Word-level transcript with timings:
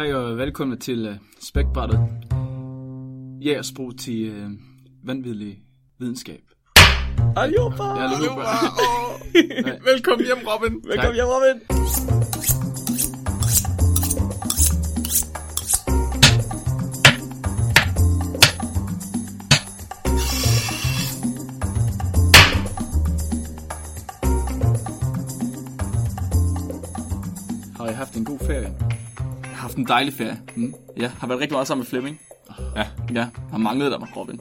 Hej 0.00 0.12
og 0.12 0.38
velkommen 0.38 0.78
til 0.78 1.08
uh, 1.08 1.14
Spækbrættet. 1.40 2.00
Jægersbrug 3.44 3.98
til 3.98 4.44
uh, 4.44 4.50
vanvittig 5.04 5.58
videnskab. 5.98 6.40
Aljoba! 7.36 7.84
Ja, 7.84 8.06
hallo, 8.06 8.34
Velkommen 9.92 10.26
hjem, 10.26 10.38
Robin. 10.46 10.84
Velkommen 10.84 11.14
hjem, 11.14 11.26
Robin. 11.26 11.60
Har 27.76 27.88
I 27.88 27.92
haft 27.92 28.16
en 28.16 28.24
god 28.24 28.38
ferie? 28.38 28.89
Haft 29.70 29.78
en 29.78 29.88
dejlig 29.88 30.14
ferie. 30.14 30.42
Mm. 30.56 30.74
Ja, 30.96 31.08
har 31.08 31.26
været 31.26 31.40
rigtig 31.40 31.54
meget 31.54 31.66
sammen 31.66 31.80
med 31.80 31.86
Flemming. 31.86 32.20
Ja. 32.76 32.86
Ja, 33.14 33.28
har 33.50 33.58
manglet 33.58 33.92
dig, 33.92 34.16
Robin. 34.16 34.40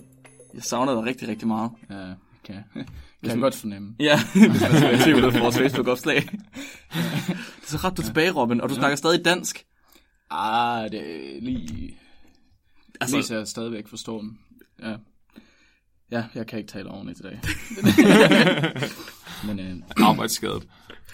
Jeg 0.54 0.64
savner 0.64 0.96
dig 0.96 1.04
rigtig, 1.04 1.28
rigtig 1.28 1.48
meget. 1.48 1.72
Ja, 1.90 1.96
kan, 2.44 2.56
kan 2.74 2.86
jeg 3.24 3.38
godt 3.38 3.56
fornemme. 3.56 3.96
Ja, 4.00 4.20
hvis 4.34 4.62
man 4.62 4.78
skal 4.78 5.00
tvivl 5.00 5.32
på 5.32 5.40
vores 5.40 5.58
Facebook-opslag. 5.58 6.16
det 6.16 6.32
er 7.64 7.68
så 7.68 7.78
ret, 7.78 7.98
du 7.98 8.02
er 8.02 8.06
tilbage, 8.06 8.32
Robin, 8.32 8.62
og 8.62 8.70
du 8.70 8.76
snakker 8.76 8.96
stadig 8.96 9.26
dansk. 9.26 9.66
Ah, 10.30 10.92
det 10.92 11.36
er 11.36 11.42
lige... 11.42 11.98
Altså, 13.02 13.16
lige 13.16 13.26
så 13.26 13.36
jeg 13.36 13.48
stadigvæk 13.48 13.88
forstår 13.88 14.22
den. 14.22 14.40
Ja. 14.82 14.96
Ja, 16.12 16.24
jeg 16.36 16.48
kan 16.48 16.60
ikke 16.60 16.72
tale 16.72 16.90
ordentligt 16.90 17.20
i 17.20 17.24
dag. 17.24 17.40
Men 19.48 19.60
øh, 19.60 19.76
Arbejdsskadet. 19.98 20.68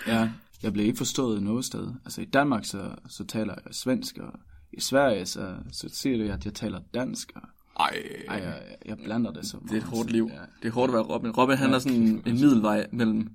ja, 0.07 0.29
jeg 0.63 0.73
blev 0.73 0.85
ikke 0.85 0.97
forstået 0.97 1.43
noget 1.43 1.65
sted. 1.65 1.93
Altså 2.05 2.21
i 2.21 2.25
Danmark, 2.25 2.65
så, 2.65 2.95
så 3.09 3.25
taler 3.25 3.55
jeg 3.65 3.75
svensk, 3.75 4.17
og 4.17 4.39
i 4.73 4.81
Sverige, 4.81 5.25
så, 5.25 5.55
så 5.71 5.89
siger 5.89 6.17
det, 6.17 6.29
at 6.29 6.45
jeg 6.45 6.53
taler 6.53 6.79
dansk, 6.93 7.31
og 7.35 7.41
Ej, 7.79 8.03
ej, 8.27 8.35
jeg, 8.35 8.61
jeg 8.85 8.97
blander 8.97 9.31
det 9.31 9.47
så 9.47 9.57
Det 9.63 9.71
er 9.71 9.77
et 9.77 9.83
hårdt 9.83 10.11
liv. 10.11 10.29
Ja. 10.33 10.39
Det 10.61 10.67
er 10.67 10.71
hårdt 10.71 10.89
at 10.89 10.93
være 10.93 11.03
Robin. 11.03 11.31
Robin, 11.31 11.57
han 11.57 11.73
er 11.73 11.79
sådan 11.79 12.01
en, 12.01 12.23
en 12.25 12.33
middelvej 12.33 12.87
mellem 12.91 13.29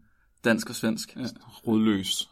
dansk 0.44 0.70
og 0.70 0.74
svensk. 0.74 1.16
Ja. 1.16 1.26
rodløs. 1.66 2.28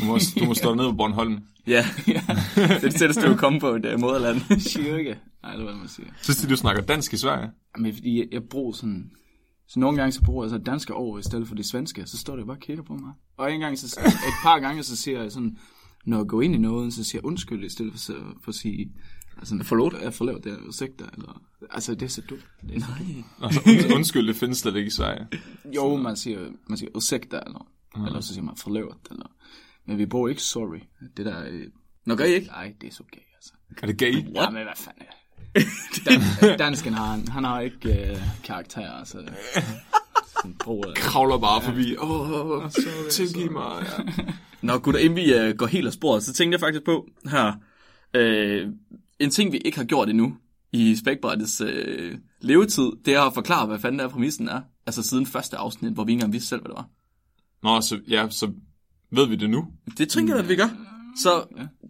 Du 0.00 0.04
må, 0.04 0.18
du 0.40 0.44
må 0.44 0.54
stå 0.54 0.74
ned 0.74 0.84
på 0.84 0.92
Bornholm. 0.92 1.38
ja. 1.66 1.84
det 2.06 2.16
er 2.56 2.78
det 2.78 2.94
tætteste, 2.94 3.28
du 3.28 3.36
komme 3.36 3.60
på 3.60 3.68
et 3.74 3.94
uh, 3.94 4.00
moderland. 4.00 4.60
Cirka. 4.60 5.14
Nej, 5.42 5.52
det 5.52 5.60
er 5.60 5.64
hvad 5.64 5.74
man 5.74 5.88
siger. 5.88 6.08
Synes 6.22 6.42
du, 6.42 6.48
du 6.48 6.56
snakker 6.56 6.82
dansk 6.82 7.12
i 7.12 7.16
Sverige? 7.16 7.50
Men 7.78 7.94
fordi 7.94 8.18
jeg, 8.18 8.26
jeg 8.32 8.42
bruger 8.42 8.72
sådan... 8.72 9.10
Så 9.72 9.80
nogle 9.80 9.96
gange 9.98 10.12
så 10.12 10.22
bruger 10.22 10.44
jeg 10.44 10.50
så 10.50 10.58
danske 10.58 10.94
ord 10.94 11.20
i 11.20 11.22
stedet 11.22 11.48
for 11.48 11.54
det 11.54 11.66
svenske, 11.66 12.06
så 12.06 12.18
står 12.18 12.36
det 12.36 12.46
bare 12.46 12.56
og 12.56 12.60
kigger 12.60 12.82
på 12.82 12.94
mig. 12.94 13.12
Og 13.36 13.52
en 13.52 13.60
gang, 13.60 13.78
så, 13.78 14.00
et 14.06 14.34
par 14.42 14.58
gange, 14.58 14.82
så 14.82 14.96
siger 14.96 15.22
jeg 15.22 15.32
sådan, 15.32 15.58
når 16.06 16.16
jeg 16.16 16.26
går 16.26 16.42
ind 16.42 16.54
i 16.54 16.58
noget, 16.58 16.94
så 16.94 17.04
siger 17.04 17.20
jeg 17.20 17.24
undskyld, 17.26 17.64
i 17.64 17.68
stedet 17.68 17.92
for, 17.92 17.98
så- 17.98 18.34
for 18.42 18.48
at 18.48 18.54
sige... 18.54 18.92
Altså, 19.38 19.58
Forlåt? 19.62 19.94
Jeg 20.02 20.14
forlåt, 20.14 20.44
det 20.44 20.52
er 20.52 20.56
ursäkta, 20.68 21.04
eller... 21.14 21.42
Altså, 21.70 21.94
det 21.94 22.02
er 22.02 22.08
så 22.08 22.20
dumt. 22.30 22.46
Det 22.62 22.76
er 22.76 22.80
så, 22.80 22.86
Nej. 22.86 23.22
Altså, 23.42 23.60
und, 23.66 23.94
undskyld, 23.96 24.26
det 24.28 24.36
findes 24.36 24.58
slet 24.58 24.76
ikke 24.76 24.86
i 24.86 24.90
Sverige. 24.90 25.26
jo, 25.76 25.96
man 25.96 26.16
siger, 26.16 26.50
man 26.68 26.78
siger 26.78 26.90
ursäkta, 26.94 27.40
eller... 27.46 27.66
Eller 28.06 28.20
så 28.20 28.32
siger 28.34 28.44
man 28.44 28.56
forlåt, 28.56 29.08
eller... 29.10 29.26
Men 29.86 29.98
vi 29.98 30.06
bruger 30.06 30.28
ikke 30.28 30.42
sorry. 30.42 30.78
Det 31.16 31.26
der... 31.26 31.44
øh, 31.48 31.66
Nå, 32.06 32.14
gør 32.14 32.24
I 32.24 32.32
ikke? 32.34 32.46
Nej, 32.46 32.74
det 32.80 32.86
er 32.86 32.92
så 32.92 33.02
gay, 33.12 33.20
altså. 33.36 33.52
Er 33.82 33.86
det 33.86 33.98
gay? 33.98 34.12
Ja, 34.34 34.50
men 34.50 34.62
hvad 34.62 34.72
fanden 34.76 35.02
er 35.02 35.12
Dan, 36.06 36.58
Dansken 36.58 36.94
har, 36.94 37.06
han, 37.06 37.28
han 37.28 37.44
har 37.44 37.60
ikke 37.60 38.10
øh, 38.10 38.16
karakter, 38.44 38.92
altså. 38.92 39.18
Sådan 40.36 40.54
bruger, 40.54 40.94
Kravler 40.94 41.38
bare 41.38 41.62
forbi. 41.62 41.96
Åh, 41.96 42.30
oh, 42.30 42.70
tilgiv 43.10 43.52
mig. 43.52 43.86
Ja. 43.98 44.24
Nå, 44.62 44.78
gutter, 44.78 45.00
inden 45.00 45.16
vi 45.16 45.48
uh, 45.48 45.56
går 45.56 45.66
helt 45.66 45.86
af 45.86 45.92
sporet, 45.92 46.22
så 46.22 46.32
tænkte 46.32 46.54
jeg 46.54 46.60
faktisk 46.60 46.84
på 46.84 47.06
her. 47.30 47.52
Uh, 48.18 48.72
en 49.18 49.30
ting, 49.30 49.52
vi 49.52 49.58
ikke 49.58 49.78
har 49.78 49.84
gjort 49.84 50.08
endnu 50.08 50.36
i 50.72 50.96
Spækbrættets 50.96 51.60
uh, 51.60 51.68
levetid, 52.40 52.90
det 53.04 53.14
er 53.14 53.20
at 53.20 53.34
forklare, 53.34 53.66
hvad 53.66 53.78
fanden 53.78 53.98
der 53.98 54.08
præmissen 54.08 54.48
er. 54.48 54.60
Altså 54.86 55.02
siden 55.02 55.26
første 55.26 55.56
afsnit, 55.56 55.92
hvor 55.92 56.04
vi 56.04 56.12
ikke 56.12 56.18
engang 56.18 56.32
vidste 56.32 56.48
selv, 56.48 56.60
hvad 56.60 56.68
det 56.68 56.76
var. 56.76 56.88
Nå, 57.62 57.80
så, 57.80 58.00
ja, 58.08 58.26
så 58.30 58.52
ved 59.12 59.26
vi 59.26 59.36
det 59.36 59.50
nu. 59.50 59.66
Det 59.98 60.08
tænker 60.08 60.34
jeg, 60.34 60.42
at 60.42 60.48
vi 60.48 60.56
gør. 60.56 60.68
Så 61.16 61.44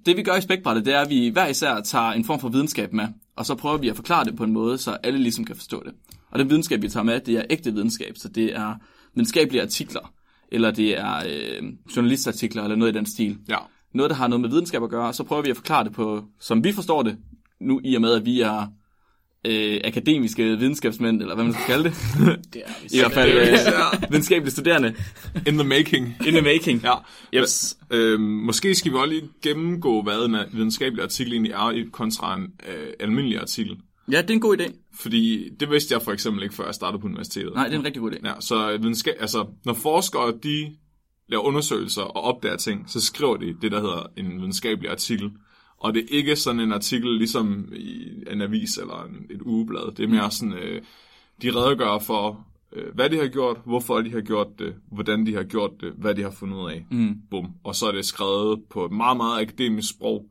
det 0.06 0.16
vi 0.16 0.22
gør 0.22 0.36
i 0.36 0.40
Spækbrættet, 0.40 0.86
det 0.86 0.94
er, 0.94 1.00
at 1.00 1.10
vi 1.10 1.28
hver 1.28 1.46
især 1.46 1.80
tager 1.80 2.12
en 2.12 2.24
form 2.24 2.40
for 2.40 2.48
videnskab 2.48 2.92
med, 2.92 3.08
og 3.40 3.46
så 3.46 3.54
prøver 3.54 3.76
vi 3.76 3.88
at 3.88 3.96
forklare 3.96 4.24
det 4.24 4.36
på 4.36 4.44
en 4.44 4.52
måde, 4.52 4.78
så 4.78 4.90
alle 4.90 5.18
ligesom 5.18 5.44
kan 5.44 5.56
forstå 5.56 5.82
det. 5.84 5.94
Og 6.30 6.38
den 6.38 6.50
videnskab, 6.50 6.82
vi 6.82 6.88
tager 6.88 7.04
med, 7.04 7.20
det 7.20 7.34
er 7.34 7.42
ægte 7.50 7.72
videnskab, 7.72 8.16
så 8.16 8.28
det 8.28 8.56
er 8.56 8.74
videnskabelige 9.14 9.62
artikler, 9.62 10.12
eller 10.52 10.70
det 10.70 10.98
er 10.98 11.16
øh, 11.16 11.62
journalistartikler, 11.96 12.62
eller 12.62 12.76
noget 12.76 12.92
i 12.92 12.98
den 12.98 13.06
stil. 13.06 13.38
Ja. 13.48 13.56
Noget, 13.94 14.10
der 14.10 14.16
har 14.16 14.28
noget 14.28 14.40
med 14.40 14.48
videnskab 14.48 14.82
at 14.82 14.90
gøre, 14.90 15.06
og 15.06 15.14
så 15.14 15.24
prøver 15.24 15.42
vi 15.42 15.50
at 15.50 15.56
forklare 15.56 15.84
det 15.84 15.92
på, 15.92 16.24
som 16.40 16.64
vi 16.64 16.72
forstår 16.72 17.02
det, 17.02 17.16
nu 17.60 17.80
i 17.84 17.94
og 17.94 18.00
med, 18.00 18.12
at 18.12 18.24
vi 18.24 18.40
er 18.40 18.66
øh, 19.46 19.80
akademiske 19.84 20.42
videnskabsmænd, 20.42 21.20
eller 21.22 21.34
hvad 21.34 21.44
man 21.44 21.52
skal 21.52 21.64
kalde 21.66 21.84
det. 21.84 21.94
det 22.52 22.62
er 22.66 22.72
vi 22.82 22.88
I 22.96 22.98
hvert 22.98 23.12
fald 23.12 23.30
øh, 23.30 24.10
videnskabelige 24.10 24.50
studerende. 24.50 24.94
In 25.46 25.54
the 25.54 25.64
making. 25.64 26.16
In 26.26 26.32
the 26.32 26.42
making. 26.42 26.82
Ja. 26.82 26.94
Yes. 27.40 27.78
Øhm, 27.90 28.22
måske 28.22 28.74
skal 28.74 28.92
vi 28.92 28.96
også 28.96 29.06
lige 29.06 29.28
gennemgå, 29.42 30.02
hvad 30.02 30.24
en 30.24 30.36
videnskabelig 30.52 31.04
artikel 31.04 31.32
egentlig 31.32 31.52
er 31.52 31.70
i 31.70 31.84
kontra 31.92 32.36
en 32.36 32.42
øh, 32.42 32.92
almindelig 33.00 33.40
artikel. 33.40 33.76
Ja, 34.10 34.22
det 34.22 34.30
er 34.30 34.34
en 34.34 34.40
god 34.40 34.60
idé. 34.60 34.72
Fordi 35.00 35.48
det 35.60 35.70
vidste 35.70 35.94
jeg 35.94 36.02
for 36.02 36.12
eksempel 36.12 36.42
ikke, 36.42 36.54
før 36.54 36.64
jeg 36.64 36.74
startede 36.74 37.00
på 37.00 37.06
universitetet. 37.06 37.54
Nej, 37.54 37.64
det 37.64 37.74
er 37.74 37.78
en 37.78 37.84
rigtig 37.84 38.00
god 38.00 38.12
idé. 38.12 38.28
Ja, 38.28 38.32
så 38.40 38.76
videnskab, 38.76 39.14
altså, 39.20 39.46
når 39.64 39.74
forskere 39.74 40.32
de 40.42 40.76
laver 41.28 41.42
undersøgelser 41.42 42.02
og 42.02 42.24
opdager 42.24 42.56
ting, 42.56 42.90
så 42.90 43.00
skriver 43.00 43.36
de 43.36 43.54
det, 43.62 43.72
der 43.72 43.80
hedder 43.80 44.06
en 44.16 44.38
videnskabelig 44.38 44.90
artikel. 44.90 45.30
Og 45.80 45.94
det 45.94 46.02
er 46.02 46.16
ikke 46.16 46.36
sådan 46.36 46.60
en 46.60 46.72
artikel 46.72 47.10
ligesom 47.10 47.72
i 47.76 48.08
en 48.30 48.42
avis 48.42 48.76
eller 48.76 49.04
en, 49.04 49.26
et 49.30 49.42
ugeblad. 49.42 49.94
Det 49.96 50.04
er 50.04 50.08
mere 50.08 50.30
sådan, 50.30 50.54
øh, 50.54 50.82
de 51.42 51.50
redegør 51.50 51.98
for, 51.98 52.46
øh, 52.72 52.94
hvad 52.94 53.10
de 53.10 53.16
har 53.16 53.28
gjort, 53.28 53.56
hvorfor 53.64 54.00
de 54.00 54.10
har 54.10 54.20
gjort 54.20 54.58
det, 54.58 54.74
hvordan 54.92 55.26
de 55.26 55.34
har 55.34 55.42
gjort 55.42 55.70
det, 55.80 55.92
hvad 55.98 56.14
de 56.14 56.22
har 56.22 56.30
fundet 56.30 56.56
ud 56.56 56.70
af. 56.70 56.86
Mm. 56.90 57.16
Bum. 57.30 57.46
Og 57.64 57.74
så 57.74 57.86
er 57.86 57.92
det 57.92 58.04
skrevet 58.04 58.60
på 58.70 58.84
et 58.84 58.92
meget, 58.92 59.16
meget 59.16 59.42
akademisk 59.42 59.90
sprog. 59.90 60.26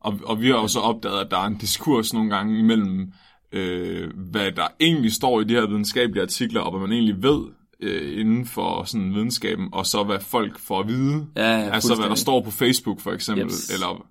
Og, 0.00 0.20
og 0.24 0.40
vi 0.40 0.46
har 0.46 0.54
jo 0.54 0.68
så 0.68 0.80
opdaget, 0.80 1.20
at 1.20 1.30
der 1.30 1.38
er 1.38 1.46
en 1.46 1.58
diskurs 1.58 2.14
nogle 2.14 2.30
gange 2.30 2.58
imellem, 2.58 3.12
øh, 3.52 4.10
hvad 4.16 4.52
der 4.52 4.66
egentlig 4.80 5.12
står 5.12 5.40
i 5.40 5.44
de 5.44 5.54
her 5.54 5.66
videnskabelige 5.66 6.22
artikler, 6.22 6.60
og 6.60 6.70
hvad 6.70 6.80
man 6.88 6.92
egentlig 6.92 7.22
ved 7.22 7.40
øh, 7.80 8.20
inden 8.20 8.46
for 8.46 8.84
sådan 8.84 9.14
videnskaben, 9.14 9.68
og 9.72 9.86
så 9.86 10.04
hvad 10.04 10.20
folk 10.20 10.58
får 10.58 10.80
at 10.80 10.88
vide. 10.88 11.26
Ja, 11.36 11.58
ja, 11.58 11.70
altså 11.70 11.94
hvad 11.94 12.08
der 12.08 12.14
står 12.14 12.42
på 12.42 12.50
Facebook 12.50 13.00
for 13.00 13.12
eksempel, 13.12 13.44
Jeps. 13.44 13.70
eller 13.70 14.06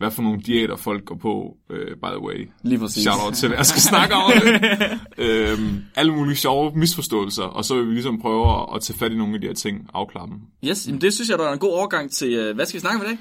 hvad 0.00 0.10
for 0.10 0.22
nogle 0.22 0.40
diæter 0.40 0.76
folk 0.76 1.04
går 1.04 1.14
på, 1.14 1.56
øh, 1.70 1.86
by 1.86 2.06
the 2.06 2.22
way. 2.22 2.48
Lige 2.62 2.78
præcis. 2.78 3.02
Shout 3.02 3.16
out 3.24 3.34
til 3.34 3.50
det. 3.50 3.56
Jeg 3.56 3.66
skal 3.66 3.82
snakke 3.82 4.14
om 4.14 4.32
det. 4.32 5.00
øhm, 5.26 5.82
alle 5.94 6.12
mulige 6.12 6.36
sjove 6.36 6.72
misforståelser, 6.74 7.42
og 7.42 7.64
så 7.64 7.76
vil 7.76 7.86
vi 7.86 7.92
ligesom 7.92 8.20
prøve 8.20 8.74
at, 8.74 8.82
tage 8.82 8.98
fat 8.98 9.12
i 9.12 9.16
nogle 9.16 9.34
af 9.34 9.40
de 9.40 9.46
her 9.46 9.54
ting, 9.54 9.88
afklare 9.94 10.26
dem. 10.26 10.40
Yes, 10.64 10.86
jamen 10.86 11.00
det 11.00 11.14
synes 11.14 11.30
jeg, 11.30 11.38
der 11.38 11.48
er 11.48 11.52
en 11.52 11.58
god 11.58 11.72
overgang 11.72 12.10
til, 12.10 12.32
øh, 12.32 12.54
hvad 12.54 12.66
skal 12.66 12.78
vi 12.78 12.80
snakke 12.80 12.98
om 12.98 13.06
i 13.06 13.08
dag? 13.08 13.18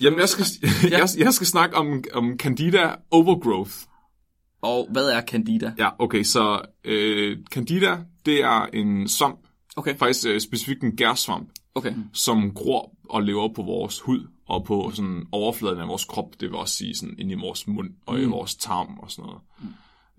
Jamen, 0.00 0.18
jeg 0.20 0.28
skal, 0.28 0.46
jeg, 0.90 1.08
jeg 1.18 1.34
skal 1.34 1.46
snakke 1.46 1.76
om, 1.76 2.04
om 2.14 2.36
Candida 2.38 2.90
overgrowth. 3.10 3.72
Og 4.62 4.88
hvad 4.90 5.08
er 5.08 5.22
Candida? 5.22 5.72
Ja, 5.78 5.88
okay, 5.98 6.22
så 6.22 6.60
øh, 6.84 7.38
Candida, 7.52 7.98
det 8.26 8.42
er 8.44 8.66
en 8.72 9.08
svamp, 9.08 9.38
Okay, 9.76 9.96
faktisk 9.96 10.26
øh, 10.26 10.40
specifikt 10.40 10.82
en 10.82 10.96
gærsvamp, 10.96 11.48
okay. 11.74 11.94
som 12.12 12.54
gror 12.54 12.92
og 13.08 13.22
lever 13.22 13.48
på 13.54 13.62
vores 13.62 14.00
hud 14.00 14.26
og 14.46 14.64
på 14.64 14.90
sådan 14.94 15.26
overfladen 15.32 15.80
af 15.80 15.88
vores 15.88 16.04
krop, 16.04 16.40
det 16.40 16.48
vil 16.48 16.54
også 16.58 16.74
sige 16.74 16.94
sådan 16.94 17.14
inde 17.18 17.32
i 17.32 17.38
vores 17.40 17.66
mund 17.66 17.90
og 18.06 18.14
mm. 18.14 18.22
i 18.22 18.24
vores 18.24 18.54
tarm 18.56 18.98
og 18.98 19.10
sådan 19.10 19.24
noget. 19.24 19.42
Mm. 19.60 19.68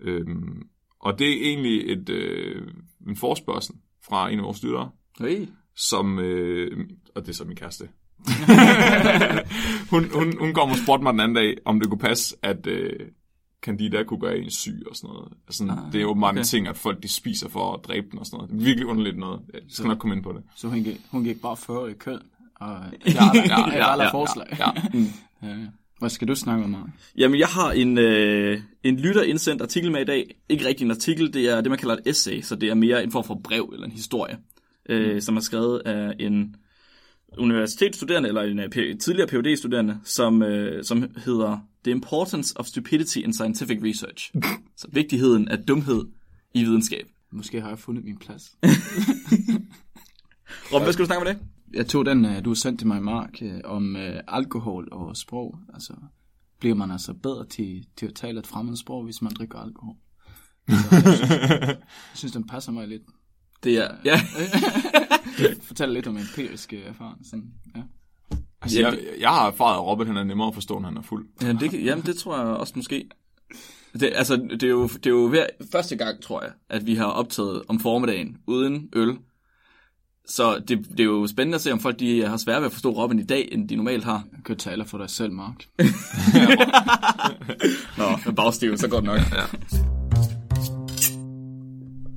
Øhm, 0.00 0.68
og 1.00 1.18
det 1.18 1.26
er 1.26 1.48
egentlig 1.50 1.92
et, 1.92 2.08
øh, 2.08 2.66
en 3.08 3.16
forspørgsel 3.16 3.74
fra 4.08 4.30
en 4.30 4.38
af 4.38 4.44
vores 4.44 4.62
lyttere, 4.62 4.90
Hey. 5.20 5.46
som, 5.76 6.18
øh, 6.18 6.88
og 7.14 7.22
det 7.22 7.28
er 7.28 7.34
så 7.34 7.44
min 7.44 7.56
kæreste. 7.56 7.88
hun, 9.90 10.10
hun, 10.14 10.38
hun 10.38 10.54
kom 10.54 10.70
og 10.70 10.76
spurgte 10.76 11.02
mig 11.02 11.12
den 11.12 11.20
anden 11.20 11.34
dag, 11.36 11.56
om 11.64 11.80
det 11.80 11.88
kunne 11.88 11.98
passe, 11.98 12.36
at 12.42 12.66
øh, 12.66 13.00
Candida 13.62 14.02
kunne 14.02 14.20
gøre 14.20 14.38
en 14.38 14.50
syg 14.50 14.82
og 14.90 14.96
sådan 14.96 15.14
noget. 15.14 15.32
Altså, 15.46 15.64
ah, 15.64 15.92
det 15.92 15.98
er 15.98 16.02
jo 16.02 16.14
mange 16.14 16.40
okay. 16.40 16.46
ting, 16.46 16.68
at 16.68 16.76
folk 16.76 17.02
de 17.02 17.08
spiser 17.08 17.48
for 17.48 17.74
at 17.74 17.80
dræbe 17.84 18.06
den 18.10 18.18
og 18.18 18.26
sådan 18.26 18.36
noget. 18.36 18.50
Det 18.50 18.60
er 18.60 18.64
virkelig 18.64 18.86
underligt 18.86 19.18
noget. 19.18 19.40
Jeg 19.54 19.60
skal 19.68 19.88
nok 19.88 19.98
komme 19.98 20.16
ind 20.16 20.24
på 20.24 20.32
det. 20.32 20.42
Så 20.56 20.68
hun 20.68 20.82
gik, 20.82 21.00
hun 21.10 21.24
gik 21.24 21.40
bare 21.40 21.56
før 21.56 21.86
i 21.86 21.92
køen. 21.92 22.20
Og 22.60 22.68
har 22.68 22.74
aldrig, 22.74 23.50
jeg, 23.50 23.72
jeg 23.74 23.84
har 23.84 23.92
aldrig 23.92 24.08
forslag. 24.10 24.46
Ja, 24.58 24.70
ja. 24.94 25.04
Ja, 25.42 25.48
ja. 25.48 25.66
Hvad 25.98 26.10
skal 26.10 26.28
du 26.28 26.34
snakke 26.34 26.64
om, 26.64 26.70
Mark? 26.70 26.88
Jamen, 27.16 27.40
jeg 27.40 27.48
har 27.48 27.72
en, 27.72 27.98
øh, 27.98 28.60
en 28.82 28.96
lytter 28.96 29.22
indsendt 29.22 29.62
artikel 29.62 29.92
med 29.92 30.00
i 30.00 30.04
dag. 30.04 30.34
Ikke 30.48 30.66
rigtig 30.66 30.84
en 30.84 30.90
artikel, 30.90 31.34
det 31.34 31.48
er 31.48 31.60
det, 31.60 31.70
man 31.70 31.78
kalder 31.78 31.96
et 31.96 32.02
essay, 32.06 32.40
så 32.40 32.56
det 32.56 32.68
er 32.68 32.74
mere 32.74 33.04
en 33.04 33.10
form 33.10 33.24
for 33.24 33.40
brev 33.44 33.70
eller 33.72 33.86
en 33.86 33.92
historie, 33.92 34.38
øh, 34.88 35.22
som 35.22 35.36
er 35.36 35.40
skrevet 35.40 35.78
af 35.78 36.14
en 36.18 36.56
universitetsstuderende, 37.38 38.28
eller 38.28 38.42
en 38.42 38.58
øh, 38.58 38.98
tidligere 38.98 39.28
phd 39.28 39.56
studerende 39.56 39.98
som, 40.04 40.42
øh, 40.42 40.84
som 40.84 41.10
hedder 41.24 41.58
The 41.84 41.90
Importance 41.90 42.56
of 42.56 42.66
Stupidity 42.66 43.18
in 43.18 43.32
Scientific 43.32 43.78
Research. 43.82 44.32
så 44.76 44.88
vigtigheden 44.92 45.48
af 45.48 45.58
dumhed 45.58 46.04
i 46.54 46.64
videnskab. 46.64 47.06
Måske 47.32 47.60
har 47.60 47.68
jeg 47.68 47.78
fundet 47.78 48.04
min 48.04 48.18
plads. 48.18 48.56
Rob, 50.72 50.82
hvad 50.82 50.92
skal 50.92 51.02
du 51.02 51.06
snakke 51.06 51.20
om 51.20 51.36
dag? 51.36 51.57
Jeg 51.74 51.86
tog 51.86 52.06
den, 52.06 52.24
øh, 52.24 52.44
du 52.44 52.54
sendte 52.54 52.80
til 52.80 52.88
mig, 52.88 53.02
Mark, 53.02 53.42
øh, 53.42 53.60
om 53.64 53.96
øh, 53.96 54.20
alkohol 54.28 54.88
og 54.92 55.16
sprog. 55.16 55.58
Altså, 55.74 55.92
bliver 56.60 56.74
man 56.74 56.90
altså 56.90 57.14
bedre 57.14 57.46
til, 57.46 57.86
til 57.96 58.06
at 58.06 58.14
tale 58.14 58.38
et 58.38 58.46
fremmed 58.46 58.76
sprog, 58.76 59.04
hvis 59.04 59.22
man 59.22 59.32
drikker 59.32 59.58
alkohol. 59.58 59.96
Så, 60.68 60.74
jeg, 60.92 61.02
synes, 61.02 61.28
jeg 61.28 61.76
synes, 62.14 62.32
den 62.32 62.46
passer 62.46 62.72
mig 62.72 62.88
lidt. 62.88 63.02
Det 63.64 63.76
er, 63.78 63.88
ja. 64.04 64.20
Fortæl 65.62 65.88
lidt 65.88 66.06
om 66.06 66.16
empiriske 66.16 66.82
erfaring. 66.82 67.26
Sådan, 67.26 67.52
ja. 67.76 67.82
Altså, 68.62 68.80
jeg, 68.80 68.98
jeg 69.20 69.30
har 69.30 69.46
erfaret, 69.46 69.74
at 69.74 69.84
Robert 69.84 70.06
han 70.06 70.16
er 70.16 70.24
nemmere 70.24 70.48
at 70.48 70.54
forstå, 70.54 70.78
når 70.78 70.88
han 70.88 70.96
er 70.96 71.02
fuld. 71.02 71.28
ja 71.42 71.52
det, 71.52 71.84
jamen, 71.84 72.06
det 72.06 72.16
tror 72.16 72.38
jeg 72.38 72.46
også 72.46 72.72
måske. 72.76 73.08
Det, 73.92 74.12
altså, 74.14 74.36
det 74.36 74.62
er, 74.62 74.68
jo, 74.68 74.86
det 74.86 75.06
er 75.06 75.10
jo 75.10 75.28
hver, 75.28 75.46
første 75.72 75.96
gang, 75.96 76.22
tror 76.22 76.42
jeg, 76.42 76.52
at 76.68 76.86
vi 76.86 76.94
har 76.94 77.06
optaget 77.06 77.62
om 77.68 77.80
formiddagen 77.80 78.36
uden 78.46 78.88
øl. 78.92 79.18
Så 80.28 80.58
det, 80.58 80.86
det 80.90 81.00
er 81.00 81.04
jo 81.04 81.26
spændende 81.26 81.54
at 81.54 81.60
se, 81.60 81.72
om 81.72 81.80
folk 81.80 81.98
de 81.98 82.26
har 82.26 82.36
svært 82.36 82.60
ved 82.60 82.66
at 82.66 82.72
forstå 82.72 82.90
Robin 82.90 83.18
i 83.18 83.22
dag, 83.22 83.48
end 83.52 83.68
de 83.68 83.76
normalt 83.76 84.04
har. 84.04 84.24
Du 84.36 84.42
kan 84.42 84.56
tale 84.56 84.84
for 84.84 84.98
dig 84.98 85.10
selv, 85.10 85.32
Mark. 85.32 85.54
Nå, 87.98 88.04
med 88.26 88.36
bagstiv, 88.36 88.76
så 88.76 88.88
går 88.88 88.96
det 88.96 89.04
nok. 89.04 89.18
Ja. 89.18 89.44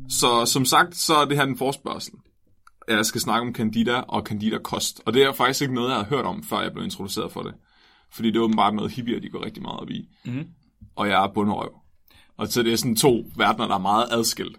Så 0.10 0.46
som 0.46 0.66
sagt, 0.66 0.96
så 0.96 1.16
er 1.16 1.26
det 1.26 1.38
her 1.38 1.44
en 1.44 1.58
forspørgsel. 1.58 2.14
Jeg 2.88 3.06
skal 3.06 3.22
snakke 3.22 3.48
om 3.48 3.56
Candida 3.56 3.96
og 3.96 4.22
Candida 4.22 4.58
kost. 4.58 5.02
Og 5.06 5.14
det 5.14 5.24
er 5.24 5.34
faktisk 5.34 5.62
ikke 5.62 5.74
noget, 5.74 5.90
jeg 5.90 5.98
har 5.98 6.06
hørt 6.06 6.26
om, 6.26 6.44
før 6.44 6.62
jeg 6.62 6.72
blev 6.72 6.84
introduceret 6.84 7.32
for 7.32 7.42
det. 7.42 7.54
Fordi 8.12 8.28
det 8.28 8.36
er 8.36 8.44
åbenbart 8.44 8.76
noget 8.76 8.92
hippier, 8.92 9.20
de 9.20 9.30
går 9.30 9.46
rigtig 9.46 9.62
meget 9.62 9.80
op 9.80 9.90
i. 9.90 10.10
Mhm. 10.26 10.48
Og 10.96 11.08
jeg 11.08 11.24
er 11.24 11.34
bunderøv. 11.34 11.72
Og 12.38 12.48
så 12.48 12.64
det 12.64 12.74
er 12.74 12.78
sådan 12.78 12.96
to 12.96 13.26
verdener, 13.36 13.68
der 13.68 13.76
er 13.76 13.80
meget 13.80 14.08
adskilt. 14.12 14.58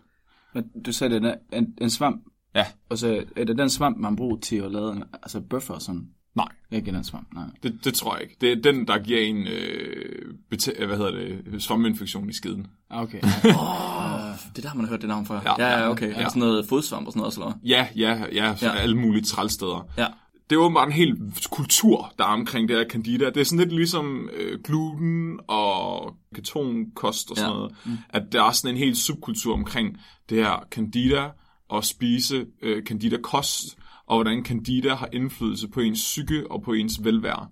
Men 0.55 0.65
du 0.87 0.93
sagde, 0.93 1.21
det 1.21 1.35
er 1.53 1.59
en, 1.59 1.75
en 1.81 1.91
svamp. 1.91 2.23
Ja. 2.55 2.67
Og 2.89 2.99
så 2.99 3.25
er 3.37 3.45
det 3.45 3.59
den 3.59 3.71
svamp, 3.71 3.97
man 3.99 4.17
bruger 4.17 4.37
til 4.39 4.57
at 4.57 4.73
lave 4.73 4.93
en, 4.93 5.05
altså 5.23 5.41
bøffer 5.41 5.75
og 5.75 5.83
sådan. 5.83 6.09
Nej, 6.37 6.49
Ikke 6.71 6.93
den 6.93 7.05
svamp, 7.05 7.35
nej. 7.35 7.45
det, 7.63 7.79
det 7.85 7.95
tror 7.95 8.15
jeg 8.15 8.23
ikke. 8.23 8.37
Det 8.41 8.53
er 8.53 8.73
den, 8.73 8.87
der 8.87 8.99
giver 8.99 9.21
en, 9.21 9.47
øh, 9.47 10.35
bete- 10.55 10.87
hvad 10.87 10.97
hedder 10.97 11.11
det, 11.51 11.63
svampinfektion 11.63 12.29
i 12.29 12.33
skiden. 12.33 12.67
Ah, 12.91 13.03
Okay. 13.03 13.19
Oh, 13.45 14.21
det 14.57 14.63
der 14.65 14.69
har 14.69 14.77
man 14.77 14.87
hørt 14.89 15.01
det 15.01 15.09
navn 15.09 15.27
før. 15.27 15.41
Ja. 15.45 15.67
Ja, 15.69 15.79
ja 15.81 15.91
okay. 15.91 16.11
Ja. 16.15 16.21
Ja. 16.21 16.29
Sådan 16.29 16.41
noget 16.41 16.67
fodsvamp 16.69 17.07
og 17.07 17.13
sådan 17.13 17.21
noget, 17.21 17.35
eller? 17.35 17.53
Ja, 17.65 17.87
ja, 17.97 18.25
ja, 18.33 18.55
ja. 18.63 18.71
Alle 18.73 18.97
mulige 18.99 19.23
trælsteder. 19.23 19.87
Ja. 19.99 20.07
det 20.51 20.57
er 20.57 20.61
åbenbart 20.61 20.89
en 20.89 20.93
hel 20.95 21.17
kultur, 21.51 22.13
der 22.19 22.25
er 22.25 22.29
omkring 22.29 22.69
det 22.69 22.77
her 22.77 22.85
candida. 22.89 23.25
Det 23.27 23.37
er 23.37 23.45
sådan 23.45 23.59
lidt 23.59 23.73
ligesom 23.73 24.29
øh, 24.33 24.61
gluten 24.65 25.41
og 25.49 26.17
ketonkost 26.35 27.31
og 27.31 27.37
sådan 27.37 27.51
ja. 27.53 27.57
noget. 27.57 27.75
Mm. 27.85 27.93
At 28.11 28.23
der 28.33 28.43
er 28.45 28.51
sådan 28.53 28.75
en 28.77 28.79
hel 28.79 28.97
subkultur 28.97 29.55
omkring 29.55 29.99
det 30.29 30.39
her 30.45 30.65
candida 30.71 31.29
og 31.73 31.85
spise 31.85 32.47
øh, 32.63 32.83
candida-kost, 32.85 33.79
og 34.07 34.17
hvordan 34.17 34.45
candida 34.45 34.95
har 34.95 35.09
indflydelse 35.13 35.69
på 35.69 35.81
ens 35.81 35.99
psyke 35.99 36.51
og 36.51 36.63
på 36.63 36.73
ens 36.73 37.05
velvære. 37.05 37.49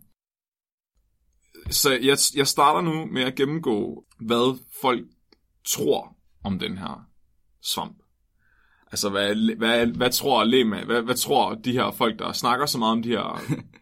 Så 1.70 1.90
jeg, 1.90 2.18
jeg 2.36 2.46
starter 2.46 2.80
nu 2.80 3.06
med 3.06 3.22
at 3.22 3.34
gennemgå, 3.34 4.04
hvad 4.18 4.58
folk 4.82 5.06
tror 5.66 6.16
om 6.44 6.58
den 6.58 6.78
her 6.78 7.06
svamp. 7.62 7.96
Altså, 8.86 9.10
hvad, 9.10 9.56
hvad, 9.56 9.86
hvad 9.86 10.10
tror 10.10 10.44
Lema, 10.44 10.84
hvad, 10.84 11.02
hvad 11.02 11.14
tror 11.14 11.54
de 11.54 11.72
her 11.72 11.90
folk, 11.90 12.18
der 12.18 12.32
snakker 12.32 12.66
så 12.66 12.78
meget 12.78 12.92
om 12.92 13.02
de 13.02 13.08
her 13.08 13.40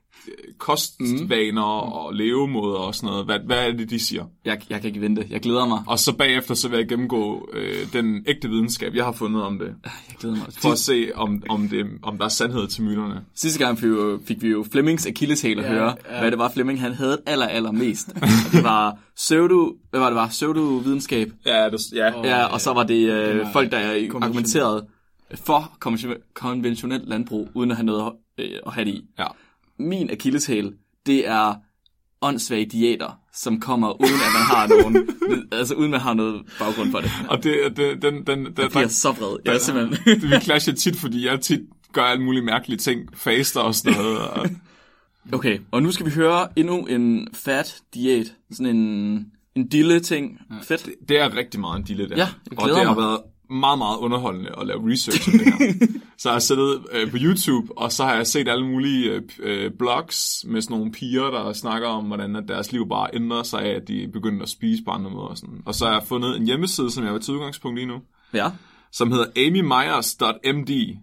kostvaner 0.59 1.85
Mhm. 1.85 1.93
og 1.93 2.15
levemåder 2.15 2.79
og 2.79 2.95
sådan 2.95 3.07
noget, 3.07 3.25
hvad, 3.25 3.39
hvad 3.47 3.69
er 3.69 3.73
det, 3.73 3.91
de 3.91 3.99
siger? 3.99 4.25
Jeg, 4.45 4.61
jeg 4.71 4.81
kan 4.81 4.89
ikke 4.89 5.01
vente. 5.01 5.27
Jeg 5.31 5.41
glæder 5.41 5.67
mig. 5.67 5.83
Og 5.87 5.99
så 5.99 6.13
bagefter, 6.17 6.55
så 6.55 6.69
vil 6.69 6.77
jeg 6.77 6.89
gennemgå 6.89 7.49
øh, 7.53 7.93
den 7.93 8.25
ægte 8.27 8.49
videnskab, 8.49 8.95
jeg 8.95 9.05
har 9.05 9.13
fundet 9.13 9.43
om 9.43 9.59
det, 9.59 9.67
Jeg 9.85 10.17
glæder 10.21 10.37
mig. 10.37 10.47
for 10.59 10.71
at 10.73 10.79
se, 10.79 11.09
om, 11.15 11.43
om, 11.49 11.69
det, 11.69 11.87
om 12.03 12.19
der 12.19 12.25
er 12.25 12.29
sandhed 12.29 12.67
til 12.69 12.83
myterne. 12.83 13.25
Sidste 13.35 13.59
gang 13.65 13.79
fik 13.79 13.85
vi 13.89 13.95
jo, 13.95 14.21
fik 14.27 14.43
vi 14.43 14.49
jo 14.49 14.65
Flemmings 14.73 15.07
akilleshæl 15.07 15.59
at 15.59 15.65
Ja, 15.65 15.71
høre, 15.71 15.95
ja. 16.11 16.21
hvad 16.21 16.31
det 16.31 16.39
var, 16.39 16.51
Flemming 16.51 16.81
han 16.81 16.93
havde 16.93 17.19
aller, 17.27 17.47
aller 17.47 17.73
mest. 17.73 18.07
Det 18.53 18.65
var 18.65 18.99
pseudo, 19.17 19.73
hvad 19.91 20.01
var 20.01 20.07
det 20.07 20.17
var, 20.17 20.27
pseudo-videnskab. 20.29 21.33
Ja, 21.47 21.71
det, 21.71 21.81
ja. 21.95 22.13
Og- 22.15 22.25
Ja, 22.25 22.45
og 22.45 22.61
så 22.61 22.73
var 22.73 22.83
det 22.83 23.11
øh, 23.13 23.39
var 23.39 23.53
folk, 23.53 23.71
der 23.73 23.79
argumenterede 24.23 24.87
for 25.35 25.73
konvention- 25.87 26.33
konventionelt 26.35 27.09
landbrug, 27.09 27.49
uden 27.55 27.71
at 27.71 27.77
have 27.77 27.87
noget 27.87 28.13
øh, 28.39 28.51
at 28.67 28.73
have 28.73 28.85
det 28.85 28.91
i. 28.95 29.05
ja. 29.19 29.25
Min 29.79 30.11
akilleshæl, 30.11 30.73
det 31.07 31.29
er 31.29 31.55
åndssvage 32.23 32.67
diæter, 32.67 33.21
som 33.35 33.61
kommer 33.61 34.01
uden 34.03 34.15
at 34.15 34.33
man 34.35 34.43
har 34.43 34.67
nogen, 34.67 35.09
altså 35.53 35.75
uden 35.75 35.91
man 35.91 36.01
har 36.01 36.15
noget 36.15 36.43
baggrund 36.59 36.91
for 36.91 37.01
det. 37.01 37.11
Og 37.29 37.43
det, 37.43 37.77
det, 37.77 38.03
den, 38.03 38.15
den, 38.27 38.27
den, 38.27 38.47
Jeg 38.59 38.71
bliver 38.71 38.89
så 38.89 39.13
vred. 39.13 39.37
Jeg 39.45 39.55
er 39.55 39.59
simpelthen... 39.59 40.21
det, 40.21 40.23
vi 40.31 40.41
clasher 40.41 40.75
tit, 40.75 40.97
fordi 40.97 41.27
jeg 41.27 41.41
tit 41.41 41.61
gør 41.93 42.03
alle 42.03 42.25
mulige 42.25 42.43
mærkelige 42.45 42.79
ting, 42.79 43.09
faster 43.15 43.61
og 43.61 43.75
sådan 43.75 43.99
noget. 43.99 44.19
Og, 44.19 44.47
Okay, 45.33 45.59
og 45.71 45.83
nu 45.83 45.93
skal 45.93 46.07
vi 46.07 46.11
høre 46.11 46.49
endnu 46.57 46.87
en 46.87 47.29
fat 47.35 47.77
diæt. 47.95 48.35
Sådan 48.51 48.77
en, 48.77 49.27
en 49.55 49.69
dille 49.69 50.01
ting. 50.01 50.39
Fedt. 50.63 50.89
det 51.09 51.19
er 51.19 51.37
rigtig 51.37 51.61
meget 51.61 51.79
en 51.79 51.85
dille 51.85 52.09
der. 52.09 52.17
Ja, 52.17 52.29
jeg 52.51 52.59
og 52.61 52.69
det 52.69 52.77
har 52.77 52.85
mig. 52.85 52.97
været 52.97 53.21
meget, 53.51 53.79
meget 53.79 53.97
underholdende 53.99 54.51
at 54.61 54.67
lave 54.67 54.93
research 54.93 55.29
om 55.29 55.39
det 55.39 55.47
her. 55.53 55.87
så 56.19 56.29
har 56.29 56.35
jeg 56.35 56.43
siddet 56.43 56.87
øh, 56.93 57.11
på 57.11 57.17
YouTube, 57.21 57.79
og 57.79 57.93
så 57.93 58.05
har 58.05 58.15
jeg 58.15 58.27
set 58.27 58.49
alle 58.49 58.67
mulige 58.67 59.11
øh, 59.11 59.23
øh, 59.43 59.71
blogs 59.79 60.45
med 60.49 60.63
sådan 60.63 60.77
nogle 60.77 60.93
piger, 60.93 61.31
der 61.31 61.53
snakker 61.53 61.89
om, 61.89 62.05
hvordan 62.05 62.37
at 62.37 62.45
deres 62.49 62.73
liv 62.73 62.89
bare 62.89 63.09
ændrer 63.15 63.43
sig 63.43 63.63
af, 63.63 63.71
at 63.75 63.89
de 63.89 64.09
begynder 64.13 64.43
at 64.43 64.49
spise 64.49 64.83
på 64.85 64.91
andre 64.91 65.11
måder. 65.11 65.27
Og, 65.27 65.39
sådan. 65.39 65.63
og 65.67 65.75
så 65.75 65.85
har 65.87 65.93
jeg 65.93 66.03
fundet 66.03 66.37
en 66.37 66.47
hjemmeside, 66.47 66.91
som 66.91 67.05
jeg 67.05 67.13
vil 67.13 67.21
til 67.23 67.35
udgangspunkt 67.35 67.79
lige 67.79 67.87
nu, 67.89 67.99
Ja. 68.35 68.51
som 68.93 69.13
hedder 69.13 69.27
amymyers.md. 69.47 70.97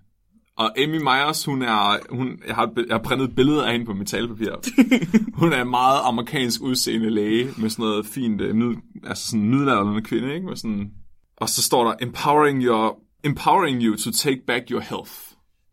Og 0.58 0.80
Amy 0.80 0.98
Myers, 0.98 1.46
hun 1.46 1.62
er, 1.62 1.98
hun, 2.10 2.40
jeg, 2.48 2.56
har, 2.56 2.72
jeg 2.88 2.96
har 2.96 3.04
printet 3.04 3.36
billeder 3.36 3.64
af 3.66 3.72
hende 3.72 3.86
på 3.86 3.94
metalpapir. 3.94 4.52
hun 5.40 5.54
er 5.54 5.62
en 5.62 5.70
meget 5.70 6.00
amerikansk 6.04 6.62
udseende 6.62 7.10
læge, 7.10 7.50
med 7.58 7.70
sådan 7.70 7.84
noget 7.86 8.06
fint, 8.06 8.42
øh, 8.42 8.56
mid, 8.56 8.76
altså 9.04 9.28
sådan 9.28 9.40
en 9.42 9.50
middelalderende 9.50 10.02
kvinde, 10.02 10.36
ikke? 10.36 10.48
Med 10.48 10.56
sådan, 10.56 10.92
og 11.38 11.50
så 11.50 11.62
står 11.62 11.84
der, 11.84 11.96
empowering, 12.02 12.64
your, 12.64 13.00
empowering 13.24 13.82
you 13.84 13.96
to 13.98 14.12
take 14.12 14.42
back 14.48 14.64
your 14.72 14.82
health. 14.82 15.12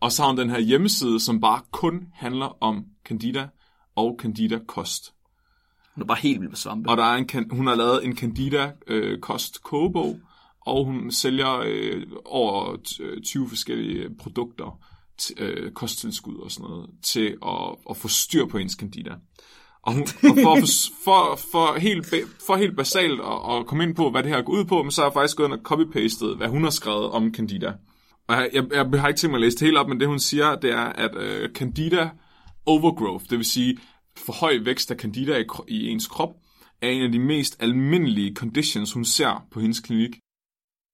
Og 0.00 0.12
så 0.12 0.22
har 0.22 0.28
hun 0.28 0.38
den 0.38 0.50
her 0.50 0.60
hjemmeside, 0.60 1.20
som 1.20 1.40
bare 1.40 1.60
kun 1.70 2.06
handler 2.14 2.62
om 2.62 2.84
Candida 3.04 3.48
og 3.96 4.18
Candida-kost. 4.22 5.14
Hun 5.94 6.02
er 6.02 6.06
bare 6.06 6.18
helt 6.18 6.40
vild 6.40 6.50
med 6.50 6.56
svampe. 6.56 6.90
Og 6.90 6.96
der 6.96 7.04
er 7.04 7.16
en, 7.16 7.50
hun 7.50 7.66
har 7.66 7.74
lavet 7.74 8.04
en 8.04 8.16
Candida-kost 8.16 9.62
kogebog, 9.62 10.20
og 10.66 10.84
hun 10.84 11.10
sælger 11.10 11.62
øh, 11.66 12.06
over 12.24 12.76
t- 12.88 13.02
øh, 13.02 13.22
20 13.22 13.48
forskellige 13.48 14.08
produkter, 14.18 14.80
øh, 15.38 15.72
kosttilskud 15.72 16.36
og 16.36 16.50
sådan 16.50 16.70
noget, 16.70 16.90
til 17.02 17.36
at, 17.46 17.76
at 17.90 17.96
få 17.96 18.08
styr 18.08 18.46
på 18.46 18.58
ens 18.58 18.72
Candida. 18.72 19.14
Og, 19.82 19.92
hun, 19.92 20.02
og 20.02 20.36
for, 20.42 20.66
for, 21.04 21.36
for, 21.52 21.78
helt, 21.78 22.14
for 22.46 22.56
helt 22.56 22.76
basalt 22.76 23.20
at, 23.20 23.56
at 23.56 23.66
komme 23.66 23.84
ind 23.84 23.94
på, 23.94 24.10
hvad 24.10 24.22
det 24.22 24.30
her 24.30 24.42
går 24.42 24.52
ud 24.52 24.64
på, 24.64 24.82
men 24.82 24.90
så 24.90 25.00
har 25.00 25.08
jeg 25.08 25.12
faktisk 25.12 25.36
gået 25.36 25.46
ind 25.46 25.54
og 25.54 25.60
copy-pastet, 25.64 26.36
hvad 26.36 26.48
hun 26.48 26.62
har 26.62 26.70
skrevet 26.70 27.10
om 27.10 27.34
Candida. 27.34 27.72
Og 28.28 28.34
jeg, 28.36 28.50
jeg, 28.52 28.64
jeg 28.92 29.00
har 29.00 29.08
ikke 29.08 29.18
tænkt 29.18 29.30
mig 29.30 29.38
at 29.38 29.40
læse 29.40 29.56
det 29.56 29.66
hele 29.66 29.80
op, 29.80 29.88
men 29.88 30.00
det 30.00 30.08
hun 30.08 30.18
siger, 30.18 30.54
det 30.54 30.70
er, 30.70 30.84
at 30.84 31.16
øh, 31.16 31.50
Candida 31.52 32.10
overgrowth, 32.66 33.24
det 33.30 33.38
vil 33.38 33.46
sige 33.46 33.78
for 34.16 34.32
høj 34.32 34.58
vækst 34.64 34.90
af 34.90 34.96
Candida 34.96 35.38
i, 35.38 35.44
i 35.68 35.88
ens 35.88 36.06
krop, 36.06 36.30
er 36.82 36.88
en 36.88 37.02
af 37.02 37.12
de 37.12 37.18
mest 37.18 37.62
almindelige 37.62 38.34
conditions, 38.34 38.92
hun 38.92 39.04
ser 39.04 39.46
på 39.50 39.60
hendes 39.60 39.80
klinik. 39.80 40.18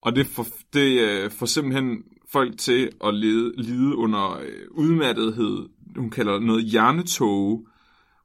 Og 0.02 0.16
det 0.16 0.26
får, 0.26 0.47
det 0.73 1.00
øh, 1.00 1.30
får 1.30 1.47
simpelthen 1.47 2.02
folk 2.33 2.59
til 2.59 2.90
at 3.04 3.14
lede, 3.14 3.52
lide 3.57 3.97
under 3.97 4.38
øh, 4.38 4.66
udmattethed, 4.71 5.68
hun 5.97 6.11
kalder 6.11 6.38
noget 6.38 6.64
hjernetåge, 6.64 7.66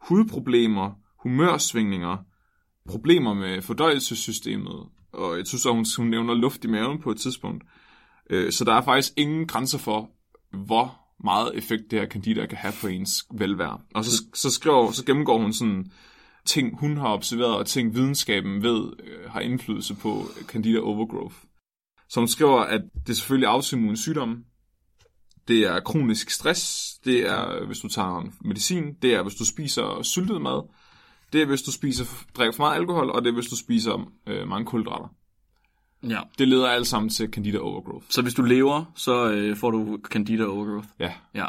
hudproblemer, 0.07 0.91
humørsvingninger, 1.23 2.17
problemer 2.89 3.33
med 3.33 3.61
fordøjelsessystemet, 3.61 4.85
og 5.13 5.37
jeg 5.37 5.47
synes 5.47 5.65
at 5.65 5.73
hun, 5.73 5.85
hun 5.97 6.07
nævner 6.07 6.33
luft 6.33 6.63
i 6.63 6.67
maven 6.67 7.01
på 7.01 7.11
et 7.11 7.17
tidspunkt. 7.17 7.63
Øh, 8.29 8.51
så 8.51 8.63
der 8.63 8.73
er 8.73 8.81
faktisk 8.81 9.13
ingen 9.17 9.47
grænser 9.47 9.77
for, 9.77 10.09
hvor 10.65 10.99
meget 11.23 11.57
effekt 11.57 11.91
det 11.91 11.99
her 11.99 12.07
candida 12.07 12.45
kan 12.45 12.57
have 12.57 12.73
på 12.81 12.87
ens 12.87 13.25
velvære. 13.33 13.79
Og 13.95 14.05
så, 14.05 14.23
så, 14.33 14.51
skriver, 14.51 14.91
så 14.91 15.05
gennemgår 15.05 15.41
hun 15.41 15.53
sådan 15.53 15.91
ting, 16.45 16.79
hun 16.79 16.97
har 16.97 17.13
observeret, 17.13 17.55
og 17.55 17.65
ting, 17.65 17.95
videnskaben 17.95 18.63
ved, 18.63 18.93
øh, 19.03 19.31
har 19.31 19.39
indflydelse 19.39 19.95
på 19.95 20.23
candida 20.47 20.79
overgrowth. 20.79 21.35
Så 22.09 22.19
hun 22.19 22.27
skriver, 22.27 22.59
at 22.59 22.81
det 22.93 23.09
er 23.09 23.15
selvfølgelig 23.15 23.49
autoimmune 23.49 23.97
sygdomme, 23.97 24.37
det 25.47 25.59
er 25.59 25.79
kronisk 25.79 26.29
stress, 26.29 26.93
det 27.05 27.29
er, 27.29 27.65
hvis 27.65 27.79
du 27.79 27.87
tager 27.87 28.23
medicin, 28.41 28.93
det 29.01 29.13
er, 29.13 29.21
hvis 29.23 29.35
du 29.35 29.45
spiser 29.45 29.99
syltet 30.03 30.41
mad, 30.41 30.69
det 31.33 31.41
er, 31.41 31.45
hvis 31.45 31.61
du 31.61 31.71
spiser, 31.71 32.05
drikker 32.37 32.53
for 32.55 32.63
meget 32.63 32.75
alkohol, 32.75 33.09
og 33.09 33.21
det 33.21 33.29
er, 33.29 33.33
hvis 33.33 33.47
du 33.47 33.55
spiser 33.55 34.11
øh, 34.27 34.47
mange 34.47 34.65
kulhydrater. 34.65 35.07
Ja. 36.09 36.19
Det 36.39 36.47
leder 36.47 36.67
alt 36.67 36.87
sammen 36.87 37.09
til 37.09 37.29
candida 37.29 37.57
overgrowth. 37.57 38.05
Så 38.09 38.21
hvis 38.21 38.33
du 38.33 38.41
lever, 38.41 38.91
så 38.95 39.31
øh, 39.31 39.57
får 39.57 39.71
du 39.71 39.99
candida 40.03 40.45
overgrowth. 40.45 40.87
Ja, 40.99 41.13
Ja. 41.35 41.45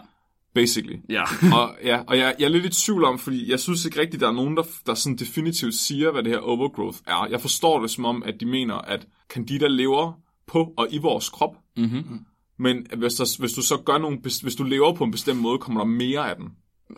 basically. 0.54 0.96
Ja. 1.08 1.22
og 1.58 1.76
ja, 1.84 2.00
og 2.06 2.18
jeg, 2.18 2.34
jeg 2.38 2.44
er 2.44 2.48
lidt 2.48 2.64
i 2.64 2.84
tvivl 2.84 3.04
om, 3.04 3.18
fordi 3.18 3.50
jeg 3.50 3.60
synes 3.60 3.84
ikke 3.84 4.00
rigtigt, 4.00 4.20
der 4.20 4.28
er 4.28 4.32
nogen, 4.32 4.56
der, 4.56 4.62
der 4.86 4.94
sådan 4.94 5.16
definitivt 5.16 5.74
siger, 5.74 6.10
hvad 6.12 6.22
det 6.22 6.32
her 6.32 6.38
overgrowth 6.38 6.98
er. 7.06 7.26
Jeg 7.30 7.40
forstår 7.40 7.80
det 7.80 7.90
som 7.90 8.04
om, 8.04 8.22
at 8.22 8.34
de 8.40 8.46
mener, 8.46 8.74
at 8.74 9.06
candida 9.28 9.66
lever 9.66 10.12
på 10.46 10.74
og 10.76 10.88
i 10.90 10.98
vores 10.98 11.28
krop, 11.28 11.56
mm-hmm. 11.76 12.20
Men 12.58 12.86
hvis, 12.96 13.14
der, 13.14 13.40
hvis 13.40 13.52
du 13.52 13.62
så 13.62 13.76
gør 13.76 13.98
nogle, 13.98 14.18
hvis 14.42 14.54
du 14.54 14.62
lever 14.64 14.94
på 14.94 15.04
en 15.04 15.10
bestemt 15.10 15.40
måde, 15.40 15.58
kommer 15.58 15.80
der 15.80 15.86
mere 15.86 16.30
af 16.30 16.36
den. 16.36 16.48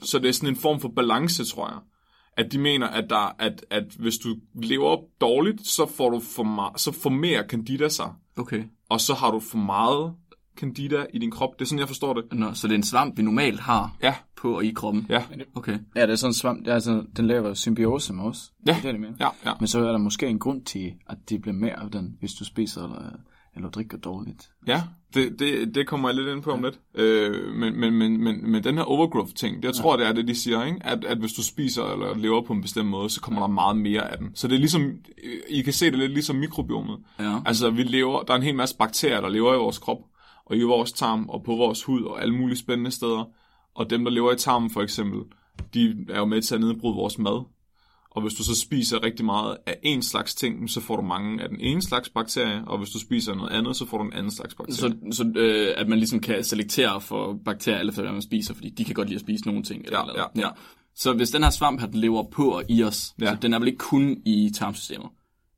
Så 0.03 0.19
det 0.19 0.29
er 0.29 0.33
sådan 0.33 0.49
en 0.49 0.57
form 0.57 0.81
for 0.81 0.89
balance, 0.89 1.45
tror 1.45 1.69
jeg. 1.69 1.79
At 2.37 2.53
de 2.53 2.59
mener, 2.59 2.87
at, 2.87 3.11
der, 3.11 3.35
at, 3.39 3.65
at 3.71 3.85
hvis 3.99 4.19
du 4.19 4.37
lever 4.55 4.97
dårligt, 5.21 5.67
så 5.67 5.87
får 5.87 6.11
du 6.11 6.21
for, 6.21 6.43
meget, 6.43 6.81
så 6.81 6.93
får 6.93 7.11
mere 7.11 7.45
candida 7.49 7.89
sig. 7.89 8.13
Okay. 8.37 8.65
Og 8.89 9.01
så 9.01 9.15
har 9.15 9.31
du 9.31 9.41
for 9.41 9.59
meget 9.59 10.15
candida 10.57 11.05
i 11.15 11.19
din 11.19 11.31
krop. 11.31 11.51
Det 11.59 11.61
er 11.65 11.67
sådan, 11.67 11.79
jeg 11.79 11.89
forstår 11.89 12.15
det. 12.15 12.25
Nå, 12.33 12.55
så 12.55 12.67
det 12.67 12.73
er 12.73 12.77
en 12.79 12.83
svamp, 12.83 13.19
vi 13.19 13.23
normalt 13.23 13.61
har 13.61 13.97
Ja, 14.03 14.15
på 14.37 14.57
og 14.57 14.65
i 14.65 14.71
kroppen? 14.73 15.07
ja, 15.09 15.23
Okay. 15.55 15.79
Ja, 15.97 16.03
det 16.03 16.11
er 16.11 16.17
sådan 16.17 16.31
en 16.31 16.35
svamp, 16.35 16.65
det 16.65 16.71
er 16.71 16.75
altså, 16.75 17.05
den 17.17 17.27
laver 17.27 17.55
symbiose 17.55 18.13
med 18.13 18.25
os. 18.25 18.53
Ja. 18.67 18.71
Det 18.73 18.79
er 18.79 18.83
det, 18.83 18.93
jeg 18.93 19.01
mener. 19.01 19.15
ja, 19.21 19.29
ja. 19.45 19.53
Men 19.61 19.67
så 19.67 19.87
er 19.87 19.93
der 19.93 19.99
måske 19.99 20.27
en 20.27 20.39
grund 20.39 20.65
til, 20.65 20.93
at 21.07 21.19
det 21.29 21.43
bliver 21.43 21.55
mere 21.55 21.81
af 21.83 21.91
den, 21.91 22.17
hvis 22.21 22.35
du 22.35 22.45
spiser 22.45 22.85
eller, 22.85 23.11
eller 23.57 23.71
drikker 23.71 23.99
dårligt. 23.99 24.51
Ja, 24.67 24.83
det, 25.17 25.39
det, 25.39 25.75
det 25.75 25.87
kommer 25.87 26.09
jeg 26.09 26.17
lidt 26.17 26.29
ind 26.29 26.43
på 26.43 26.53
om 26.53 26.63
lidt. 26.63 26.81
Øh, 26.95 27.55
men, 27.55 27.81
men, 27.81 27.95
men, 27.95 28.25
men, 28.25 28.51
men 28.51 28.65
den 28.65 28.75
her 28.75 28.85
overgrowth-ting, 28.85 29.57
det, 29.57 29.65
jeg 29.65 29.75
tror, 29.75 29.97
det 29.97 30.07
er 30.07 30.13
det, 30.13 30.29
de 30.29 30.35
siger, 30.35 30.65
ikke? 30.65 30.79
At, 30.81 31.05
at 31.05 31.19
hvis 31.19 31.33
du 31.33 31.43
spiser 31.43 31.85
eller 31.85 32.17
lever 32.17 32.43
på 32.43 32.53
en 32.53 32.63
bestemt 32.63 32.89
måde, 32.89 33.11
så 33.11 33.21
kommer 33.21 33.41
der 33.41 33.49
meget 33.49 33.77
mere 33.77 34.13
af 34.13 34.19
den. 34.19 34.31
Så 34.35 34.49
det 34.49 34.55
er 34.55 34.59
ligesom, 34.59 34.93
I 35.49 35.63
kan 35.63 35.73
se 35.73 35.87
det 35.87 35.99
lidt 35.99 36.13
ligesom 36.13 36.37
mikrobiomet. 36.37 36.99
Ja. 37.19 37.39
Altså, 37.47 37.71
vi 37.71 37.83
lever, 37.83 38.23
der 38.23 38.33
er 38.33 38.37
en 38.37 38.43
hel 38.43 38.55
masse 38.55 38.77
bakterier, 38.77 39.21
der 39.21 39.29
lever 39.29 39.55
i 39.55 39.59
vores 39.59 39.79
krop, 39.79 39.99
og 40.47 40.57
i 40.57 40.63
vores 40.63 40.93
tarm, 40.93 41.29
og 41.29 41.43
på 41.45 41.55
vores 41.55 41.85
hud, 41.85 42.03
og 42.03 42.23
alle 42.23 42.35
mulige 42.35 42.59
spændende 42.59 42.91
steder. 42.91 43.25
Og 43.75 43.91
dem, 43.91 44.05
der 44.05 44.11
lever 44.11 44.33
i 44.33 44.37
tarmen 44.37 44.71
for 44.71 44.83
eksempel, 44.83 45.21
de 45.75 46.07
er 46.09 46.19
jo 46.19 46.25
med 46.25 46.43
til 46.43 46.55
at 46.55 46.61
nedbryde 46.61 46.95
vores 46.95 47.19
mad. 47.19 47.45
Og 48.17 48.23
hvis 48.23 48.35
du 48.35 48.45
så 48.45 48.55
spiser 48.61 49.03
rigtig 49.03 49.25
meget 49.25 49.57
af 49.67 49.79
en 49.83 50.03
slags 50.03 50.35
ting, 50.35 50.71
så 50.71 50.81
får 50.81 50.97
du 50.97 51.03
mange 51.03 51.43
af 51.43 51.49
den 51.49 51.61
ene 51.61 51.83
slags 51.83 52.09
bakterie, 52.09 52.63
og 52.67 52.79
hvis 52.79 52.91
du 52.91 52.99
spiser 53.01 53.35
noget 53.35 53.51
andet, 53.51 53.77
så 53.77 53.87
får 53.87 53.99
du 53.99 54.05
en 54.05 54.13
anden 54.13 54.31
slags 54.33 54.55
bakterie. 54.55 54.95
Så, 55.13 55.17
så 55.17 55.33
øh, 55.37 55.75
at 55.77 55.89
man 55.89 55.99
ligesom 55.99 56.21
kan 56.21 56.45
selektere 56.45 57.01
for 57.01 57.39
bakterier, 57.45 57.89
efter 57.89 58.03
hvad 58.03 58.13
man 58.13 58.23
spiser, 58.23 58.55
fordi 58.55 58.71
de 58.71 58.85
kan 58.85 58.95
godt 58.95 59.09
lide 59.09 59.17
at 59.17 59.21
spise 59.21 59.47
nogle 59.47 59.63
ting. 59.63 59.83
Eller 59.85 59.99
Ja, 59.99 60.05
noget. 60.05 60.19
ja, 60.37 60.41
ja. 60.41 60.49
Så 60.95 61.13
hvis 61.13 61.31
den 61.31 61.43
her 61.43 61.51
svamp 61.51 61.81
her, 61.81 61.87
den 61.87 62.01
lever 62.01 62.23
på 62.33 62.51
og 62.51 62.63
i 62.69 62.83
os, 62.83 63.15
Ja. 63.21 63.27
så 63.31 63.37
den 63.43 63.55
er 63.55 63.59
vel 63.59 63.69
ikke 63.69 63.79
kun 63.79 64.17
i 64.27 64.51
tarmsystemet? 64.55 65.09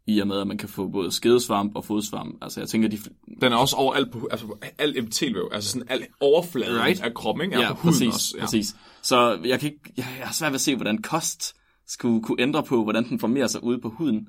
I 0.07 0.19
og 0.21 0.27
med, 0.29 0.41
at 0.41 0.47
man 0.47 0.59
kan 0.59 0.69
få 0.69 0.89
både 0.89 1.13
skedesvamp 1.13 1.73
og 1.77 1.85
fodsvamp. 1.85 2.39
Altså 2.43 2.61
jeg 2.61 2.69
tænker, 2.69 2.89
de... 2.89 2.99
Den 3.41 3.53
er 3.53 3.57
også 3.57 3.77
overalt 3.77 4.13
på, 4.13 4.29
altså 4.31 4.47
på 4.47 4.59
alt 4.79 4.99
epitelvæv, 4.99 5.49
altså 5.53 5.71
sådan 5.71 5.87
alt 5.91 6.05
overfladen 6.21 6.75
right. 6.75 6.87
Right. 6.87 7.01
af 7.01 7.15
kroppen, 7.15 7.45
ikke? 7.45 7.57
Er 7.57 7.61
Ja, 7.61 7.73
på 7.73 7.81
huden 7.81 7.93
præcis, 7.95 8.15
også. 8.15 8.35
Ja. 8.39 8.45
præcis. 8.45 8.77
Så 9.03 9.39
jeg, 9.45 9.61
kan 9.61 9.69
ikke, 9.73 9.81
jeg, 9.97 10.07
jeg 10.19 10.27
har 10.27 10.35
svært 10.35 10.51
ved 10.53 10.55
at 10.55 10.61
se, 10.61 10.77
hvordan 10.77 11.03
kost 11.03 11.55
skulle 11.89 12.23
kunne 12.23 12.41
ændre 12.43 12.63
på, 12.63 12.83
hvordan 12.83 13.09
den 13.09 13.19
formerer 13.21 13.47
sig 13.47 13.65
ude 13.65 13.81
på 13.81 13.89
huden. 13.89 14.29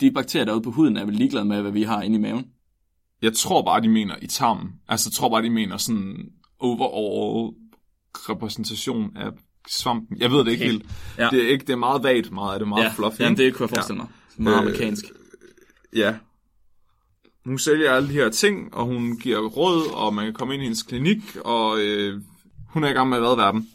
De 0.00 0.10
bakterier, 0.10 0.44
der 0.44 0.52
er 0.52 0.56
ude 0.56 0.62
på 0.64 0.70
huden, 0.70 0.96
er 0.96 1.04
vel 1.04 1.14
ligeglade 1.14 1.44
med, 1.44 1.62
hvad 1.62 1.70
vi 1.72 1.82
har 1.82 2.02
inde 2.02 2.16
i 2.16 2.20
maven. 2.20 2.46
Jeg 3.22 3.32
tror 3.34 3.62
bare, 3.62 3.80
de 3.82 3.88
mener 3.88 4.14
i 4.22 4.26
tarmen. 4.26 4.70
Altså, 4.88 5.08
jeg 5.10 5.12
tror 5.14 5.28
bare, 5.28 5.42
de 5.42 5.50
mener 5.50 5.76
sådan 5.76 6.16
overall 6.58 7.54
repræsentation 8.14 9.16
af 9.16 9.30
svampen. 9.68 10.16
Jeg 10.20 10.30
ved 10.30 10.44
det 10.44 10.50
ikke 10.52 10.64
Okay. 10.64 10.70
helt. 10.72 10.86
Ja. 11.18 11.28
Det 11.30 11.44
er 11.44 11.48
ikke, 11.48 11.64
det 11.66 11.72
er 11.72 11.76
meget 11.76 12.02
vagt, 12.02 12.32
meget 12.32 12.52
af 12.52 12.58
det 12.58 12.66
er 12.66 12.68
meget 12.68 12.84
ja, 12.84 12.92
fluffy. 12.96 13.20
ja, 13.20 13.28
det 13.28 13.54
kunne 13.54 13.64
jeg 13.64 13.70
forestille 13.70 13.96
mig. 13.98 14.06
Meget 14.36 14.54
Øh, 14.56 14.60
amerikansk. 14.62 15.04
Ja. 15.96 16.14
Hun 17.44 17.58
sælger 17.58 17.92
alle 17.92 18.08
de 18.08 18.12
her 18.12 18.30
ting, 18.30 18.74
og 18.74 18.86
hun 18.86 19.16
giver 19.18 19.38
råd, 19.48 19.90
og 19.94 20.14
man 20.14 20.24
kan 20.24 20.34
komme 20.34 20.54
ind 20.54 20.62
i 20.62 20.66
hendes 20.66 20.82
klinik, 20.82 21.36
og 21.44 21.80
øh, 21.80 22.22
hun 22.72 22.84
er 22.84 22.88
i 22.88 22.92
gang 22.92 23.08
med 23.08 23.18
at 23.18 23.22
redde 23.22 23.36
verden. 23.36 23.68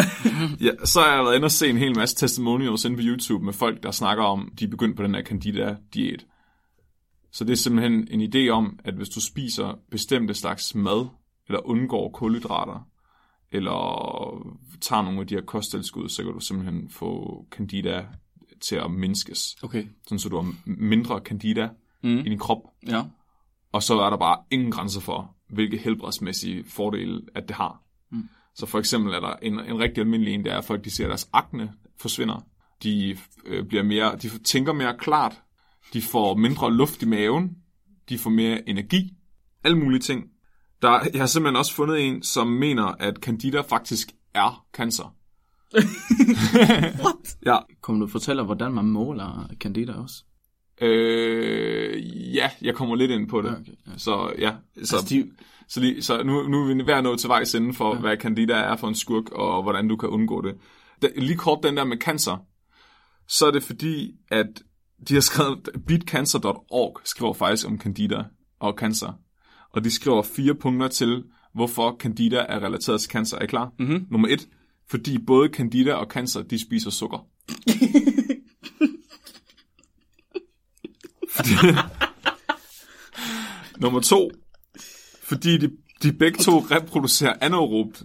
ja, 0.66 0.84
så 0.84 1.00
har 1.00 1.14
jeg 1.14 1.24
været 1.24 1.36
inde 1.36 1.44
og 1.44 1.50
se 1.50 1.68
en 1.70 1.76
hel 1.76 1.96
masse 1.96 2.16
testimonials 2.16 2.84
inde 2.84 2.96
på 2.96 3.02
YouTube 3.04 3.44
med 3.44 3.52
folk, 3.52 3.82
der 3.82 3.90
snakker 3.90 4.24
om, 4.24 4.52
de 4.58 4.64
er 4.64 4.68
begyndt 4.68 4.96
på 4.96 5.02
den 5.02 5.14
her 5.14 5.22
candida-diæt. 5.22 6.26
Så 7.32 7.44
det 7.44 7.52
er 7.52 7.56
simpelthen 7.56 8.08
en 8.10 8.34
idé 8.34 8.48
om, 8.48 8.78
at 8.84 8.94
hvis 8.94 9.08
du 9.08 9.20
spiser 9.20 9.78
bestemte 9.90 10.34
slags 10.34 10.74
mad, 10.74 11.06
eller 11.48 11.66
undgår 11.66 12.10
kulhydrater, 12.10 12.86
eller 13.52 13.76
tager 14.80 15.02
nogle 15.02 15.20
af 15.20 15.26
de 15.26 15.34
her 15.34 15.42
kosttilskud, 15.42 16.08
så 16.08 16.22
kan 16.22 16.32
du 16.32 16.40
simpelthen 16.40 16.90
få 16.90 17.44
candida 17.50 18.06
til 18.60 18.76
at 18.76 18.90
mindskes. 18.90 19.56
Okay. 19.62 19.86
Sådan 20.06 20.18
så 20.18 20.28
du 20.28 20.36
har 20.36 20.54
mindre 20.64 21.18
candida 21.18 21.68
mm. 22.02 22.18
i 22.18 22.22
din 22.22 22.38
krop. 22.38 22.58
Ja. 22.86 23.02
Og 23.72 23.82
så 23.82 24.00
er 24.00 24.10
der 24.10 24.16
bare 24.16 24.38
ingen 24.50 24.70
grænser 24.70 25.00
for, 25.00 25.36
hvilke 25.48 25.78
helbredsmæssige 25.78 26.64
fordele, 26.64 27.20
at 27.34 27.48
det 27.48 27.56
har. 27.56 27.81
Mm. 28.12 28.28
Så 28.54 28.66
for 28.66 28.78
eksempel 28.78 29.14
er 29.14 29.20
der 29.20 29.32
en, 29.42 29.60
en 29.60 29.78
rigtig 29.78 30.00
almindelig 30.00 30.34
en, 30.34 30.44
det 30.44 30.52
er, 30.52 30.58
at 30.58 30.64
folk 30.64 30.84
de 30.84 30.90
ser, 30.90 31.04
at 31.04 31.08
deres 31.08 31.28
akne 31.32 31.72
forsvinder. 32.00 32.46
De, 32.82 33.16
øh, 33.46 33.64
bliver 33.66 33.82
mere, 33.82 34.16
de 34.16 34.38
tænker 34.38 34.72
mere 34.72 34.96
klart. 34.98 35.40
De 35.92 36.02
får 36.02 36.34
mindre 36.34 36.72
luft 36.74 37.02
i 37.02 37.06
maven. 37.06 37.56
De 38.08 38.18
får 38.18 38.30
mere 38.30 38.68
energi. 38.68 39.12
Alle 39.64 39.78
mulige 39.78 40.00
ting. 40.00 40.24
Der, 40.82 41.00
jeg 41.12 41.20
har 41.22 41.26
simpelthen 41.26 41.56
også 41.56 41.74
fundet 41.74 42.08
en, 42.08 42.22
som 42.22 42.46
mener, 42.46 42.84
at 42.84 43.16
candida 43.16 43.60
faktisk 43.60 44.12
er 44.34 44.66
cancer. 44.74 45.14
What? 45.74 47.36
Ja, 47.46 47.58
Kom 47.80 48.00
du 48.00 48.06
fortælle, 48.06 48.42
hvordan 48.42 48.72
man 48.72 48.84
måler 48.84 49.48
candida 49.60 49.92
også? 49.92 50.24
øh, 50.80 52.34
ja, 52.34 52.50
jeg 52.62 52.74
kommer 52.74 52.96
lidt 52.96 53.10
ind 53.10 53.28
på 53.28 53.42
det. 53.42 53.50
Okay, 53.50 53.72
ja. 53.86 53.98
Så 53.98 54.32
ja, 54.38 54.54
så, 54.84 54.96
Altså, 54.96 55.14
de, 55.14 55.30
Så, 55.72 55.80
lige, 55.80 56.02
så 56.02 56.22
nu, 56.22 56.48
nu 56.48 56.62
er 56.62 56.74
vi 56.74 56.86
ved 56.86 56.94
at 56.94 57.02
nå 57.02 57.16
til 57.16 57.28
vejs 57.28 57.54
ende 57.54 57.74
for, 57.74 57.94
ja. 57.94 58.00
hvad 58.00 58.16
Candida 58.16 58.54
er 58.54 58.76
for 58.76 58.88
en 58.88 58.94
skurk, 58.94 59.30
og 59.30 59.62
hvordan 59.62 59.88
du 59.88 59.96
kan 59.96 60.08
undgå 60.08 60.42
det. 60.42 60.54
Da, 61.02 61.08
lige 61.16 61.36
kort 61.36 61.58
den 61.62 61.76
der 61.76 61.84
med 61.84 61.96
cancer, 61.96 62.36
så 63.28 63.46
er 63.46 63.50
det 63.50 63.62
fordi, 63.62 64.12
at 64.28 64.62
de 65.08 65.14
har 65.14 65.20
skrevet, 65.20 65.68
beatcancer.org 65.86 67.00
skriver 67.04 67.32
faktisk 67.32 67.66
om 67.66 67.80
Candida 67.80 68.24
og 68.60 68.74
cancer. 68.78 69.12
Og 69.70 69.84
de 69.84 69.90
skriver 69.90 70.22
fire 70.22 70.54
punkter 70.54 70.88
til, 70.88 71.24
hvorfor 71.54 71.96
Candida 72.00 72.46
er 72.48 72.64
relateret 72.64 73.00
til 73.00 73.10
cancer. 73.10 73.38
Er 73.38 73.42
I 73.42 73.46
klar? 73.46 73.70
Mm-hmm. 73.78 74.06
Nummer 74.10 74.28
et, 74.28 74.48
fordi 74.90 75.18
både 75.18 75.48
Candida 75.48 75.94
og 75.94 76.06
cancer, 76.06 76.42
de 76.42 76.62
spiser 76.62 76.90
sukker. 76.90 77.18
Nummer 83.82 84.00
to, 84.00 84.30
fordi 85.32 85.58
de, 85.58 85.70
de 86.02 86.12
begge 86.12 86.38
to 86.38 86.58
reproducerer 86.58 87.34
anaerobt. 87.40 88.04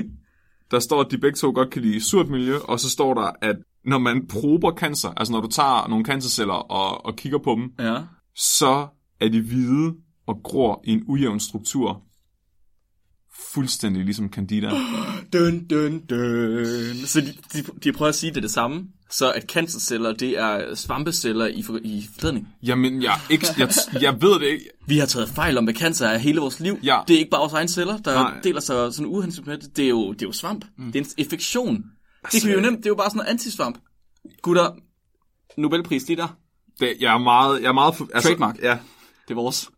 Der 0.70 0.78
står, 0.78 1.00
at 1.00 1.10
de 1.10 1.18
begge 1.18 1.36
to 1.36 1.52
godt 1.54 1.70
kan 1.70 1.82
lide 1.82 2.04
surt 2.04 2.28
miljø, 2.28 2.58
og 2.58 2.80
så 2.80 2.90
står 2.90 3.14
der, 3.14 3.30
at 3.42 3.56
når 3.84 3.98
man 3.98 4.26
prober 4.26 4.72
cancer, 4.72 5.08
altså 5.16 5.32
når 5.32 5.40
du 5.40 5.48
tager 5.48 5.88
nogle 5.88 6.04
cancerceller 6.04 6.54
og, 6.54 7.06
og 7.06 7.16
kigger 7.16 7.38
på 7.38 7.54
dem, 7.54 7.72
ja. 7.78 7.98
så 8.34 8.86
er 9.20 9.28
de 9.28 9.40
hvide 9.40 9.94
og 10.26 10.40
gror 10.44 10.80
i 10.84 10.92
en 10.92 11.04
ujævn 11.08 11.40
struktur. 11.40 12.02
Fuldstændig 13.54 14.04
ligesom 14.04 14.28
Candida. 14.28 14.70
Dun, 15.32 15.66
dun, 15.66 15.98
dun. 15.98 17.06
Så 17.06 17.20
de, 17.20 17.34
de, 17.52 17.64
de 17.84 17.92
prøver 17.92 18.08
at 18.08 18.14
sige 18.14 18.34
det, 18.34 18.42
det 18.42 18.50
samme. 18.50 18.86
Så 19.10 19.32
at 19.32 19.42
cancerceller, 19.42 20.12
det 20.12 20.38
er 20.38 20.74
svampeceller 20.74 21.46
i, 21.46 21.64
i 21.82 22.08
forklædning. 22.12 22.48
Jamen, 22.62 23.02
jeg, 23.02 23.12
er 23.12 23.32
ikke, 23.32 23.46
jeg, 23.58 23.68
jeg 24.00 24.22
ved 24.22 24.40
det 24.40 24.46
ikke. 24.46 24.64
Vi 24.88 24.98
har 24.98 25.06
taget 25.06 25.28
fejl 25.28 25.58
om, 25.58 25.64
hvad 25.64 25.74
cancer 25.74 26.06
er 26.06 26.18
hele 26.18 26.40
vores 26.40 26.60
liv. 26.60 26.78
Ja. 26.82 27.00
Det 27.08 27.14
er 27.14 27.18
ikke 27.18 27.30
bare 27.30 27.40
vores 27.40 27.52
egne 27.52 27.68
celler, 27.68 27.98
der 27.98 28.14
Nej. 28.14 28.40
Deler 28.44 28.60
sig 28.60 28.94
sådan 28.94 29.06
uhensigtsmæssigt. 29.06 29.76
Det 29.76 29.84
er 29.84 29.88
jo, 29.88 30.12
det 30.12 30.22
er 30.22 30.26
jo 30.26 30.32
svamp. 30.32 30.64
Mm. 30.78 30.92
Det 30.92 31.00
er 31.00 31.04
en 31.04 31.10
infektion. 31.16 31.84
Det 32.32 32.40
kan 32.40 32.48
vi 32.50 32.54
jo 32.54 32.60
nemt, 32.60 32.78
det 32.78 32.86
er 32.86 32.90
jo 32.90 32.94
bare 32.94 33.10
sådan 33.10 33.18
noget 33.18 33.30
antisvamp. 33.30 33.78
Gutter, 34.42 34.70
Nobelpris, 35.56 36.04
de 36.04 36.16
der, 36.16 36.36
det 36.80 36.96
jeg 37.00 37.14
er 37.14 37.18
meget... 37.18 37.62
Jeg 37.62 37.68
er 37.68 37.72
meget 37.72 37.94
altså, 38.14 38.28
Trademark. 38.28 38.58
Ja. 38.62 38.78
det 39.28 39.30
er 39.30 39.34
vores. 39.34 39.70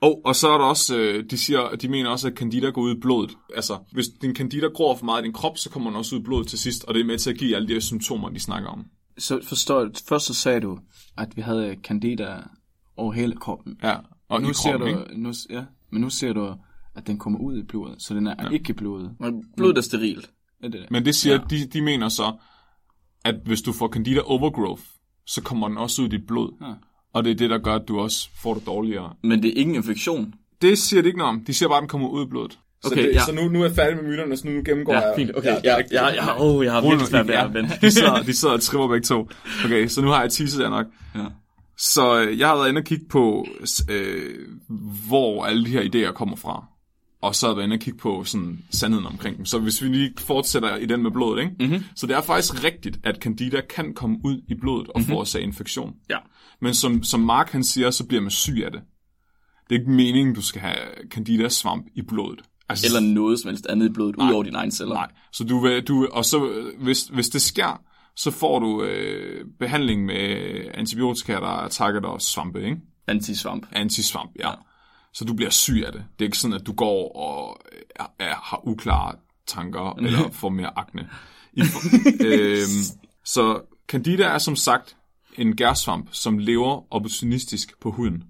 Og, 0.00 0.20
og 0.24 0.36
så 0.36 0.48
er 0.48 0.58
der 0.58 0.64
også, 0.64 0.96
øh, 0.96 1.24
de 1.30 1.38
siger, 1.38 1.68
de 1.70 1.88
mener 1.88 2.10
også, 2.10 2.28
at 2.28 2.34
candida 2.34 2.70
går 2.70 2.82
ud 2.82 2.96
i 2.96 3.00
blodet. 3.00 3.36
Altså, 3.54 3.78
hvis 3.92 4.08
din 4.08 4.34
candida 4.34 4.66
gror 4.66 4.96
for 4.96 5.04
meget 5.04 5.22
i 5.22 5.24
din 5.24 5.32
krop, 5.32 5.58
så 5.58 5.70
kommer 5.70 5.90
den 5.90 5.96
også 5.96 6.16
ud 6.16 6.20
i 6.20 6.24
blodet 6.24 6.48
til 6.48 6.58
sidst, 6.58 6.84
og 6.84 6.94
det 6.94 7.00
er 7.00 7.04
med 7.04 7.18
til 7.18 7.30
at 7.30 7.38
give 7.38 7.56
alle 7.56 7.68
de 7.68 7.72
her 7.72 7.80
symptomer, 7.80 8.28
de 8.28 8.40
snakker 8.40 8.68
om. 8.68 8.86
Så 9.18 9.40
forstår 9.42 9.90
først 10.08 10.26
så 10.26 10.34
sagde 10.34 10.60
du, 10.60 10.78
at 11.16 11.36
vi 11.36 11.42
havde 11.42 11.76
candida 11.82 12.42
over 12.96 13.12
hele 13.12 13.36
kroppen. 13.36 13.78
Ja, 13.82 13.96
og 14.28 14.42
nu 14.42 14.50
i 14.50 14.54
ser 14.54 14.70
kroppen, 14.70 14.94
du, 14.94 15.00
ikke? 15.00 15.22
nu, 15.22 15.32
ja, 15.50 15.64
men 15.90 16.00
nu 16.00 16.10
ser 16.10 16.32
du, 16.32 16.54
at 16.94 17.06
den 17.06 17.18
kommer 17.18 17.38
ud 17.38 17.58
i 17.58 17.62
blodet, 17.62 18.02
så 18.02 18.14
den 18.14 18.26
er 18.26 18.34
ja. 18.44 18.48
ikke 18.48 18.70
i 18.70 18.72
blodet. 18.72 19.14
Men 19.20 19.44
blodet 19.56 19.78
er 19.78 19.82
sterilt. 19.82 20.30
Er 20.62 20.68
det 20.68 20.80
det? 20.80 20.90
Men 20.90 21.04
det 21.04 21.14
siger, 21.14 21.34
ja. 21.34 21.40
de, 21.50 21.66
de 21.66 21.82
mener 21.82 22.08
så, 22.08 22.32
at 23.24 23.34
hvis 23.44 23.62
du 23.62 23.72
får 23.72 23.88
candida 23.88 24.20
overgrowth, 24.20 24.82
så 25.26 25.42
kommer 25.42 25.68
den 25.68 25.78
også 25.78 26.02
ud 26.02 26.06
i 26.06 26.10
dit 26.10 26.26
blod. 26.26 26.52
Ja. 26.60 26.74
Og 27.14 27.24
det 27.24 27.30
er 27.30 27.34
det, 27.34 27.50
der 27.50 27.58
gør, 27.58 27.74
at 27.74 27.88
du 27.88 28.00
også 28.00 28.28
får 28.42 28.54
det 28.54 28.66
dårligere. 28.66 29.12
Men 29.22 29.42
det 29.42 29.48
er 29.48 29.54
ikke 29.54 29.68
en 29.68 29.74
infektion. 29.74 30.34
Det 30.62 30.78
siger 30.78 31.02
de 31.02 31.08
ikke 31.08 31.18
noget 31.18 31.28
om. 31.34 31.44
De 31.46 31.54
siger 31.54 31.68
bare, 31.68 31.76
at 31.78 31.80
den 31.82 31.88
kommer 31.88 32.08
ud 32.08 32.26
i 32.26 32.28
blodet. 32.28 32.58
Så, 32.82 32.88
Okay, 32.92 33.08
det, 33.08 33.14
ja. 33.14 33.20
så 33.24 33.32
nu, 33.32 33.48
nu 33.48 33.60
er 33.60 33.64
jeg 33.66 33.74
færdig 33.74 33.96
med 33.96 34.04
myterne, 34.10 34.36
så 34.36 34.48
nu 34.48 34.62
gennemgår 34.64 34.92
Ja, 34.92 35.00
jeg... 35.00 35.12
fint. 35.16 35.30
Okay, 35.36 35.48
ja, 35.64 35.76
ja, 35.76 35.76
ja, 35.92 36.08
ja, 36.14 36.42
oh, 36.44 36.64
jeg 36.64 36.72
har 36.72 36.80
virkelig 36.80 37.06
svært 37.06 37.28
ved 37.28 37.34
at 37.34 37.54
vente. 37.54 37.74
De 37.80 37.90
sidder, 37.90 38.22
de 38.22 38.34
sidder 38.34 38.54
og 38.54 38.60
tripper 38.60 38.88
begge 38.88 39.04
to. 39.04 39.28
Okay, 39.64 39.86
så 39.88 40.00
nu 40.02 40.08
har 40.08 40.20
jeg 40.20 40.30
teaset 40.30 40.62
jer 40.62 40.70
nok. 40.70 40.86
Ja. 41.14 41.24
Så 41.78 42.20
øh, 42.20 42.38
jeg 42.38 42.48
har 42.48 42.56
været 42.56 42.68
inde 42.68 42.78
og 42.78 42.84
kigge 42.84 43.04
på, 43.10 43.46
øh, 43.90 44.22
hvor 45.08 45.44
alle 45.44 45.64
de 45.64 45.70
her 45.70 45.82
idéer 45.82 46.12
kommer 46.12 46.36
fra. 46.36 46.64
Og 47.22 47.34
så 47.34 47.46
har 47.46 47.52
jeg 47.52 47.56
været 47.56 47.66
inde 47.66 47.74
og 47.74 47.80
kigge 47.80 47.98
på 47.98 48.24
sådan, 48.24 48.58
sandheden 48.70 49.06
omkring 49.06 49.36
dem. 49.36 49.46
Så 49.46 49.58
hvis 49.58 49.82
vi 49.82 49.88
lige 49.88 50.12
fortsætter 50.18 50.76
i 50.76 50.86
den 50.86 51.02
med 51.02 51.10
blodet, 51.10 51.42
ikke? 51.42 51.54
Mm-hmm. 51.60 51.84
så 51.96 52.06
det 52.06 52.16
er 52.16 52.20
faktisk 52.20 52.64
rigtigt, 52.64 52.98
at 53.04 53.16
candida 53.16 53.60
kan 53.60 53.94
komme 53.94 54.18
ud 54.24 54.42
i 54.48 54.54
blodet 54.54 54.88
og 54.88 55.00
mm-hmm. 55.00 55.12
forårsage 55.12 55.44
infektion. 55.44 55.94
Ja. 56.10 56.18
Men 56.60 56.74
som, 56.74 57.02
som 57.02 57.20
Mark 57.20 57.50
han 57.50 57.64
siger, 57.64 57.90
så 57.90 58.06
bliver 58.06 58.20
man 58.20 58.30
syg 58.30 58.62
af 58.64 58.72
det. 58.72 58.80
Det 59.68 59.74
er 59.74 59.80
ikke 59.80 59.90
meningen, 59.90 60.34
du 60.34 60.42
skal 60.42 60.60
have 60.60 60.78
candida 61.10 61.48
svamp 61.48 61.86
i 61.94 62.02
blodet. 62.02 62.40
Altså, 62.68 62.86
Eller 62.86 63.14
noget 63.14 63.40
som 63.40 63.48
helst 63.48 63.66
andet 63.66 63.86
i 63.86 63.92
blodet, 63.92 64.16
ud 64.16 64.32
over 64.32 64.42
dine 64.42 64.58
egne 64.58 64.72
celler. 64.72 64.94
Nej, 64.94 65.10
så 65.32 65.44
du 65.44 65.60
vil, 65.60 65.82
du, 65.82 66.08
og 66.12 66.24
så 66.24 66.50
hvis, 66.78 67.04
hvis 67.04 67.28
det 67.28 67.42
sker, 67.42 67.82
så 68.16 68.30
får 68.30 68.58
du 68.58 68.82
øh, 68.82 69.44
behandling 69.58 70.04
med 70.04 70.36
antibiotika, 70.74 71.32
der 71.32 71.40
attacker 71.40 72.00
dig 72.00 72.10
svampe, 72.18 72.64
ikke? 72.64 72.76
Antisvamp. 73.06 73.66
Antisvamp, 73.72 74.30
ja. 74.38 74.50
Så 75.12 75.24
du 75.24 75.34
bliver 75.34 75.50
syg 75.50 75.82
af 75.86 75.92
det. 75.92 76.04
Det 76.18 76.24
er 76.24 76.28
ikke 76.28 76.38
sådan, 76.38 76.56
at 76.56 76.66
du 76.66 76.72
går 76.72 77.16
og 77.16 77.60
er, 77.96 78.06
er, 78.18 78.34
har 78.34 78.60
uklare 78.68 79.14
tanker, 79.46 79.94
eller 79.98 80.30
får 80.30 80.48
mere 80.48 80.78
akne. 80.78 81.08
I, 81.52 81.62
øhm, 82.20 82.84
så 83.24 83.60
candida 83.88 84.22
er 84.22 84.38
som 84.38 84.56
sagt 84.56 84.96
en 85.38 85.56
gærsvamp, 85.56 86.08
som 86.12 86.38
lever 86.38 86.94
opportunistisk 86.94 87.80
på 87.80 87.90
huden. 87.90 88.24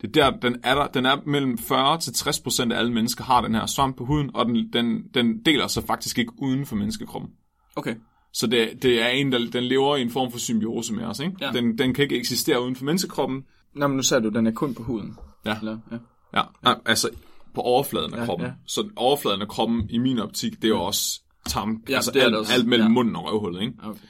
Det 0.00 0.16
er 0.16 0.30
der, 0.30 0.38
den 0.38 0.56
er 0.62 0.74
der, 0.74 0.86
den 0.86 1.06
er 1.06 1.16
mellem 1.26 1.58
40 1.58 2.00
til 2.00 2.12
60 2.12 2.40
procent 2.40 2.72
af 2.72 2.78
alle 2.78 2.92
mennesker 2.92 3.24
har 3.24 3.40
den 3.40 3.54
her 3.54 3.66
svamp 3.66 3.96
på 3.96 4.04
huden, 4.04 4.30
og 4.34 4.46
den, 4.46 4.72
den, 4.72 5.02
den 5.14 5.44
deler 5.44 5.66
sig 5.66 5.84
faktisk 5.84 6.18
ikke 6.18 6.32
uden 6.38 6.66
for 6.66 6.76
menneskekroppen. 6.76 7.30
Okay. 7.76 7.94
Så 8.32 8.46
det, 8.46 8.82
det 8.82 9.02
er 9.02 9.08
en, 9.08 9.32
der 9.32 9.38
den 9.52 9.64
lever 9.64 9.96
i 9.96 10.02
en 10.02 10.10
form 10.10 10.32
for 10.32 10.38
symbiose 10.38 10.94
med 10.94 11.04
os. 11.04 11.20
Ikke? 11.20 11.36
Ja. 11.40 11.52
Den, 11.52 11.78
den 11.78 11.94
kan 11.94 12.02
ikke 12.02 12.16
eksistere 12.16 12.62
uden 12.62 12.76
for 12.76 12.84
menneskekroppen. 12.84 13.44
Nå, 13.74 13.86
men 13.86 13.96
nu 13.96 14.02
sagde 14.02 14.24
du, 14.24 14.28
den 14.28 14.46
er 14.46 14.50
kun 14.50 14.74
på 14.74 14.82
huden. 14.82 15.16
Ja. 15.46 15.58
Eller, 15.58 15.78
ja. 15.92 15.96
Ja, 16.34 16.42
ja. 16.70 16.74
altså 16.86 17.08
på 17.54 17.60
overfladen 17.60 18.14
af 18.14 18.18
Ja, 18.20 18.24
kroppen. 18.24 18.46
ja. 18.46 18.52
Så 18.66 18.88
overfladen 18.96 19.42
af 19.42 19.48
kroppen, 19.48 19.90
i 19.90 19.98
min 19.98 20.18
optik, 20.18 20.52
det 20.56 20.64
er 20.64 20.68
jo 20.68 20.82
også 20.82 21.20
tarm, 21.48 21.82
Ja, 21.88 21.94
altså 21.96 22.10
det 22.10 22.20
er 22.20 22.24
alt, 22.24 22.32
det 22.32 22.38
også. 22.38 22.52
alt 22.52 22.66
mellem 22.66 22.86
Ja. 22.86 22.92
munden 22.92 23.16
og 23.16 23.24
røvhullet. 23.24 23.60
Ikke? 23.62 23.74
Okay. 23.82 24.00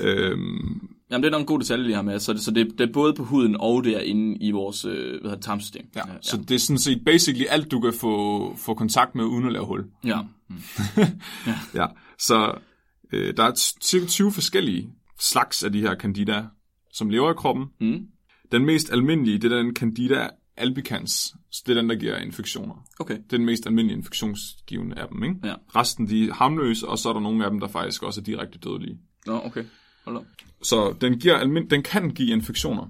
Øhm, 0.00 0.88
Jamen, 1.10 1.22
det 1.22 1.28
er 1.28 1.30
nok 1.30 1.40
en 1.40 1.46
god 1.46 1.60
detalje 1.60 1.84
lige 1.84 1.94
her 1.94 2.02
med. 2.02 2.18
Så, 2.18 2.32
det, 2.32 2.40
så 2.40 2.50
det, 2.50 2.68
det 2.78 2.88
er 2.88 2.92
både 2.92 3.14
på 3.14 3.24
huden, 3.24 3.56
og 3.60 3.84
det 3.84 3.96
er 3.96 4.00
inde 4.00 4.36
i 4.40 4.50
vores 4.50 4.84
øh, 4.84 4.92
hvad 5.10 5.10
hedder 5.22 5.34
det, 5.34 5.44
tarmsystem. 5.44 5.86
ja. 5.96 6.00
ja, 6.08 6.14
så 6.22 6.36
det 6.36 6.50
er 6.54 6.58
sådan 6.58 6.78
set 6.78 7.02
basically 7.06 7.44
alt, 7.50 7.70
du 7.70 7.80
kan 7.80 7.92
få, 7.92 8.56
få 8.56 8.74
kontakt 8.74 9.14
med, 9.14 9.24
uden 9.24 9.46
at 9.46 9.52
lave 9.52 9.66
hul. 9.66 9.84
ja. 10.04 10.18
Ja, 11.74 11.86
så 12.18 12.54
øh, 13.12 13.36
der 13.36 13.44
er 13.44 13.52
cirka 13.82 14.06
20 14.06 14.32
forskellige 14.32 14.88
slags 15.20 15.62
af 15.64 15.72
de 15.72 15.80
her 15.80 15.94
candida, 15.94 16.44
som 16.92 17.10
lever 17.10 17.30
i 17.30 17.34
kroppen. 17.36 17.66
Mm. 17.80 17.98
Den 18.52 18.64
mest 18.64 18.92
almindelige, 18.92 19.38
det 19.38 19.52
er 19.52 19.56
den 19.56 19.76
candida 19.76 20.28
albicans. 20.56 21.34
Så 21.50 21.62
det 21.66 21.76
er 21.76 21.80
den, 21.80 21.90
der 21.90 21.96
giver 21.96 22.16
infektioner. 22.16 22.74
Okay. 23.00 23.14
Det 23.14 23.32
er 23.32 23.36
den 23.36 23.46
mest 23.46 23.66
almindelige 23.66 23.96
infektionsgivende 23.96 24.98
af 24.98 25.08
dem, 25.08 25.24
ikke? 25.24 25.36
Ja. 25.44 25.54
Resten, 25.76 26.08
de 26.08 26.28
er 26.28 26.32
harmløse, 26.32 26.88
og 26.88 26.98
så 26.98 27.08
er 27.08 27.12
der 27.12 27.20
nogle 27.20 27.44
af 27.44 27.50
dem, 27.50 27.60
der 27.60 27.68
faktisk 27.68 28.02
også 28.02 28.20
er 28.20 28.24
direkte 28.24 28.58
dødelige. 28.58 28.98
Nå, 29.26 29.40
okay. 29.44 29.64
Hold 30.04 30.16
op. 30.16 30.24
Så 30.62 30.94
den, 31.00 31.18
giver 31.18 31.38
almin- 31.38 31.68
den 31.68 31.82
kan 31.82 32.10
give 32.10 32.32
infektioner. 32.32 32.86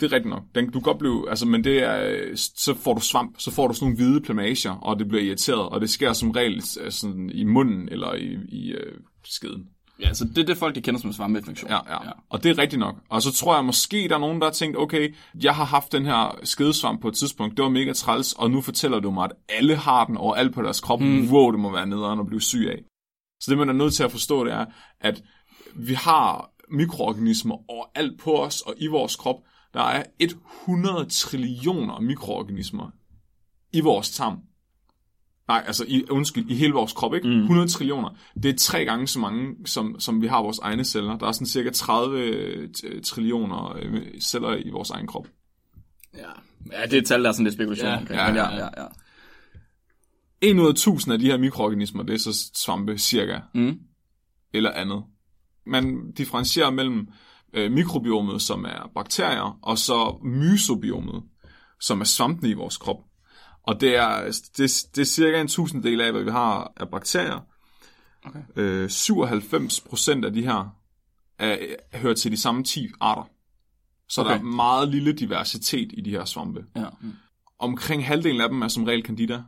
Det 0.00 0.06
er 0.06 0.12
rigtigt 0.12 0.30
nok. 0.30 0.42
Den, 0.54 0.66
du 0.66 0.72
kan 0.72 0.82
godt 0.82 0.98
blive, 0.98 1.30
altså, 1.30 1.46
men 1.46 1.64
det 1.64 1.82
er, 1.82 2.26
så 2.36 2.74
får 2.74 2.94
du 2.94 3.00
svamp, 3.00 3.34
så 3.38 3.50
får 3.50 3.68
du 3.68 3.74
sådan 3.74 3.84
nogle 3.84 3.96
hvide 3.96 4.20
plamager, 4.20 4.70
og 4.70 4.98
det 4.98 5.08
bliver 5.08 5.22
irriteret, 5.22 5.68
og 5.68 5.80
det 5.80 5.90
sker 5.90 6.12
som 6.12 6.30
regel 6.30 6.62
øh, 6.80 6.90
sådan 6.92 7.30
i 7.30 7.44
munden 7.44 7.88
eller 7.88 8.14
i, 8.14 8.38
i 8.48 8.72
øh, 8.72 9.00
skeden. 9.24 9.68
Ja, 10.00 10.14
så 10.14 10.24
det 10.24 10.38
er 10.38 10.46
det 10.46 10.56
folk, 10.56 10.74
de 10.74 10.80
kender 10.80 11.00
som 11.00 11.12
svampeinfektion. 11.12 11.70
Ja, 11.70 11.76
ja, 11.86 12.04
ja. 12.04 12.10
Og 12.28 12.42
det 12.42 12.50
er 12.50 12.58
rigtigt 12.58 12.80
nok. 12.80 12.96
Og 13.08 13.22
så 13.22 13.32
tror 13.32 13.54
jeg 13.54 13.64
måske, 13.64 14.08
der 14.08 14.14
er 14.14 14.18
nogen, 14.18 14.40
der 14.40 14.46
har 14.46 14.52
tænkt, 14.52 14.76
okay, 14.76 15.14
jeg 15.42 15.54
har 15.54 15.64
haft 15.64 15.92
den 15.92 16.06
her 16.06 16.38
skedesvamp 16.42 17.00
på 17.00 17.08
et 17.08 17.14
tidspunkt, 17.14 17.56
det 17.56 17.62
var 17.62 17.68
mega 17.68 17.92
træls, 17.92 18.32
og 18.32 18.50
nu 18.50 18.60
fortæller 18.60 19.00
du 19.00 19.10
mig, 19.10 19.24
at 19.24 19.32
alle 19.48 19.76
har 19.76 20.04
den 20.04 20.16
overalt 20.16 20.54
på 20.54 20.62
deres 20.62 20.80
krop. 20.80 21.00
Mm. 21.00 21.28
Wow, 21.32 21.50
det 21.50 21.60
må 21.60 21.72
være 21.72 21.86
nederen 21.86 22.20
at 22.20 22.26
blive 22.26 22.42
syg 22.42 22.68
af. 22.70 22.82
Så 23.40 23.50
det, 23.50 23.58
man 23.58 23.68
er 23.68 23.72
nødt 23.72 23.94
til 23.94 24.02
at 24.02 24.10
forstå, 24.10 24.44
det 24.44 24.52
er, 24.52 24.66
at 25.00 25.22
vi 25.76 25.94
har 25.94 26.50
mikroorganismer 26.70 27.70
overalt 27.70 28.20
på 28.20 28.42
os 28.42 28.60
og 28.60 28.74
i 28.76 28.86
vores 28.86 29.16
krop. 29.16 29.36
Der 29.74 29.82
er 29.82 30.04
100 30.18 31.04
trillioner 31.10 32.00
mikroorganismer 32.00 32.90
i 33.72 33.80
vores 33.80 34.10
tarm. 34.10 34.38
Nej, 35.48 35.64
altså 35.66 35.84
i, 35.88 36.04
undskyld, 36.10 36.50
i 36.50 36.54
hele 36.54 36.72
vores 36.72 36.92
krop, 36.92 37.14
ikke? 37.14 37.28
Mm. 37.28 37.40
100 37.42 37.68
trillioner. 37.68 38.08
Det 38.42 38.44
er 38.46 38.56
tre 38.58 38.84
gange 38.84 39.06
så 39.06 39.18
mange, 39.18 39.54
som, 39.66 40.00
som 40.00 40.22
vi 40.22 40.26
har 40.26 40.42
vores 40.42 40.58
egne 40.58 40.84
celler. 40.84 41.18
Der 41.18 41.26
er 41.26 41.32
sådan 41.32 41.46
cirka 41.46 41.70
30 41.70 42.68
t- 42.78 43.00
trillioner 43.00 43.76
øh, 43.82 44.20
celler 44.20 44.56
i 44.56 44.70
vores 44.70 44.90
egen 44.90 45.06
krop. 45.06 45.26
Ja. 46.16 46.20
Ja, 46.72 46.82
det 46.86 46.92
er 46.92 46.98
et 46.98 47.06
tal, 47.06 47.22
der 47.22 47.28
er 47.28 47.32
sådan 47.32 47.44
lidt 47.44 47.54
spekulation 47.54 47.88
Ja, 47.88 47.96
omkring. 47.98 48.18
ja, 48.20 48.26
ja, 48.34 48.54
ja, 48.54 48.56
ja, 48.56 48.68
ja. 48.82 48.86
En 50.40 50.58
ud 50.58 50.68
af 50.68 50.74
tusind 50.74 51.12
af 51.12 51.18
de 51.18 51.26
her 51.26 51.38
mikroorganismer, 51.38 52.02
det 52.02 52.14
er 52.14 52.18
så 52.18 52.50
svampe 52.54 52.98
cirka, 52.98 53.38
Mm. 53.54 53.78
eller 54.54 54.70
andet. 54.70 55.02
Man 55.66 56.12
differentierer 56.12 56.70
mellem 56.70 57.08
øh, 57.52 57.72
mikrobiomet, 57.72 58.42
som 58.42 58.64
er 58.64 58.90
bakterier, 58.94 59.58
og 59.62 59.78
så 59.78 60.20
mysobiomet, 60.24 61.22
som 61.80 62.00
er 62.00 62.04
svampene 62.04 62.50
i 62.50 62.54
vores 62.54 62.76
krop. 62.76 62.96
Og 63.68 63.80
det 63.80 63.96
er, 63.96 64.24
det, 64.56 64.86
det 64.94 65.00
er 65.00 65.04
cirka 65.04 65.40
en 65.40 65.48
tusinddel 65.48 66.00
af, 66.00 66.12
hvad 66.12 66.22
vi 66.22 66.30
har 66.30 66.72
af 66.76 66.88
bakterier. 66.88 67.40
Okay. 68.24 68.40
Øh, 68.56 68.90
97 68.90 69.80
procent 69.80 70.24
af 70.24 70.32
de 70.32 70.42
her 70.42 70.76
er, 71.38 71.58
hører 71.94 72.14
til 72.14 72.32
de 72.32 72.36
samme 72.36 72.64
10 72.64 72.88
arter. 73.00 73.30
Så 74.08 74.20
okay. 74.20 74.30
der 74.30 74.38
er 74.38 74.42
meget 74.42 74.88
lille 74.88 75.12
diversitet 75.12 75.90
i 75.92 76.00
de 76.00 76.10
her 76.10 76.24
svampe. 76.24 76.64
Ja. 76.76 76.86
Omkring 77.58 78.06
halvdelen 78.06 78.40
af 78.40 78.48
dem 78.48 78.62
er 78.62 78.68
som 78.68 78.84
regel 78.84 79.04
candida, 79.04 79.42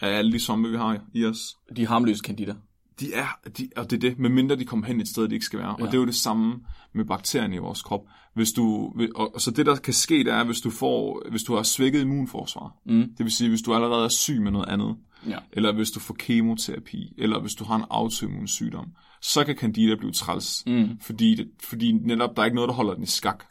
af 0.00 0.08
alle 0.08 0.32
de 0.32 0.40
svampe, 0.40 0.70
vi 0.70 0.76
har 0.76 1.00
i 1.14 1.24
os. 1.24 1.56
De 1.76 1.86
harmløse 1.86 2.20
candida. 2.20 2.54
De 3.00 3.14
er, 3.14 3.38
de, 3.58 3.68
og 3.76 3.90
det 3.90 3.96
er 3.96 4.00
det, 4.00 4.18
medmindre 4.18 4.56
de 4.56 4.64
kommer 4.64 4.86
hen 4.86 5.00
et 5.00 5.08
sted, 5.08 5.28
de 5.28 5.34
ikke 5.34 5.46
skal 5.46 5.58
være. 5.58 5.68
Ja. 5.78 5.84
Og 5.84 5.86
det 5.86 5.94
er 5.94 5.98
jo 5.98 6.06
det 6.06 6.14
samme 6.14 6.60
med 6.92 7.04
bakterierne 7.04 7.54
i 7.54 7.58
vores 7.58 7.82
krop. 7.82 8.00
Hvis 8.34 8.52
du, 8.52 8.92
og, 9.14 9.34
og 9.34 9.40
så 9.40 9.50
det, 9.50 9.66
der 9.66 9.76
kan 9.76 9.94
ske, 9.94 10.18
det 10.24 10.32
er, 10.32 10.44
hvis 10.44 10.60
du, 10.60 10.70
får, 10.70 11.22
hvis 11.30 11.42
du 11.42 11.54
har 11.54 11.62
svækket 11.62 12.00
immunforsvar. 12.00 12.76
Mm. 12.86 13.02
Det 13.18 13.24
vil 13.24 13.32
sige, 13.32 13.48
hvis 13.48 13.62
du 13.62 13.74
allerede 13.74 14.04
er 14.04 14.08
syg 14.08 14.40
med 14.42 14.50
noget 14.50 14.68
andet, 14.68 14.96
Ja. 15.26 15.38
eller 15.52 15.72
hvis 15.72 15.90
du 15.90 16.00
får 16.00 16.14
kemoterapi, 16.18 17.12
eller 17.18 17.40
hvis 17.40 17.54
du 17.54 17.64
har 17.64 17.76
en 17.76 17.84
autoimmun 17.90 18.46
sygdom, 18.48 18.86
så 19.22 19.44
kan 19.44 19.56
candida 19.56 19.94
blive 19.94 20.12
træls. 20.12 20.62
Mm. 20.66 20.88
Fordi, 21.00 21.34
det, 21.34 21.48
fordi 21.64 21.92
netop, 21.92 22.36
der 22.36 22.42
er 22.42 22.46
ikke 22.46 22.54
noget, 22.54 22.68
der 22.68 22.74
holder 22.74 22.94
den 22.94 23.02
i 23.02 23.06
skak. 23.06 23.44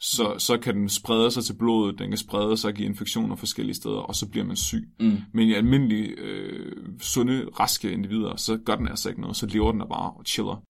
Så, 0.00 0.34
så 0.38 0.58
kan 0.58 0.76
den 0.76 0.88
sprede 0.88 1.30
sig 1.30 1.44
til 1.44 1.54
blodet, 1.54 1.98
den 1.98 2.08
kan 2.08 2.18
sprede 2.18 2.56
sig 2.56 2.68
og 2.68 2.74
give 2.74 2.88
infektioner 2.88 3.36
forskellige 3.36 3.74
steder, 3.74 3.98
og 3.98 4.14
så 4.14 4.28
bliver 4.28 4.46
man 4.46 4.56
syg. 4.56 4.88
Mm. 5.00 5.18
Men 5.32 5.48
i 5.48 5.54
almindelige, 5.54 6.08
øh, 6.08 6.72
sunde, 7.00 7.48
raske 7.60 7.92
individer, 7.92 8.36
så 8.36 8.56
gør 8.56 8.76
den 8.76 8.88
altså 8.88 9.08
ikke 9.08 9.20
noget, 9.20 9.36
så 9.36 9.46
lever 9.46 9.70
den 9.70 9.80
der 9.80 9.86
bare 9.86 10.10
og 10.10 10.22
chiller. 10.26 10.62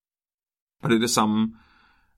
Og 0.82 0.90
det 0.90 0.96
er 0.96 1.00
det 1.00 1.10
samme, 1.10 1.54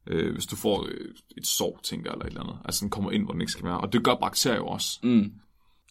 øh, 0.07 0.33
hvis 0.33 0.47
du 0.47 0.57
får 0.57 0.87
øh, 0.89 1.11
et 1.37 1.47
sår, 1.47 1.81
tænker 1.83 2.11
jeg, 2.11 2.13
eller 2.13 2.25
et 2.25 2.31
eller 2.31 2.43
andet. 2.43 2.59
Altså 2.65 2.81
den 2.81 2.91
kommer 2.91 3.11
ind, 3.11 3.25
hvor 3.25 3.33
den 3.33 3.41
ikke 3.41 3.53
skal 3.53 3.65
være. 3.65 3.81
Og 3.81 3.93
det 3.93 4.05
gør 4.05 4.15
bakterier 4.15 4.57
jo 4.57 4.67
også. 4.67 4.99
Mm. 5.03 5.33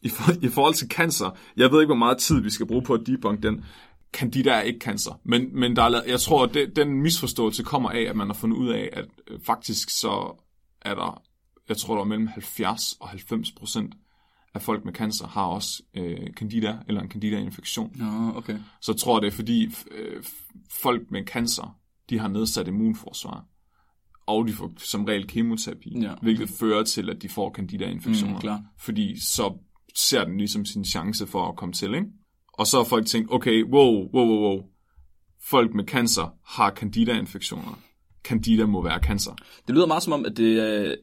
I, 0.01 0.10
for, 0.10 0.32
I 0.41 0.47
forhold 0.47 0.73
til 0.73 0.88
cancer, 0.88 1.38
jeg 1.58 1.71
ved 1.71 1.82
ikke, 1.82 1.89
hvor 1.89 1.95
meget 1.95 2.17
tid 2.17 2.41
vi 2.41 2.49
skal 2.49 2.67
bruge 2.67 2.84
på 2.84 2.93
at 2.93 3.01
debunk 3.06 3.43
den. 3.43 3.65
Candida 4.13 4.49
er 4.49 4.62
ikke 4.62 4.80
cancer. 4.80 5.19
Men, 5.23 5.60
men 5.60 5.75
der 5.75 5.84
er, 5.84 6.01
jeg 6.08 6.19
tror, 6.19 6.43
at 6.43 6.54
det, 6.54 6.75
den 6.75 7.01
misforståelse 7.01 7.63
kommer 7.63 7.89
af, 7.89 8.01
at 8.01 8.15
man 8.15 8.28
har 8.28 8.34
fundet 8.34 8.58
ud 8.58 8.69
af, 8.69 8.89
at 8.93 9.06
øh, 9.28 9.39
faktisk 9.45 9.89
så 9.89 10.41
er 10.86 10.95
der, 10.95 11.21
jeg 11.69 11.78
tror, 11.78 11.93
der 11.95 12.02
er 12.02 12.06
mellem 12.08 12.28
70 12.28 12.93
og 13.00 13.10
90 13.10 13.52
procent 13.52 13.93
af 14.54 14.62
folk 14.62 14.86
med 14.86 14.93
cancer 14.93 15.28
har 15.28 15.45
også 15.45 15.84
øh, 15.93 16.28
candida 16.34 16.78
eller 16.88 17.02
en 17.02 17.10
candida-infektion. 17.12 17.91
Nå, 17.95 18.34
okay. 18.36 18.58
Så 18.82 18.91
jeg 18.91 18.98
tror, 19.00 19.19
det 19.19 19.28
er 19.28 19.32
fordi 19.32 19.65
øh, 19.91 20.24
folk 20.82 21.12
med 21.12 21.24
cancer, 21.26 21.78
de 22.10 22.19
har 22.19 22.28
nedsat 22.28 22.67
immunforsvar. 22.67 23.45
Og 24.28 24.48
de 24.48 24.54
får 24.54 24.71
som 24.78 25.06
regel 25.06 25.28
kemoterapi, 25.28 26.00
Ja. 26.02 26.13
hvilket 26.21 26.50
fører 26.50 26.84
til, 26.84 27.10
at 27.10 27.21
de 27.21 27.30
får 27.30 27.52
candida-infektioner. 27.54 28.34
Mm, 28.34 28.39
klar. 28.41 28.63
Fordi 28.80 29.19
så 29.19 29.58
ser 29.95 30.24
den 30.26 30.38
ligesom 30.38 30.65
sin 30.65 30.86
chance 30.86 31.28
for 31.28 31.48
at 31.50 31.56
komme 31.56 31.74
til, 31.74 31.93
ikke? 31.93 32.08
Og 32.54 32.67
så 32.67 32.78
har 32.78 32.84
folk 32.84 33.06
tænkt, 33.06 33.32
okay, 33.32 33.63
wow, 33.63 33.93
wow, 34.13 34.26
wow, 34.28 34.39
wow. 34.39 34.62
Folk 35.43 35.74
med 35.74 35.84
cancer 35.86 36.36
har 36.58 36.71
candida-infektioner. 36.71 37.80
Candida 38.26 38.66
må 38.66 38.82
være 38.84 39.00
cancer. 39.04 39.32
Det 39.68 39.76
lyder 39.76 39.86
meget 39.86 40.04
som 40.04 40.14
om, 40.14 40.26
at 40.26 40.38
det, 40.38 40.60
er- 40.60 40.96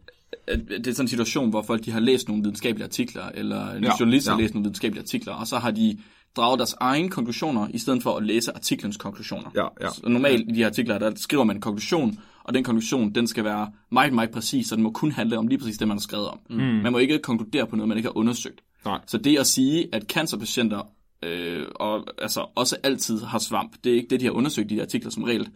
at 0.47 0.61
det 0.69 0.87
er 0.87 0.93
sådan 0.93 1.05
en 1.05 1.09
situation, 1.09 1.51
hvor 1.51 1.63
folk 1.63 1.85
de 1.85 1.91
har 1.91 2.01
læst 2.01 2.29
nogle 2.29 2.43
videnskabelige 2.43 2.85
artikler, 2.85 3.25
eller 3.35 3.71
en 3.73 3.85
Ja, 3.85 3.91
journalist 4.01 4.29
har 4.29 4.37
ja. 4.37 4.43
læst 4.43 4.55
nogle 4.55 4.65
videnskabelige 4.65 5.03
artikler, 5.03 5.33
og 5.33 5.47
så 5.47 5.57
har 5.59 5.71
de 5.71 5.99
draget 6.37 6.59
deres 6.59 6.75
egne 6.81 7.09
konklusioner, 7.09 7.69
i 7.71 7.79
stedet 7.79 8.03
for 8.03 8.17
at 8.17 8.23
læse 8.27 8.53
artiklens 8.55 8.97
konklusioner. 8.97 9.51
Ja, 9.55 9.67
ja. 9.81 9.89
Så 9.89 10.01
normalt 10.09 10.49
i 10.49 10.53
de 10.53 10.59
her 10.59 10.67
artikler, 10.67 10.99
der 10.99 11.13
skriver 11.17 11.45
man 11.45 11.57
en 11.57 11.63
konklusion, 11.63 12.19
og 12.45 12.55
den 12.55 12.65
konklusion, 12.65 13.15
den 13.15 13.27
skal 13.27 13.45
være 13.45 13.71
meget, 13.91 14.13
meget 14.13 14.31
præcis, 14.31 14.67
så 14.67 14.75
den 14.77 14.83
må 14.83 14.91
kun 14.91 15.11
handle 15.13 15.39
om 15.39 15.47
lige 15.47 15.59
præcis 15.59 15.79
det, 15.79 15.89
man 15.89 15.97
har 15.97 16.01
skrevet 16.01 16.29
om. 16.29 16.39
Mm. 16.51 16.57
Man 16.57 16.93
må 16.93 16.99
ikke 16.99 17.19
konkludere 17.19 17.67
på 17.67 17.77
noget, 17.77 17.89
man 17.89 17.97
ikke 17.97 18.07
har 18.09 18.17
undersøgt. 18.17 18.61
Nej. 18.85 18.99
Så 19.07 19.19
det 19.19 19.39
at 19.39 19.47
sige, 19.47 19.89
at 19.93 20.03
cancerpatienter 20.09 20.89
øh, 21.25 21.67
og, 21.75 22.07
altså, 22.23 22.47
også 22.55 22.77
altid 22.83 23.21
har 23.21 23.39
svamp, 23.39 23.73
det 23.85 23.93
er 23.93 23.97
ikke 23.97 24.09
det, 24.11 24.21
de 24.21 24.25
har 24.25 24.33
undersøgt 24.33 24.73
i 24.73 24.75
de 24.75 24.83
artikler 24.83 25.11
som 25.11 25.23
regel. 25.23 25.49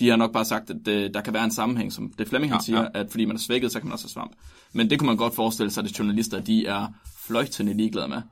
De 0.00 0.08
har 0.08 0.16
nok 0.16 0.32
bare 0.32 0.44
sagt, 0.44 0.70
at 0.70 0.88
øh, 0.88 1.14
der 1.14 1.20
kan 1.20 1.32
være 1.34 1.44
en 1.44 1.50
sammenhæng, 1.50 1.92
som 1.92 2.12
det 2.18 2.28
Flemming 2.28 2.52
han 2.52 2.60
Ja, 2.60 2.64
siger, 2.64 2.80
ja. 2.80 2.88
at 2.94 3.10
fordi 3.10 3.24
man 3.24 3.36
er 3.36 3.40
svækket, 3.40 3.72
så 3.72 3.78
kan 3.80 3.86
man 3.88 3.92
også 3.92 4.04
have 4.04 4.10
svamp. 4.10 4.32
Men 4.72 4.90
det 4.90 4.98
kunne 4.98 5.06
man 5.06 5.16
godt 5.16 5.34
forestille 5.34 5.70
sig, 5.70 5.84
at 5.84 5.98
journalister 5.98 6.40
de 6.40 6.66
er 6.66 6.86
fløjtende 7.26 7.74
ligeglade 7.74 8.08
med. 8.08 8.22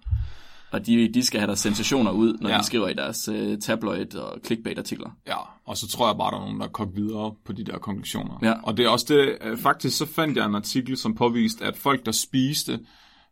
Og 0.70 0.86
de, 0.86 1.12
de 1.14 1.22
skal 1.22 1.40
have 1.40 1.46
deres 1.46 1.60
sensationer 1.60 2.10
ud, 2.10 2.38
når 2.40 2.50
Ja. 2.50 2.58
de 2.58 2.64
skriver 2.64 2.88
i 2.88 2.94
deres 2.94 3.28
uh, 3.28 3.34
tabloid- 3.58 4.16
og 4.18 4.38
clickbait-artikler. 4.46 5.10
Ja, 5.26 5.36
og 5.64 5.76
så 5.76 5.88
tror 5.88 6.06
jeg 6.08 6.16
bare, 6.16 6.30
der 6.30 6.36
er 6.36 6.40
nogen, 6.44 6.60
der 6.60 6.68
kogt 6.68 6.96
videre 6.96 7.34
på 7.44 7.52
de 7.52 7.64
der 7.64 7.78
konklusioner. 7.78 8.38
Ja. 8.42 8.52
Og 8.62 8.76
det 8.76 8.84
er 8.84 8.88
også 8.88 9.06
det, 9.08 9.38
øh, 9.40 9.58
faktisk 9.58 9.98
så 9.98 10.06
fandt 10.06 10.36
jeg 10.36 10.46
en 10.46 10.54
artikel, 10.54 10.96
som 10.96 11.14
påviste, 11.14 11.64
at 11.64 11.76
folk, 11.76 12.06
der 12.06 12.12
spiste 12.12 12.80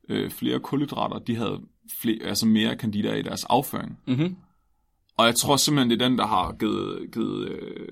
øh, 0.09 0.31
flere 0.31 0.59
kulhydrater, 0.61 1.19
de 1.19 1.37
havde 1.37 1.61
flere, 2.01 2.19
altså 2.25 2.47
mere 2.47 2.77
kandider 2.77 3.15
i 3.15 3.23
deres 3.23 3.45
afføring. 3.45 3.99
Mhm. 4.07 4.37
Og 5.17 5.27
jeg 5.27 5.35
tror 5.35 5.57
simpelthen, 5.57 5.91
det 5.91 6.03
er 6.03 6.09
den, 6.09 6.19
der 6.19 6.27
har 6.27 6.53
givet, 6.59 7.13
givet 7.13 7.49
øh, 7.49 7.89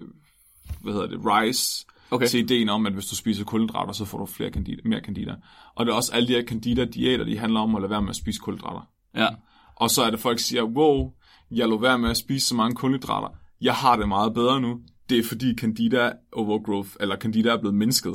hvad 0.83 0.93
hedder 0.93 1.07
det, 1.07 1.21
rise 1.25 1.85
Okay. 2.11 2.27
til 2.27 2.41
ideen 2.41 2.69
om, 2.69 2.87
at 2.87 2.93
hvis 2.93 3.07
du 3.07 3.17
spiser 3.17 3.45
kulhydrater, 3.45 3.93
så 3.93 4.05
får 4.05 4.19
du 4.19 4.27
flere 4.27 4.51
kandider, 4.51 4.81
mere 4.85 5.01
kandider. 5.01 5.35
Og 5.75 5.87
det 5.87 5.93
er 5.93 5.97
også 5.97 6.13
alle 6.13 6.29
de 6.29 6.33
her 6.33 6.43
kandider-diæter, 6.43 7.25
de 7.25 7.39
handler 7.39 7.61
om 7.61 7.75
at 7.75 7.83
lade 7.83 7.91
være 7.91 8.03
med 8.03 8.11
at 8.11 8.17
spise 8.17 8.41
kulhydrater. 8.41 8.89
Ja. 9.15 9.29
Og 9.77 9.91
så 9.91 10.03
er 10.03 10.11
det, 10.11 10.21
folk 10.21 10.39
siger, 10.39 10.63
wow, 10.63 11.13
jeg 11.51 11.69
lå 11.69 11.79
være 11.79 11.99
med 11.99 12.11
at 12.11 12.17
spise 12.17 12.47
så 12.47 12.55
mange 12.55 12.75
kulhydrater. 12.77 13.29
Jeg 13.61 13.75
har 13.75 13.97
det 13.97 14.09
meget 14.09 14.35
bedre 14.35 14.61
nu. 14.61 14.81
Det 15.09 15.19
er 15.19 15.23
fordi 15.29 15.55
Candida 15.55 16.13
overgrowth, 16.33 16.91
eller 17.01 17.17
Candida 17.17 17.49
er 17.49 17.59
blevet 17.61 17.75
mindsket. 17.75 18.15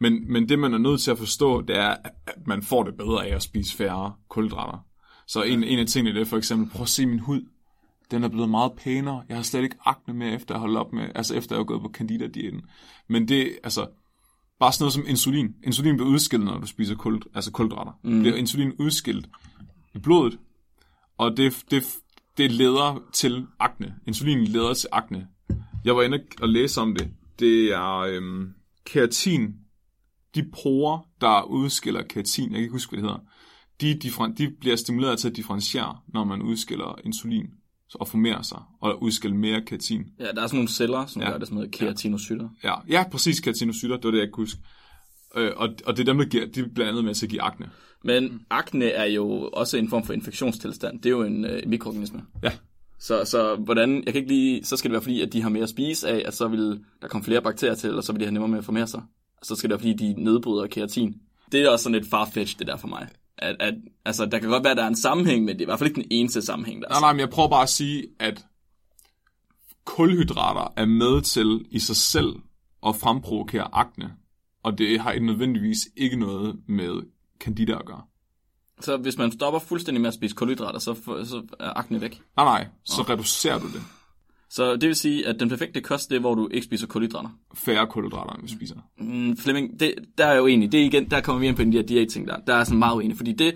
Men, 0.00 0.32
men 0.32 0.48
det, 0.48 0.58
man 0.58 0.74
er 0.74 0.78
nødt 0.78 1.00
til 1.00 1.10
at 1.10 1.18
forstå, 1.18 1.60
det 1.60 1.76
er, 1.76 1.96
at 2.26 2.46
man 2.46 2.62
får 2.62 2.82
det 2.82 2.96
bedre 2.96 3.26
af 3.26 3.34
at 3.34 3.42
spise 3.42 3.76
færre 3.76 4.12
kulhydrater. 4.28 4.78
Så 5.26 5.42
en, 5.42 5.64
en 5.64 5.78
af 5.78 5.86
tingene 5.86 6.14
det 6.14 6.20
er 6.20 6.30
for 6.30 6.36
eksempel, 6.36 6.70
prøv 6.70 6.82
at 6.82 6.88
se 6.88 7.06
min 7.06 7.18
hud. 7.18 7.42
Den 8.10 8.24
er 8.24 8.28
blevet 8.28 8.48
meget 8.50 8.72
pænere. 8.72 9.22
Jeg 9.28 9.36
har 9.36 9.42
slet 9.42 9.62
ikke 9.62 9.76
akne 9.84 10.14
mere, 10.14 10.32
efter 10.32 10.54
at 10.54 10.60
holde 10.60 10.80
op 10.80 10.92
med, 10.92 11.08
altså 11.14 11.34
efter 11.34 11.56
jeg 11.56 11.60
er 11.60 11.64
gået 11.64 11.82
på 11.82 11.90
Candida-diæten. 11.94 12.62
Men 13.08 13.28
det, 13.28 13.58
altså, 13.64 13.86
bare 14.60 14.72
sådan 14.72 14.82
noget 14.82 14.92
som 14.92 15.04
insulin. 15.08 15.54
Insulin 15.64 15.96
bliver 15.96 16.10
udskilt, 16.10 16.44
når 16.44 16.58
du 16.58 16.66
spiser 16.66 16.94
kul, 16.94 17.22
altså 17.34 17.50
kulhydrater. 17.52 17.92
Mm. 18.04 18.20
Bliver 18.20 18.36
insulin 18.36 18.72
udskilt 18.78 19.28
i 19.94 19.98
blodet, 19.98 20.38
og 21.18 21.36
det, 21.36 21.64
det, 21.70 21.82
det 22.36 22.52
leder 22.52 23.02
til 23.12 23.46
akne. 23.58 23.94
Insulin 24.06 24.44
leder 24.44 24.74
til 24.74 24.88
akne. 24.92 25.28
Jeg 25.84 25.96
var 25.96 26.02
inde 26.02 26.22
og 26.40 26.48
læse 26.48 26.80
om 26.80 26.94
det. 26.94 27.10
Det 27.38 27.72
er 27.72 27.98
øhm, 27.98 28.54
keratin. 28.86 29.54
De 30.34 30.42
porer, 30.52 30.98
der 31.20 31.42
udskiller 31.42 32.02
keratin, 32.02 32.44
jeg 32.44 32.50
kan 32.52 32.60
ikke 32.62 32.72
huske, 32.72 32.90
hvad 32.90 33.02
det 33.02 33.10
hedder, 33.10 33.22
de, 33.80 34.08
differen- 34.08 34.34
de 34.34 34.50
bliver 34.60 34.76
stimuleret 34.76 35.18
til 35.18 35.28
at 35.28 35.36
differentiere, 35.36 35.98
når 36.08 36.24
man 36.24 36.42
udskiller 36.42 36.98
insulin 37.04 37.46
og 37.94 38.08
formerer 38.08 38.42
sig 38.42 38.58
og 38.80 39.02
udskiller 39.02 39.36
mere 39.38 39.62
keratin. 39.66 40.04
ja, 40.20 40.24
der 40.24 40.42
er 40.42 40.46
sådan 40.46 40.56
nogle 40.56 40.68
celler, 40.68 41.06
som 41.06 41.22
Ja. 41.22 41.30
gør 41.30 41.38
det 41.38 41.46
sådan 41.48 41.54
noget 41.56 41.70
keratinocytter. 41.70 42.48
Ja, 42.64 42.74
ja 42.88 43.04
præcis 43.10 43.40
keratinocytter, 43.40 43.96
det 43.96 44.04
var 44.04 44.10
det, 44.10 44.18
jeg 44.18 44.28
kunne 44.32 44.42
huske. 44.42 44.60
Øh, 45.36 45.50
og, 45.56 45.68
og 45.86 45.96
det 45.96 46.00
er 46.08 46.12
dem, 46.12 46.18
der 46.18 46.24
giver, 46.24 46.46
de 46.46 46.60
er 46.60 46.64
blandt 46.74 46.88
andet 46.90 47.04
med 47.04 47.14
til 47.14 47.26
at 47.26 47.30
give 47.30 47.42
akne. 47.42 47.70
Men 48.04 48.40
akne 48.50 48.84
er 48.90 49.04
jo 49.04 49.50
også 49.52 49.76
en 49.76 49.88
form 49.88 50.04
for 50.04 50.12
infektionstilstand. 50.12 50.98
Det 51.00 51.06
er 51.06 51.10
jo 51.10 51.22
en 51.22 51.44
øh, 51.44 51.62
mikroorganisme. 51.66 52.22
Ja. 52.42 52.50
Så, 53.00 53.24
så 53.24 53.56
hvordan, 53.56 53.94
jeg 54.04 54.12
kan 54.12 54.22
ikke 54.22 54.28
lige, 54.34 54.64
så 54.64 54.76
skal 54.76 54.88
det 54.90 54.92
være 54.92 55.02
fordi, 55.02 55.20
at 55.20 55.32
de 55.32 55.42
har 55.42 55.48
mere 55.48 55.62
at 55.62 55.68
spise 55.68 56.08
af, 56.08 56.22
at 56.26 56.34
så 56.34 56.48
vil 56.48 56.80
der 57.02 57.08
komme 57.08 57.24
flere 57.24 57.42
bakterier 57.42 57.74
til, 57.74 57.94
og 57.96 58.04
så 58.04 58.12
vil 58.12 58.20
de 58.20 58.24
have 58.24 58.32
nemmere 58.32 58.48
med 58.50 58.58
at 58.58 58.64
formere 58.64 58.86
sig. 58.86 59.02
Og 59.40 59.46
så 59.46 59.54
skal 59.56 59.70
det 59.70 59.74
være 59.74 59.92
fordi, 59.92 60.12
de 60.14 60.22
nedbryder 60.24 60.66
keratin. 60.66 61.14
Det 61.52 61.62
er 61.62 61.68
også 61.68 61.82
sådan 61.82 61.98
lidt 62.00 62.10
farfetched, 62.10 62.58
det 62.58 62.66
der 62.66 62.76
for 62.76 62.88
mig. 62.88 63.08
At, 63.38 63.56
at, 63.60 63.74
altså, 64.04 64.26
der 64.26 64.38
kan 64.38 64.48
godt 64.48 64.64
være, 64.64 64.70
at 64.70 64.76
der 64.76 64.82
er 64.82 64.88
en 64.88 64.96
sammenhæng, 64.96 65.44
men 65.44 65.54
det 65.54 65.60
er 65.60 65.64
i 65.64 65.64
hvert 65.64 65.78
fald 65.78 65.90
ikke 65.90 66.00
den 66.00 66.08
eneste 66.10 66.42
sammenhæng, 66.42 66.82
der 66.82 66.88
er. 66.88 66.92
Nej, 66.92 67.00
nej, 67.00 67.12
men 67.12 67.20
jeg 67.20 67.30
prøver 67.30 67.48
bare 67.48 67.62
at 67.62 67.68
sige, 67.68 68.06
at 68.18 68.46
kulhydrater 69.84 70.72
er 70.76 70.84
med 70.84 71.22
til 71.22 71.64
i 71.70 71.78
sig 71.78 71.96
selv 71.96 72.34
at 72.86 72.96
fremprovokere 72.96 73.68
akne. 73.72 74.12
Og 74.62 74.78
det 74.78 75.00
har 75.00 75.18
nødvendigvis 75.20 75.78
ikke 75.96 76.16
noget 76.16 76.56
med 76.68 77.02
candida 77.40 77.72
at 77.72 77.86
gøre. 77.86 78.02
Så 78.80 78.96
hvis 78.96 79.18
man 79.18 79.32
stopper 79.32 79.60
fuldstændig 79.60 80.00
med 80.00 80.08
at 80.08 80.14
spise 80.14 80.34
kulhydrater, 80.34 80.78
så, 80.78 80.94
så 81.04 81.42
er 81.60 81.78
akne 81.78 82.00
væk. 82.00 82.22
Nej, 82.36 82.44
nej, 82.44 82.66
så 82.84 83.02
reducerer 83.02 83.58
du 83.58 83.66
det. 83.66 83.82
Så 84.54 84.72
det 84.76 84.82
vil 84.88 84.94
sige, 84.96 85.26
at 85.26 85.40
den 85.40 85.48
perfekte 85.48 85.80
kost, 85.80 86.10
det 86.10 86.16
er, 86.16 86.20
hvor 86.20 86.34
du 86.34 86.48
ikke 86.50 86.64
spiser 86.64 86.86
kulhydrater. 86.86 87.28
Færre 87.54 87.86
kulhydrater, 87.86 88.32
end 88.32 88.42
vi 88.42 88.48
spiser. 88.48 88.74
Mm, 88.98 89.36
Flemming, 89.36 89.80
det, 89.80 89.94
der 90.18 90.26
er 90.26 90.36
jo 90.36 90.46
enig. 90.46 90.72
Det 90.72 90.80
er 90.80 90.84
igen, 90.84 91.10
der 91.10 91.20
kommer 91.20 91.40
vi 91.40 91.46
ind 91.46 91.56
på 91.56 91.64
de 91.64 91.70
her 91.70 91.82
diætting 91.82 92.28
der. 92.28 92.36
Der 92.46 92.54
er 92.54 92.64
sådan 92.64 92.78
meget 92.78 92.94
uenig, 92.96 93.16
fordi 93.16 93.32
det, 93.32 93.54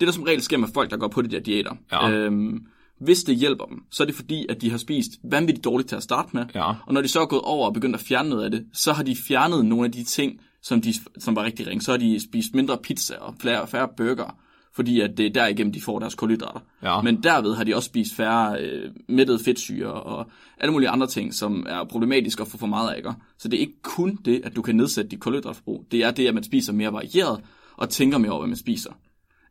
det 0.00 0.06
der 0.06 0.12
som 0.12 0.22
regel 0.22 0.42
sker 0.42 0.56
med 0.56 0.68
folk, 0.74 0.90
der 0.90 0.96
går 0.96 1.08
på 1.08 1.22
de 1.22 1.28
der 1.28 1.40
diæter, 1.40 1.72
Ja. 1.92 2.10
øhm, 2.10 2.66
hvis 3.00 3.24
det 3.24 3.36
hjælper 3.36 3.64
dem, 3.64 3.82
så 3.90 4.02
er 4.02 4.06
det 4.06 4.14
fordi, 4.14 4.46
at 4.48 4.60
de 4.62 4.70
har 4.70 4.78
spist 4.78 5.10
vanvittigt 5.24 5.64
dårligt 5.64 5.88
til 5.88 5.96
at 5.96 6.02
starte 6.02 6.28
med. 6.32 6.44
Ja. 6.54 6.68
Og 6.86 6.94
når 6.94 7.00
de 7.00 7.08
så 7.08 7.20
er 7.20 7.26
gået 7.26 7.42
over 7.42 7.66
og 7.66 7.74
begyndt 7.74 7.94
at 7.96 8.00
fjerne 8.02 8.28
noget 8.28 8.44
af 8.44 8.50
det, 8.50 8.66
så 8.72 8.92
har 8.92 9.02
de 9.02 9.16
fjernet 9.16 9.64
nogle 9.64 9.84
af 9.84 9.92
de 9.92 10.04
ting, 10.04 10.40
som, 10.62 10.80
de, 10.82 10.94
som 11.18 11.36
var 11.36 11.44
rigtig 11.44 11.66
ringe. 11.66 11.80
Så 11.82 11.90
har 11.90 11.98
de 11.98 12.20
spist 12.20 12.54
mindre 12.54 12.78
pizza 12.78 13.14
og 13.20 13.34
færre, 13.42 13.66
færre 13.66 13.88
burger, 13.96 14.38
fordi 14.78 15.00
at 15.00 15.10
det 15.16 15.26
er 15.26 15.30
derigennem, 15.30 15.72
de 15.72 15.80
får 15.80 15.98
deres 15.98 16.14
kulhydrater. 16.14 16.60
Ja. 16.82 17.02
Men 17.02 17.22
derved 17.22 17.54
har 17.54 17.64
de 17.64 17.76
også 17.76 17.86
spist 17.86 18.14
færre 18.14 18.60
øh, 18.60 18.90
mættede 19.08 19.38
fedtsyre 19.44 19.92
og 19.92 20.30
alle 20.58 20.72
mulige 20.72 20.88
andre 20.88 21.06
ting, 21.06 21.34
som 21.34 21.66
er 21.68 21.84
problematiske 21.84 22.42
at 22.42 22.48
få 22.48 22.58
for 22.58 22.66
meget 22.66 22.90
af. 22.90 22.96
Ikke? 22.96 23.12
Så 23.38 23.48
det 23.48 23.56
er 23.56 23.60
ikke 23.60 23.82
kun 23.82 24.18
det, 24.24 24.40
at 24.44 24.56
du 24.56 24.62
kan 24.62 24.76
nedsætte 24.76 25.10
dit 25.10 25.20
kulhydratforbrug. 25.20 25.84
Det 25.90 26.02
er 26.04 26.10
det, 26.10 26.26
at 26.26 26.34
man 26.34 26.42
spiser 26.42 26.72
mere 26.72 26.92
varieret 26.92 27.40
og 27.76 27.88
tænker 27.88 28.18
mere 28.18 28.30
over, 28.30 28.40
hvad 28.40 28.48
man 28.48 28.56
spiser. 28.56 28.90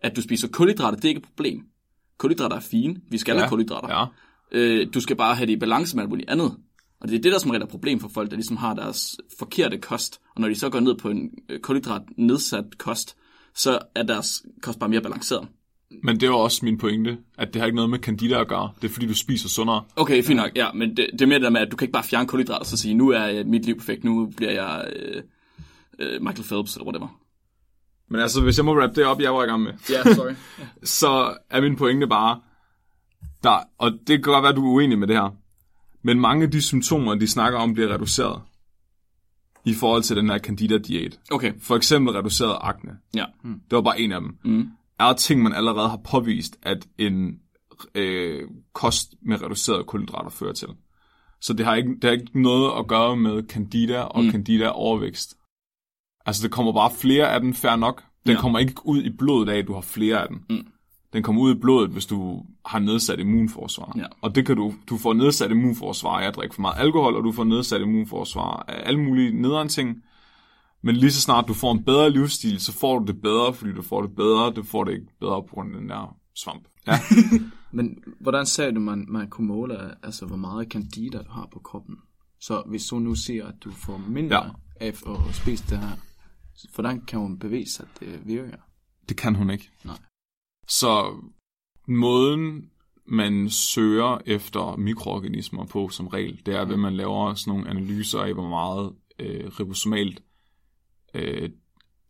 At 0.01 0.15
du 0.15 0.21
spiser 0.21 0.47
kulhydrater, 0.47 0.95
det 0.95 1.05
er 1.05 1.09
ikke 1.09 1.19
et 1.19 1.25
problem. 1.25 1.61
Kulhydrater 2.17 2.55
er 2.55 2.59
fine. 2.59 2.95
Vi 3.09 3.17
skal 3.17 3.33
ja. 3.33 3.39
have 3.39 3.49
kulhydrater. 3.49 3.99
Ja. 3.99 4.05
Øh, 4.51 4.87
du 4.93 4.99
skal 4.99 5.15
bare 5.15 5.35
have 5.35 5.47
det 5.47 5.53
i 5.53 5.59
balance 5.59 5.95
med 5.95 6.03
alt 6.03 6.09
muligt 6.09 6.29
andet. 6.29 6.55
Og 7.01 7.07
det 7.07 7.15
er 7.15 7.21
det, 7.21 7.31
der 7.31 7.39
som 7.39 7.51
regel 7.51 7.61
er 7.61 7.67
problem 7.67 7.99
for 7.99 8.09
folk, 8.09 8.29
der 8.29 8.35
ligesom 8.35 8.57
har 8.57 8.73
deres 8.73 9.17
forkerte 9.39 9.77
kost. 9.77 10.19
Og 10.35 10.41
når 10.41 10.47
de 10.47 10.55
så 10.55 10.69
går 10.69 10.79
ned 10.79 10.95
på 10.95 11.09
en 11.09 11.29
øh, 11.49 11.59
kulhydrat 11.59 12.01
nedsat 12.17 12.77
kost, 12.77 13.17
så 13.57 13.79
er 13.95 14.03
deres 14.03 14.43
kost 14.61 14.79
bare 14.79 14.89
mere 14.89 15.01
balanceret. 15.01 15.47
Men 16.03 16.19
det 16.19 16.29
var 16.29 16.35
også 16.35 16.65
min 16.65 16.77
pointe, 16.77 17.17
at 17.37 17.53
det 17.53 17.61
har 17.61 17.65
ikke 17.65 17.75
noget 17.75 17.89
med 17.89 17.99
candida 17.99 18.41
at 18.41 18.47
gøre. 18.47 18.71
Det 18.81 18.87
er 18.87 18.93
fordi, 18.93 19.07
du 19.07 19.15
spiser 19.15 19.49
sundere. 19.49 19.83
Okay, 19.95 20.23
fint 20.23 20.37
nok. 20.37 20.51
Ja, 20.55 20.71
men 20.73 20.97
det, 20.97 21.09
det 21.11 21.21
er 21.21 21.25
mere 21.25 21.39
det 21.39 21.43
der 21.43 21.49
med, 21.49 21.61
at 21.61 21.71
du 21.71 21.75
kan 21.75 21.85
ikke 21.85 21.93
bare 21.93 22.03
fjerne 22.03 22.27
kulhydrater 22.27 22.59
og 22.59 22.65
så 22.65 22.77
sige, 22.77 22.93
nu 22.93 23.09
er 23.09 23.29
øh, 23.29 23.45
mit 23.45 23.65
liv 23.65 23.77
perfekt, 23.77 24.03
nu 24.03 24.31
bliver 24.37 24.51
jeg 24.51 24.91
øh, 24.95 25.23
øh, 25.99 26.21
Michael 26.21 26.47
Phelps 26.47 26.75
eller 26.75 26.85
whatever. 26.85 27.19
Men 28.09 28.21
altså, 28.21 28.41
hvis 28.41 28.57
jeg 28.57 28.65
må 28.65 28.75
wrap 28.75 28.95
det 28.95 29.05
op, 29.05 29.21
jeg 29.21 29.33
var 29.33 29.43
i 29.43 29.47
gang 29.47 29.63
med, 29.63 29.73
Ja, 29.89 30.13
sorry. 30.13 30.31
så 30.99 31.37
er 31.49 31.61
min 31.61 31.75
pointe 31.75 32.07
bare, 32.07 32.39
der, 33.43 33.59
og 33.77 33.91
det 33.91 34.07
kan 34.07 34.21
godt 34.21 34.43
være, 34.43 34.49
at 34.49 34.55
du 34.55 34.65
er 34.65 34.73
uenig 34.73 34.99
med 34.99 35.07
det 35.07 35.15
her, 35.15 35.35
men 36.03 36.19
mange 36.19 36.43
af 36.43 36.51
de 36.51 36.61
symptomer, 36.61 37.15
de 37.15 37.27
snakker 37.27 37.59
om, 37.59 37.73
bliver 37.73 37.93
reduceret 37.93 38.41
i 39.69 39.73
forhold 39.73 40.03
til 40.03 40.15
den 40.15 40.29
her 40.29 40.37
candida-diæt. 40.39 41.19
Okay, 41.31 41.53
For 41.59 41.75
eksempel 41.75 42.13
reduceret 42.13 42.57
akne. 42.61 42.91
ja. 43.15 43.25
Det 43.43 43.71
var 43.75 43.81
bare 43.81 43.99
en 43.99 44.11
af 44.11 44.21
dem. 44.21 44.37
Mm. 44.45 44.69
Er 44.99 45.13
ting, 45.13 45.41
man 45.43 45.53
allerede 45.53 45.89
har 45.89 45.99
påvist, 46.11 46.57
at 46.63 46.87
en 46.97 47.39
øh, 47.95 48.41
kost 48.73 49.13
med 49.21 49.41
reduceret 49.41 49.85
kulhydrater 49.85 50.29
fører 50.29 50.53
til. 50.53 50.67
Så 51.41 51.53
det 51.53 51.65
har 51.65 51.75
ikke, 51.75 51.89
det 51.95 52.03
har 52.03 52.11
ikke 52.11 52.41
noget 52.41 52.71
at 52.79 52.87
gøre 52.87 53.15
med 53.17 53.43
candida 53.43 54.01
og 54.01 54.23
mm. 54.23 54.31
candida 54.31 54.67
overvækst. 54.69 55.37
Altså, 56.25 56.43
der 56.47 56.49
kommer 56.49 56.73
bare 56.73 56.91
flere 57.01 57.31
af 57.31 57.39
den, 57.41 57.53
fair 57.53 57.75
nok. 57.75 58.03
Den 58.25 58.35
Ja. 58.35 58.41
kommer 58.41 58.59
ikke 58.59 58.73
ud 58.85 59.03
i 59.03 59.09
blodet 59.17 59.49
af, 59.49 59.57
at 59.57 59.67
du 59.67 59.73
har 59.73 59.81
flere 59.81 60.21
af 60.21 60.27
den. 60.27 60.37
Mm. 60.49 60.67
Den 61.13 61.23
kommer 61.23 61.41
ud 61.41 61.55
i 61.55 61.59
blodet, 61.59 61.89
hvis 61.89 62.05
du 62.05 62.45
har 62.65 62.79
nedsat 62.79 63.19
immunforsvar. 63.19 63.93
Ja. 63.97 64.05
Og 64.21 64.35
det 64.35 64.45
kan 64.45 64.55
du, 64.55 64.73
du 64.89 64.97
får 64.97 65.13
nedsat 65.13 65.51
immunforsvar 65.51 66.19
af 66.19 66.27
at 66.27 66.35
drikke 66.35 66.55
for 66.55 66.61
meget 66.61 66.75
alkohol, 66.79 67.15
og 67.15 67.23
du 67.23 67.31
får 67.31 67.43
nedsat 67.43 67.81
immunforsvar 67.81 68.65
af 68.67 68.87
alle 68.87 68.99
mulige 68.99 69.41
nederen 69.41 69.69
ting. 69.69 70.03
Men 70.81 70.95
lige 70.95 71.11
så 71.11 71.21
snart 71.21 71.47
du 71.47 71.53
får 71.53 71.71
en 71.71 71.83
bedre 71.83 72.09
livsstil, 72.09 72.59
så 72.59 72.73
får 72.73 72.99
du 72.99 73.05
det 73.05 73.21
bedre, 73.21 73.53
fordi 73.53 73.71
du 73.73 73.81
får 73.81 74.01
det 74.01 74.15
bedre. 74.15 74.51
Du 74.51 74.63
får 74.63 74.83
det 74.83 74.93
ikke 74.93 75.07
bedre 75.19 75.43
på 75.43 75.47
grund 75.55 75.73
af 75.75 75.79
den 75.81 75.89
der 75.89 76.15
svamp. 76.35 76.63
Ja. 76.87 76.99
Men 77.71 77.97
hvordan 78.19 78.45
sagde 78.45 78.71
du, 78.71 78.79
man, 78.79 79.05
man 79.09 79.29
kunne 79.29 79.47
måle, 79.47 80.05
altså 80.05 80.25
hvor 80.25 80.35
meget 80.37 80.67
candida 80.67 81.17
du 81.17 81.31
har 81.31 81.47
på 81.53 81.59
kroppen? 81.59 81.95
Så 82.41 82.63
hvis 82.67 82.85
du 82.85 82.99
nu 82.99 83.15
siger, 83.15 83.45
at 83.47 83.55
du 83.63 83.71
får 83.71 84.01
mindre 84.07 84.35
Ja. 84.45 84.49
af 84.85 84.87
at 84.87 85.35
spise 85.35 85.63
det 85.69 85.77
her, 85.79 85.89
hvordan 86.75 87.01
kan 87.01 87.19
man 87.19 87.39
bevise, 87.39 87.83
at 87.83 87.99
det 87.99 88.19
virker? 88.25 88.57
Det 89.09 89.17
kan 89.17 89.35
hun 89.35 89.49
ikke. 89.49 89.69
Nej. 89.85 89.95
Så 90.67 91.13
måden, 91.87 92.69
man 93.05 93.49
søger 93.49 94.17
efter 94.25 94.75
mikroorganismer 94.75 95.65
på 95.65 95.89
som 95.89 96.07
regel, 96.07 96.41
det 96.45 96.55
er, 96.55 96.65
Mm. 96.65 96.71
at 96.71 96.79
man 96.79 96.95
laver 96.95 97.33
sådan 97.33 97.51
nogle 97.51 97.69
analyser 97.69 98.19
af, 98.19 98.33
hvor 98.33 98.47
meget 98.49 98.93
øh, 99.19 99.47
ribosomalt 99.59 100.23
øh, 101.13 101.49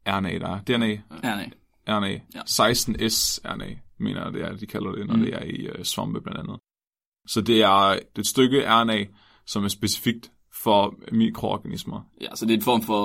RNA 0.08 0.38
der 0.40 0.48
er. 0.50 0.62
DNA, 0.62 1.02
nej. 1.24 1.50
RNA, 1.90 2.20
Ja. 2.36 2.42
16S 2.42 3.40
RNA, 3.46 3.76
mener 4.00 4.24
jeg, 4.24 4.34
det 4.34 4.42
er, 4.42 4.56
de 4.56 4.66
kalder 4.68 4.92
det, 4.92 5.08
når 5.08 5.16
Mm. 5.16 5.22
det 5.22 5.34
er 5.34 5.44
i 5.44 5.68
øh, 5.68 5.86
svampe 5.86 6.22
blandt 6.22 6.40
andet. 6.40 6.60
Så 7.28 7.42
det 7.42 7.62
er, 7.62 7.90
det 7.92 8.00
er 8.16 8.20
et 8.20 8.28
stykke 8.28 8.68
RNA, 8.70 9.06
som 9.46 9.64
er 9.64 9.68
specifikt 9.68 10.32
for 10.68 10.96
mikroorganismer. 11.12 12.02
Ja, 12.22 12.28
så 12.36 12.46
det 12.46 12.54
er 12.54 12.58
en 12.58 12.62
form 12.64 12.82
for, 12.82 13.04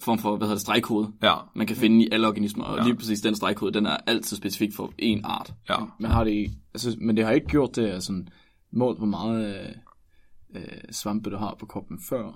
form 0.00 0.18
for 0.18 0.36
hvad 0.36 0.46
hedder 0.46 0.54
det, 0.54 0.60
stregkode, 0.60 1.12
Ja, 1.22 1.34
man 1.54 1.66
kan 1.66 1.76
finde 1.76 2.04
i 2.04 2.08
alle 2.12 2.26
organismer. 2.28 2.64
Og 2.64 2.78
Ja. 2.78 2.84
lige 2.84 2.96
præcis 2.96 3.20
den 3.20 3.36
stregkode, 3.36 3.72
den 3.72 3.86
er 3.86 3.96
altid 4.06 4.36
specifik 4.36 4.74
for 4.76 4.92
en 4.98 5.20
art. 5.24 5.52
ja. 5.68 5.76
Men 5.98 6.10
har 6.10 6.24
det, 6.24 6.50
altså, 6.74 6.96
men 7.00 7.16
det 7.16 7.24
har 7.24 7.32
ikke 7.32 7.46
gjort 7.46 7.76
det, 7.76 7.86
altså 7.90 8.24
målt, 8.72 8.98
hvor 8.98 9.06
meget 9.06 9.74
øh, 10.56 10.62
svampe 10.90 11.30
du 11.30 11.36
har 11.36 11.56
på 11.60 11.66
kroppen 11.66 11.98
før, 12.08 12.32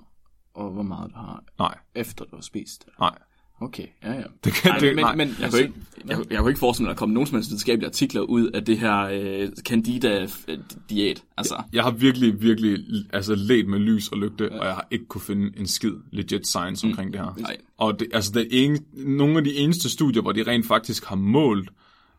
og 0.53 0.71
hvor 0.71 0.83
meget 0.83 1.11
du 1.11 1.15
har 1.19 1.43
Nej, 1.59 1.77
efter 1.95 2.25
du 2.25 2.35
har 2.35 2.41
spist 2.43 2.85
nej. 2.99 3.17
Okay, 3.61 3.85
ja, 4.03 4.11
ja. 4.13 4.23
Det 4.43 4.53
kan, 4.53 4.71
Nej, 4.71 4.79
det, 4.79 4.95
men, 4.95 5.03
nej. 5.03 5.15
men 5.15 5.35
jeg, 5.41 5.49
kunne 5.49 5.61
ikke, 5.61 5.73
jeg, 6.07 6.17
jeg 6.31 6.39
kunne 6.39 6.49
ikke 6.49 6.59
forestille 6.59 6.85
mig, 6.85 6.91
at 6.91 6.95
der 6.95 6.99
kom 6.99 7.09
nogen 7.09 7.27
som 7.27 7.35
helst 7.35 7.49
videnskabelige 7.49 7.87
artikler 7.87 8.21
ud 8.21 8.47
af 8.47 8.65
det 8.65 8.77
her 8.77 8.97
øh, 8.99 9.49
Candida-diæt. 9.67 11.23
Altså, 11.37 11.63
Jeg 11.73 11.83
har 11.83 11.91
virkelig, 11.91 12.41
virkelig 12.41 12.77
altså, 13.13 13.35
let 13.35 13.67
med 13.67 13.79
lys 13.79 14.07
og 14.09 14.17
lygte, 14.17 14.51
og 14.51 14.65
jeg 14.65 14.73
har 14.73 14.87
ikke 14.91 15.05
kunne 15.05 15.21
finde 15.21 15.59
en 15.59 15.67
skid 15.67 15.93
legit 16.11 16.47
science 16.47 16.87
omkring 16.87 17.13
det 17.13 17.21
her. 17.21 17.35
Nej. 17.37 17.57
Og 17.77 17.99
det, 17.99 18.07
altså, 18.13 18.31
det 18.31 18.47
ene, 18.51 18.79
nogle 18.93 19.37
af 19.37 19.43
de 19.43 19.55
eneste 19.55 19.89
studier, 19.89 20.21
hvor 20.21 20.31
de 20.31 20.43
rent 20.43 20.67
faktisk 20.67 21.05
har 21.05 21.15
målt 21.15 21.69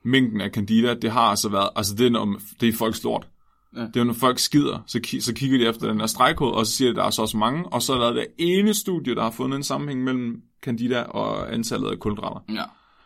mængden 0.05 0.41
af 0.41 0.51
candida, 0.51 0.95
det 0.95 1.11
har 1.11 1.21
altså 1.21 1.49
været, 1.49 1.69
altså 1.77 1.95
det 1.95 2.07
er, 2.07 2.11
når, 2.11 2.41
det 2.61 2.69
er 2.69 2.73
folks 2.73 3.05
lort. 3.05 3.27
Ja. 3.77 3.81
Det 3.95 3.97
er, 3.97 4.05
når 4.05 4.13
folk 4.13 4.39
skider, 4.39 4.85
så, 4.87 5.01
ki- 5.07 5.21
så 5.21 5.35
kigger 5.35 5.59
de 5.59 5.67
efter 5.67 5.89
den 5.89 6.01
her 6.01 6.07
stregkode, 6.07 6.53
og 6.53 6.67
så 6.67 6.73
siger 6.73 6.89
de, 6.89 6.91
at 6.91 6.97
der 6.97 7.05
er 7.05 7.11
så 7.11 7.23
også 7.23 7.37
mange, 7.37 7.65
og 7.67 7.83
så 7.83 7.93
er 7.95 7.99
der 7.99 8.13
det 8.13 8.27
ene 8.39 8.75
studie, 8.75 9.15
der 9.15 9.23
har 9.23 9.31
fundet 9.31 9.57
en 9.57 9.63
sammenhæng 9.63 10.05
mellem 10.05 10.43
candida 10.63 11.03
og 11.03 11.55
antallet 11.55 11.91
af 11.91 11.99
kulhydrater. 11.99 12.41
ja. 12.55 12.65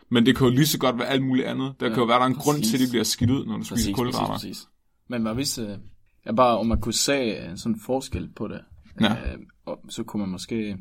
Men 0.09 0.25
det 0.25 0.37
kan 0.37 0.47
jo 0.47 0.53
lige 0.53 0.67
så 0.67 0.79
godt 0.79 0.97
være 0.97 1.07
alt 1.07 1.23
muligt 1.23 1.47
andet. 1.47 1.75
Der 1.79 1.85
ja, 1.87 1.93
kan 1.93 2.01
jo 2.01 2.07
være, 2.07 2.17
der 2.17 2.23
er 2.23 2.27
en 2.27 2.35
grund 2.35 2.57
præcis. 2.57 2.69
til, 2.71 2.77
at 2.77 2.87
de 2.87 2.91
bliver 2.91 3.03
skidt 3.03 3.29
ud, 3.29 3.45
når 3.45 3.53
du 3.53 3.59
Præcis, 3.59 3.67
spiser 3.67 3.81
præcis, 3.83 3.95
kulhydrater. 3.95 4.33
præcis. 4.33 4.67
Men 5.09 5.21
hvad 5.21 5.33
hvis, 5.33 5.57
øh, 5.57 5.77
ja, 6.25 6.31
bare 6.33 6.57
om 6.57 6.67
man 6.67 6.81
kunne 6.81 6.93
se 6.93 7.13
øh, 7.13 7.57
sådan 7.57 7.73
en 7.75 7.79
forskel 7.79 8.29
på 8.35 8.47
det, 8.47 8.61
Ja. 9.01 9.33
øh, 9.33 9.39
og 9.65 9.79
så 9.89 10.03
kunne 10.03 10.19
man 10.21 10.29
måske, 10.29 10.77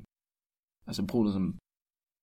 altså 0.87 1.06
bruge 1.06 1.26
det 1.26 1.32
som, 1.34 1.54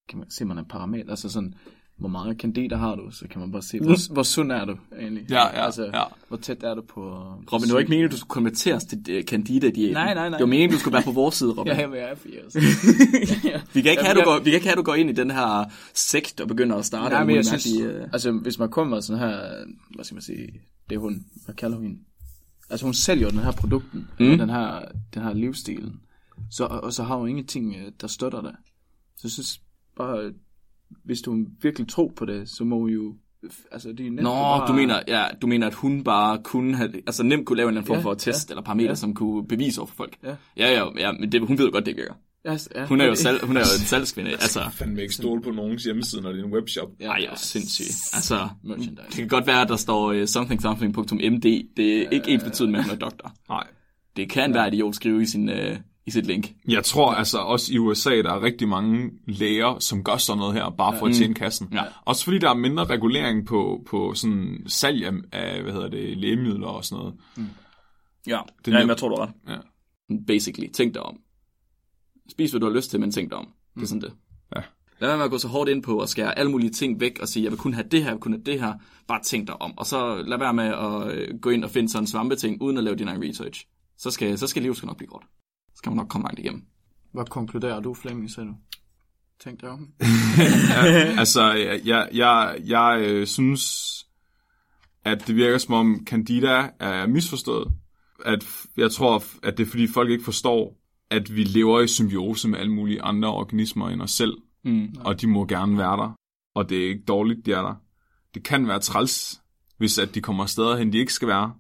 kan 0.10 0.20
man 0.20 0.30
se 0.32 0.46
man 0.46 0.58
en 0.58 0.66
parameter, 0.66 1.10
altså 1.10 1.30
sådan, 1.30 1.54
hvor 2.02 2.10
mange 2.10 2.36
kandidater 2.36 2.78
har 2.78 2.96
du, 2.96 3.12
så 3.12 3.28
kan 3.28 3.40
man 3.42 3.52
bare 3.52 3.62
se, 3.62 3.80
hvor, 3.80 4.14
hvor 4.14 4.24
sund 4.24 4.52
er 4.52 4.66
du 4.66 4.76
egentlig. 5.00 5.26
Ja, 5.30 5.46
ja, 5.48 5.66
altså, 5.66 5.84
ja. 5.94 6.04
hvor 6.28 6.38
tæt 6.38 6.64
er 6.64 6.74
du 6.76 6.82
på... 6.82 7.02
Robin, 7.54 7.68
det 7.68 7.74
var 7.74 7.80
ikke 7.80 7.90
meningen, 7.90 8.06
at 8.06 8.12
du 8.12 8.18
skulle 8.18 8.30
konverteres 8.30 8.84
til 8.84 9.06
øh, 9.10 9.24
Candida-diæten. 9.24 9.94
Nej, 9.94 10.14
nej, 10.14 10.30
nej. 10.30 10.38
Det 10.38 10.44
var 10.44 10.50
meningen, 10.50 10.70
at 10.70 10.74
du 10.74 10.80
skulle 10.80 10.94
være 10.94 11.04
på 11.04 11.12
vores 11.12 11.36
side, 11.36 11.52
Robin. 11.52 11.74
Ja, 11.78 11.90
jeg 11.90 12.12
er 12.12 12.16
80. 12.16 12.56
Vi 13.76 13.82
kan 13.82 13.92
ikke, 13.92 14.02
Ja, 14.02 14.06
have, 14.06 14.14
du 14.14 14.20
jeg- 14.20 14.26
går, 14.26 14.38
vi 14.40 14.44
kan 14.50 14.54
ikke 14.54 14.66
have, 14.66 14.72
at 14.72 14.78
du 14.78 14.84
går 14.84 14.96
ind 14.96 15.10
i 15.10 15.14
den 15.14 15.32
her 15.32 15.66
sekt 15.94 16.42
og 16.42 16.48
begynder 16.48 16.76
at 16.76 16.86
starte 16.86 17.14
Nej, 17.16 17.24
men 17.24 17.36
jeg 17.36 17.46
synes, 17.46 17.68
øh, 17.82 18.02
altså 18.14 18.32
hvis 18.32 18.60
man 18.60 18.70
kommer 18.70 19.00
sådan 19.00 19.20
her, 19.20 19.38
hvad 19.96 20.06
skal 20.06 20.16
man 20.16 20.22
sige, 20.22 20.48
det 20.90 20.96
er 20.96 21.00
hun, 21.00 21.26
hvad 21.46 21.56
kalder 21.56 21.78
hun 21.78 21.86
hende? 21.86 22.00
Altså 22.70 22.86
hun 22.86 22.94
sælger 22.94 23.30
den 23.30 23.40
her 23.40 23.52
produkten, 23.52 24.08
mm. 24.20 24.38
den 24.38 24.50
her, 24.50 24.80
den 25.14 25.22
her 25.24 25.34
livsstilen, 25.34 25.94
så, 26.52 26.64
og 26.66 26.94
så 26.94 27.04
har 27.04 27.16
hun 27.16 27.30
ingenting, 27.30 27.76
øh, 27.76 27.92
der 28.02 28.08
støtter 28.08 28.42
det. 28.42 28.52
Så 29.18 29.22
jeg 29.24 29.32
synes 29.32 29.62
bare, 29.98 30.32
hvis 31.06 31.22
du 31.22 31.46
virkelig 31.62 31.88
tror 31.88 32.12
på 32.16 32.26
det, 32.26 32.50
så 32.50 32.64
må 32.64 32.88
jo, 32.88 33.16
altså 33.72 33.90
det 33.90 34.00
er 34.00 34.04
nemt 34.10 34.22
Nå, 34.22 34.30
bare, 34.30 34.68
du 34.68 34.74
mener, 34.74 35.00
ja, 35.08 35.26
du 35.42 35.48
mener, 35.48 35.68
at 35.68 35.74
hun 35.74 36.04
bare 36.04 36.40
kunne 36.44 36.76
have, 36.78 36.94
altså 37.08 37.24
nemt 37.24 37.46
kunne 37.46 37.58
lave 37.58 37.66
en 37.70 37.70
eller 37.70 37.82
anden 37.82 37.88
form 37.88 37.98
Ja, 37.98 38.04
for 38.04 38.14
test 38.14 38.50
eller 38.50 38.64
parameter, 38.64 38.90
ja. 38.90 38.96
som 38.96 39.14
kunne 39.14 39.48
bevise 39.48 39.82
over 39.82 39.88
for 39.88 39.96
folk. 39.96 40.18
Ja. 40.24 40.36
Ja, 40.58 40.72
ja, 40.74 40.86
ja 41.00 41.12
men 41.12 41.32
det, 41.32 41.42
hun 41.42 41.58
ved 41.58 41.66
jo 41.66 41.72
godt, 41.72 41.86
det 41.86 41.98
virker. 41.98 42.14
Ja, 42.46 42.58
ja, 42.76 42.86
Hun 42.86 43.02
er 43.02 43.06
jo, 43.06 43.12
det- 43.12 43.20
salg, 43.26 43.46
hun 43.46 43.58
er 43.58 43.62
jo 43.62 43.66
en 43.80 43.86
salgskvinde, 43.86 44.32
altså. 44.32 44.70
fandme 44.74 45.02
ikke 45.02 45.14
stole 45.14 45.42
på 45.42 45.52
nogens 45.52 45.84
hjemmeside, 45.84 46.22
når 46.22 46.32
det 46.32 46.42
er 46.42 46.46
en 46.46 46.54
webshop. 46.54 46.90
Ja, 47.00 47.06
Ej, 47.10 47.18
jeg 47.22 47.32
er 47.32 47.36
sindssyg. 47.36 47.84
Altså, 48.14 48.50
Merchandise. 48.64 49.04
det 49.08 49.16
kan 49.16 49.28
godt 49.28 49.48
være, 49.48 49.62
at 49.62 49.70
der 49.70 49.76
står 49.76 50.14
uh, 50.14 50.26
something 50.26 50.62
something.md. 50.62 51.42
Det 51.78 52.02
er 52.02 52.10
ikke 52.10 52.28
ens 52.32 52.44
betydende 52.44 52.72
med, 52.72 52.80
at 52.80 52.86
hun 52.86 52.96
er 52.96 53.00
doktor. 53.00 53.34
Nej. 53.50 53.68
Det 54.16 54.30
kan 54.30 54.54
være, 54.54 54.68
at 54.68 54.74
idiot 54.74 54.96
skrive 54.96 55.22
i, 55.22 55.26
sin, 55.26 55.50
uh, 55.50 55.56
i 56.06 56.12
sit 56.12 56.26
link. 56.26 56.54
Jeg 56.68 56.84
tror 56.84 57.12
altså 57.12 57.38
også 57.38 57.74
i 57.74 57.78
USA, 57.78 58.10
der 58.22 58.34
er 58.34 58.42
rigtig 58.44 58.68
mange 58.68 59.12
læger, 59.28 59.80
som 59.80 60.04
gør 60.04 60.18
sådan 60.18 60.38
noget 60.40 60.54
her, 60.54 60.70
bare 60.70 61.00
for 61.00 61.08
at 61.08 61.14
tjene 61.16 61.34
kassen. 61.34 61.70
Ja. 61.74 61.84
Også 62.06 62.24
fordi 62.24 62.38
der 62.40 62.50
er 62.50 62.54
mindre 62.54 62.86
regulering 62.86 63.46
på, 63.48 63.84
på 63.88 64.14
sådan 64.14 64.64
salg 64.68 65.24
af- 65.32 65.62
hvad 65.64 65.74
hedder 65.74 65.90
det, 65.90 66.18
lægemidler 66.18 66.68
og 66.68 66.86
sådan 66.86 67.00
noget. 67.04 67.16
Ja, 68.28 68.40
Det 68.66 68.74
er 68.74 68.80
ja, 68.80 68.88
jeg 68.88 68.98
tror, 68.98 69.10
du 69.10 69.16
ret. 69.16 69.32
Ja. 69.50 69.58
Basically, 70.28 70.70
tænk 70.72 70.94
dig 70.94 71.04
om. 71.04 71.18
Spis, 72.32 72.52
hvad 72.52 72.60
du 72.60 72.66
har 72.66 72.74
lyst 72.76 72.90
til, 72.90 73.00
men 73.00 73.12
tænk 73.12 73.30
dig 73.30 73.38
om. 73.38 73.48
Det 73.76 73.84
er 73.84 73.88
sådan 73.88 74.02
det. 74.02 74.14
Ja. 74.56 74.62
Lad 75.00 75.10
være 75.10 75.18
med 75.18 75.26
at 75.26 75.32
gå 75.32 75.38
så 75.38 75.48
hårdt 75.48 75.70
ind 75.70 75.84
på 75.84 76.00
at 76.00 76.10
skære 76.10 76.38
alle 76.40 76.52
mulige 76.52 76.70
ting 76.72 77.00
væk 77.00 77.20
og 77.22 77.28
sige, 77.28 77.44
jeg 77.44 77.52
vil 77.52 77.60
kun 77.60 77.74
have 77.74 77.88
det 77.92 78.00
her, 78.00 78.08
jeg 78.08 78.14
vil 78.16 78.22
kun 78.22 78.32
have 78.34 78.44
det 78.44 78.60
her. 78.62 78.74
Bare 79.08 79.22
tænk 79.24 79.48
dig 79.48 79.62
om. 79.62 79.78
Og 79.78 79.86
så 79.86 80.16
lad 80.28 80.38
være 80.38 80.54
med 80.54 80.64
at 80.66 81.14
øh, 81.18 81.40
gå 81.40 81.50
ind 81.50 81.64
og 81.64 81.70
finde 81.70 81.90
sådan 81.90 82.04
en 82.04 82.08
svampeting, 82.08 82.62
uden 82.62 82.78
at 82.78 82.84
lave 82.84 82.96
din 82.96 83.08
egen 83.08 83.24
research. 83.30 83.66
Så 83.98 84.12
skal, 84.12 84.38
så 84.38 84.48
skal 84.48 84.62
livet 84.62 84.78
skal 84.78 84.88
nok 84.88 84.98
blive 84.98 85.08
godt. 85.10 85.24
Så 85.76 85.82
kan 85.84 85.92
man 85.92 85.98
nok 85.98 86.10
komme 86.10 86.28
langt 86.28 86.40
igennem. 86.40 86.66
Hvad 87.12 87.26
konkluderer 87.26 87.80
du, 87.80 87.94
Flemming, 87.94 88.32
sagde 88.32 88.50
du? 88.50 88.56
Tænk 89.44 89.62
dig 89.62 89.70
om. 89.70 89.88
Altså, 91.20 91.52
jeg, 91.52 91.82
jeg, 91.86 92.10
jeg, 92.14 92.58
jeg 92.66 93.04
øh, 93.08 93.28
synes, 93.28 94.06
at 95.06 95.28
det 95.28 95.36
virker 95.36 95.58
som 95.58 95.74
om 95.74 96.04
Candida 96.06 96.70
er 96.80 97.08
misforstået. 97.08 97.72
At 98.26 98.46
jeg 98.78 98.92
tror, 98.92 99.24
at 99.44 99.58
det 99.58 99.66
er 99.66 99.70
fordi 99.70 99.88
folk 99.88 100.10
ikke 100.10 100.24
forstår, 100.24 100.78
at 101.10 101.36
vi 101.36 101.44
lever 101.44 101.82
i 101.82 101.88
symbiose 101.88 102.48
med 102.48 102.60
alle 102.60 102.74
mulige 102.74 103.02
andre 103.02 103.30
organismer 103.30 103.90
end 103.90 104.02
os 104.02 104.12
selv. 104.12 104.34
Mm. 104.64 104.96
og 105.00 105.22
de 105.22 105.28
må 105.28 105.46
gerne 105.46 105.78
være 105.78 105.98
der. 105.98 106.16
Og 106.56 106.70
det 106.70 106.84
er 106.84 106.90
ikke 106.90 107.04
dårligt, 107.08 107.46
de 107.46 107.54
er 107.54 107.62
der. 107.62 107.76
Det 108.34 108.44
kan 108.44 108.68
være 108.68 108.80
træls, 108.80 109.42
hvis 109.78 109.98
at 110.00 110.16
de 110.16 110.22
kommer 110.22 110.46
steder 110.46 110.78
hen, 110.78 110.94
de 110.94 110.98
ikke 110.98 111.14
skal 111.14 111.28
være. 111.28 111.54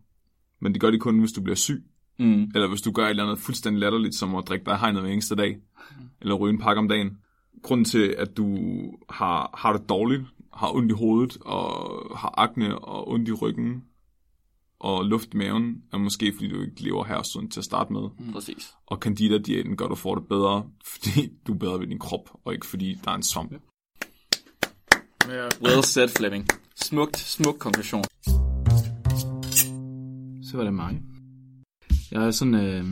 Men 0.61 0.73
det 0.73 0.81
gør 0.81 0.91
de 0.91 0.99
kun, 0.99 1.19
hvis 1.19 1.31
du 1.31 1.41
bliver 1.41 1.55
syg. 1.55 1.83
Mm. 2.21 2.51
Eller 2.55 2.67
hvis 2.67 2.81
du 2.81 2.91
gør 2.91 3.05
et 3.05 3.09
eller 3.09 3.23
andet 3.23 3.39
fuldstændig 3.39 3.79
latterligt, 3.79 4.15
som 4.15 4.35
at 4.35 4.47
drikke 4.47 4.65
dig 4.65 4.77
hegnet 4.77 5.01
hver 5.01 5.11
eneste 5.11 5.35
dag. 5.35 5.57
Eller 6.21 6.35
ryge 6.35 6.53
en 6.53 6.59
pakke 6.59 6.79
om 6.79 6.87
dagen. 6.87 7.17
Grunden 7.63 7.85
til, 7.85 8.15
at 8.17 8.37
du 8.37 8.57
har, 9.09 9.57
har 9.57 9.73
det 9.73 9.89
dårligt, 9.89 10.23
har 10.53 10.75
ondt 10.75 10.91
i 10.91 10.95
hovedet, 10.95 11.37
og 11.41 12.17
har 12.17 12.33
akne 12.37 12.79
og 12.79 13.07
ondt 13.07 13.29
i 13.29 13.31
ryggen, 13.31 13.83
og 14.79 15.05
luft 15.05 15.33
i 15.33 15.37
maven, 15.37 15.75
er 15.93 15.97
måske, 15.97 16.33
fordi 16.35 16.49
du 16.49 16.61
ikke 16.61 16.81
lever 16.83 17.03
her 17.03 17.21
sådan 17.21 17.49
til 17.49 17.59
at 17.59 17.63
starte 17.63 17.93
med. 17.93 18.01
Mm. 18.19 18.33
Præcis. 18.33 18.73
Og 18.85 18.97
Candida-diæten 18.97 19.77
gør, 19.77 19.85
at 19.85 19.89
du 19.89 19.95
får 19.95 20.15
det 20.15 20.27
bedre, 20.27 20.65
fordi 20.85 21.31
du 21.47 21.53
er 21.53 21.57
bedre 21.57 21.79
ved 21.79 21.87
din 21.87 21.99
krop, 21.99 22.29
og 22.45 22.53
ikke 22.53 22.65
fordi 22.65 22.99
der 23.05 23.11
er 23.11 23.15
en 23.15 23.23
svamp. 23.23 23.51
Well 25.61 25.83
said, 25.83 26.09
Fleming. 26.09 26.47
Smukt, 26.75 27.17
smuk 27.17 27.55
konklusion. 27.59 28.03
Så 30.43 30.57
var 30.57 30.63
det 30.63 30.73
mig. 30.73 31.01
Jeg 32.11 32.25
er 32.25 32.31
sådan, 32.31 32.53
øh, 32.53 32.85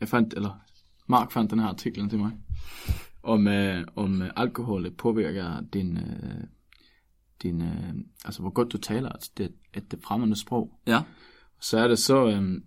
jeg 0.00 0.08
fandt, 0.08 0.34
eller 0.34 0.60
Mark 1.06 1.32
fandt 1.32 1.50
den 1.50 1.58
her 1.58 1.66
artiklen 1.66 2.10
til 2.10 2.18
mig, 2.18 2.32
om, 3.22 3.48
øh, 3.48 3.84
om 3.96 4.22
øh, 4.22 4.30
alkohol 4.36 4.90
påvirker 4.90 5.60
din, 5.60 5.96
øh, 5.96 6.44
din 7.42 7.62
øh, 7.62 7.94
altså 8.24 8.40
hvor 8.40 8.50
godt 8.50 8.72
du 8.72 8.78
taler, 8.78 9.08
altså 9.08 9.30
det, 9.36 9.54
at 9.74 9.90
det 9.90 10.02
fremmede 10.04 10.36
sprog. 10.36 10.80
Ja. 10.86 11.02
Så 11.60 11.78
er 11.78 11.88
det 11.88 11.98
så, 11.98 12.26
øh, 12.26 12.62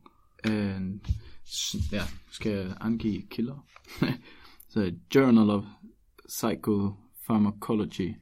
øh, 0.47 0.81
ja, 1.91 2.03
skal 2.31 2.51
jeg 2.51 2.77
angive 2.81 3.21
kilder. 3.29 3.65
så 4.69 4.93
Journal 5.15 5.49
of 5.49 5.63
Psychopharmacology 6.27 8.13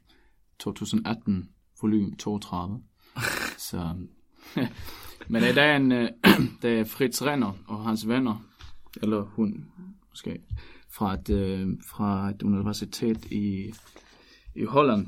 2018, 0.60 1.50
volume 1.82 2.16
32. 2.16 2.84
så, 3.70 3.96
men 5.32 5.44
øh, 5.44 5.56
der 5.56 5.62
er 5.62 5.78
en, 5.78 5.92
øh, 5.92 6.10
der 6.62 6.70
er 6.70 6.84
Fritz 6.84 7.22
Renner 7.22 7.54
og 7.68 7.84
hans 7.84 8.08
venner, 8.08 8.46
eller 9.04 9.22
hun 9.22 9.66
måske, 10.10 10.40
fra 10.90 11.14
et, 11.14 11.30
øh, 11.30 11.68
fra 11.88 12.30
et 12.30 12.44
universitet 12.44 13.26
i, 13.26 13.74
i 14.56 14.64
Holland. 14.64 15.08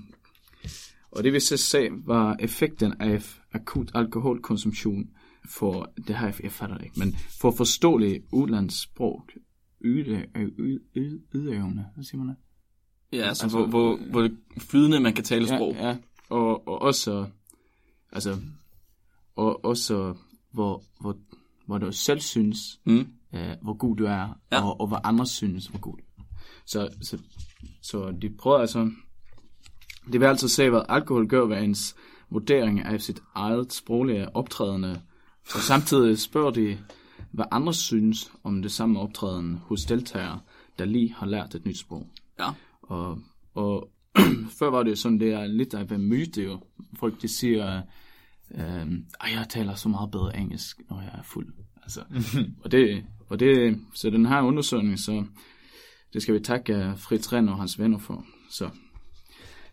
Og 1.12 1.23
det 1.23 1.33
vi 1.33 1.39
så 1.39 1.57
se 1.57 1.89
var 2.05 2.36
effekten 2.39 2.93
af 2.99 3.36
akut 3.53 3.91
alkoholkonsumtion 3.93 5.09
for, 5.49 5.93
det 6.07 6.17
her, 6.17 6.31
jeg 6.43 6.51
fatter 6.51 6.77
ikke, 6.77 6.99
men 6.99 7.15
for 7.41 7.51
forståelige 7.51 8.23
udlandssprog, 8.31 9.27
yde, 9.81 10.25
yde, 10.36 10.79
yde, 10.95 11.21
ydeevne, 11.36 11.86
hvad 11.95 12.03
siger 12.03 12.17
man 12.17 12.27
det? 12.27 12.36
Ja, 13.17 13.27
altså, 13.27 13.45
Altså, 13.45 13.57
hvor, 13.57 13.67
hvor, 13.67 13.97
hvor 14.12 14.29
flydende 14.57 14.99
man 14.99 15.13
kan 15.13 15.23
tale 15.23 15.47
sprog. 15.47 15.73
Ja, 15.73 15.88
ja. 15.88 15.97
Og, 16.29 16.67
og 16.67 16.81
også, 16.81 17.27
altså, 18.12 18.39
og 19.35 19.65
også, 19.65 20.13
hvor, 20.51 20.83
hvor, 21.01 21.17
hvor 21.65 21.77
du 21.77 21.91
selv 21.91 22.19
synes, 22.19 22.79
Mm. 22.85 23.07
øh, 23.33 23.55
hvor 23.61 23.73
god 23.73 23.95
du 23.97 24.05
er, 24.05 24.37
Ja. 24.51 24.63
og, 24.65 24.81
og 24.81 24.87
hvor 24.87 25.01
andre 25.07 25.25
synes, 25.25 25.67
hvor 25.67 25.79
god 25.79 25.93
du 25.97 26.03
er. 26.21 26.23
Så, 26.65 26.89
så, 27.01 27.17
så 27.81 28.11
de 28.21 28.29
prøver 28.29 28.57
altså, 28.57 28.91
det 30.11 30.19
vil 30.19 30.25
altså 30.27 30.47
se, 30.47 30.69
hvad 30.69 30.81
alkohol 30.89 31.27
gør 31.27 31.45
ved 31.45 31.57
ens 31.63 31.95
vurdering 32.29 32.79
af 32.79 33.01
sit 33.01 33.21
eget 33.35 33.73
sproglige 33.73 34.35
optrædende, 34.35 35.01
og 35.55 35.59
samtidig 35.61 36.19
spørger 36.19 36.51
de, 36.51 36.77
hvad 37.31 37.45
andre 37.51 37.73
synes 37.73 38.31
om 38.43 38.61
det 38.61 38.71
samme 38.71 38.99
optræden 38.99 39.55
hos 39.57 39.81
deltagere, 39.85 40.39
der 40.79 40.85
lige 40.85 41.13
har 41.13 41.25
lært 41.25 41.55
et 41.55 41.65
nyt 41.65 41.77
sprog. 41.77 42.07
Ja. 42.39 42.49
Og, 42.81 43.19
og 43.53 43.89
før 44.59 44.69
var 44.69 44.83
det 44.83 44.97
sådan, 44.99 45.19
det 45.19 45.31
er 45.33 45.47
lidt 45.47 45.73
af 45.73 45.91
en 45.91 46.05
myte 46.05 46.43
jo. 46.43 46.59
Folk 46.99 47.21
de 47.21 47.27
siger, 47.27 47.81
øh, 48.53 48.91
at 49.21 49.31
jeg 49.31 49.45
taler 49.49 49.75
så 49.75 49.89
meget 49.89 50.11
bedre 50.11 50.37
engelsk, 50.37 50.81
når 50.89 51.01
jeg 51.01 51.11
er 51.13 51.23
fuld. 51.23 51.53
Altså, 51.83 52.01
og 52.63 52.71
det, 52.71 53.05
og 53.29 53.39
det, 53.39 53.79
så 53.93 54.09
den 54.09 54.25
her 54.25 54.41
undersøgning, 54.41 54.99
så 54.99 55.25
det 56.13 56.21
skal 56.21 56.33
vi 56.33 56.39
takke 56.39 56.93
Fritz 56.97 57.33
Renner 57.33 57.51
og 57.51 57.59
hans 57.59 57.79
venner 57.79 57.97
for. 57.97 58.25
Så 58.49 58.69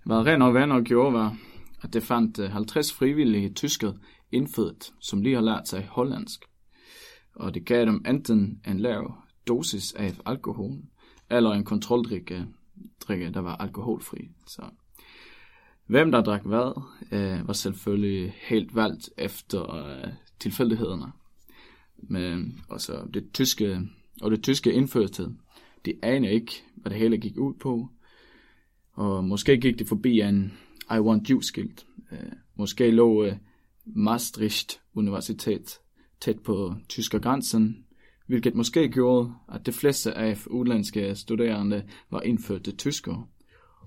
hvad 0.05 0.17
Renner 0.17 0.47
og 0.47 0.55
venner 0.55 0.81
gjorde 0.81 1.13
var, 1.13 1.37
at 1.83 1.93
det 1.93 2.03
fandt 2.03 2.39
øh, 2.39 2.51
50 2.51 2.93
frivillige 2.93 3.53
tyskere 3.53 3.97
indfødt, 4.33 4.93
som 5.01 5.23
lige 5.23 5.35
har 5.35 5.43
lært 5.43 5.69
sig 5.69 5.87
hollandsk. 5.91 6.45
Og 7.35 7.55
det 7.55 7.67
gav 7.67 7.87
dem 7.87 8.05
enten 8.09 8.61
en 8.67 8.81
lav 8.81 9.15
dosis 9.49 9.93
af 9.93 10.15
alkohol, 10.27 10.79
eller 11.31 11.51
en 11.51 11.65
kontroldrikke 11.65 12.47
drikke, 13.01 13.31
der 13.31 13.41
var 13.41 13.57
alkoholfri. 13.57 14.29
Så 14.47 14.63
hvem 15.91 16.11
der 16.13 16.23
drak 16.23 16.43
hvad, 16.45 16.83
øh, 17.13 17.47
var 17.49 17.53
selvfølgelig 17.53 18.35
helt 18.49 18.75
valgt 18.75 19.11
efter 19.19 19.75
øh, 19.75 20.13
tilfældighederne. 20.41 21.13
Men 21.99 22.61
også 22.69 23.07
det 23.15 23.33
tyske, 23.33 23.81
og 24.23 24.31
det 24.31 24.43
tyske 24.43 24.73
indførsel, 24.73 25.27
de 25.85 25.95
aner 26.03 26.29
ikke, 26.29 26.53
hvad 26.77 26.91
det 26.91 26.99
hele 26.99 27.19
gik 27.19 27.39
ud 27.39 27.55
på. 27.55 27.89
Og 28.93 29.25
måske 29.25 29.57
gik 29.57 29.79
det 29.79 29.89
forbi 29.89 30.21
en 30.21 30.53
I 30.91 30.99
want 30.99 31.29
you 31.29 31.41
skilt. 31.41 31.87
Øh, 32.13 32.33
måske 32.57 32.91
lå 32.91 33.25
øh, 33.25 33.33
Maastricht 33.85 34.81
Universitet 34.95 35.79
tæt 36.21 36.39
på 36.39 36.75
tysker 36.89 37.19
grænsen, 37.19 37.85
hvilket 38.27 38.55
måske 38.55 38.89
gjorde, 38.89 39.35
at 39.53 39.67
de 39.67 39.73
fleste 39.73 40.15
af 40.15 40.47
udlandske 40.47 41.15
studerende 41.15 41.85
var 42.11 42.21
indfødte 42.21 42.73
tyskere. 42.73 43.27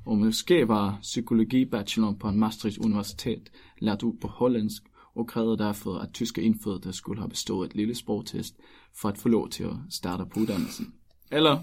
Og 0.05 0.17
måske 0.17 0.67
var 0.67 0.99
psykologi 1.01 1.65
bachelor 1.65 2.13
på 2.13 2.29
en 2.29 2.39
Maastricht 2.39 2.77
Universitet 2.77 3.51
lært 3.77 4.03
ud 4.03 4.13
på 4.21 4.27
hollandsk, 4.27 4.83
og 5.15 5.27
krævede 5.27 5.57
derfor, 5.57 5.97
at 5.97 6.13
tyske 6.13 6.41
indfødte 6.41 6.93
skulle 6.93 7.21
have 7.21 7.29
bestået 7.29 7.69
et 7.69 7.75
lille 7.75 7.95
sprogtest 7.95 8.55
for 8.95 9.09
at 9.09 9.17
få 9.17 9.29
lov 9.29 9.49
til 9.49 9.63
at 9.63 9.75
starte 9.89 10.25
på 10.25 10.39
uddannelsen. 10.39 10.93
Eller, 11.31 11.59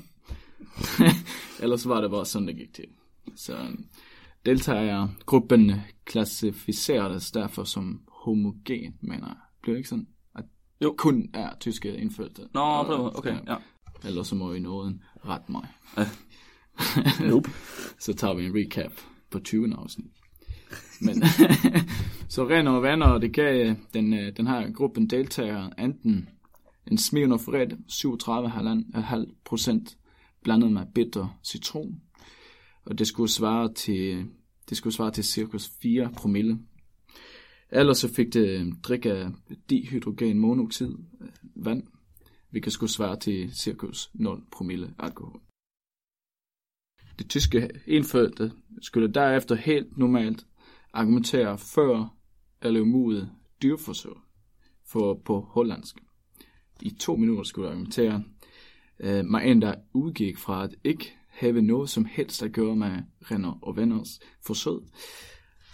ellers 1.62 1.88
var 1.88 2.00
det 2.00 2.10
bare 2.10 2.26
sådan, 2.26 2.48
det 2.48 2.56
gik 2.56 2.74
til. 2.74 2.84
Så 3.36 3.56
deltagergruppen 4.46 5.72
klassificeredes 6.04 7.30
derfor 7.30 7.64
som 7.64 8.00
homogen, 8.08 8.94
mener 9.00 9.26
jeg. 9.26 9.36
Bliver 9.62 9.74
det 9.74 9.78
ikke 9.78 9.88
sådan? 9.88 10.08
At 10.34 10.44
Jo. 10.82 10.94
kun 10.98 11.30
er 11.34 11.50
tyske 11.60 11.96
indfødte. 11.96 12.42
Nå, 12.54 12.82
måde. 12.82 13.16
Okay, 13.16 13.36
ja. 13.46 13.56
Ellers 14.04 14.26
så 14.26 14.34
må 14.34 14.52
I 14.52 14.60
nåden 14.60 15.02
rette 15.26 15.52
mig. 15.52 15.68
Nope. 17.20 17.50
så 18.04 18.12
tager 18.12 18.34
vi 18.34 18.44
en 18.44 18.54
recap 18.54 18.92
på 19.30 19.40
20. 19.40 19.74
afsnit. 19.78 20.06
Men 21.00 21.22
så 22.28 22.48
Renner 22.48 23.06
og 23.06 23.22
det 23.22 23.32
gav 23.32 23.66
øh, 23.66 23.76
den, 23.94 24.14
øh, 24.14 24.36
den 24.36 24.46
her 24.46 24.72
gruppen 24.72 25.06
deltagere 25.06 25.70
enten 25.78 26.28
en 26.90 26.98
smivende 26.98 27.38
fred 27.38 27.68
37,5 29.26 29.34
procent 29.44 29.98
blandet 30.42 30.72
med 30.72 30.82
bitter 30.94 31.38
citron, 31.44 32.00
og 32.84 32.98
det 32.98 33.06
skulle 33.06 33.30
svare 33.30 33.72
til 33.74 34.26
det 34.68 34.76
skulle 34.76 34.94
svare 34.94 35.10
til 35.10 35.24
cirka 35.24 35.58
4 35.82 36.10
promille. 36.16 36.58
Ellers 37.72 37.98
så 37.98 38.14
fik 38.14 38.32
det 38.34 38.60
øh, 38.60 38.66
drik 38.82 39.06
af 39.06 39.26
dihydrogen 39.70 40.38
monoxid, 40.38 40.90
vand, 41.56 41.82
hvilket 42.50 42.72
skulle 42.72 42.90
svare 42.90 43.18
til 43.18 43.50
cirka 43.54 43.86
0 44.14 44.42
promille 44.52 44.94
alkohol. 44.98 45.40
Det 47.20 47.28
tyske 47.28 47.70
indfødte 47.86 48.52
skulle 48.82 49.08
derefter 49.08 49.54
helt 49.54 49.98
normalt 49.98 50.46
argumentere 50.92 51.58
for 51.58 52.14
eller 52.62 52.80
imod 52.80 53.26
dyrforsøg 53.62 54.12
for 54.86 55.14
på 55.24 55.40
hollandsk. 55.40 55.96
I 56.82 56.90
to 56.90 57.16
minutter 57.16 57.44
skulle 57.44 57.66
jeg 57.66 57.72
argumentere, 57.72 58.24
øh, 59.00 59.24
med 59.24 59.40
en 59.44 59.62
der 59.62 59.74
udgik 59.92 60.38
fra 60.38 60.64
at 60.64 60.74
ikke 60.84 61.14
have 61.28 61.62
noget 61.62 61.90
som 61.90 62.04
helst 62.04 62.42
at 62.42 62.52
gøre 62.52 62.76
med 62.76 62.90
Renner 63.30 63.58
og 63.62 63.76
Venners 63.76 64.20
forsøg. 64.46 64.78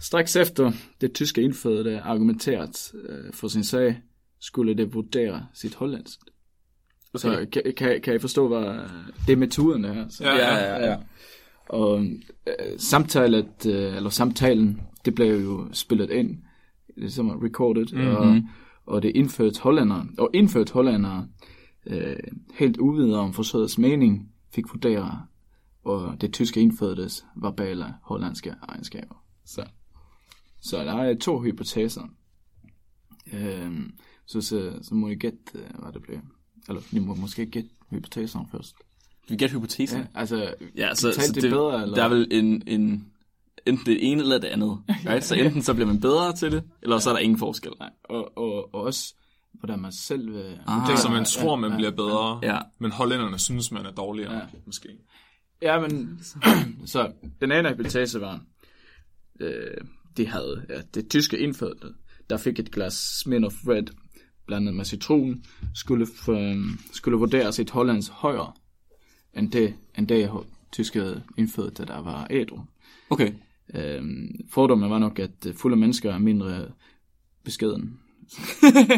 Straks 0.00 0.36
efter 0.36 0.72
det 1.00 1.12
tyske 1.14 1.42
indfødte 1.42 2.00
argumenteret 2.00 2.92
øh, 3.08 3.32
for 3.32 3.48
sin 3.48 3.64
sag, 3.64 4.00
skulle 4.40 4.74
det 4.74 4.94
vurdere 4.94 5.46
sit 5.54 5.74
hollandsk. 5.74 6.20
Okay. 7.14 7.18
Så 7.18 7.46
kan, 7.52 7.74
kan, 7.76 8.00
kan 8.00 8.14
I 8.14 8.18
forstå, 8.18 8.48
hvad 8.48 8.88
det 9.26 9.32
er 9.32 9.36
metoden 9.36 9.84
her? 9.84 10.08
Så, 10.08 10.24
Ja, 10.24 10.36
Ja, 10.36 10.56
ja, 10.56 10.90
ja. 10.90 10.96
Og 11.68 12.04
øh, 12.46 12.78
samtalet, 12.78 13.66
øh, 13.66 13.96
eller 13.96 14.10
samtalen, 14.10 14.80
det 15.04 15.14
blev 15.14 15.42
jo 15.44 15.68
spillet 15.72 16.10
ind, 16.10 16.38
ligesom 16.96 17.30
recorded, 17.30 17.86
mm-hmm. 17.92 18.16
og, 18.16 18.42
og 18.86 19.02
det 19.02 19.12
indført 19.14 19.58
hollændere, 19.58 20.06
og 20.18 20.30
indført 20.34 20.70
hollændere, 20.70 21.28
øh, 21.86 22.16
helt 22.54 22.78
uvidere 22.78 23.20
om 23.20 23.32
forsøgets 23.32 23.78
mening, 23.78 24.32
fik 24.54 24.64
vurdere, 24.72 25.26
og 25.84 26.20
det 26.20 26.32
tyske 26.32 26.60
indfødtes 26.60 27.26
verbale 27.36 27.94
hollandske 28.02 28.54
egenskaber. 28.62 29.24
Så, 29.44 29.66
så 30.60 30.84
der 30.84 30.92
er 30.92 31.14
to 31.14 31.40
hypoteser. 31.40 32.02
Øh, 33.32 33.80
så, 34.26 34.40
så, 34.40 34.78
så 34.82 34.94
må 34.94 35.08
I 35.08 35.14
gætte, 35.14 35.38
øh, 35.54 35.82
hvad 35.82 35.92
det 35.92 36.02
bliver. 36.02 36.20
Eller, 36.68 36.82
I 36.92 36.98
må 36.98 37.14
måske 37.14 37.46
gætte 37.46 37.70
hypoteserne 37.90 38.46
først. 38.52 38.76
Vi 39.28 39.36
gætter 39.36 39.56
hypotesen. 39.56 39.98
Ja, 40.00 40.06
altså, 40.14 40.54
Ja, 40.76 40.94
så, 40.94 41.12
så 41.12 41.32
det 41.34 41.42
det, 41.42 41.50
bedre, 41.50 41.82
eller? 41.82 41.94
der 41.94 42.04
er 42.04 42.08
vel 42.08 42.28
en, 42.30 42.62
en, 42.66 43.06
enten 43.66 43.86
det 43.86 44.12
ene 44.12 44.22
eller 44.22 44.38
det 44.38 44.48
andet. 44.48 44.78
Right? 45.06 45.24
Så 45.24 45.34
enten 45.34 45.62
så 45.62 45.74
bliver 45.74 45.86
man 45.86 46.00
bedre 46.00 46.32
til 46.36 46.52
det, 46.52 46.62
eller 46.82 46.98
så 46.98 47.10
er 47.10 47.14
der 47.14 47.20
ingen 47.20 47.38
forskel. 47.38 47.72
Nej, 47.80 47.90
og, 48.04 48.38
og, 48.38 48.74
og 48.74 48.82
også, 48.82 49.14
hvordan 49.52 49.78
man 49.80 49.92
selv... 49.92 50.28
Øh, 50.28 50.44
Ah. 50.66 50.86
Det 50.86 50.92
er, 50.92 50.96
så 50.96 51.08
man 51.10 51.24
tror, 51.24 51.56
man 51.56 51.76
bliver 51.76 51.90
bedre, 51.90 52.40
Ja. 52.42 52.58
men 52.78 52.90
hollænderne 52.90 53.38
synes, 53.38 53.72
man 53.72 53.86
er 53.86 53.90
dårligere, 53.92 54.34
Ja. 54.34 54.40
måske. 54.66 54.88
Ja, 55.62 55.80
men... 55.80 56.20
så 56.86 57.12
den 57.40 57.52
anden 57.52 57.72
hypotese 57.74 58.20
var, 58.20 58.40
øh, 59.40 59.76
de 60.16 60.26
havde 60.26 60.66
ja, 60.68 60.80
det 60.94 61.10
tyske 61.10 61.38
indfødte, 61.38 61.86
der 62.30 62.36
fik 62.36 62.58
et 62.58 62.70
glas 62.72 62.94
Smirnoff 63.22 63.54
Red 63.68 63.82
blandet 64.46 64.74
med 64.74 64.84
citron, 64.84 65.44
skulle, 65.74 66.06
for, 66.24 66.62
skulle 66.94 67.18
vurdere 67.18 67.52
sit 67.52 67.70
hollands 67.70 68.08
højere 68.08 68.52
end 69.36 69.50
det, 69.50 69.74
end 69.98 70.08
det 70.08 70.30
tyske 70.72 71.22
indfødte, 71.36 71.84
der 71.86 72.02
var 72.02 72.26
ædru. 72.30 72.60
Okay. 73.10 73.32
Øhm, 73.74 74.48
fordommen 74.50 74.90
var 74.90 74.98
nok, 74.98 75.18
at 75.18 75.46
øh, 75.46 75.54
fulde 75.54 75.76
mennesker 75.76 76.12
er 76.12 76.18
mindre 76.18 76.68
beskeden. 77.44 78.00
Så, 78.28 78.40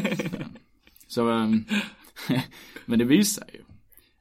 så 1.09 1.29
øhm, 1.29 1.67
men 2.87 2.99
det 3.01 3.09
viste 3.09 3.35
sig 3.35 3.43
jo, 3.59 3.65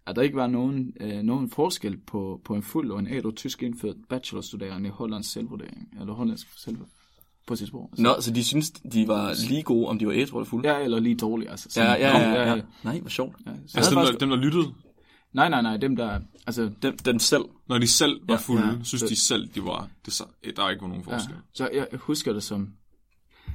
at 0.06 0.16
der 0.16 0.22
ikke 0.22 0.36
var 0.36 0.48
nogen, 0.48 0.94
øh, 1.00 1.22
nogen 1.24 1.50
forskel 1.50 1.98
på, 1.98 2.42
på 2.46 2.56
en 2.56 2.64
fuld 2.64 2.92
og 2.92 3.00
en 3.00 3.08
ædru 3.08 3.32
tysk 3.32 3.64
indført 3.64 3.96
bachelorstuderende 4.10 4.88
i 4.88 4.92
Hollands 4.92 5.28
selvvurdering, 5.32 5.98
eller 6.02 6.14
hollandsk 6.14 6.48
selv 6.60 6.78
på 7.48 7.56
sit 7.56 7.68
sprog. 7.68 7.90
Altså, 7.92 8.04
Nå, 8.04 8.16
så 8.22 8.32
de 8.34 8.44
synes, 8.44 8.72
de 8.72 9.08
var 9.08 9.48
lige 9.50 9.64
gode, 9.64 9.88
om 9.88 10.00
de 10.00 10.08
var 10.08 10.14
ædru 10.14 10.38
eller 10.38 10.50
fulde? 10.50 10.70
Ja, 10.70 10.84
eller 10.84 11.00
lige 11.00 11.16
dårligt. 11.16 11.52
Altså, 11.52 11.80
ja, 11.82 11.86
sådan- 11.86 12.02
ja, 12.02 12.42
ja, 12.42 12.56
ja. 12.56 12.62
Nej, 12.84 13.00
hvor 13.00 13.10
sjovt. 13.10 13.36
ja. 13.46 13.52
Så, 13.68 13.78
Altså 13.78 13.92
dem, 13.96 14.00
der, 14.06 14.18
dem, 14.18 14.30
der 14.30 14.36
lyttede, 14.38 14.74
nej, 15.34 15.50
nej, 15.50 15.62
nej, 15.62 15.78
dem 15.78 15.96
der, 15.96 16.20
altså, 16.48 16.72
Den, 16.82 16.96
den 16.98 17.20
selv. 17.20 17.44
når 17.70 17.78
de 17.78 17.88
selv 17.88 18.20
var 18.28 18.38
fulde, 18.38 18.68
Ja. 18.68 18.74
ja, 18.74 18.84
synes 18.84 19.04
de 19.04 19.16
selv, 19.16 19.48
de 19.56 19.64
var, 19.66 19.90
det, 20.06 20.14
så, 20.14 20.24
der 20.56 20.70
ikke 20.70 20.82
var 20.82 20.88
nogen 20.88 21.04
forskel. 21.04 21.36
Ja. 21.36 21.42
Så 21.54 21.70
jeg 21.74 21.88
husker 22.00 22.34
det 22.34 22.44
som... 22.44 22.74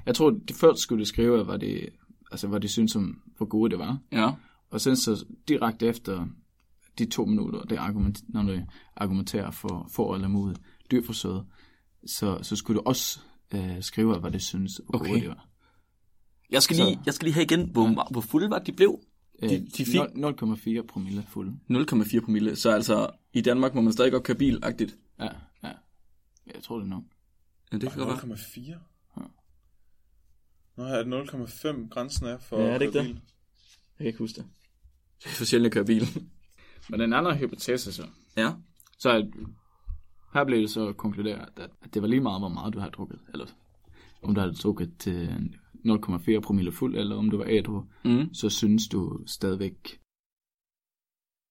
Jeg 0.07 0.15
tror, 0.15 0.31
de 0.31 0.55
først 0.55 0.81
skulle 0.81 1.01
de 1.01 1.09
skrive, 1.09 1.45
hvad 1.45 1.59
de, 1.59 1.87
altså, 2.31 2.47
hvad 2.49 2.61
de 2.61 2.69
synes 2.69 2.97
om, 2.97 3.23
hvor 3.37 3.47
gode 3.47 3.71
det 3.71 3.79
var. 3.79 3.99
Ja. 4.13 4.31
Og 4.71 4.81
sen 4.81 4.97
så 4.97 5.25
direkte 5.49 5.87
efter 5.87 6.27
de 6.99 7.05
to 7.11 7.25
minutter, 7.25 7.63
det 7.63 7.77
argument, 7.77 8.21
når 8.29 8.43
de 8.43 8.67
argumenterer 8.97 9.51
for, 9.51 9.89
for 9.93 10.15
eller 10.15 10.29
mod 10.29 10.55
dyrforsøget, 10.91 11.45
så, 12.07 12.39
så 12.43 12.57
skulle 12.57 12.79
du 12.81 12.83
også 12.87 13.21
øh, 13.55 13.83
skrive, 13.83 14.19
hvad 14.19 14.31
de 14.31 14.41
synes, 14.41 14.81
hvor 14.89 14.99
Okay. 14.99 15.09
gode 15.11 15.21
det 15.21 15.29
var. 15.29 15.49
Jeg 16.51 16.63
skal, 16.63 16.77
Så- 16.77 16.85
lige, 16.85 16.99
jeg 17.07 17.15
skal 17.15 17.25
lige 17.27 17.35
have 17.35 17.45
igen, 17.45 17.71
hvor, 17.71 18.09
hvor 18.11 18.21
fulde 18.21 18.51
var 18.51 18.59
de 18.59 18.73
blev? 18.73 18.99
Øh, 19.43 19.51
De- 19.51 19.67
de 19.77 19.85
fik- 19.85 20.01
0,4 20.81 20.83
promille 20.83 21.25
fulde. 21.29 21.59
0,4 21.69 22.21
promille. 22.21 22.57
Så 22.57 22.71
altså, 22.71 23.11
i 23.33 23.41
Danmark 23.41 23.75
må 23.75 23.81
man 23.81 23.93
stadig 23.93 24.13
godt 24.13 24.23
køre 24.23 24.37
bil-agtigt. 24.37 24.97
Ja, 25.19 25.29
ja. 25.63 25.73
Jeg 26.55 26.63
tror 26.63 26.77
det 26.79 26.85
er 26.85 26.89
nok. 26.89 27.03
Ja, 27.73 27.79
det 27.79 27.91
kan 27.93 27.99
godt 28.07 28.29
være. 28.29 28.37
0,4? 28.37 28.75
Nå, 30.77 30.85
er 30.85 31.03
det 31.03 31.07
0,5 31.07 31.89
grænsen 31.89 32.27
er 32.27 32.39
for 32.39 32.61
Ja, 32.61 32.67
er 32.69 32.79
det 32.79 32.87
ikke 32.87 32.99
det? 32.99 33.07
Jeg 33.07 33.17
kan 33.99 34.07
ikke 34.07 34.19
huske 34.19 34.37
det. 34.37 34.45
Det 35.19 35.27
er 35.27 35.31
for 35.35 35.45
sjældent, 35.45 35.65
jeg 35.65 35.73
kører 35.73 35.85
bil. 35.85 36.07
Men 36.91 37.01
den 37.01 37.13
anden 37.13 37.37
hypotese 37.37 37.93
så, 37.93 38.07
ja. 38.37 38.53
så 38.99 39.11
er, 39.11 39.23
her 40.35 40.45
blev 40.45 40.61
det 40.61 40.71
så 40.71 40.93
konkluderet, 40.93 41.49
at, 41.57 41.71
at 41.83 41.95
det 41.95 42.03
var 42.03 42.09
lige 42.09 42.21
meget, 42.21 42.41
hvor 42.41 42.49
meget 42.49 42.75
du 42.75 42.79
har 42.79 42.91
drukket. 42.91 43.19
Eller 43.33 43.47
om 44.23 44.35
du 44.35 44.41
havde 44.41 44.55
drukket 44.55 45.07
øh, 45.07 45.33
0,4 45.85 46.41
promille 46.41 46.73
fuld, 46.73 46.97
eller 46.97 47.17
om 47.17 47.31
du 47.31 47.37
var 47.37 47.47
ædru, 47.49 47.83
Mm. 48.05 48.35
så 48.35 48.49
synes 48.51 48.89
du 48.89 49.21
stadigvæk 49.27 49.99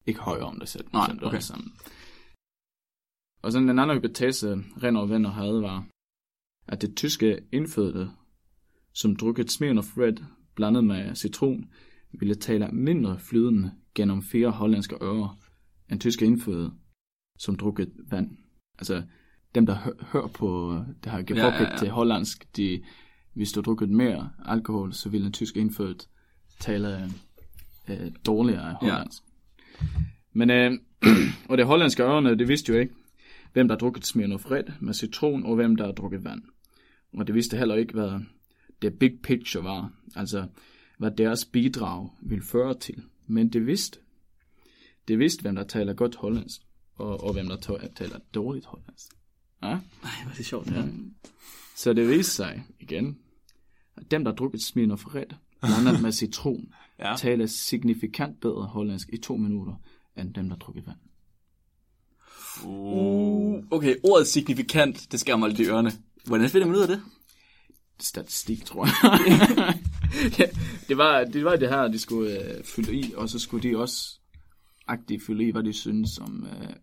ikke 0.06 0.20
højere 0.20 0.46
om 0.46 0.60
dig 0.60 0.68
selv. 0.68 0.86
Nej, 0.94 1.08
du 1.22 1.26
okay. 1.26 1.40
sammen. 1.40 1.72
Og 3.44 3.52
sådan 3.52 3.68
den 3.68 3.80
anden 3.80 3.98
hypotese, 3.98 4.48
Renner 4.84 5.00
og 5.02 5.10
venner 5.10 5.30
havde, 5.30 5.62
var, 5.62 5.88
at 6.68 6.82
det 6.82 6.96
tyske 6.98 7.40
indfødte, 7.52 8.12
som 8.94 9.16
drukket 9.16 9.52
Smirnoff 9.52 9.98
Red 9.98 10.18
blandet 10.56 10.84
med 10.84 11.16
citron, 11.16 11.72
ville 12.14 12.36
tale 12.36 12.68
mindre 12.72 13.20
flydende 13.20 13.72
gennem 13.96 14.22
fire 14.22 14.50
hollandske 14.52 14.96
øre, 15.02 15.38
end 15.92 16.00
tyske 16.00 16.26
indfødte, 16.26 16.72
som 17.40 17.56
drukket 17.56 17.94
vand. 18.12 18.38
Altså, 18.78 19.04
dem, 19.56 19.66
der 19.66 19.76
hø- 19.76 20.04
hører 20.12 20.28
på 20.28 20.80
det 21.04 21.12
her 21.12 21.18
gebokket 21.22 21.60
ja, 21.66 21.72
ja. 21.72 21.78
til 21.78 21.90
hollandsk, 21.90 22.58
de, 22.58 22.84
hvis 23.34 23.52
du 23.52 23.60
har 23.60 23.64
drukket 23.64 23.90
mere 23.90 24.30
alkohol, 24.46 24.94
så 24.94 25.10
ville 25.10 25.28
en 25.28 25.34
tysk 25.34 25.58
indfødt 25.58 26.08
tale 26.60 27.12
øh, 27.90 28.12
dårligere 28.26 28.70
af 28.70 28.76
hollandsk. 28.76 29.24
Ja. 29.82 29.88
Men, 30.34 30.50
øh, 30.50 30.72
og 31.50 31.58
det 31.58 31.66
hollandske 31.66 32.04
ørerne, 32.04 32.38
det 32.38 32.48
vidste 32.48 32.74
jo 32.74 32.80
ikke, 32.80 32.94
hvem 33.54 33.68
der 33.68 33.76
har 33.76 33.80
drukket 33.80 34.06
Smirnoff 34.06 34.52
Red 34.52 34.64
med 34.80 34.94
citron, 34.94 35.46
og 35.46 35.56
hvem 35.56 35.76
der 35.76 35.86
har 35.86 35.92
drukket 35.92 36.24
vand. 36.24 36.42
Og 37.14 37.28
det 37.28 37.36
vidste 37.36 37.58
heller 37.58 37.76
ikke, 37.76 37.94
hvad 37.94 38.20
det 38.82 39.00
big 39.00 39.20
picture 39.24 39.64
var, 39.64 39.92
altså 40.16 40.48
hvad 40.98 41.12
deres 41.12 41.46
bidrag 41.46 42.10
ville 42.22 42.44
føre 42.44 42.74
til. 42.80 43.04
Men 43.28 43.50
det 43.50 43.68
vidste. 43.68 44.00
Det 45.08 45.20
vidste, 45.20 45.42
hvem 45.42 45.56
der 45.56 45.64
taler 45.64 45.94
godt 45.94 46.16
hollandsk, 46.16 46.62
og, 46.96 47.24
og 47.24 47.34
hvem 47.34 47.48
der 47.48 47.56
ta- 47.58 47.88
taler 47.96 48.20
dårligt 48.34 48.66
hollandsk. 48.66 49.06
Ja? 49.64 49.68
Ej, 49.68 49.78
hvor 50.24 50.32
er 50.32 50.36
det 50.38 50.46
sjovt, 50.46 50.72
ja. 50.72 50.84
Så 51.82 51.94
det 51.94 52.10
viste 52.10 52.32
sig 52.32 52.64
igen, 52.80 53.18
at 53.98 54.12
dem, 54.12 54.24
der 54.24 54.32
drukket 54.32 54.64
Smirnoff 54.64 55.16
Red, 55.16 55.26
blandet 55.62 56.02
med 56.02 56.12
citron, 56.12 56.74
Ja. 57.00 57.16
taler 57.18 57.46
signifikant 57.46 58.42
bedre 58.42 58.66
hollandsk 58.66 59.10
i 59.14 59.18
to 59.18 59.36
minutter, 59.36 59.74
end 60.18 60.34
dem, 60.34 60.50
der 60.50 60.56
drukket 60.56 60.88
vand. 60.88 60.98
Uh, 62.66 63.64
okay, 63.72 63.96
ordet 64.04 64.28
signifikant, 64.28 65.12
det 65.12 65.20
skærer 65.20 65.38
mig 65.38 65.50
lidt 65.50 65.60
i 65.60 65.66
ørerne. 65.66 65.92
Hvordan 66.26 66.50
finder 66.50 66.68
man 66.68 66.76
ud 66.76 66.82
af 66.82 66.88
det? 66.88 67.02
Statistik, 68.00 68.66
tror 68.66 68.86
jeg. 68.86 69.74
ja, 70.40 70.46
det, 70.88 70.98
var, 70.98 71.24
det 71.24 71.46
var 71.46 71.56
det 71.56 71.70
her, 71.70 71.88
de 71.88 72.00
skulle 72.00 72.58
øh, 72.58 72.64
fylde 72.64 72.96
i, 72.96 73.14
og 73.18 73.30
så 73.30 73.40
skulle 73.40 73.70
de 73.70 73.78
også 73.78 74.20
agtigt 74.88 75.24
fylde 75.26 75.48
i, 75.48 75.52
hvad 75.52 75.64
de 75.64 75.74
synes 75.74 76.18
om... 76.18 76.48
Øh, 76.52 76.76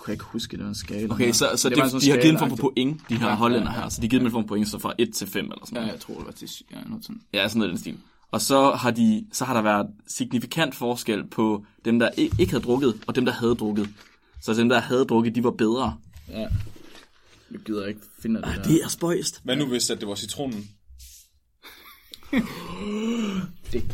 jeg 0.00 0.04
kan 0.04 0.12
ikke 0.12 0.24
huske, 0.24 0.56
det 0.56 0.62
var 0.64 0.68
en 0.68 0.74
skala. 0.74 1.12
Okay, 1.12 1.32
så, 1.32 1.48
så 1.56 1.68
det 1.68 1.78
det 1.78 1.90
sådan 1.90 2.00
de 2.00 2.10
har 2.10 2.16
givet 2.16 2.32
en 2.32 2.38
form 2.38 2.50
for 2.50 2.56
point, 2.56 3.00
de 3.08 3.14
her 3.14 3.24
Ja, 3.26 3.30
ja, 3.30 3.36
hollænder 3.36 3.70
ja, 3.70 3.76
ja. 3.76 3.82
her. 3.82 3.88
Så 3.88 4.00
de 4.00 4.06
har 4.06 4.08
givet 4.08 4.20
dem 4.20 4.26
en 4.26 4.32
form 4.32 4.42
for 4.44 4.48
point, 4.48 4.68
så 4.68 4.78
fra 4.78 4.92
1 4.98 5.14
til 5.14 5.26
5 5.26 5.44
eller 5.44 5.56
sådan 5.66 5.76
Ja, 5.76 5.80
noget. 5.80 5.92
jeg 5.92 6.00
tror, 6.00 6.14
det 6.14 6.26
var 6.26 6.32
til 6.32 6.48
ja, 6.70 6.76
noget 6.86 7.04
sådan. 7.04 7.20
Ja, 7.34 7.48
sådan 7.48 7.58
noget 7.58 7.70
den 7.70 7.78
stil. 7.78 7.96
Og 8.30 8.40
så 8.40 8.70
har, 8.70 8.90
de, 8.90 9.26
så 9.32 9.44
har 9.44 9.54
der 9.54 9.62
været 9.62 9.86
signifikant 10.08 10.74
forskel 10.74 11.26
på 11.26 11.64
dem, 11.84 11.98
der 11.98 12.08
ikke 12.16 12.50
havde 12.50 12.64
drukket, 12.64 12.94
og 13.06 13.14
dem, 13.16 13.24
der 13.24 13.32
havde 13.32 13.54
drukket. 13.54 13.88
Så 14.42 14.54
dem, 14.54 14.68
der 14.68 14.80
havde 14.80 15.04
drukket, 15.04 15.34
de 15.34 15.44
var 15.44 15.50
bedre. 15.50 15.96
Ja. 16.28 16.38
Jeg 17.50 17.60
gider 17.66 17.86
ikke 17.86 18.00
finde 18.22 18.36
det 18.42 18.44
der. 18.56 18.62
Det 18.62 18.80
er 18.84 18.88
spøjst. 18.88 19.40
Hvad 19.44 19.56
nu 19.56 19.66
hvis 19.66 19.90
at 19.90 20.00
det 20.00 20.08
var 20.08 20.14
citronen? 20.14 20.68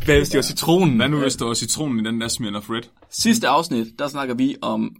Hvad 0.05 0.17
hvis 0.17 0.29
det 0.29 0.37
var 0.37 0.43
citronen? 0.43 0.97
Hvad 0.97 1.09
nu 1.09 1.19
hvis 1.19 1.37
det 1.37 1.47
var 1.47 1.55
citronen 1.55 2.01
i 2.01 2.09
den 2.09 2.21
der 2.21 2.29
Smirnoff 2.29 2.71
Red? 2.71 2.83
Sidste 3.11 3.49
afsnit, 3.49 3.99
der 3.99 4.09
snakker 4.09 4.35
vi 4.35 4.57
om 4.63 4.97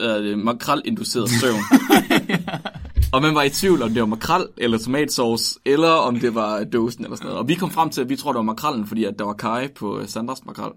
øh, 0.00 0.38
makrel-induceret 0.38 1.30
søvn. 1.30 1.60
og 3.12 3.22
man 3.22 3.34
var 3.34 3.42
i 3.42 3.50
tvivl, 3.50 3.82
om 3.82 3.90
det 3.90 4.00
var 4.00 4.06
makrel 4.06 4.46
eller 4.56 4.78
tomatsauce, 4.78 5.58
eller 5.64 5.88
om 5.88 6.20
det 6.20 6.34
var 6.34 6.64
dåsen 6.64 7.04
eller 7.04 7.16
sådan 7.16 7.26
noget. 7.26 7.38
Og 7.38 7.48
vi 7.48 7.54
kom 7.54 7.70
frem 7.70 7.90
til, 7.90 8.00
at 8.00 8.08
vi 8.08 8.16
tror, 8.16 8.32
det 8.32 8.36
var 8.36 8.42
makrellen, 8.42 8.86
fordi 8.86 9.04
at 9.04 9.14
der 9.18 9.24
var 9.24 9.32
kaj 9.32 9.68
på 9.68 9.98
øh, 9.98 10.08
Sanders 10.08 10.44
makrel. 10.44 10.72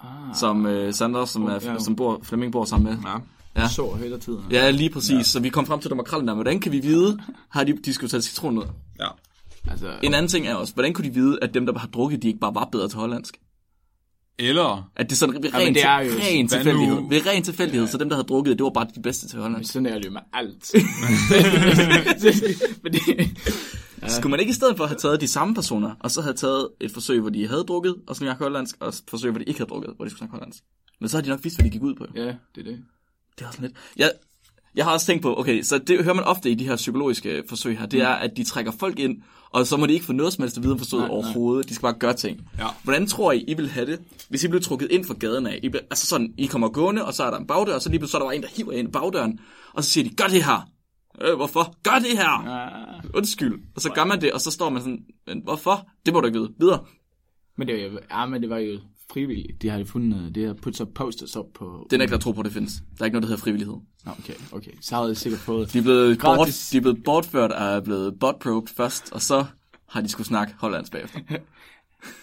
Ah, 0.00 0.06
Som 0.34 0.66
øh, 0.66 0.94
Sanders, 0.94 1.30
som, 1.30 1.44
er, 1.44 1.58
ja. 1.62 1.78
som 1.78 1.96
bor, 1.96 2.20
Flemming 2.22 2.52
bor 2.52 2.64
sammen 2.64 2.92
med. 2.92 3.10
Ja. 3.10 3.16
Ja. 3.56 3.68
så 3.68 3.96
hele 3.98 4.18
tiden. 4.18 4.44
Ja, 4.50 4.70
lige 4.70 4.90
præcis. 4.90 5.10
Ja. 5.10 5.22
Så 5.22 5.40
vi 5.40 5.48
kom 5.48 5.66
frem 5.66 5.80
til, 5.80 5.88
at 5.88 5.90
det 5.90 5.96
var 5.96 6.02
makrellen 6.02 6.28
der. 6.28 6.34
Hvordan 6.34 6.60
kan 6.60 6.72
vi 6.72 6.78
vide, 6.78 7.20
har 7.48 7.64
de 7.64 7.78
diskuteret 7.84 8.24
citron 8.24 8.58
ud? 8.58 8.64
Ja. 9.00 9.06
Altså, 9.68 9.92
En 10.02 10.14
anden 10.14 10.28
ting 10.28 10.46
er 10.46 10.54
også, 10.54 10.74
hvordan 10.74 10.92
kunne 10.92 11.08
de 11.08 11.14
vide, 11.14 11.38
at 11.42 11.54
dem, 11.54 11.66
der 11.66 11.78
har 11.78 11.88
drukket, 11.88 12.22
de 12.22 12.28
ikke 12.28 12.40
bare 12.40 12.54
var 12.54 12.64
bedre 12.72 12.88
til 12.88 12.98
hollandsk? 12.98 13.40
Eller, 14.38 14.90
At 14.96 15.06
det 15.06 15.12
er 15.12 15.16
sådan 15.16 15.42
ved 15.42 15.54
ren, 15.54 15.74
det 15.74 15.84
er 15.84 16.00
jo- 16.00 16.10
ren 16.20 16.48
tilfældighed. 16.48 16.94
nu- 17.00 17.08
Ved 17.08 17.26
ren 17.26 17.42
tilfældighed, 17.42 17.86
så 17.88 17.98
dem, 17.98 18.08
der 18.08 18.16
havde 18.16 18.26
drukket, 18.28 18.58
det 18.58 18.64
var 18.64 18.70
bare 18.70 18.86
de 18.94 19.02
bedste 19.02 19.28
til 19.28 19.38
hollandsk. 19.40 19.72
sådan 19.72 19.86
er 19.86 19.98
det 19.98 20.06
jo 20.06 20.10
med 20.10 20.20
alt. 20.32 20.70
Fordi, 22.82 22.98
Ja. 24.02 24.08
Skulle 24.08 24.30
man 24.30 24.40
ikke 24.40 24.50
i 24.50 24.54
stedet 24.54 24.76
for 24.76 24.86
have 24.86 24.98
taget 24.98 25.20
de 25.20 25.28
samme 25.28 25.54
personer, 25.54 25.94
og 26.00 26.10
så 26.10 26.22
have 26.22 26.34
taget 26.34 26.68
et 26.80 26.90
forsøg, 26.92 27.20
hvor 27.20 27.30
de 27.30 27.48
havde 27.48 27.64
drukket, 27.64 27.96
og 28.06 28.16
snakke 28.16 28.42
hollandsk, 28.44 28.76
og 28.80 28.88
et 28.88 29.02
forsøg, 29.08 29.30
hvor 29.30 29.38
de 29.38 29.44
ikke 29.44 29.60
havde 29.60 29.68
drukket, 29.68 29.92
hvor 29.96 30.04
de 30.04 30.10
skulle 30.10 30.18
snakke 30.18 30.32
hollandsk? 30.32 30.62
Men 31.00 31.08
så 31.08 31.16
har 31.16 31.22
de 31.22 31.28
nok 31.28 31.40
vidst, 31.44 31.56
hvad 31.56 31.64
de 31.64 31.70
gik 31.70 31.82
ud 31.82 31.94
på. 31.94 32.06
ja, 32.14 32.20
det 32.20 32.28
er 32.56 32.62
det. 32.62 32.78
Det 33.38 33.44
er 33.44 33.48
også 33.48 33.62
lidt... 33.62 33.72
Jeg, 33.96 34.12
jeg 34.74 34.84
har 34.84 34.92
også 34.92 35.06
tænkt 35.06 35.22
på, 35.22 35.40
okay, 35.40 35.62
så 35.62 35.78
det 35.78 36.04
hører 36.04 36.14
man 36.14 36.24
ofte 36.24 36.50
i 36.50 36.54
de 36.54 36.64
her 36.64 36.76
psykologiske 36.76 37.42
forsøg 37.48 37.78
her, 37.78 37.86
det 37.86 38.00
er, 38.00 38.08
at 38.08 38.30
de 38.36 38.44
trækker 38.44 38.72
folk 38.72 38.98
ind, 38.98 39.22
og 39.50 39.66
så 39.66 39.76
må 39.76 39.86
de 39.86 39.92
ikke 39.92 40.06
få 40.06 40.12
noget 40.12 40.32
som 40.32 40.42
helst 40.42 40.56
at 40.56 40.62
vide 40.62 40.72
om 40.72 40.78
forsøget 40.78 41.02
Nej, 41.02 41.08
nej. 41.08 41.16
overhovedet. 41.16 41.68
De 41.68 41.74
skal 41.74 41.82
bare 41.82 41.98
gøre 41.98 42.14
ting. 42.14 42.40
Ja. 42.58 42.66
Hvordan 42.84 43.06
tror 43.06 43.32
I, 43.32 43.44
I 43.48 43.54
vil 43.54 43.68
have 43.68 43.86
det, 43.86 44.00
hvis 44.28 44.44
I 44.44 44.48
blev 44.48 44.60
trukket 44.62 44.90
ind 44.90 45.04
fra 45.04 45.14
gaden 45.14 45.46
af? 45.46 45.60
I, 45.62 45.70
altså 45.90 46.06
sådan, 46.06 46.34
I 46.38 46.46
kommer 46.46 46.68
gående, 46.68 47.04
og 47.04 47.14
så 47.14 47.24
er 47.24 47.30
der 47.30 47.38
en 47.38 47.46
bagdør, 47.46 47.74
og 47.74 47.82
så 47.82 47.88
lige 47.88 47.98
pludselig 47.98 48.10
så 48.12 48.16
er 48.16 48.20
der 48.20 48.26
bare 48.26 48.36
en, 48.36 48.42
der 48.42 48.48
hiver 48.48 48.72
ind 48.72 48.88
i 48.88 48.90
bagdøren, 48.92 49.40
og 49.74 49.84
så 49.84 49.90
siger 49.90 50.08
de, 50.08 50.14
gør 50.14 50.24
det 50.24 50.44
her. 50.44 50.70
Øh, 51.20 51.36
hvorfor? 51.36 51.74
Gør 51.82 51.98
det 51.98 52.18
her! 52.18 52.48
Ah. 52.48 53.04
Undskyld. 53.14 53.54
Og 53.74 53.80
så 53.80 53.90
gør 53.90 54.04
man 54.04 54.20
det, 54.20 54.32
og 54.32 54.40
så 54.40 54.50
står 54.50 54.68
man 54.70 54.82
sådan, 54.82 55.04
men 55.26 55.40
hvorfor? 55.44 55.88
Det 56.06 56.14
må 56.14 56.20
du 56.20 56.26
ikke 56.26 56.38
vide. 56.38 56.52
Videre. 56.60 56.84
Men 57.58 57.68
det, 57.68 57.92
var 57.92 58.00
ja, 58.10 58.26
men 58.26 58.42
det 58.42 58.50
var 58.50 58.58
jo 58.58 58.78
frivilligt. 59.12 59.62
De 59.62 59.68
har 59.68 59.84
fundet, 59.84 60.34
det 60.34 60.46
har 60.46 60.54
puttet 60.54 60.76
så 60.76 60.84
posters 60.84 61.36
op 61.36 61.46
på... 61.54 61.86
Den 61.90 62.00
er 62.00 62.04
ikke 62.04 62.12
der 62.12 62.18
tro 62.18 62.32
på, 62.32 62.42
det 62.42 62.52
findes. 62.52 62.72
Der 62.72 63.02
er 63.02 63.04
ikke 63.04 63.14
noget, 63.14 63.22
der 63.22 63.28
hedder 63.28 63.42
frivillighed. 63.42 63.76
Nå, 64.04 64.12
okay, 64.18 64.34
okay. 64.52 64.70
Så 64.80 64.94
havde 64.94 65.08
jeg 65.08 65.16
sikkert 65.16 65.40
fået... 65.40 65.72
De 65.72 65.78
er 65.78 65.82
blevet, 65.82 66.18
bort, 66.18 66.68
de 66.72 66.76
er 66.76 66.80
blevet 66.80 67.04
bortført 67.04 67.52
og 67.52 67.66
er 67.66 67.80
blevet 67.80 68.18
botprobed 68.20 68.68
først, 68.68 69.12
og 69.12 69.22
så 69.22 69.44
har 69.88 70.00
de 70.00 70.08
skulle 70.08 70.26
snakke 70.26 70.54
hollandsk 70.58 70.92
bagefter. 70.92 71.20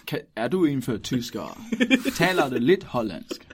Kan, 0.06 0.20
er 0.36 0.48
du 0.48 0.64
indført 0.64 1.02
tysker? 1.02 1.60
Taler 2.14 2.48
du 2.48 2.56
lidt 2.58 2.84
hollandsk? 2.84 3.48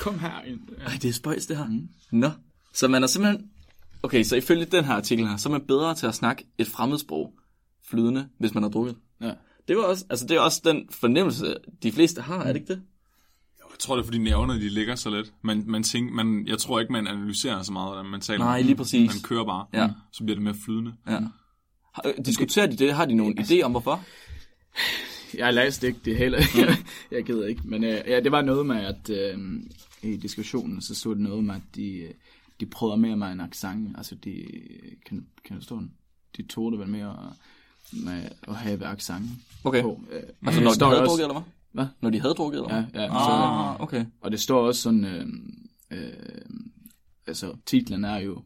Kom 0.00 0.18
her 0.18 0.42
ind. 0.46 0.60
Ej, 0.86 0.92
det 1.02 1.08
er 1.08 1.12
spøjs, 1.12 1.46
det 1.46 1.56
her. 1.56 1.66
Mm. 1.66 1.88
Nå. 2.12 2.30
Så 2.74 2.88
man 2.88 3.02
er 3.02 3.06
simpelthen... 3.06 3.50
Okay, 4.02 4.22
så 4.22 4.36
ifølge 4.36 4.64
den 4.64 4.84
her 4.84 4.94
artikel 4.94 5.28
her, 5.28 5.36
så 5.36 5.48
er 5.48 5.50
man 5.50 5.66
bedre 5.68 5.94
til 5.94 6.06
at 6.06 6.14
snakke 6.14 6.46
et 6.58 6.66
fremmedsprog 6.66 7.32
flydende, 7.90 8.28
hvis 8.38 8.54
man 8.54 8.62
har 8.62 8.70
drukket. 8.70 8.96
Det, 9.68 9.76
var 9.76 9.82
også, 9.82 10.04
altså 10.10 10.26
det 10.26 10.36
er 10.36 10.40
også 10.40 10.60
den 10.64 10.88
fornemmelse, 10.90 11.54
de 11.82 11.92
fleste 11.92 12.20
har, 12.22 12.38
er 12.42 12.46
det 12.52 12.60
ikke 12.60 12.72
det? 12.74 12.82
jeg 13.70 13.78
tror 13.80 13.96
det 13.96 14.02
er 14.02 14.06
fordi 14.06 14.18
nerverne 14.18 14.54
de 14.54 14.68
ligger 14.68 14.94
så 14.94 15.10
lidt. 15.10 15.32
Man, 15.42 15.64
man 15.66 15.82
tænker, 15.82 16.14
man, 16.14 16.46
jeg 16.46 16.58
tror 16.58 16.80
ikke 16.80 16.92
man 16.92 17.06
analyserer 17.06 17.62
så 17.62 17.72
meget, 17.72 18.06
man 18.06 18.20
taler. 18.20 18.44
Nej, 18.44 18.62
lige 18.62 18.76
præcis. 18.76 19.14
Man 19.14 19.22
kører 19.22 19.44
bare. 19.44 19.66
Ja. 19.72 19.90
Så 20.12 20.24
bliver 20.24 20.34
det 20.36 20.42
mere 20.44 20.54
flydende. 20.64 20.94
Ja. 21.08 21.18
Har- 21.94 22.02
øh, 22.04 22.24
Diskuterer 22.26 22.66
de 22.66 22.76
det? 22.76 22.92
Har 22.94 23.04
de 23.06 23.14
nogen 23.14 23.38
idé 23.38 23.62
om, 23.62 23.70
hvorfor? 23.70 24.04
Jeg 25.34 25.54
læste 25.54 25.86
ikke 25.86 26.00
det 26.04 26.16
hele. 26.16 26.36
jeg 27.10 27.24
gider 27.24 27.46
ikke. 27.46 27.60
Men 27.64 27.84
øh, 27.84 28.00
ja, 28.06 28.20
det 28.20 28.32
var 28.32 28.42
noget 28.42 28.66
med, 28.66 28.76
at 28.76 29.10
øh, 29.10 29.38
i 30.02 30.16
diskussionen, 30.16 30.82
så 30.82 30.94
stod 30.94 31.14
det 31.14 31.22
noget 31.22 31.44
med, 31.44 31.54
at 31.54 31.62
de, 31.74 31.88
øh, 31.94 32.10
de 32.60 32.66
prøvede 32.66 32.98
mere 33.00 33.16
med 33.16 33.26
en 33.26 33.40
accent. 33.40 33.96
Altså, 33.96 34.14
de, 34.14 34.44
kan, 35.06 35.26
kan 35.44 35.56
du 35.56 35.62
stå 35.62 35.76
den? 35.76 35.92
De 36.36 36.42
tog 36.42 36.72
det 36.72 36.80
vel 36.80 36.88
mere 36.88 37.32
med 37.92 38.28
at 38.48 38.54
have 38.56 38.86
accent 38.86 39.30
Okay. 39.64 39.82
på. 39.82 40.00
Øh, 40.10 40.22
Altså 40.22 40.30
når 40.42 40.50
de 40.50 40.54
havde 40.54 40.66
også- 40.66 41.06
drukket, 41.06 41.22
eller 41.24 41.32
hvad? 41.34 41.42
Hvad? 41.72 41.86
Når 42.00 42.10
de 42.10 42.20
havde 42.20 42.34
drukket, 42.34 42.58
eller 42.58 42.74
Ja, 42.76 42.84
hvad? 42.84 43.00
ja. 43.02 43.08
Så, 43.08 43.14
Ah, 43.14 43.80
okay. 43.80 44.04
og 44.20 44.30
det 44.30 44.40
står 44.40 44.66
også 44.66 44.82
sådan, 44.82 45.04
øh, 45.04 45.26
øh, 45.90 46.12
altså 47.26 47.56
titlen 47.66 48.04
er 48.04 48.18
jo 48.18 48.42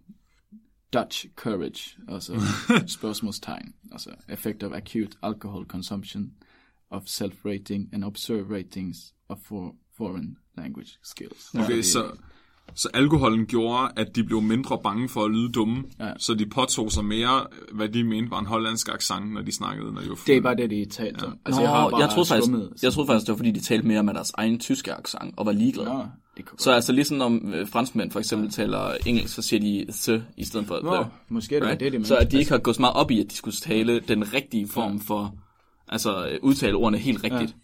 Dutch 0.93 1.27
Courage, 1.37 1.97
altså 2.09 2.41
spørgsmålstegn, 2.99 3.75
altså 3.93 4.11
Effect 4.29 4.63
of 4.63 4.73
Acute 4.73 5.17
Alcohol 5.23 5.67
Consumption 5.67 6.33
of 6.91 7.03
Self-Rating 7.03 7.89
and 7.95 8.05
Observe 8.05 8.57
Ratings 8.59 9.15
of 9.29 9.39
for, 9.39 9.75
Foreign 9.97 10.37
Language 10.57 10.91
Skills. 11.05 11.55
Okay, 11.55 11.77
det, 11.77 11.85
så, 11.85 12.17
så 12.75 12.89
alkoholen 12.95 13.47
gjorde, 13.47 13.89
at 13.97 14.17
de 14.17 14.25
blev 14.25 14.41
mindre 14.43 14.79
bange 14.83 15.09
for 15.09 15.25
at 15.25 15.31
lyde 15.31 15.53
dumme, 15.53 15.85
Ja. 16.01 16.13
så 16.19 16.35
de 16.35 16.47
påtog 16.47 16.93
sig 16.93 17.05
mere, 17.05 17.47
hvad 17.73 17.89
de 17.89 18.05
mente 18.05 18.31
var 18.31 18.39
en 18.41 18.47
hollandsk 18.47 18.89
accent, 18.89 19.33
når 19.33 19.43
de 19.43 19.53
snakkede, 19.53 19.93
når 19.93 20.01
de 20.01 20.09
var 20.09 20.19
det 20.27 20.37
er 20.37 20.41
bare 20.41 20.55
det, 20.57 20.71
de 20.71 20.85
talte 20.91 21.25
om. 21.25 21.39
Altså, 21.47 21.61
Nå, 21.61 21.67
jeg, 21.69 21.75
bare 21.91 22.01
jeg, 22.01 22.11
troede 22.11 22.29
faktisk, 22.29 22.83
jeg 22.83 22.93
troede 22.93 23.07
faktisk, 23.07 23.27
det 23.27 23.33
var 23.33 23.37
fordi, 23.37 23.51
de 23.51 23.61
talte 23.61 23.87
mere 23.87 24.03
med 24.03 24.15
deres 24.15 24.33
egen 24.35 24.59
tyske 24.59 24.93
accent 24.95 25.35
og 25.37 25.47
var 25.47 25.53
ligeglade. 25.53 26.11
Det 26.37 26.45
kunne 26.45 26.59
Så 26.59 26.73
altså 26.73 26.93
ligesom 26.93 27.17
når 27.17 27.41
øh, 27.55 27.69
franskmænd 27.69 28.11
for 28.11 28.19
eksempel 28.19 28.51
taler 28.51 28.95
engelsk, 29.07 29.35
så 29.35 29.43
siger 29.43 29.61
de 29.61 29.87
the 29.93 30.25
i 30.37 30.45
stedet 30.45 30.67
for 30.67 30.81
Nå, 30.83 30.95
the. 30.97 31.05
måske 31.29 31.57
er 31.57 31.61
det 31.61 31.69
Right? 31.69 31.81
det, 31.81 31.93
de 31.93 32.05
så 32.05 32.17
at 32.17 32.33
de 32.33 32.39
ikke 32.39 32.51
har 32.51 32.59
gået 32.59 32.77
så 32.77 32.83
meget 32.83 32.97
op 32.97 33.11
i, 33.11 33.21
at 33.21 33.31
de 33.31 33.37
skulle 33.37 33.55
tale 33.55 34.01
den 34.01 34.35
rigtige 34.35 34.69
form 34.69 35.01
for, 35.01 35.35
altså 35.89 36.27
øh, 36.29 36.39
udtale 36.43 36.77
ordene 36.77 36.99
helt 36.99 37.25
rigtigt. 37.25 37.51
Ja. 37.51 37.57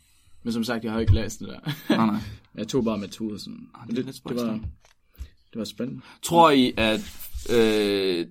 Men 0.42 0.52
som 0.52 0.64
sagt, 0.64 0.84
jeg 0.84 0.92
har 0.92 1.00
ikke 1.00 1.14
læst 1.14 1.40
det 1.40 1.48
der. 1.48 1.96
Nej, 1.96 2.06
nej. 2.06 2.20
jeg 2.58 2.68
tog 2.68 2.84
bare 2.84 2.98
metoden 2.98 3.38
sådan. 3.38 3.58
det 3.86 3.90
er 3.90 3.94
lidt 3.94 4.06
det, 4.06 4.14
spøjst, 4.14 4.44
var, 4.46 4.52
ja. 4.52 4.58
Det 5.52 5.58
var 5.58 5.64
spændende. 5.64 6.00
Tror 6.22 6.50
I, 6.50 6.72
at 6.76 7.00
øh, 7.50 8.26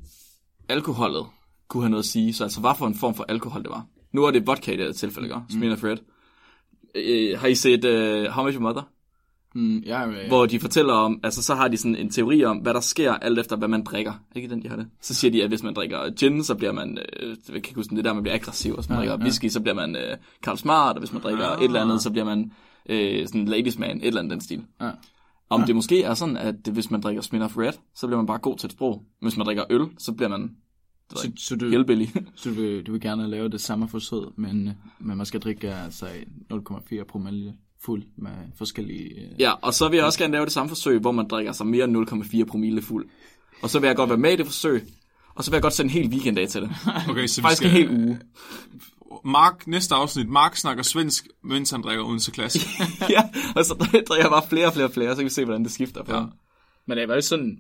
alkoholet 0.70 1.26
kunne 1.68 1.84
have 1.84 1.90
noget 1.90 2.04
at 2.04 2.08
sige? 2.08 2.34
Så 2.34 2.44
altså, 2.44 2.60
hvad 2.60 2.72
for 2.78 2.88
en 2.88 2.96
form 2.96 3.16
for 3.16 3.26
alkohol 3.30 3.62
det 3.64 3.70
var? 3.70 3.86
Nu 4.14 4.24
er 4.24 4.32
det 4.32 4.48
vodka 4.48 4.72
i 4.74 4.78
det 4.78 4.86
her 4.86 4.92
tilfælde, 4.94 5.28
ikke? 5.28 5.40
Smirnoff 5.50 5.84
Red. 5.84 5.98
Øh, 6.96 7.40
har 7.40 7.48
I 7.48 7.56
set 7.56 7.86
uh, 7.86 8.32
How 8.32 8.44
Much 8.44 8.56
Your 8.58 8.62
Mother? 8.64 8.82
Mm, 9.56 9.78
ja, 9.80 10.10
ja, 10.10 10.28
Hvor 10.28 10.46
de 10.46 10.60
fortæller 10.60 10.94
om, 10.94 11.20
altså 11.24 11.44
så 11.44 11.56
har 11.56 11.68
de 11.68 11.78
sådan 11.78 11.96
en 11.96 12.10
teori 12.10 12.44
om, 12.44 12.58
hvad 12.58 12.74
der 12.74 12.80
sker 12.80 13.14
alt 13.14 13.40
efter, 13.40 13.56
hvad 13.56 13.68
man 13.68 13.84
drikker. 13.84 14.14
Ikke 14.36 14.50
den, 14.50 14.64
de 14.64 14.70
har 14.70 14.76
det? 14.76 14.88
Så 15.02 15.14
siger 15.14 15.32
de, 15.32 15.44
at 15.44 15.50
hvis 15.50 15.64
man 15.64 15.74
drikker 15.74 16.10
gin, 16.12 16.44
så 16.44 16.56
bliver 16.56 16.72
man, 16.72 16.98
øh, 16.98 17.30
jeg 17.30 17.38
kan 17.48 17.56
ikke 17.56 17.76
huske, 17.76 17.90
det 17.92 18.00
er 18.00 18.04
der, 18.04 18.14
man 18.14 18.24
bliver 18.24 18.36
aggressiv. 18.36 18.72
Og 18.72 18.78
hvis 18.80 18.90
man 18.90 18.96
Ja, 18.96 19.00
drikker 19.00 19.18
ja. 19.18 19.24
whisky, 19.24 19.48
så 19.50 19.60
bliver 19.62 19.76
man 19.76 19.96
øh, 19.96 20.18
Karl 20.44 20.58
Smart, 20.58 20.96
og 20.96 21.00
hvis 21.00 21.14
man 21.14 21.22
drikker 21.22 21.46
et 21.48 21.64
eller 21.64 21.82
andet, 21.82 22.02
så 22.02 22.10
bliver 22.12 22.26
man 22.26 22.52
øh, 22.90 23.28
sådan 23.28 23.46
ladies 23.46 23.80
man, 23.80 23.98
et 23.98 24.08
eller 24.08 24.20
andet 24.22 24.32
den 24.32 24.42
stil. 24.42 24.64
ja. 24.82 24.92
Om 25.50 25.64
det 25.64 25.76
måske 25.76 26.04
er 26.04 26.14
sådan, 26.14 26.38
at 26.38 26.56
hvis 26.72 26.92
man 26.92 27.02
drikker 27.02 27.22
Smirnoff 27.22 27.58
Red, 27.58 27.74
så 27.96 28.08
bliver 28.08 28.18
man 28.18 28.26
bare 28.26 28.38
god 28.38 28.58
til 28.58 28.68
et 28.68 28.72
sprog. 28.72 29.04
Hvis 29.22 29.38
man 29.38 29.46
drikker 29.46 29.64
øl, 29.70 29.88
så 29.98 30.12
bliver 30.14 30.30
man 30.30 30.56
Så, 31.16 31.32
så 31.38 31.56
du, 31.56 31.70
hellbilly. 31.70 32.06
Så 32.36 32.50
du 32.50 32.56
vil, 32.56 32.86
du 32.86 32.92
vil 32.92 33.02
gerne 33.02 33.28
lave 33.28 33.50
det 33.50 33.62
samme 33.62 33.90
forsøg, 33.90 34.24
men, 34.36 34.72
men 35.00 35.18
man 35.18 35.26
skal 35.26 35.40
drikke 35.40 35.74
altså 35.74 36.06
0,4 36.54 37.04
promille 37.04 37.54
fuld 37.82 38.04
med 38.18 38.32
forskellige... 38.58 39.10
øh, 39.10 39.42
ja, 39.42 39.52
og 39.52 39.74
så 39.74 39.90
vil 39.90 39.98
jeg 39.98 40.06
også 40.06 40.20
gerne 40.20 40.32
lave 40.32 40.46
det 40.46 40.54
samme 40.54 40.70
forsøg, 40.70 41.00
hvor 41.00 41.12
man 41.12 41.28
drikker 41.28 41.52
sig 41.52 41.68
mere 41.68 41.86
end 41.86 41.98
0,4 42.10 42.44
promille 42.46 42.82
fuld. 42.82 43.10
Og 43.62 43.70
så 43.70 43.80
vil 43.80 43.88
jeg 43.88 43.96
godt 43.96 44.10
være 44.10 44.20
med 44.20 44.34
i 44.34 44.36
det 44.36 44.46
forsøg, 44.46 44.84
og 45.36 45.44
så 45.44 45.52
vil 45.52 45.56
jeg 45.56 45.62
godt 45.62 45.74
sende 45.74 45.94
en 45.94 46.04
hel 46.04 46.12
weekend 46.12 46.40
af 46.40 46.48
til 46.48 46.62
det. 46.62 46.70
Okay, 47.10 47.28
så 47.28 47.42
vi 47.42 47.44
Faktisk 47.44 47.64
en 47.64 47.70
skal... 47.70 47.72
hel 47.72 48.08
uge. 48.08 48.20
Mark, 49.26 49.68
næste 49.68 49.96
afsnit. 49.96 50.30
Mark 50.30 50.56
snakker 50.56 50.84
svensk, 50.84 51.28
mens 51.44 51.72
han 51.72 51.82
drikker 51.82 52.06
Odense 52.06 52.32
Classic. 52.32 52.68
ja, 53.16 53.30
og 53.56 53.66
så 53.66 53.74
drikker 53.74 54.16
jeg 54.16 54.30
bare 54.30 54.48
flere 54.50 54.68
og 54.68 54.74
flere 54.74 54.86
og 54.86 54.92
flere, 54.92 55.12
så 55.12 55.16
kan 55.16 55.26
vi 55.26 55.30
se, 55.30 55.46
hvordan 55.46 55.64
det 55.64 55.72
skifter 55.72 56.04
på. 56.04 56.16
Ja. 56.16 56.24
Men 56.86 56.98
det 56.98 57.08
var 57.08 57.16
jo 57.16 57.22
sådan, 57.22 57.58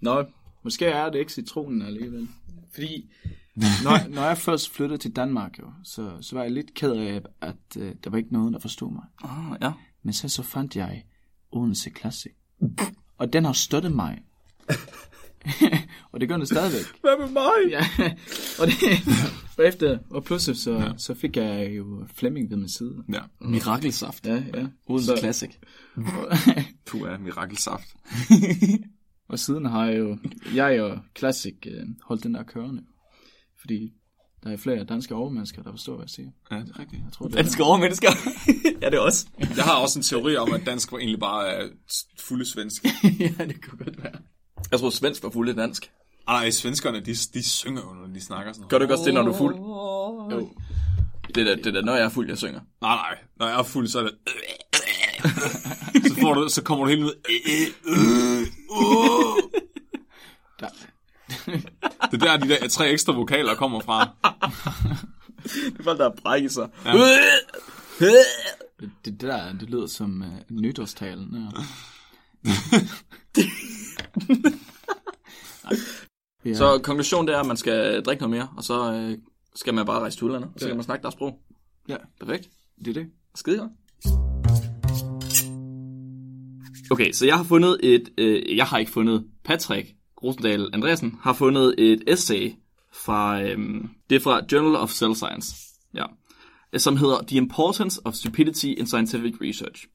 Nå, 0.00 0.24
måske 0.64 0.86
er 0.86 1.10
det 1.10 1.18
ikke 1.18 1.32
citronen 1.32 1.82
alligevel. 1.82 2.28
Fordi, 2.74 3.10
når, 3.56 4.08
når 4.08 4.22
jeg 4.22 4.38
først 4.38 4.70
flyttede 4.70 4.98
til 4.98 5.16
Danmark, 5.16 5.58
jo, 5.58 5.64
så, 5.84 6.10
så 6.20 6.36
var 6.36 6.42
jeg 6.42 6.52
lidt 6.52 6.74
ked 6.74 6.92
af, 6.92 7.22
at 7.40 7.56
uh, 7.76 7.82
der 8.04 8.10
var 8.10 8.16
ikke 8.16 8.32
nogen, 8.32 8.52
der 8.54 8.60
forstod 8.60 8.92
mig. 8.92 9.04
Ah, 9.24 9.56
ja. 9.62 9.68
Men 9.68 9.76
Men 10.02 10.12
så, 10.12 10.28
så 10.28 10.42
fandt 10.42 10.76
jeg 10.76 11.04
Odense 11.52 11.90
Classic. 12.00 12.32
Og 13.18 13.32
den 13.32 13.44
har 13.44 13.52
støttet 13.52 13.92
mig. 13.92 14.22
og 16.12 16.20
det 16.20 16.28
gør 16.28 16.36
den 16.36 16.46
stadigvæk. 16.46 16.84
Hvad 17.00 17.18
med 17.18 17.28
mig? 17.28 17.70
Ja, 17.70 17.86
og, 18.60 18.66
det, 18.66 18.76
og 19.58 19.66
efter, 19.66 19.98
og 20.10 20.24
pludselig 20.24 20.56
så, 20.58 20.72
ja. 20.72 20.92
så 20.98 21.14
fik 21.14 21.36
jeg 21.36 21.70
jo 21.76 22.06
Flemming 22.14 22.50
ved 22.50 22.56
min 22.56 22.68
side. 22.68 23.04
ja. 23.12 23.20
Mirakelsaft. 23.40 24.26
Ja, 24.26 24.42
ja. 24.54 24.66
Odense 24.86 25.06
Så- 25.06 25.16
Classic. 25.18 25.50
Puh, 26.86 27.08
er 27.10 27.18
mirakelsaft. 27.18 27.88
Og 29.28 29.38
siden 29.38 29.64
har 29.66 29.86
jeg 29.86 29.98
jo, 29.98 30.18
jeg 30.54 30.82
og 30.82 30.98
Classic 31.18 31.54
øh, 31.66 31.86
holdt 32.04 32.22
den 32.24 32.34
der 32.34 32.42
kørende. 32.42 32.82
Fordi 33.60 33.92
der 34.44 34.50
er 34.52 34.56
flere 34.56 34.84
danske 34.84 35.14
overmennesker, 35.14 35.62
der 35.62 35.70
forstår, 35.70 35.94
hvad 35.94 36.04
jeg 36.04 36.10
siger. 36.10 36.28
Ja, 36.50 36.56
det 36.56 36.68
er 36.70 36.78
rigtigt. 36.78 37.02
Jeg 37.04 37.12
tror, 37.12 37.26
det 37.26 37.36
Danske 37.36 37.62
overmennesker. 37.62 38.08
ja, 38.82 38.86
det 38.90 38.94
er 38.94 39.00
også. 39.00 39.26
Jeg 39.38 39.64
har 39.64 39.82
også 39.82 39.98
en 39.98 40.02
teori 40.02 40.36
om, 40.36 40.52
at 40.52 40.66
dansk 40.66 40.92
var 40.92 40.98
egentlig 40.98 41.20
bare 41.20 41.48
er 41.48 41.68
fulde 42.20 42.44
svensk. 42.44 42.84
ja, 43.20 43.44
det 43.44 43.62
kunne 43.64 43.78
godt 43.84 44.02
være. 44.02 44.12
Jeg 44.70 44.78
tror, 44.80 44.90
svensk 44.90 45.22
var 45.22 45.30
fuldt 45.30 45.56
dansk. 45.56 45.90
Ah, 46.28 46.40
nej, 46.42 46.50
svenskerne, 46.50 47.00
de, 47.00 47.14
de 47.34 47.42
synger 47.48 47.82
jo, 47.82 47.92
når 47.92 48.06
de 48.14 48.20
snakker 48.20 48.52
sådan 48.52 48.68
Gør 48.68 48.78
du 48.78 48.84
ikke 48.84 48.94
også 48.94 49.04
det, 49.04 49.14
når 49.14 49.22
du 49.22 49.32
er 49.32 49.36
fuld? 49.36 49.54
Jo. 50.32 50.50
Det 51.34 51.40
er 51.40 51.44
da, 51.44 51.54
det 51.54 51.66
er 51.66 51.70
da, 51.70 51.80
når 51.80 51.94
jeg 51.94 52.04
er 52.04 52.08
fuld, 52.08 52.28
jeg 52.28 52.38
synger. 52.38 52.60
Nej, 52.80 52.94
nej. 52.96 53.18
Når 53.36 53.46
jeg 53.46 53.58
er 53.58 53.62
fuld, 53.62 53.88
så 53.88 53.98
er 53.98 54.02
det... 54.02 54.12
så, 56.08 56.14
får 56.20 56.34
du, 56.34 56.48
så 56.48 56.62
kommer 56.62 56.84
du 56.84 56.90
helt 56.90 57.02
ned... 57.02 57.12
Der, 60.60 60.68
Det 62.10 62.22
er 62.22 62.26
der, 62.26 62.36
de 62.36 62.48
der 62.48 62.68
tre 62.68 62.88
ekstra 62.90 63.12
vokaler 63.12 63.54
kommer 63.54 63.80
fra. 63.80 64.08
Det 65.44 65.78
er 65.78 65.82
folk, 65.82 65.98
der 65.98 66.04
har 66.04 66.14
brækket 66.22 66.52
sig. 66.52 66.68
Ja. 66.84 66.92
det, 67.98 68.14
det, 68.80 68.90
det 69.04 69.20
der, 69.20 69.52
det 69.52 69.70
lyder 69.70 69.86
som 69.86 70.22
uh, 70.22 70.56
nytårstalen. 70.56 71.34
Ja. 71.34 71.48
ja. 76.46 76.54
Så 76.54 76.80
konklusionen 76.82 77.28
det 77.28 77.34
er, 77.34 77.40
at 77.40 77.46
man 77.46 77.56
skal 77.56 78.02
drikke 78.02 78.22
noget 78.22 78.36
mere, 78.36 78.48
og 78.56 78.64
så 78.64 78.92
øh, 78.92 79.18
skal 79.54 79.74
man 79.74 79.86
bare 79.86 80.00
rejse 80.00 80.18
til 80.18 80.24
udlandet, 80.24 80.50
og 80.54 80.60
så 80.60 80.66
kan 80.66 80.76
man 80.76 80.84
snakke 80.84 81.02
deres 81.02 81.12
sprog. 81.12 81.38
ja, 81.88 81.96
Perfekt. 82.20 82.50
det 82.84 82.88
er 82.88 82.92
det. 82.92 83.10
Skide 83.34 83.58
godt. 83.58 83.72
Okay, 86.90 87.12
så 87.12 87.26
jeg 87.26 87.36
har 87.36 87.44
fundet 87.44 87.80
et, 87.82 88.08
øh, 88.18 88.56
jeg 88.56 88.66
har 88.66 88.78
ikke 88.78 88.92
fundet, 88.92 89.24
Patrick 89.44 89.94
Rosendal 90.22 90.70
Andreasen 90.72 91.18
har 91.20 91.32
fundet 91.32 91.74
et 91.78 92.02
essay 92.06 92.52
fra, 92.92 93.42
øh, 93.42 93.58
det 94.10 94.16
er 94.16 94.20
fra 94.20 94.40
Journal 94.52 94.76
of 94.76 94.90
Cell 94.90 95.14
Science, 95.14 95.56
ja, 95.94 96.04
som 96.78 96.96
hedder 96.96 97.22
The 97.26 97.36
Importance 97.36 98.00
of 98.04 98.14
Stupidity 98.14 98.66
in 98.66 98.86
Scientific 98.86 99.34
Research. 99.40 99.86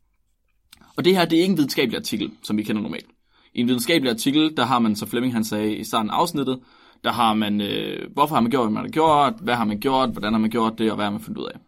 Og 0.95 1.05
det 1.05 1.15
her, 1.15 1.25
det 1.25 1.37
er 1.37 1.41
ikke 1.41 1.51
en 1.51 1.57
videnskabelig 1.57 1.97
artikel, 1.97 2.31
som 2.43 2.57
vi 2.57 2.63
kender 2.63 2.81
normalt. 2.81 3.05
I 3.53 3.59
en 3.61 3.67
videnskabelig 3.67 4.11
artikel, 4.11 4.57
der 4.57 4.65
har 4.65 4.79
man, 4.79 4.95
så 4.95 5.05
Flemming 5.05 5.33
han 5.33 5.43
sagde 5.43 5.75
i 5.75 5.83
starten 5.83 6.09
af 6.09 6.13
afsnittet, 6.15 6.59
der 7.03 7.11
har 7.11 7.33
man, 7.33 7.61
øh, 7.61 8.13
hvorfor 8.13 8.35
har 8.35 8.41
man 8.41 8.51
gjort, 8.51 8.65
hvad 8.65 8.73
man 8.73 8.83
har 8.83 8.89
gjort, 8.89 9.33
hvad 9.41 9.55
har 9.55 9.65
man 9.65 9.79
gjort, 9.79 10.09
hvordan 10.09 10.33
har 10.33 10.39
man 10.39 10.49
gjort 10.49 10.77
det, 10.77 10.89
og 10.91 10.95
hvad 10.95 11.05
har 11.05 11.11
man 11.11 11.21
fundet 11.21 11.41
ud 11.41 11.47
af. 11.53 11.59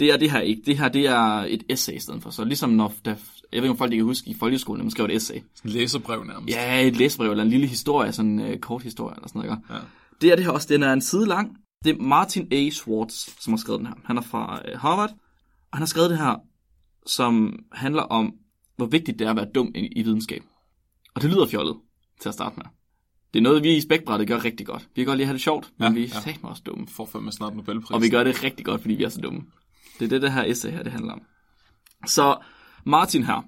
Det 0.00 0.12
er 0.12 0.16
det 0.16 0.30
her 0.30 0.40
ikke. 0.40 0.62
Det 0.66 0.78
her, 0.78 0.88
det 0.88 1.06
er 1.06 1.44
et 1.48 1.62
essay 1.68 1.96
i 1.96 1.98
stedet 1.98 2.22
for. 2.22 2.30
Så 2.30 2.44
ligesom 2.44 2.70
når, 2.70 2.94
der, 3.04 3.10
jeg 3.10 3.16
ved 3.52 3.62
ikke, 3.62 3.70
om 3.70 3.76
folk 3.76 3.90
de 3.90 3.96
kan 3.96 4.04
huske 4.04 4.30
i 4.30 4.34
folkeskolen, 4.34 4.78
når 4.78 4.84
man 4.84 4.90
skrev 4.90 5.04
et 5.06 5.14
essay. 5.14 5.34
En 5.64 5.70
læserbrev 5.70 6.24
nærmest. 6.24 6.56
Ja, 6.56 6.86
et 6.86 6.96
læsebrev 6.96 7.30
eller 7.30 7.44
en 7.44 7.50
lille 7.50 7.66
historie, 7.66 8.12
sådan 8.12 8.40
en 8.40 8.40
øh, 8.40 8.58
kort 8.58 8.82
historie 8.82 9.16
eller 9.16 9.28
sådan 9.28 9.42
noget. 9.42 9.58
Ikke? 9.58 9.74
Ja. 9.74 9.78
Det 10.20 10.32
er 10.32 10.36
det 10.36 10.44
her 10.44 10.52
også. 10.52 10.68
Den 10.70 10.82
er 10.82 10.92
en 10.92 11.00
side 11.00 11.26
lang. 11.26 11.56
Det 11.84 11.96
er 11.96 12.02
Martin 12.02 12.48
A. 12.52 12.70
Schwartz, 12.70 13.28
som 13.40 13.52
har 13.52 13.58
skrevet 13.58 13.78
den 13.78 13.86
her. 13.86 13.94
Han 14.04 14.16
er 14.16 14.22
fra 14.22 14.60
øh, 14.68 14.78
Harvard, 14.78 15.10
og 15.70 15.78
han 15.78 15.80
har 15.80 15.86
skrevet 15.86 16.10
det 16.10 16.18
her, 16.18 16.36
som 17.06 17.58
handler 17.72 18.02
om, 18.02 18.32
hvor 18.76 18.86
vigtigt 18.86 19.18
det 19.18 19.26
er 19.26 19.30
at 19.30 19.36
være 19.36 19.48
dum 19.54 19.72
i, 19.74 19.86
i 19.86 20.02
videnskab. 20.02 20.42
Og 21.18 21.22
det 21.22 21.30
lyder 21.30 21.46
fjollet 21.46 21.76
til 22.20 22.28
at 22.28 22.34
starte 22.34 22.56
med. 22.56 22.64
Det 23.32 23.38
er 23.38 23.42
noget, 23.42 23.62
vi 23.62 23.76
i 23.76 23.80
spækbrættet 23.80 24.28
gør 24.28 24.44
rigtig 24.44 24.66
godt. 24.66 24.88
Vi 24.94 25.02
kan 25.02 25.06
godt 25.06 25.16
lide 25.16 25.24
at 25.24 25.28
have 25.28 25.34
det 25.34 25.42
sjovt, 25.42 25.72
men 25.78 25.88
Ja, 25.88 25.94
vi 25.94 26.04
er 26.04 26.08
ja. 26.14 26.20
satme 26.20 26.48
også 26.48 26.62
dumme. 26.66 26.86
Får 26.88 27.06
fandme 27.06 27.32
snart 27.32 27.56
Nobelpris. 27.56 27.90
Og 27.90 28.02
vi 28.02 28.08
gør 28.08 28.24
det 28.24 28.44
rigtig 28.44 28.66
godt, 28.66 28.80
fordi 28.80 28.94
vi 28.94 29.04
er 29.04 29.08
så 29.08 29.20
dumme. 29.20 29.40
Det 29.98 30.04
er 30.04 30.08
det, 30.08 30.22
det 30.22 30.32
her 30.32 30.44
essay 30.44 30.70
her, 30.70 30.82
det 30.82 30.92
handler 30.92 31.12
om. 31.12 31.22
Så 32.06 32.36
Martin 32.86 33.22
her, 33.22 33.44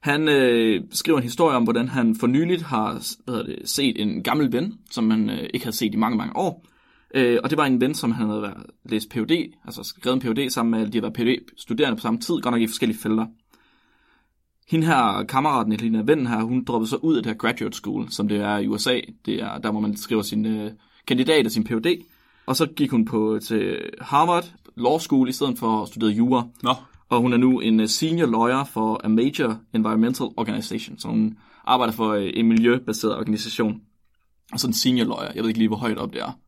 han 0.00 0.28
øh, 0.28 0.82
skriver 0.90 1.18
en 1.18 1.24
historie 1.24 1.56
om, 1.56 1.62
hvordan 1.64 1.88
han 1.88 2.16
for 2.16 2.26
nyligt 2.26 2.62
har 2.62 3.02
hvad 3.24 3.44
det, 3.44 3.68
set 3.68 4.00
en 4.00 4.22
gammel 4.22 4.52
ven, 4.52 4.78
som 4.90 5.10
han 5.10 5.30
øh, 5.30 5.48
ikke 5.54 5.66
havde 5.66 5.76
set 5.76 5.94
i 5.94 5.96
mange, 5.96 6.16
mange 6.18 6.36
år. 6.36 6.66
Øh, 7.14 7.38
og 7.44 7.50
det 7.50 7.58
var 7.58 7.66
en 7.66 7.80
ven, 7.80 7.94
som 7.94 8.12
han 8.12 8.28
havde 8.28 8.42
været, 8.42 8.66
læst 8.84 9.10
PhD, 9.10 9.52
altså 9.64 9.82
skrevet 9.82 10.24
en 10.24 10.34
PhD 10.34 10.50
sammen 10.50 10.80
med, 10.80 10.90
de 10.90 10.98
har 10.98 11.02
været 11.02 11.14
PhD-studerende 11.14 11.96
på 11.96 12.00
samme 12.00 12.20
tid, 12.20 12.34
godt 12.34 12.52
nok 12.52 12.60
i 12.60 12.66
forskellige 12.66 12.98
felter. 12.98 13.26
Hende 14.72 14.86
her, 14.86 15.24
kammeraten, 15.28 15.94
her 15.94 16.02
vennen 16.02 16.26
her, 16.26 16.42
hun 16.42 16.64
droppede 16.64 16.90
så 16.90 16.96
ud 16.96 17.16
af 17.16 17.22
det 17.22 17.30
her 17.30 17.36
graduate 17.36 17.76
school, 17.76 18.10
som 18.10 18.28
det 18.28 18.40
er 18.40 18.58
i 18.58 18.66
USA. 18.66 19.00
Det 19.26 19.42
er 19.42 19.58
der, 19.58 19.70
hvor 19.70 19.80
man 19.80 19.96
skriver 19.96 20.22
sin 20.22 20.46
øh, 20.46 20.70
kandidat 21.06 21.46
og 21.46 21.52
sin 21.52 21.64
PhD. 21.64 22.02
Og 22.46 22.56
så 22.56 22.66
gik 22.66 22.90
hun 22.90 23.04
på 23.04 23.38
til 23.42 23.90
Harvard 24.00 24.52
Law 24.76 24.98
School 24.98 25.28
i 25.28 25.32
stedet 25.32 25.58
for 25.58 25.82
at 25.82 25.88
studere 25.88 26.10
jura. 26.10 26.46
Nå, 26.62 26.74
Og 27.08 27.20
hun 27.20 27.32
er 27.32 27.36
nu 27.36 27.60
en 27.60 27.80
øh, 27.80 27.88
senior 27.88 28.26
lawyer 28.26 28.64
for 28.64 29.00
a 29.04 29.08
major 29.08 29.60
environmental 29.72 30.26
organization. 30.36 30.98
Så 30.98 31.08
hun 31.08 31.38
arbejder 31.64 31.92
for 31.92 32.12
øh, 32.12 32.30
en 32.34 32.48
miljøbaseret 32.48 33.16
organisation. 33.16 33.80
Og 34.52 34.60
så 34.60 34.66
en 34.66 34.72
senior 34.72 35.06
lawyer. 35.06 35.32
Jeg 35.34 35.42
ved 35.42 35.48
ikke 35.48 35.58
lige, 35.58 35.68
hvor 35.68 35.76
højt 35.76 35.98
op 35.98 36.12
det 36.12 36.20
er. 36.20 36.38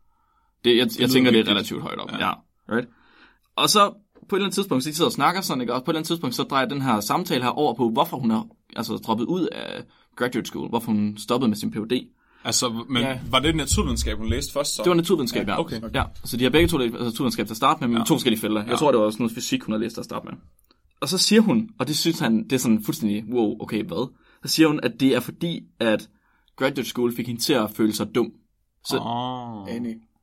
Det, 0.64 0.76
jeg, 0.76 0.88
jeg 1.00 1.10
tænker, 1.10 1.30
det 1.30 1.40
er 1.40 1.50
relativt 1.50 1.82
højt 1.82 1.98
op. 1.98 2.12
Ja. 2.12 2.26
ja. 2.26 2.32
Right? 2.68 2.88
Og 3.56 3.68
så 3.68 3.92
på 4.28 4.36
et 4.36 4.38
eller 4.38 4.44
andet 4.46 4.54
tidspunkt, 4.54 4.84
så 4.84 4.90
de 4.90 4.94
sidder 4.94 5.08
og 5.08 5.12
snakker 5.12 5.40
sådan, 5.40 5.60
ikke? 5.60 5.74
og 5.74 5.84
på 5.84 5.90
et 5.90 5.92
eller 5.92 5.98
andet 5.98 6.06
tidspunkt, 6.08 6.34
så 6.36 6.42
drejer 6.42 6.66
den 6.66 6.82
her 6.82 7.00
samtale 7.00 7.42
her 7.42 7.50
over 7.50 7.74
på, 7.74 7.90
hvorfor 7.90 8.16
hun 8.16 8.30
er 8.30 8.48
altså, 8.76 8.96
droppet 8.96 9.24
ud 9.24 9.46
af 9.46 9.82
graduate 10.16 10.46
school, 10.48 10.68
hvorfor 10.68 10.92
hun 10.92 11.16
stoppede 11.18 11.48
med 11.48 11.56
sin 11.56 11.70
Ph.D. 11.70 12.06
altså, 12.44 12.84
men 12.88 13.02
Ja. 13.02 13.20
var 13.30 13.38
det 13.38 13.56
naturvidenskab, 13.56 14.18
hun 14.18 14.28
læste 14.28 14.52
først 14.52 14.74
så? 14.76 14.82
Det 14.82 14.90
var 14.90 14.96
naturvidenskab, 14.96 15.48
ja. 15.48 15.60
okay. 15.60 15.80
Ja, 15.94 16.04
så 16.24 16.36
de 16.36 16.42
har 16.44 16.50
begge 16.50 16.68
to 16.68 16.78
altså, 16.78 17.04
naturvidenskab 17.04 17.46
til 17.46 17.52
at 17.52 17.56
starte 17.56 17.80
med, 17.80 17.88
men 17.88 17.98
ja. 17.98 18.04
to 18.04 18.14
forskellige 18.14 18.40
felter. 18.40 18.60
Jeg 18.62 18.70
Ja. 18.70 18.76
tror, 18.76 18.90
det 18.90 19.00
var 19.00 19.06
også 19.06 19.18
noget 19.18 19.34
fysik, 19.34 19.62
hun 19.62 19.72
har 19.72 19.78
læst 19.78 19.94
til 19.94 20.00
at 20.00 20.04
starte 20.04 20.24
med. 20.26 20.32
Og 21.00 21.08
så 21.08 21.18
siger 21.18 21.40
hun, 21.40 21.68
og 21.78 21.88
det 21.88 21.96
synes 21.96 22.18
han, 22.18 22.44
det 22.44 22.52
er 22.52 22.56
sådan 22.58 22.82
fuldstændig, 22.84 23.24
wow, 23.32 23.56
okay, 23.62 23.84
hvad? 23.84 24.08
Så 24.44 24.52
siger 24.52 24.68
hun, 24.68 24.80
at 24.82 24.92
det 25.00 25.14
er 25.16 25.20
fordi, 25.20 25.60
at 25.80 26.08
graduate 26.56 26.84
school 26.84 27.16
fik 27.16 27.26
hende 27.26 27.40
til 27.40 27.52
at 27.52 27.70
føle 27.70 27.92
sig 27.92 28.14
dum. 28.14 28.32
Så, 28.86 28.98
Oh. 28.98 29.68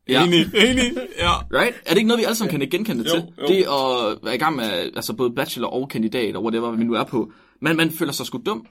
Ja. 0.10 0.26
Enig, 0.26 0.46
enig, 0.56 0.92
ja. 1.20 1.32
Right? 1.60 1.76
Er 1.86 1.90
det 1.90 1.98
ikke 1.98 2.08
noget, 2.08 2.20
vi 2.20 2.24
alle 2.26 2.36
sammen 2.36 2.60
kan 2.60 2.70
genkende 2.70 3.04
Jo, 3.04 3.10
til? 3.10 3.24
jo. 3.42 3.48
Det 3.48 3.58
at 3.64 4.24
være 4.24 4.36
i 4.36 4.38
gang 4.38 4.56
med 4.56 4.70
altså 4.96 5.14
både 5.14 5.32
bachelor 5.36 5.68
og 5.68 5.90
kandidat, 5.90 6.36
og 6.36 6.44
whatever 6.44 6.72
vi 6.72 6.84
nu 6.84 6.94
er 6.94 7.04
på. 7.04 7.32
Men 7.62 7.78
man 7.78 7.92
føler 7.92 8.12
sig 8.12 8.26
sgu 8.26 8.42
dum. 8.46 8.66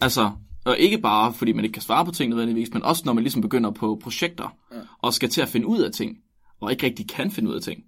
Altså, 0.00 0.30
og 0.64 0.78
ikke 0.78 0.98
bare 0.98 1.32
fordi 1.32 1.52
man 1.52 1.64
ikke 1.64 1.72
kan 1.72 1.82
svare 1.82 2.04
på 2.04 2.10
ting 2.10 2.30
nødvendigvis, 2.30 2.68
men 2.72 2.82
også 2.82 3.02
når 3.06 3.12
man 3.12 3.24
ligesom 3.24 3.42
begynder 3.42 3.70
på 3.70 3.98
projekter, 4.02 4.56
ja. 4.72 4.76
og 5.02 5.14
skal 5.14 5.28
til 5.28 5.40
at 5.40 5.48
finde 5.48 5.66
ud 5.66 5.78
af 5.78 5.92
ting, 5.92 6.16
og 6.60 6.72
ikke 6.72 6.86
rigtig 6.86 7.08
kan 7.08 7.30
finde 7.30 7.50
ud 7.50 7.54
af 7.54 7.62
ting. 7.62 7.84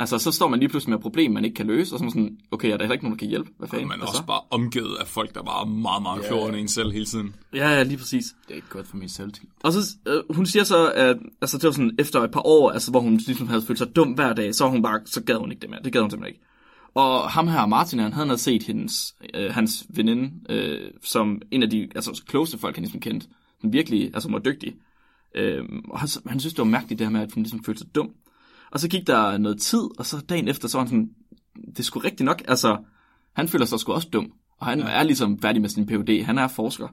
Altså, 0.00 0.18
så 0.18 0.32
står 0.32 0.48
man 0.48 0.58
lige 0.58 0.68
pludselig 0.68 0.90
med 0.90 0.98
et 0.98 1.02
problem, 1.02 1.32
man 1.32 1.44
ikke 1.44 1.54
kan 1.54 1.66
løse, 1.66 1.94
og 1.94 1.98
så 1.98 2.02
er 2.02 2.06
man 2.06 2.10
sådan, 2.10 2.38
okay, 2.50 2.68
er 2.68 2.76
der 2.76 2.84
heller 2.84 2.92
ikke 2.92 3.04
nogen, 3.04 3.18
der 3.18 3.20
kan 3.20 3.28
hjælpe? 3.28 3.50
Hvad 3.58 3.68
fanden? 3.68 3.88
Man 3.88 3.94
er 3.94 3.98
Hvad 3.98 4.08
også 4.08 4.18
så? 4.18 4.26
bare 4.26 4.40
omgivet 4.50 4.96
af 5.00 5.06
folk, 5.06 5.34
der 5.34 5.42
var 5.42 5.64
meget, 5.64 6.02
meget 6.02 6.24
klogere 6.24 6.48
end 6.48 6.56
en 6.56 6.68
selv 6.68 6.92
hele 6.92 7.04
tiden. 7.04 7.34
Ja, 7.54 7.70
ja, 7.70 7.82
lige 7.82 7.98
præcis. 7.98 8.24
Det 8.24 8.50
er 8.50 8.54
ikke 8.54 8.68
godt 8.68 8.86
for 8.86 8.96
min 8.96 9.08
selvtid. 9.08 9.44
Og 9.62 9.72
så, 9.72 9.96
øh, 10.06 10.36
hun 10.36 10.46
siger 10.46 10.64
så, 10.64 10.92
at 10.92 11.16
altså, 11.42 11.58
det 11.58 11.64
var 11.64 11.70
sådan, 11.70 11.96
efter 11.98 12.20
et 12.20 12.30
par 12.30 12.46
år, 12.46 12.70
altså, 12.70 12.90
hvor 12.90 13.00
hun 13.00 13.16
ligesom 13.16 13.48
havde 13.48 13.62
følt 13.62 13.78
sig 13.78 13.96
dum 13.96 14.12
hver 14.12 14.32
dag, 14.32 14.54
så, 14.54 14.68
hun 14.68 14.82
bare, 14.82 15.00
så 15.04 15.22
gad 15.22 15.36
hun 15.36 15.50
ikke 15.50 15.60
det 15.60 15.70
mere. 15.70 15.80
Det 15.84 15.92
gad 15.92 16.00
hun 16.00 16.10
simpelthen 16.10 16.34
ikke. 16.34 16.46
Og 16.94 17.30
ham 17.30 17.48
her, 17.48 17.66
Martin, 17.66 17.98
han 17.98 18.12
havde 18.12 18.38
set 18.38 18.62
hendes, 18.62 19.14
øh, 19.34 19.54
hans 19.54 19.86
veninde, 19.88 20.30
øh, 20.48 20.90
som 21.02 21.42
en 21.50 21.62
af 21.62 21.70
de 21.70 21.88
altså, 21.94 22.22
klogeste 22.26 22.58
folk, 22.58 22.76
han 22.76 22.82
ligesom 22.82 23.00
kendte. 23.00 23.26
Den 23.62 23.72
virkelig, 23.72 24.10
altså 24.14 24.28
hun 24.28 24.34
var 24.34 24.40
dygtig. 24.40 24.74
Øh, 25.34 25.64
og 25.90 26.00
han, 26.00 26.08
han 26.26 26.40
synes, 26.40 26.54
det 26.54 26.58
var 26.58 26.70
mærkeligt 26.70 26.98
det 26.98 27.06
her 27.06 27.12
med, 27.12 27.20
at 27.20 27.32
hun 27.32 27.42
ligesom 27.42 27.64
følte 27.64 27.78
sig 27.78 27.94
dum. 27.94 28.10
Og 28.72 28.80
så 28.80 28.88
gik 28.88 29.06
der 29.06 29.38
noget 29.38 29.60
tid, 29.60 29.98
og 29.98 30.06
så 30.06 30.20
dagen 30.28 30.48
efter, 30.48 30.68
så 30.68 30.78
var 30.78 30.84
han 30.84 30.88
sådan, 30.88 31.10
det 31.76 31.84
sgu 31.84 32.00
rigtigt 32.00 32.24
nok, 32.24 32.42
altså, 32.48 32.76
han 33.32 33.48
føler 33.48 33.64
sig 33.64 33.80
sgu 33.80 33.92
også 33.92 34.08
dum. 34.12 34.32
Og 34.58 34.66
han 34.66 34.78
ja. 34.78 34.88
er 34.88 35.02
ligesom 35.02 35.38
færdig 35.38 35.60
med 35.60 35.68
sin 35.68 35.86
Ph.D., 35.86 36.24
han 36.24 36.38
er 36.38 36.48
forsker. 36.48 36.88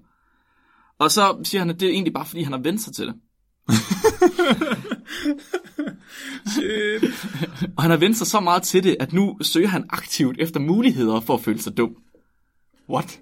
Og 0.99 1.11
så 1.11 1.37
siger 1.43 1.61
han, 1.61 1.69
at 1.69 1.79
det 1.79 1.87
er 1.87 1.91
egentlig 1.91 2.13
bare, 2.13 2.25
fordi 2.25 2.43
han 2.43 2.53
har 2.53 2.59
vendt 2.59 2.81
sig 2.81 2.93
til 2.93 3.07
det. 3.07 3.15
Shit. 6.53 7.03
Og 7.77 7.83
han 7.83 7.91
har 7.91 7.97
vendt 7.97 8.17
sig 8.17 8.27
så 8.27 8.39
meget 8.39 8.63
til 8.63 8.83
det, 8.83 8.97
at 8.99 9.13
nu 9.13 9.37
søger 9.41 9.67
han 9.67 9.85
aktivt 9.89 10.35
efter 10.39 10.59
muligheder 10.59 11.19
for 11.19 11.33
at 11.33 11.41
føle 11.41 11.61
sig 11.61 11.77
dum. 11.77 11.95
What? 12.89 13.19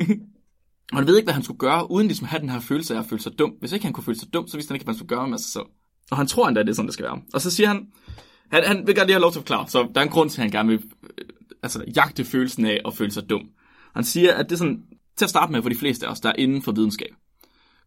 Og 0.92 0.98
han 0.98 1.06
ved 1.06 1.16
ikke, 1.16 1.26
hvad 1.26 1.34
han 1.34 1.42
skulle 1.42 1.58
gøre, 1.58 1.90
uden 1.90 2.06
ligesom 2.06 2.24
at 2.24 2.30
have 2.30 2.40
den 2.40 2.48
her 2.48 2.60
følelse 2.60 2.94
af 2.94 2.98
at 2.98 3.06
føle 3.06 3.22
sig 3.22 3.38
dum. 3.38 3.50
Hvis 3.60 3.72
ikke 3.72 3.84
han 3.84 3.92
kunne 3.92 4.04
føle 4.04 4.18
sig 4.18 4.32
dum, 4.32 4.48
så 4.48 4.56
vidste 4.56 4.70
han 4.70 4.76
ikke, 4.76 4.84
hvad 4.84 4.94
han 4.94 4.98
skulle 4.98 5.08
gøre 5.08 5.28
med 5.28 5.38
sig 5.38 5.52
selv. 5.52 5.64
Og 6.10 6.16
han 6.16 6.26
tror 6.26 6.48
endda, 6.48 6.60
at 6.60 6.66
det 6.66 6.72
er 6.72 6.74
sådan, 6.76 6.86
det 6.86 6.94
skal 6.94 7.04
være. 7.04 7.20
Og 7.34 7.40
så 7.40 7.50
siger 7.50 7.68
han, 7.68 7.86
han, 8.52 8.64
han 8.64 8.86
vil 8.86 8.94
gerne 8.94 9.06
lige 9.06 9.14
have 9.14 9.20
lov 9.22 9.32
til 9.32 9.38
at 9.38 9.42
forklare, 9.42 9.68
så 9.68 9.88
der 9.94 10.00
er 10.00 10.04
en 10.04 10.10
grund 10.10 10.30
til, 10.30 10.38
at 10.38 10.42
han 10.42 10.50
gerne 10.50 10.68
vil 10.68 10.78
øh, 11.18 11.24
altså, 11.62 11.84
jagte 11.96 12.24
følelsen 12.24 12.66
af 12.66 12.80
at 12.86 12.94
føle 12.94 13.10
sig 13.10 13.30
dum. 13.30 13.42
Han 13.94 14.04
siger, 14.04 14.34
at 14.34 14.44
det 14.46 14.52
er 14.52 14.58
sådan, 14.58 14.82
til 15.16 15.24
at 15.24 15.30
starte 15.30 15.52
med 15.52 15.62
for 15.62 15.68
de 15.68 15.74
fleste 15.74 16.06
af 16.06 16.10
os, 16.10 16.20
der 16.20 16.28
er 16.28 16.34
inden 16.38 16.62
for 16.62 16.72
videnskab. 16.72 17.14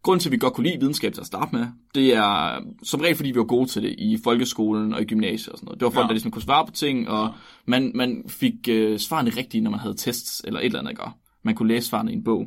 Grunden 0.02 0.20
til, 0.20 0.28
at 0.28 0.32
vi 0.32 0.36
godt 0.36 0.54
kunne 0.54 0.66
lide 0.68 0.80
videnskab 0.80 1.12
til 1.12 1.20
at 1.20 1.26
starte 1.26 1.56
med, 1.56 1.66
det 1.94 2.14
er 2.14 2.60
som 2.82 3.00
regel, 3.00 3.16
fordi 3.16 3.30
vi 3.30 3.38
var 3.38 3.44
gode 3.44 3.68
til 3.68 3.82
det 3.82 3.94
i 3.98 4.18
folkeskolen 4.24 4.94
og 4.94 5.00
i 5.02 5.04
gymnasiet 5.04 5.48
og 5.48 5.58
sådan 5.58 5.66
noget. 5.66 5.80
Det 5.80 5.84
var 5.86 5.90
folk, 5.90 6.04
Ja. 6.04 6.06
der 6.08 6.12
ligesom 6.12 6.30
kunne 6.30 6.42
svare 6.42 6.66
på 6.66 6.72
ting, 6.72 7.08
og 7.08 7.34
man, 7.66 7.92
man 7.94 8.24
fik 8.28 8.54
øh, 8.68 8.98
svarene 8.98 9.30
rigtige, 9.36 9.60
når 9.60 9.70
man 9.70 9.80
havde 9.80 9.94
tests 9.96 10.42
eller 10.44 10.60
et 10.60 10.66
eller 10.66 10.78
andet, 10.78 10.90
ikke? 10.90 11.02
Man 11.44 11.54
kunne 11.54 11.68
læse 11.68 11.88
svarene 11.88 12.12
i 12.12 12.14
en 12.14 12.24
bog. 12.24 12.46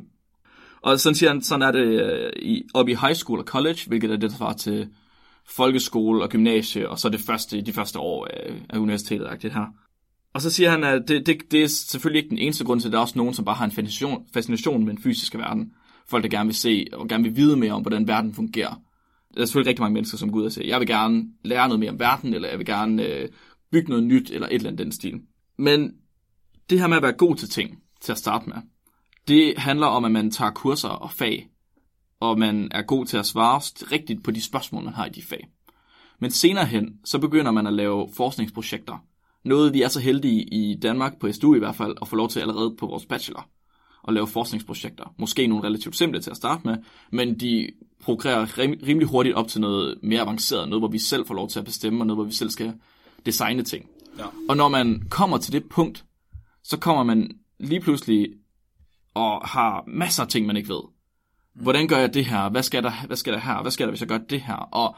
Og 0.82 1.00
sådan 1.00 1.14
siger 1.16 1.30
han, 1.30 1.42
sådan 1.42 1.62
er 1.62 1.72
det 1.72 2.02
øh, 2.02 2.32
i, 2.42 2.62
op 2.74 2.88
i 2.88 2.94
high 2.94 3.14
school 3.14 3.38
og 3.38 3.44
college, 3.44 3.78
hvilket 3.86 4.10
er 4.10 4.16
det, 4.16 4.30
der 4.30 4.36
var 4.38 4.52
til 4.52 4.88
folkeskole 5.56 6.22
og 6.22 6.30
gymnasie, 6.30 6.88
og 6.90 6.98
så 6.98 7.08
det 7.08 7.20
første, 7.20 7.60
de 7.60 7.72
første 7.72 7.98
år 7.98 8.26
af, 8.26 8.54
af 8.70 8.78
universitetet, 8.78 9.42
det 9.42 9.52
her. 9.52 9.66
Og 10.34 10.40
så 10.40 10.50
siger 10.50 10.70
han, 10.70 10.84
at 10.84 11.02
det, 11.08 11.26
det, 11.26 11.36
det 11.50 11.62
er 11.62 11.66
selvfølgelig 11.68 12.22
ikke 12.22 12.30
den 12.30 12.38
eneste 12.38 12.64
grund 12.64 12.80
til, 12.80 12.88
at 12.88 12.92
der 12.92 12.98
er 12.98 13.02
også 13.02 13.18
nogen, 13.18 13.34
som 13.34 13.44
bare 13.44 13.54
har 13.54 13.64
en 13.64 13.72
fascination, 13.72 14.26
fascination 14.34 14.84
med 14.84 14.94
den 14.94 15.02
fysiske 15.02 15.38
verden. 15.38 15.72
Folk, 16.08 16.24
der 16.24 16.30
gerne 16.30 16.46
vil 16.46 16.56
se 16.56 16.86
og 16.92 17.08
gerne 17.08 17.24
vil 17.24 17.36
vide 17.36 17.56
mere 17.56 17.72
om, 17.72 17.82
hvordan 17.82 18.08
verden 18.08 18.34
fungerer. 18.34 18.80
Der 19.34 19.40
er 19.40 19.44
selvfølgelig 19.44 19.68
rigtig 19.68 19.82
mange 19.82 19.94
mennesker, 19.94 20.18
som 20.18 20.32
går 20.32 20.38
ud 20.38 20.44
og 20.44 20.52
siger, 20.52 20.66
jeg 20.66 20.80
vil 20.80 20.88
gerne 20.88 21.24
lære 21.44 21.68
noget 21.68 21.80
mere 21.80 21.90
om 21.90 22.00
verden, 22.00 22.34
eller 22.34 22.48
jeg 22.48 22.58
vil 22.58 22.66
gerne 22.66 23.06
øh, 23.06 23.28
bygge 23.72 23.88
noget 23.88 24.04
nyt, 24.04 24.30
eller 24.30 24.46
et 24.46 24.54
eller 24.54 24.70
andet 24.70 24.84
den 24.84 24.92
stil. 24.92 25.20
Men 25.58 25.92
det 26.70 26.80
her 26.80 26.86
med 26.86 26.96
at 26.96 27.02
være 27.02 27.12
god 27.12 27.36
til 27.36 27.48
ting, 27.48 27.78
til 28.00 28.12
at 28.12 28.18
starte 28.18 28.48
med, 28.48 28.56
det 29.28 29.58
handler 29.58 29.86
om, 29.86 30.04
at 30.04 30.12
man 30.12 30.30
tager 30.30 30.50
kurser 30.50 30.88
og 30.88 31.10
fag, 31.10 31.48
og 32.22 32.38
man 32.38 32.68
er 32.70 32.82
god 32.82 33.06
til 33.06 33.16
at 33.16 33.26
svare 33.26 33.60
rigtigt 33.92 34.24
på 34.24 34.30
de 34.30 34.42
spørgsmål, 34.42 34.84
man 34.84 34.94
har 34.94 35.06
i 35.06 35.10
de 35.10 35.22
fag. 35.22 35.48
Men 36.18 36.30
senere 36.30 36.66
hen, 36.66 36.98
så 37.04 37.18
begynder 37.18 37.50
man 37.50 37.66
at 37.66 37.72
lave 37.72 38.08
forskningsprojekter. 38.16 39.04
Noget, 39.44 39.72
vi 39.72 39.82
er 39.82 39.88
så 39.88 40.00
heldige 40.00 40.42
i 40.42 40.78
Danmark, 40.82 41.18
på 41.20 41.32
SDU 41.32 41.54
i 41.54 41.58
hvert 41.58 41.76
fald, 41.76 41.94
at 42.02 42.08
få 42.08 42.16
lov 42.16 42.28
til 42.28 42.40
allerede 42.40 42.76
på 42.78 42.86
vores 42.86 43.06
bachelor 43.06 43.48
at 44.08 44.14
lave 44.14 44.26
forskningsprojekter. 44.26 45.14
Måske 45.18 45.46
nogle 45.46 45.64
relativt 45.64 45.96
simple 45.96 46.20
til 46.20 46.30
at 46.30 46.36
starte 46.36 46.60
med, 46.64 46.76
men 47.10 47.40
de 47.40 47.68
progrerer 48.00 48.58
rim- 48.58 48.86
rimelig 48.86 49.08
hurtigt 49.08 49.34
op 49.34 49.48
til 49.48 49.60
noget 49.60 49.98
mere 50.02 50.20
avanceret, 50.20 50.68
noget 50.68 50.80
hvor 50.80 50.88
vi 50.88 50.98
selv 50.98 51.26
får 51.26 51.34
lov 51.34 51.48
til 51.48 51.58
at 51.58 51.64
bestemme, 51.64 52.02
og 52.02 52.06
noget 52.06 52.16
hvor 52.16 52.24
vi 52.24 52.32
selv 52.32 52.50
skal 52.50 52.74
designe 53.26 53.62
ting. 53.62 53.86
Ja. 54.18 54.24
Og 54.48 54.56
når 54.56 54.68
man 54.68 55.02
kommer 55.10 55.38
til 55.38 55.52
det 55.52 55.68
punkt, 55.68 56.04
så 56.64 56.78
kommer 56.78 57.02
man 57.02 57.30
lige 57.60 57.80
pludselig 57.80 58.28
og 59.14 59.48
har 59.48 59.84
masser 59.86 60.22
af 60.22 60.28
ting, 60.28 60.46
man 60.46 60.56
ikke 60.56 60.68
ved. 60.68 60.91
Mm. 61.54 61.62
Hvordan 61.62 61.88
gør 61.88 61.98
jeg 61.98 62.14
det 62.14 62.24
her? 62.24 62.48
Hvad 62.48 62.62
skal 62.62 62.82
der, 62.82 63.06
hvad 63.06 63.16
skal 63.16 63.32
der 63.32 63.38
her? 63.38 63.62
Hvad 63.62 63.70
skal 63.70 63.86
der, 63.86 63.90
hvis 63.90 64.00
jeg 64.00 64.08
gør 64.08 64.18
det 64.18 64.40
her? 64.40 64.54
Og 64.54 64.96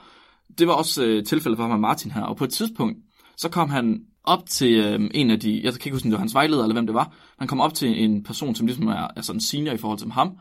det 0.58 0.66
var 0.66 0.72
også 0.72 1.04
øh, 1.04 1.24
tilfældet 1.24 1.58
for 1.58 1.62
ham 1.62 1.72
og 1.72 1.80
Martin 1.80 2.10
her. 2.10 2.22
Og 2.22 2.36
på 2.36 2.44
et 2.44 2.50
tidspunkt, 2.50 2.98
så 3.36 3.48
kom 3.48 3.70
han 3.70 4.00
op 4.24 4.48
til 4.48 4.72
øh, 4.72 5.10
en 5.14 5.30
af 5.30 5.40
de, 5.40 5.60
jeg 5.64 5.72
kan 5.72 5.80
ikke 5.84 5.90
huske, 5.90 6.06
om 6.06 6.10
det 6.10 6.16
var 6.16 6.18
hans 6.18 6.34
vejleder, 6.34 6.62
eller 6.62 6.74
hvem 6.74 6.86
det 6.86 6.94
var. 6.94 7.12
Han 7.38 7.48
kom 7.48 7.60
op 7.60 7.74
til 7.74 8.04
en 8.04 8.22
person, 8.22 8.54
som 8.54 8.66
ligesom 8.66 8.88
er, 8.88 9.08
er 9.16 9.20
sådan 9.20 9.40
senior 9.40 9.74
i 9.74 9.78
forhold 9.78 9.98
til 9.98 10.10
ham, 10.10 10.38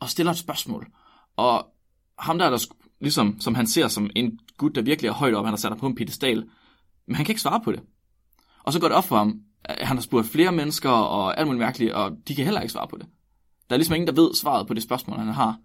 og 0.00 0.10
stiller 0.10 0.32
et 0.32 0.38
spørgsmål. 0.38 0.86
Og 1.36 1.66
ham 2.18 2.38
der, 2.38 2.50
der 2.50 2.66
ligesom, 3.00 3.40
som 3.40 3.54
han 3.54 3.66
ser 3.66 3.88
som 3.88 4.10
en 4.16 4.38
gut, 4.58 4.74
der 4.74 4.82
virkelig 4.82 5.08
er 5.08 5.12
højt 5.12 5.34
op, 5.34 5.44
han 5.44 5.52
har 5.52 5.56
sat 5.56 5.70
ham 5.70 5.78
på 5.78 5.86
en 5.86 5.94
pedestal, 5.94 6.44
men 7.06 7.16
han 7.16 7.24
kan 7.24 7.32
ikke 7.32 7.42
svare 7.42 7.60
på 7.64 7.72
det. 7.72 7.80
Og 8.62 8.72
så 8.72 8.80
går 8.80 8.88
det 8.88 8.96
op 8.96 9.04
for 9.04 9.16
ham, 9.16 9.40
at 9.64 9.86
han 9.86 9.96
har 9.96 10.02
spurgt 10.02 10.26
flere 10.26 10.52
mennesker 10.52 10.90
og 10.90 11.38
alt 11.38 11.46
muligt 11.46 11.60
mærkeligt, 11.60 11.92
og 11.92 12.12
de 12.28 12.34
kan 12.34 12.44
heller 12.44 12.60
ikke 12.60 12.72
svare 12.72 12.88
på 12.88 12.96
det. 12.96 13.06
Der 13.68 13.74
er 13.74 13.76
ligesom 13.76 13.94
ingen, 13.94 14.08
der 14.08 14.22
ved 14.22 14.34
svaret 14.34 14.66
på 14.66 14.74
det 14.74 14.82
spørgsmål, 14.82 15.18
han 15.18 15.28
har. 15.28 15.58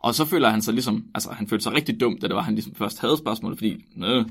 Og 0.00 0.14
så 0.14 0.24
føler 0.24 0.50
han 0.50 0.62
sig 0.62 0.74
ligesom, 0.74 1.06
altså 1.14 1.32
han 1.32 1.48
følte 1.48 1.62
sig 1.62 1.72
rigtig 1.72 2.00
dum, 2.00 2.18
da 2.18 2.28
det 2.28 2.36
var, 2.36 2.42
han 2.42 2.54
ligesom 2.54 2.74
først 2.74 2.98
havde 2.98 3.18
spørgsmålet, 3.18 3.58
fordi, 3.58 3.84
øh. 4.04 4.26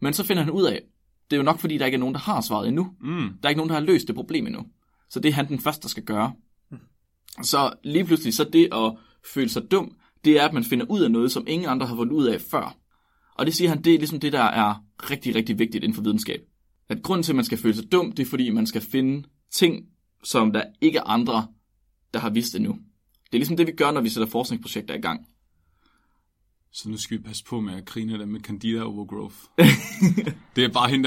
Men 0.00 0.12
så 0.12 0.24
finder 0.24 0.42
han 0.42 0.52
ud 0.52 0.62
af, 0.62 0.82
det 1.30 1.36
er 1.36 1.40
jo 1.40 1.44
nok 1.44 1.58
fordi, 1.58 1.78
der 1.78 1.86
ikke 1.86 1.96
er 1.96 2.00
nogen, 2.00 2.14
der 2.14 2.20
har 2.20 2.40
svaret 2.40 2.68
endnu. 2.68 2.90
Mm. 3.00 3.18
Der 3.18 3.38
er 3.42 3.48
ikke 3.48 3.58
nogen, 3.58 3.68
der 3.68 3.74
har 3.74 3.84
løst 3.84 4.06
det 4.06 4.14
problem 4.14 4.46
endnu. 4.46 4.66
Så 5.10 5.20
det 5.20 5.28
er 5.28 5.32
han 5.32 5.48
den 5.48 5.60
første, 5.60 5.82
der 5.82 5.88
skal 5.88 6.02
gøre. 6.02 6.32
Så 7.42 7.72
lige 7.84 8.04
pludselig, 8.04 8.34
så 8.34 8.44
det 8.44 8.68
at 8.72 8.92
føle 9.34 9.48
sig 9.48 9.70
dum, 9.70 9.96
det 10.24 10.40
er, 10.40 10.44
at 10.44 10.52
man 10.52 10.64
finder 10.64 10.86
ud 10.86 11.00
af 11.00 11.10
noget, 11.10 11.32
som 11.32 11.44
ingen 11.46 11.68
andre 11.68 11.86
har 11.86 11.96
fundet 11.96 12.12
ud 12.12 12.26
af 12.26 12.40
før. 12.40 12.76
Og 13.34 13.46
det 13.46 13.54
siger 13.54 13.68
han, 13.68 13.82
det 13.82 13.94
er 13.94 13.98
ligesom 13.98 14.20
det, 14.20 14.32
der 14.32 14.42
er 14.42 14.84
rigtig, 15.10 15.34
rigtig 15.34 15.58
vigtigt 15.58 15.84
inden 15.84 15.94
for 15.94 16.02
videnskab. 16.02 16.40
At 16.88 17.02
grunden 17.02 17.22
til, 17.22 17.32
at 17.32 17.36
man 17.36 17.44
skal 17.44 17.58
føle 17.58 17.74
sig 17.74 17.92
dum, 17.92 18.12
det 18.12 18.22
er 18.22 18.30
fordi, 18.30 18.50
man 18.50 18.66
skal 18.66 18.82
finde 18.82 19.28
ting, 19.52 19.86
som 20.24 20.52
der 20.52 20.62
ikke 20.80 21.00
andre, 21.00 21.46
der 22.14 22.20
har 22.20 22.30
vidst 22.30 22.54
endnu. 22.54 22.72
Det 22.72 23.36
er 23.36 23.38
ligesom 23.38 23.56
det, 23.56 23.66
vi 23.66 23.72
gør, 23.72 23.90
når 23.90 24.00
vi 24.00 24.08
sætter 24.08 24.28
forskningsprojekter 24.28 24.94
i 24.94 25.00
gang. 25.00 25.26
Så 26.72 26.88
nu 26.88 26.96
skal 26.96 27.18
vi 27.18 27.22
passe 27.22 27.44
på 27.44 27.60
med 27.60 27.74
at 27.74 27.84
grine 27.84 28.18
dem 28.18 28.28
med 28.28 28.40
Candida 28.40 28.82
Overgrowth. 28.82 29.34
det 30.56 30.64
er 30.64 30.68
bare 30.68 30.90
hende 30.90 31.04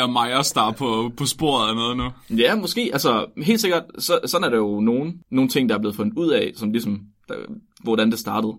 der 0.54 0.62
er 0.62 0.72
på, 0.72 1.12
på 1.18 1.26
sporet 1.26 1.70
af 1.70 1.76
noget 1.76 1.98
nu. 1.98 2.38
Ja, 2.38 2.56
måske. 2.56 2.90
Altså, 2.94 3.26
helt 3.38 3.62
sikkert, 3.62 3.84
så, 4.00 4.20
sådan 4.26 4.46
er 4.46 4.50
der 4.50 4.58
jo 4.58 4.80
nogen, 4.80 5.22
nogle 5.32 5.50
ting, 5.50 5.70
der 5.70 5.76
er 5.76 5.80
blevet 5.80 5.96
fundet 5.96 6.18
ud 6.18 6.30
af, 6.30 6.52
som 6.56 6.72
ligesom, 6.72 7.02
der, 7.28 7.36
hvordan 7.84 8.12
det 8.12 8.20
startede. 8.20 8.54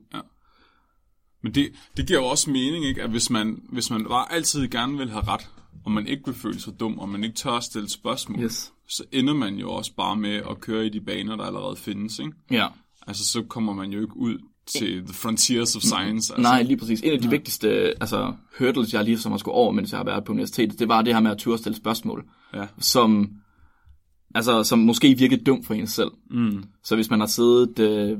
Men 1.42 1.54
det, 1.54 1.72
det 1.96 2.06
giver 2.06 2.18
jo 2.18 2.26
også 2.26 2.50
mening, 2.50 2.84
ikke? 2.84 3.02
at 3.02 3.10
hvis 3.10 3.30
man, 3.30 3.62
hvis 3.72 3.90
man 3.90 4.04
bare 4.04 4.32
altid 4.32 4.68
gerne 4.68 4.98
vil 4.98 5.10
have 5.10 5.24
ret, 5.24 5.50
og 5.84 5.90
man 5.92 6.06
ikke 6.06 6.22
vil 6.26 6.34
føle 6.34 6.60
sig 6.60 6.80
dum, 6.80 6.98
og 6.98 7.08
man 7.08 7.24
ikke 7.24 7.36
tør 7.36 7.50
at 7.50 7.64
stille 7.64 7.88
spørgsmål, 7.90 8.40
Yes. 8.42 8.72
så 8.88 9.04
ender 9.12 9.34
man 9.34 9.54
jo 9.54 9.70
også 9.72 9.94
bare 9.96 10.16
med 10.16 10.34
at 10.50 10.60
køre 10.60 10.86
i 10.86 10.88
de 10.88 11.00
baner, 11.00 11.36
der 11.36 11.44
allerede 11.44 11.76
findes. 11.76 12.18
Ikke? 12.18 12.32
Ja. 12.50 12.66
Altså, 13.06 13.24
så 13.24 13.42
kommer 13.42 13.72
man 13.72 13.90
jo 13.92 14.00
ikke 14.00 14.16
ud 14.16 14.38
til 14.66 15.04
the 15.04 15.14
frontiers 15.14 15.76
of 15.76 15.82
science. 15.82 16.34
Altså. 16.34 16.42
Nej, 16.42 16.62
lige 16.62 16.76
præcis. 16.76 17.00
En 17.00 17.12
af 17.12 17.18
de 17.18 17.24
ja. 17.24 17.30
vigtigste 17.30 17.68
altså, 18.02 18.32
hurdles, 18.58 18.94
jeg 18.94 19.04
lige 19.04 19.18
som 19.18 19.32
har 19.32 19.38
skulle 19.38 19.54
over, 19.54 19.72
mens 19.72 19.90
jeg 19.92 19.98
har 19.98 20.04
været 20.04 20.24
på 20.24 20.32
universitetet, 20.32 20.78
det 20.78 20.88
var 20.88 21.02
det 21.02 21.14
her 21.14 21.20
med 21.20 21.30
at 21.30 21.38
turde 21.38 21.58
stille 21.58 21.76
spørgsmål, 21.76 22.24
Ja. 22.54 22.66
som, 22.78 23.30
altså, 24.34 24.62
som 24.64 24.78
måske 24.78 25.18
virkede 25.18 25.44
dumt 25.44 25.66
for 25.66 25.74
en 25.74 25.86
selv. 25.86 26.10
Mm. 26.30 26.64
Så 26.84 26.94
hvis 26.94 27.10
man 27.10 27.20
har 27.20 27.26
siddet, 27.26 27.78
øh, 27.78 28.18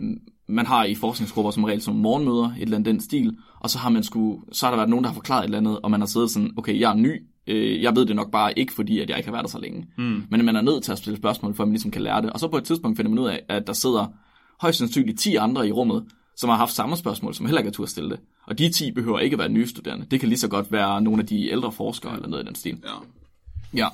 man 0.49 0.67
har 0.67 0.85
i 0.85 0.95
forskningsgrupper 0.95 1.51
som 1.51 1.65
regel 1.65 1.83
som 1.83 1.95
morgenmøder, 1.95 2.45
et 2.51 2.63
eller 2.63 2.77
andet 2.77 2.93
den 2.93 3.01
stil, 3.01 3.37
og 3.61 3.71
så 3.71 3.79
har 3.79 3.89
man 3.91 4.03
skulle, 4.03 4.43
så 4.53 4.67
har 4.67 4.71
der 4.71 4.77
været 4.77 4.91
nogen, 4.91 5.05
der 5.05 5.11
har 5.11 5.15
forklaret 5.15 5.41
et 5.41 5.45
eller 5.45 5.59
andet, 5.59 5.81
og 5.81 5.91
man 5.91 6.01
har 6.01 6.07
siddet 6.07 6.31
sådan, 6.31 6.51
okay, 6.57 6.81
jeg 6.81 6.91
er 6.91 6.95
ny, 6.97 7.23
øh, 7.47 7.83
jeg 7.83 7.97
ved 7.97 8.07
det 8.07 8.17
nok 8.17 8.31
bare 8.31 8.59
ikke, 8.59 8.73
fordi 8.73 9.01
at 9.01 9.11
jeg 9.11 9.19
ikke 9.19 9.27
har 9.27 9.33
været 9.33 9.45
der 9.45 9.51
så 9.51 9.61
længe. 9.61 9.87
Mm. 9.99 10.23
Men 10.31 10.45
man 10.45 10.57
er 10.57 10.61
nødt 10.61 10.85
til 10.85 10.93
at 10.93 10.99
stille 10.99 11.17
spørgsmål, 11.17 11.55
for 11.55 11.63
at 11.63 11.69
man 11.69 11.73
ligesom 11.73 11.91
kan 11.91 12.03
lære 12.03 12.23
det. 12.23 12.31
Og 12.31 12.41
så 12.41 12.49
på 12.49 12.57
et 12.57 12.65
tidspunkt 12.65 12.97
finder 12.97 13.11
man 13.11 13.19
ud 13.19 13.29
af, 13.29 13.43
at 13.49 13.67
der 13.67 13.73
sidder 13.73 14.07
højst 14.61 14.79
sandsynligt 14.79 15.21
10 15.21 15.37
andre 15.37 15.69
i 15.69 15.73
rummet, 15.73 16.05
som 16.37 16.51
har 16.51 16.57
haft 16.57 16.73
samme 16.73 16.97
spørgsmål, 16.97 17.35
som 17.35 17.47
heller 17.47 17.59
ikke 17.59 17.69
har 17.69 17.73
tur 17.73 17.85
at 17.85 17.91
stille 17.91 18.11
det. 18.11 18.21
Og 18.47 18.59
de 18.59 18.69
10 18.69 18.93
behøver 18.93 19.19
ikke 19.19 19.35
at 19.35 19.39
være 19.39 19.49
nye 19.49 19.67
studerende. 19.67 20.07
Det 20.11 20.21
kan 20.21 20.29
lige 20.29 20.39
så 20.39 20.49
godt 20.49 20.73
være 20.73 21.03
nogle 21.03 21.21
af 21.21 21.27
de 21.27 21.51
ældre 21.51 21.73
forskere 21.73 22.15
eller 22.15 22.29
noget 22.29 22.45
i 22.45 22.47
den 22.47 22.55
stil. 22.55 22.79
Ja. 22.85 22.91
Ja. 23.75 23.89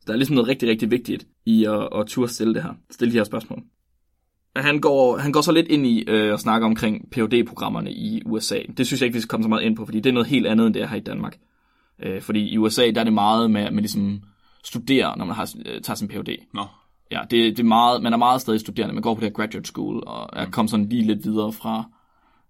Så 0.00 0.04
der 0.06 0.12
er 0.12 0.16
ligesom 0.16 0.34
noget 0.34 0.48
rigtig, 0.48 0.68
rigtig 0.68 0.90
vigtigt 0.90 1.26
i 1.46 1.64
at, 1.64 1.88
at 1.94 2.06
turde 2.06 2.32
stille 2.32 2.54
det 2.54 2.62
her. 2.62 2.72
Stille 2.90 3.12
de 3.12 3.18
her 3.18 3.24
spørgsmål. 3.24 3.62
Han 4.56 4.80
går, 4.80 5.16
han 5.16 5.32
går 5.32 5.40
så 5.40 5.52
lidt 5.52 5.68
ind 5.68 5.86
i 5.86 6.04
øh, 6.08 6.34
at 6.34 6.40
snakke 6.40 6.66
omkring 6.66 7.08
phd 7.12 7.46
programmerne 7.46 7.92
i 7.92 8.22
USA. 8.26 8.58
Det 8.76 8.86
synes 8.86 9.00
jeg 9.00 9.06
ikke, 9.06 9.14
vi 9.14 9.20
skal 9.20 9.28
komme 9.28 9.44
så 9.44 9.48
meget 9.48 9.62
ind 9.62 9.76
på, 9.76 9.84
fordi 9.84 10.00
det 10.00 10.10
er 10.10 10.14
noget 10.14 10.28
helt 10.28 10.46
andet, 10.46 10.66
end 10.66 10.74
det 10.74 10.82
er 10.82 10.86
her 10.86 10.96
i 10.96 11.00
Danmark. 11.00 11.38
Øh, 12.02 12.22
fordi 12.22 12.48
i 12.48 12.58
USA, 12.58 12.90
der 12.90 13.00
er 13.00 13.04
det 13.04 13.12
meget 13.12 13.50
med, 13.50 13.62
man 13.70 13.76
ligesom 13.76 14.22
studerer, 14.64 15.16
når 15.16 15.24
man 15.24 15.36
har, 15.36 15.54
øh, 15.66 15.80
tager 15.80 15.94
sin 15.96 16.08
Ph.D. 16.08 16.36
Nå. 16.54 16.64
Ja, 17.10 17.20
det, 17.30 17.56
det 17.56 17.60
er 17.60 17.64
meget, 17.64 18.02
man 18.02 18.12
er 18.12 18.16
meget 18.16 18.40
stadig 18.40 18.60
studerende. 18.60 18.94
Man 18.94 19.02
går 19.02 19.14
på 19.14 19.20
det 19.20 19.28
her 19.28 19.32
graduate 19.32 19.68
school, 19.68 20.02
og 20.06 20.28
er 20.32 20.50
kommet 20.50 20.70
sådan 20.70 20.88
lige 20.88 21.02
lidt 21.06 21.24
videre 21.24 21.52
fra, 21.52 21.84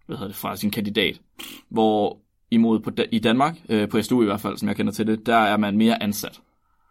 hvad 0.06 0.16
hedder 0.16 0.28
det, 0.28 0.36
fra 0.36 0.56
sin 0.56 0.70
kandidat. 0.70 1.20
Hvor 1.68 2.18
imod 2.50 2.80
på, 2.80 2.90
i 3.12 3.18
Danmark, 3.18 3.56
øh, 3.68 3.88
på 3.88 4.02
SDU 4.02 4.22
i 4.22 4.24
hvert 4.24 4.40
fald, 4.40 4.56
som 4.56 4.68
jeg 4.68 4.76
kender 4.76 4.92
til 4.92 5.06
det, 5.06 5.26
der 5.26 5.36
er 5.36 5.56
man 5.56 5.76
mere 5.76 6.02
ansat 6.02 6.40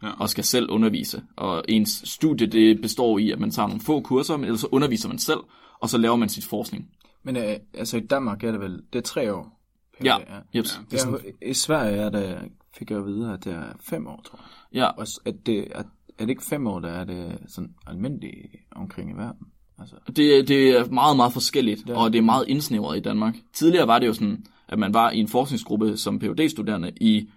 Ja. 0.03 0.09
og 0.19 0.29
skal 0.29 0.43
selv 0.43 0.69
undervise. 0.69 1.23
Og 1.35 1.63
ens 1.69 2.01
studie, 2.05 2.47
det 2.47 2.81
består 2.81 3.17
i, 3.17 3.31
at 3.31 3.39
man 3.39 3.51
tager 3.51 3.67
nogle 3.67 3.81
få 3.81 4.01
kurser, 4.01 4.37
men 4.37 4.43
ellers 4.43 4.59
så 4.61 4.67
underviser 4.71 5.07
man 5.09 5.17
selv, 5.17 5.39
og 5.79 5.89
så 5.89 5.97
laver 5.97 6.15
man 6.15 6.29
sit 6.29 6.45
forskning. 6.45 6.89
Men 7.23 7.37
øh, 7.37 7.55
altså 7.73 7.97
i 7.97 7.99
Danmark 7.99 8.43
er 8.43 8.51
det 8.51 8.59
vel, 8.59 8.81
det 8.93 8.99
er 8.99 9.03
tre 9.03 9.33
år. 9.33 9.60
Ja, 10.03 10.17
jeps. 10.55 10.81
Det 10.91 10.97
er 10.97 11.01
sådan, 11.01 11.19
Ja, 11.41 11.49
I 11.49 11.53
Sverige 11.53 11.95
er 11.97 12.09
det, 12.09 12.37
fik 12.77 12.91
jeg 12.91 12.97
jo 12.97 13.03
videre, 13.03 13.33
at 13.33 13.43
det 13.43 13.53
er 13.53 13.63
fem 13.79 14.07
år, 14.07 14.21
tror 14.25 14.39
jeg. 14.73 14.79
Ja, 14.81 14.85
Og 14.87 15.07
at 15.25 15.35
det, 15.45 15.67
at, 15.75 15.85
er 16.19 16.25
det 16.25 16.29
ikke 16.29 16.43
fem 16.43 16.67
år, 16.67 16.79
der 16.79 16.89
er 16.89 17.03
det 17.03 17.39
sådan 17.47 17.69
almindeligt 17.87 18.55
omkring 18.75 19.11
i 19.11 19.13
verden? 19.13 19.47
Altså, 19.79 19.95
Det, 20.07 20.47
det 20.47 20.69
er 20.69 20.89
meget, 20.89 21.15
meget 21.15 21.33
forskelligt, 21.33 21.83
Ja. 21.89 21.97
og 21.97 22.13
det 22.13 22.19
er 22.19 22.23
meget 22.23 22.45
indsnævret 22.47 22.97
i 22.97 23.01
Danmark. 23.01 23.35
Tidligere 23.53 23.87
var 23.87 23.99
det 23.99 24.07
jo 24.07 24.13
sådan, 24.13 24.45
at 24.67 24.79
man 24.79 24.93
var 24.93 25.11
i 25.11 25.19
en 25.19 25.27
forskningsgruppe 25.27 25.97
som 25.97 26.19
phd 26.19 26.49
studerende 26.49 26.91
i 27.01 27.29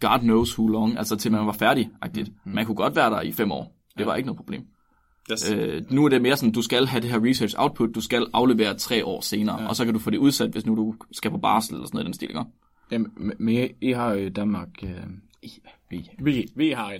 God 0.00 0.18
knows 0.18 0.58
who 0.58 0.68
long, 0.68 0.98
altså 0.98 1.16
til 1.16 1.32
man 1.32 1.46
var 1.46 1.52
færdig. 1.52 1.90
-agtigt. 2.04 2.30
Man 2.44 2.66
kunne 2.66 2.74
godt 2.74 2.96
være 2.96 3.10
der 3.10 3.20
i 3.20 3.32
fem 3.32 3.52
år. 3.52 3.74
Det 3.98 4.06
var 4.06 4.14
ikke 4.16 4.26
noget 4.26 4.36
problem. 4.36 4.66
Yes. 5.32 5.50
Øh, 5.50 5.82
nu 5.90 6.04
er 6.04 6.08
det 6.08 6.22
mere 6.22 6.36
sådan, 6.36 6.52
du 6.52 6.62
skal 6.62 6.86
have 6.86 7.00
det 7.02 7.10
her 7.10 7.24
research 7.24 7.54
output, 7.58 7.94
du 7.94 8.00
skal 8.00 8.26
aflevere 8.32 8.74
tre 8.74 9.04
år 9.04 9.20
senere, 9.20 9.62
ja. 9.62 9.68
og 9.68 9.76
så 9.76 9.84
kan 9.84 9.94
du 9.94 10.00
få 10.00 10.10
det 10.10 10.18
udsat, 10.18 10.50
hvis 10.50 10.66
nu 10.66 10.74
du 10.76 10.94
skal 11.12 11.30
på 11.30 11.38
barsel 11.38 11.74
eller 11.74 11.86
sådan 11.86 11.96
noget 11.96 12.04
i 12.04 12.06
den 12.06 12.14
stil, 12.14 12.28
ikke? 12.28 12.40
jamen, 12.90 13.10
men- 13.16 13.36
men 13.38 13.68
I, 13.80 13.92
har 13.92 14.12
jo 14.12 14.26
i 14.26 14.28
Danmark, 14.28 14.68
øh, 14.82 14.90
I, 15.42 15.50
vi, 15.90 16.10
vi, 16.18 16.46
vi 16.56 16.70
har 16.70 16.92
i 16.92 16.96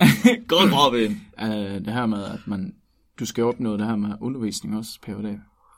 Godt, 0.47 0.69
Robin! 0.79 1.21
øh, 1.41 1.85
det 1.85 1.93
her 1.93 2.05
med, 2.05 2.23
at 2.23 2.39
man, 2.45 2.73
du 3.19 3.25
skal 3.25 3.43
opnå 3.43 3.77
det 3.77 3.85
her 3.85 3.95
med 3.95 4.09
undervisning 4.21 4.77
også, 4.77 4.99
PhD. 5.01 5.25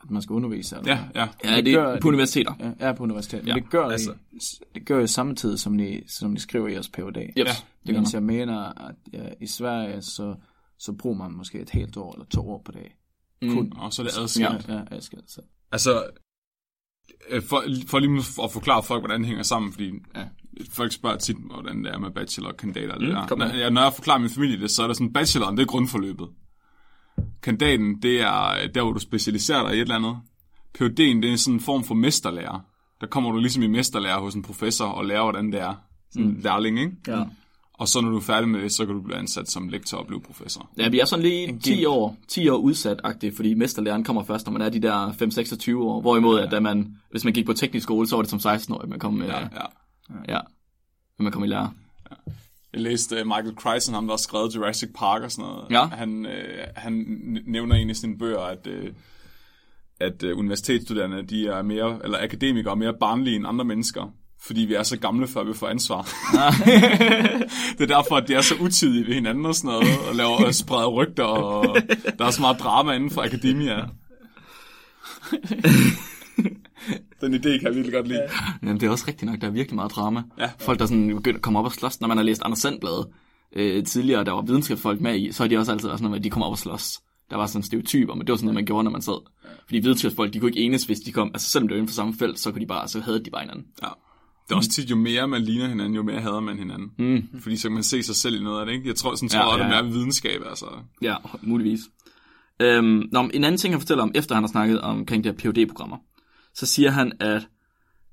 at 0.04 0.12
man 0.12 0.22
skal 0.22 0.34
undervise. 0.34 0.76
Eller 0.78 0.92
Ja, 0.92 1.00
ja. 1.22 1.28
Ja, 1.52 1.56
Det 1.58 1.66
det 1.66 1.74
gør- 1.74 1.88
er 1.88 2.00
på 2.00 2.08
universiteter. 2.08 2.54
Ja, 2.60 2.72
er 2.80 2.94
på 2.94 3.04
universitetet. 3.04 3.48
Ja, 3.48 3.54
det 3.54 3.70
gør 3.70 3.86
altså. 3.86 4.14
I, 4.32 4.38
det 4.76 4.86
gør 4.86 5.00
I 5.00 5.08
samme 5.08 5.36
tid, 5.36 5.58
som 5.58 5.80
I, 5.80 6.00
som 6.08 6.36
I 6.36 6.40
skriver 6.40 6.68
i 6.68 6.74
jeres 6.74 6.90
PhD. 6.90 7.18
Yep. 7.18 7.38
Ja, 7.38 7.44
det 7.86 7.96
gør 7.96 8.02
man. 8.02 8.06
jeg 8.14 8.24
mener, 8.24 8.88
at 8.88 8.96
ja, 9.14 9.20
i 9.42 9.48
Sverige, 9.48 10.02
så, 10.02 10.36
så 10.82 10.94
bruger 10.94 11.18
man 11.18 11.32
måske 11.32 11.60
et 11.60 11.70
helt 11.70 11.98
år 11.98 12.14
eller 12.14 12.26
to 12.26 12.50
år 12.50 12.62
på 12.66 12.72
dag. 12.72 12.96
Mm. 13.42 13.54
Kun. 13.54 13.74
Og 13.76 13.94
så 13.94 14.02
er 14.02 14.06
det 14.08 14.18
adskilt. 14.18 14.68
Ja, 14.68 14.74
ja, 14.74 14.82
adskilt. 14.92 15.32
Så. 15.32 15.42
Altså, 15.72 16.04
øh, 17.30 17.44
for, 17.44 17.64
for 17.88 18.00
lige 18.00 18.18
at 18.44 18.52
forklare 18.52 18.84
folk, 18.84 19.02
hvordan 19.02 19.20
det 19.20 19.28
hænger 19.28 19.44
sammen, 19.44 19.72
fordi 19.74 19.92
Ja. 20.16 20.28
folk 20.70 20.92
spørger 20.92 21.18
tit, 21.18 21.36
hvordan 21.38 21.84
det 21.84 21.94
er 21.94 21.98
med 22.00 22.12
bachelor 22.12 22.50
og 22.50 22.58
kandidater. 22.58 22.96
Mm, 23.00 23.28
det 23.30 23.38
når, 23.38 23.46
ja, 23.58 23.70
når 23.70 23.82
jeg 23.82 23.94
forklarer 23.94 24.20
min 24.20 24.30
familie 24.30 24.62
det, 24.62 24.72
så 24.72 24.84
er 24.84 24.88
det 24.88 24.98
sådan, 24.98 25.14
bacheloren, 25.14 25.58
det 25.58 25.64
er 25.64 25.68
grundforløbet. 25.68 26.30
Kandidaten, 27.44 28.02
det 28.02 28.22
er 28.22 28.48
øh, 28.64 28.70
der, 28.76 28.84
hvor 28.84 28.94
du 28.94 29.00
specialiserer 29.00 29.64
dig 29.68 29.72
i 29.72 29.78
et 29.78 29.82
eller 29.82 29.96
andet. 29.96 30.18
PhD'en, 30.78 31.22
det 31.22 31.26
er 31.26 31.36
sådan 31.36 31.54
en 31.54 31.60
form 31.62 31.84
for 31.84 31.94
mesterlærer. 31.96 32.60
Der 33.02 33.08
kommer 33.08 33.32
du 33.32 33.38
ligesom 33.38 33.64
i 33.64 33.68
mesterlærer 33.68 34.20
hos 34.20 34.36
en 34.36 34.42
professor 34.42 34.86
og 34.86 35.06
lærer, 35.06 35.24
hvordan 35.24 35.52
det 35.52 35.62
er. 35.62 35.74
Sådan 36.12 36.28
en 36.28 36.42
lærling, 36.42 36.80
ikke? 36.80 36.96
Ja. 37.08 37.24
Og 37.82 37.88
så 37.88 38.02
når 38.02 38.10
du 38.10 38.18
er 38.18 38.22
færdig 38.22 38.50
med 38.50 38.62
det, 38.62 38.72
så 38.72 38.86
kan 38.86 38.96
du 38.96 39.02
blive 39.02 39.18
ansat 39.18 39.50
som 39.50 39.68
lektor 39.68 39.98
og 39.98 40.08
blive 40.08 40.22
professor. 40.22 40.70
Ja, 40.78 40.90
vi 40.90 41.00
er 41.00 41.06
sådan 41.06 41.24
lige 41.24 41.60
10 41.60 41.86
år, 41.86 42.18
10 42.28 42.50
år 42.50 42.58
udsat-agtigt, 42.58 43.36
fordi 43.36 43.54
mesterlæren 43.54 44.04
kommer 44.04 44.24
først, 44.24 44.46
når 44.46 44.54
man 44.54 44.62
er 44.62 44.70
de 44.70 44.82
der 44.82 45.12
5-26 45.12 45.78
år. 45.78 46.02
Hvorimod, 46.02 46.40
at 46.40 46.52
da 46.52 46.60
man, 46.60 46.98
hvis 47.12 47.24
man 47.24 47.34
gik 47.34 47.46
på 47.46 47.54
teknisk 47.54 47.84
skole, 47.84 48.08
så 48.08 48.16
var 48.16 48.24
det 48.24 48.30
som 48.30 48.54
16-årig, 48.54 48.90
man 48.90 49.00
kom, 49.00 49.22
Ja, 49.22 49.40
ja. 49.40 49.46
ja. 50.28 50.34
ja, 50.34 50.40
man 51.20 51.32
kom 51.32 51.44
i 51.44 51.48
lære. 51.48 51.74
Jeg 52.74 52.82
læste 52.82 53.22
uh, 53.22 53.28
Michael 53.28 53.56
Crichton, 53.56 53.96
ham 53.96 54.08
der 54.08 54.14
har 54.14 54.18
skrevet 54.18 54.56
Jurassic 54.56 54.90
Park 54.96 55.22
og 55.22 55.32
sådan 55.32 55.52
noget. 55.52 55.72
Ja. 55.72 55.86
Han, 55.86 56.26
uh, 56.26 56.32
han 56.76 56.94
nævner 57.46 57.76
en 57.76 57.90
i 57.90 57.94
sine 57.94 58.18
bøger, 58.18 58.40
at, 58.40 58.68
uh, 58.68 58.90
at 60.00 60.24
uh, 60.24 60.40
universitetsstuderende, 60.40 61.24
de 61.24 61.48
er 61.48 61.62
mere, 61.62 62.00
eller 62.04 62.24
akademikere, 62.24 62.72
er 62.72 62.76
mere 62.76 62.94
barnlige 63.00 63.36
end 63.36 63.48
andre 63.48 63.66
mennesker. 63.66 64.14
Fordi 64.44 64.62
vi 64.62 64.74
er 64.74 64.84
så 64.84 64.98
gamle, 64.98 65.28
før 65.28 65.44
vi 65.44 65.54
får 65.54 65.68
ansvar. 65.68 66.02
det 67.78 67.92
er 67.92 67.96
derfor, 67.96 68.16
at 68.16 68.28
de 68.28 68.34
er 68.34 68.42
så 68.42 68.56
utidige 68.60 69.08
ved 69.08 69.14
hinanden 69.14 69.46
og 69.46 69.56
sådan 69.56 69.68
noget, 69.68 70.00
og 70.10 70.16
laver 70.16 70.46
og 70.46 70.56
spreder 70.56 70.88
rygter, 70.88 71.24
og 71.24 71.78
der 72.20 72.26
er 72.26 72.32
så 72.32 72.42
meget 72.42 72.60
drama 72.60 72.92
inden 72.92 73.12
for 73.12 73.22
akademia. 73.22 73.76
Den 77.22 77.34
idé 77.34 77.50
kan 77.50 77.64
jeg 77.64 77.76
virkelig 77.76 77.94
godt 77.94 78.08
lide. 78.08 78.28
Jamen, 78.64 78.80
det 78.80 78.88
er 78.88 78.92
også 78.92 79.06
rigtigt 79.08 79.32
nok, 79.32 79.42
der 79.42 79.48
er 79.48 79.52
virkelig 79.52 79.76
meget 79.76 79.92
drama. 79.92 80.24
Ja. 80.40 80.50
Folk, 80.60 80.80
der 80.80 80.86
sådan 80.86 81.08
begynder 81.08 81.38
at 81.38 81.42
komme 81.42 81.60
op 81.60 81.66
og 81.66 81.72
slås, 81.72 82.02
når 82.02 82.08
man 82.08 82.18
har 82.18 82.24
læst 82.24 82.42
Anders 82.46 82.60
Sandblad 82.60 83.14
øh, 83.56 83.84
tidligere, 83.84 84.24
der 84.24 84.32
var 84.32 84.42
videnskabsfolk 84.42 85.02
med 85.02 85.20
i, 85.20 85.32
så 85.32 85.44
har 85.44 85.48
de 85.48 85.58
også 85.58 85.72
altid 85.72 85.88
været 85.88 86.00
sådan 86.00 86.10
noget 86.10 86.20
at 86.20 86.24
de 86.24 86.30
kommer 86.30 86.46
op 86.46 86.52
og 86.52 86.58
slås. 86.58 87.00
Der 87.30 87.38
var 87.38 87.46
sådan 87.46 87.64
stereotyper, 87.64 88.14
men 88.14 88.28
det 88.28 88.32
var 88.32 88.38
sådan 88.38 88.46
noget, 88.46 88.56
man 88.56 88.66
gjorde, 88.66 88.84
når 88.84 88.92
man 88.92 89.02
sad. 89.02 89.30
Fordi 89.66 89.80
videnskabsfolk, 89.80 90.34
de 90.34 90.40
kunne 90.40 90.52
ikke 90.52 90.62
enes, 90.62 90.84
hvis 90.84 91.00
de 91.00 91.12
kom, 91.12 91.32
altså 91.34 91.50
selvom 91.50 91.68
det 91.68 91.76
var 91.76 91.78
inden 91.78 91.88
for 91.88 91.96
samme 91.96 92.14
felt, 92.14 92.40
så 92.40 92.52
kunne 92.52 92.62
de 92.62 92.68
bare, 92.68 92.88
så 92.88 93.00
havde 93.00 93.26
de 93.26 93.30
bare 93.30 93.42
hinanden. 93.42 93.66
Ja. 93.84 93.88
Det 94.48 94.52
er 94.52 94.56
også 94.56 94.70
tit, 94.70 94.90
jo 94.90 94.96
mere 94.96 95.28
man 95.28 95.42
ligner 95.42 95.68
hinanden, 95.68 95.96
jo 95.96 96.04
mere 96.04 96.22
hader 96.22 96.40
man 96.40 96.58
hinanden. 96.58 96.92
Mm. 96.98 97.42
Fordi 97.42 97.58
så 97.58 97.68
kan 97.68 97.74
man 97.74 97.84
se 97.84 98.04
sig 98.04 98.16
selv 98.16 98.36
i 98.36 98.44
noget 98.44 98.60
af 98.60 98.66
det, 98.66 98.74
ikke? 98.74 98.88
Jeg 98.88 98.96
tror, 98.96 99.16
sådan 99.16 99.30
tror 99.30 99.58
Ja, 99.58 99.64
ja, 99.64 99.70
det 99.70 99.88
er 99.88 99.92
videnskab, 99.92 100.42
altså. 100.50 100.66
Ja, 101.02 101.16
muligvis. 101.42 101.80
Øhm, 102.60 103.04
nå, 103.12 103.30
en 103.34 103.44
anden 103.44 103.58
ting, 103.58 103.74
han 103.74 103.82
fortæller 103.82 104.04
om, 104.04 104.12
efter 104.16 104.36
han 104.36 104.44
har 104.44 104.48
snakket 104.48 104.82
omkring 104.82 105.24
de 105.24 105.30
her 105.30 105.38
phd 105.38 105.68
programmer 105.68 105.98
så 106.54 106.66
siger 106.66 106.92
han, 106.92 107.12
at 107.20 107.48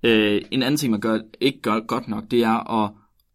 øh, 0.03 0.43
en 0.51 0.63
anden 0.63 0.77
ting, 0.77 0.91
man 0.91 1.01
gør, 1.01 1.19
ikke 1.41 1.61
gør 1.63 1.81
godt 1.81 2.09
nok, 2.09 2.25
det 2.31 2.43
er 2.43 2.85
at 2.85 2.91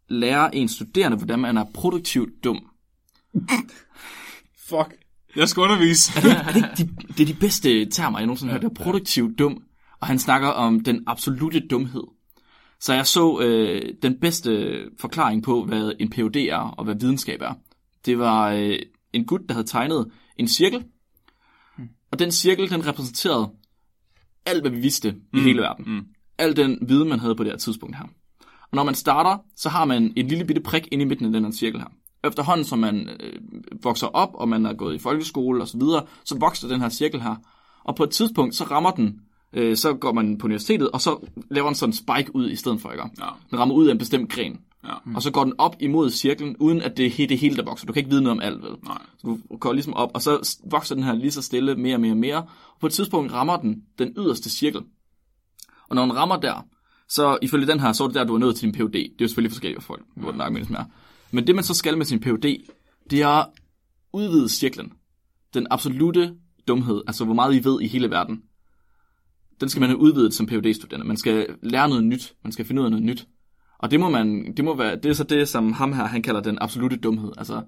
lære 0.09 0.55
en 0.55 0.67
studerende, 0.67 1.17
hvordan 1.17 1.39
man 1.39 1.57
er 1.57 1.65
produktivt 1.73 2.43
dum. 2.43 2.59
Fuck. 4.69 4.95
Jeg 5.35 5.49
skal 5.49 5.61
undervise. 5.61 6.11
Er 6.17 6.51
det, 6.51 6.55
ikke 6.55 6.69
de, 6.77 7.13
det 7.13 7.19
er 7.19 7.33
de 7.33 7.39
bedste 7.39 7.85
termer, 7.85 8.19
jeg 8.19 8.25
nogensinde 8.25 8.53
har 8.53 8.59
hørt. 8.59 8.71
Det 8.71 8.79
er 8.79 8.83
produktivt 8.83 9.39
dum. 9.39 9.63
Og 10.01 10.07
han 10.07 10.19
snakker 10.19 10.47
om 10.47 10.79
den 10.79 11.03
absolute 11.07 11.59
dumhed. 11.59 12.03
Så 12.83 12.93
jeg 12.93 13.07
så 13.07 13.39
øh, 13.39 13.93
den 14.01 14.19
bedste 14.19 14.79
forklaring 14.99 15.43
på, 15.43 15.65
hvad 15.65 15.91
en 15.99 16.09
PhD 16.09 16.35
er, 16.35 16.57
og 16.57 16.85
hvad 16.85 16.95
videnskab 16.95 17.41
er. 17.41 17.53
Det 18.05 18.19
var 18.19 18.51
øh, 18.51 18.79
en 19.13 19.25
gut, 19.25 19.41
der 19.47 19.53
havde 19.53 19.67
tegnet 19.67 20.11
en 20.37 20.47
cirkel. 20.47 20.83
Og 22.11 22.19
den 22.19 22.31
cirkel, 22.31 22.69
den 22.69 22.87
repræsenterede 22.87 23.49
alt, 24.45 24.63
hvad 24.63 24.71
vi 24.71 24.79
vidste 24.79 25.15
i 25.33 25.39
hele 25.39 25.61
verden. 25.61 25.85
mm. 25.87 26.05
Al 26.37 26.55
den 26.55 26.77
viden, 26.81 27.09
man 27.09 27.19
havde 27.19 27.35
på 27.35 27.43
det 27.43 27.51
her 27.51 27.57
tidspunkt 27.57 27.95
her. 27.95 28.03
Og 28.41 28.75
når 28.75 28.83
man 28.83 28.95
starter, 28.95 29.37
så 29.55 29.69
har 29.69 29.85
man 29.85 30.13
en 30.15 30.27
lille 30.27 30.45
bitte 30.45 30.61
prik 30.61 30.87
inde 30.91 31.03
i 31.03 31.07
midten 31.07 31.25
af 31.25 31.31
den 31.31 31.43
her 31.43 31.51
cirkel 31.51 31.79
her. 31.79 31.91
Efterhånden, 32.23 32.65
som 32.65 32.79
man 32.79 33.09
øh, 33.19 33.39
vokser 33.83 34.07
op, 34.07 34.29
og 34.33 34.49
man 34.49 34.65
er 34.65 34.73
gået 34.73 34.95
i 34.95 34.99
folkeskole 34.99 35.61
og 35.61 35.67
så 35.67 35.77
videre, 35.77 36.05
så 36.25 36.37
vokser 36.39 36.67
den 36.67 36.81
her 36.81 36.89
cirkel 36.89 37.21
her. 37.21 37.35
Og 37.83 37.95
på 37.95 38.03
et 38.03 38.09
tidspunkt, 38.09 38.55
så 38.55 38.63
rammer 38.63 38.91
den, 38.91 39.19
øh, 39.53 39.77
så 39.77 39.93
går 39.93 40.13
man 40.13 40.37
på 40.37 40.47
universitetet, 40.47 40.89
og 40.89 41.01
så 41.01 41.27
laver 41.51 41.67
den 41.67 41.75
sådan 41.75 41.89
en 41.89 41.93
spike 41.93 42.35
ud 42.35 42.49
i 42.49 42.55
stedet 42.55 42.81
for, 42.81 42.91
ikke? 42.91 43.03
Ja. 43.19 43.27
Den 43.51 43.59
rammer 43.59 43.75
ud 43.75 43.87
af 43.87 43.91
en 43.91 43.97
bestemt 43.97 44.31
gren. 44.31 44.59
Ja. 44.87 44.93
Og 45.15 45.21
så 45.21 45.31
går 45.31 45.43
den 45.43 45.53
op 45.57 45.75
imod 45.79 46.09
cirklen, 46.09 46.55
uden 46.57 46.81
at 46.81 46.97
det 46.97 47.21
er 47.23 47.27
det 47.27 47.37
hele, 47.37 47.55
der 47.55 47.63
vokser. 47.63 47.87
Du 47.87 47.93
kan 47.93 47.99
ikke 47.99 48.09
vide 48.09 48.21
noget 48.21 48.37
om 48.37 48.43
alt, 48.43 48.63
vel? 48.63 48.71
Nej. 48.83 49.01
Så 49.17 49.27
du 49.27 49.57
går 49.57 49.73
ligesom 49.73 49.93
op, 49.93 50.11
og 50.13 50.21
så 50.21 50.59
vokser 50.71 50.95
den 50.95 51.03
her 51.03 51.13
lige 51.13 51.31
så 51.31 51.41
stille 51.41 51.75
mere 51.75 51.95
og 51.95 52.01
mere 52.01 52.13
og 52.13 52.17
mere. 52.17 52.37
Og 52.37 52.79
på 52.79 52.87
et 52.87 52.93
tidspunkt 52.93 53.33
rammer 53.33 53.57
den 53.57 53.83
den 53.99 54.13
yderste 54.17 54.49
cirkel. 54.49 54.81
Og 55.89 55.95
når 55.95 56.01
den 56.01 56.15
rammer 56.15 56.35
der, 56.35 56.67
så 57.09 57.37
ifølge 57.41 57.67
den 57.67 57.79
her, 57.79 57.93
så 57.93 58.03
er 58.03 58.07
det 58.07 58.15
der, 58.15 58.23
du 58.23 58.35
er 58.35 58.39
nået 58.39 58.55
til 58.55 58.63
din 58.63 58.73
PhD. 58.73 58.93
Det 58.93 59.05
er 59.05 59.09
jo 59.21 59.27
selvfølgelig 59.27 59.51
forskelligt 59.51 59.83
for 59.83 59.87
folk, 59.87 60.03
hvor 60.15 60.31
den 60.31 60.41
argumenteres 60.41 60.69
mere. 60.69 60.85
Men 61.31 61.47
det, 61.47 61.55
man 61.55 61.63
så 61.63 61.73
skal 61.73 61.97
med 61.97 62.05
sin 62.05 62.19
PhD, 62.19 62.67
det 63.09 63.21
er 63.21 63.27
at 63.27 63.47
udvide 64.13 64.49
cirklen. 64.49 64.93
Den 65.53 65.67
absolute 65.71 66.35
dumhed, 66.67 67.01
altså 67.07 67.25
hvor 67.25 67.33
meget 67.33 67.55
I 67.55 67.63
ved 67.63 67.81
i 67.81 67.87
hele 67.87 68.09
verden, 68.09 68.41
den 69.61 69.69
skal 69.69 69.79
man 69.79 69.89
have 69.89 69.99
udvidet 69.99 70.33
som 70.33 70.47
phd 70.47 71.03
Man 71.05 71.17
skal 71.17 71.47
lære 71.63 71.89
noget 71.89 72.03
nyt. 72.03 72.33
Man 72.43 72.51
skal 72.51 72.65
finde 72.65 72.81
ud 72.81 72.85
af 72.85 72.91
noget 72.91 73.05
nyt. 73.05 73.27
Og 73.79 73.91
det 73.91 73.99
må 73.99 74.09
man, 74.09 74.53
det 74.57 74.65
må 74.65 74.75
være, 74.75 74.95
det 74.95 75.05
er 75.05 75.13
så 75.13 75.23
det, 75.23 75.47
som 75.49 75.73
ham 75.73 75.93
her, 75.93 76.05
han 76.05 76.21
kalder 76.21 76.41
den 76.41 76.57
absolute 76.61 76.95
dumhed. 76.97 77.31
Altså, 77.37 77.61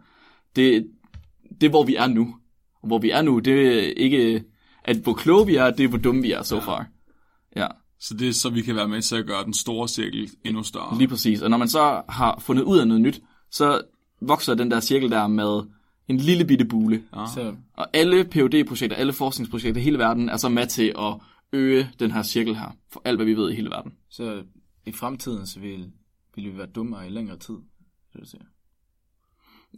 det, 0.56 0.88
det 1.62 1.66
er, 1.68 1.70
hvor 1.70 1.84
vi 1.84 1.96
er 1.96 2.08
nu. 2.08 2.36
Og 2.82 2.88
hvor 2.88 3.00
vi 3.00 3.10
er 3.10 3.22
nu, 3.22 3.40
det 3.40 3.68
er 3.68 3.94
ikke, 3.98 4.44
at 4.84 4.98
hvor 4.98 5.14
kloge 5.14 5.46
vi 5.46 5.56
er, 5.56 5.72
det 5.72 5.84
er, 5.84 5.88
hvor 5.88 5.98
dumme 5.98 6.22
vi 6.22 6.32
er 6.32 6.44
so 6.44 6.60
far. 6.60 6.88
Ja, 7.56 7.68
Så 8.00 8.14
det 8.14 8.28
er 8.28 8.34
så, 8.34 8.50
vi 8.50 8.62
kan 8.62 8.76
være 8.76 8.88
med 8.88 9.02
til 9.02 9.16
at 9.16 9.26
gøre 9.26 9.44
den 9.46 9.54
store 9.54 9.88
cirkel 9.88 10.30
endnu 10.46 10.64
større. 10.64 10.98
lige 10.98 11.08
præcis. 11.08 11.42
Og 11.42 11.50
når 11.50 11.58
man 11.58 11.68
så 11.68 12.02
har 12.10 12.40
fundet 12.40 12.64
ud 12.64 12.78
af 12.78 12.88
noget 12.88 13.02
nyt, 13.02 13.22
så 13.52 13.82
vokser 14.22 14.54
den 14.54 14.72
der 14.72 14.80
cirkel 14.80 15.12
der 15.12 15.28
med 15.28 15.62
en 16.08 16.18
lille 16.18 16.46
bitte 16.46 16.66
bule. 16.66 17.04
Ja. 17.16 17.26
Så, 17.34 17.56
Og 17.74 17.88
alle 17.94 18.24
phd 18.26 18.68
projekter 18.68 18.98
alle 18.98 19.14
forskningsprojekter 19.14 19.82
i 19.82 19.84
hele 19.84 19.98
verden 19.98 20.30
er 20.30 20.38
så 20.38 20.50
med 20.50 20.68
til 20.68 20.94
at 21.00 21.14
øge 21.54 21.90
den 22.00 22.12
her 22.12 22.24
cirkel 22.24 22.56
her, 22.56 22.76
for 22.92 23.02
alt 23.06 23.18
hvad 23.18 23.26
vi 23.26 23.34
ved 23.38 23.52
i 23.52 23.56
hele 23.56 23.70
verden. 23.70 23.94
så 24.10 24.44
i 24.86 24.92
fremtiden, 24.92 25.48
så 25.48 25.60
vil, 25.60 25.92
vil 26.36 26.54
vi 26.54 26.58
være 26.58 26.68
dummere 26.68 27.08
i 27.08 27.10
længere 27.10 27.38
tid. 27.38 27.54
Det 28.14 28.22
du 28.22 28.26
siger. 28.26 28.44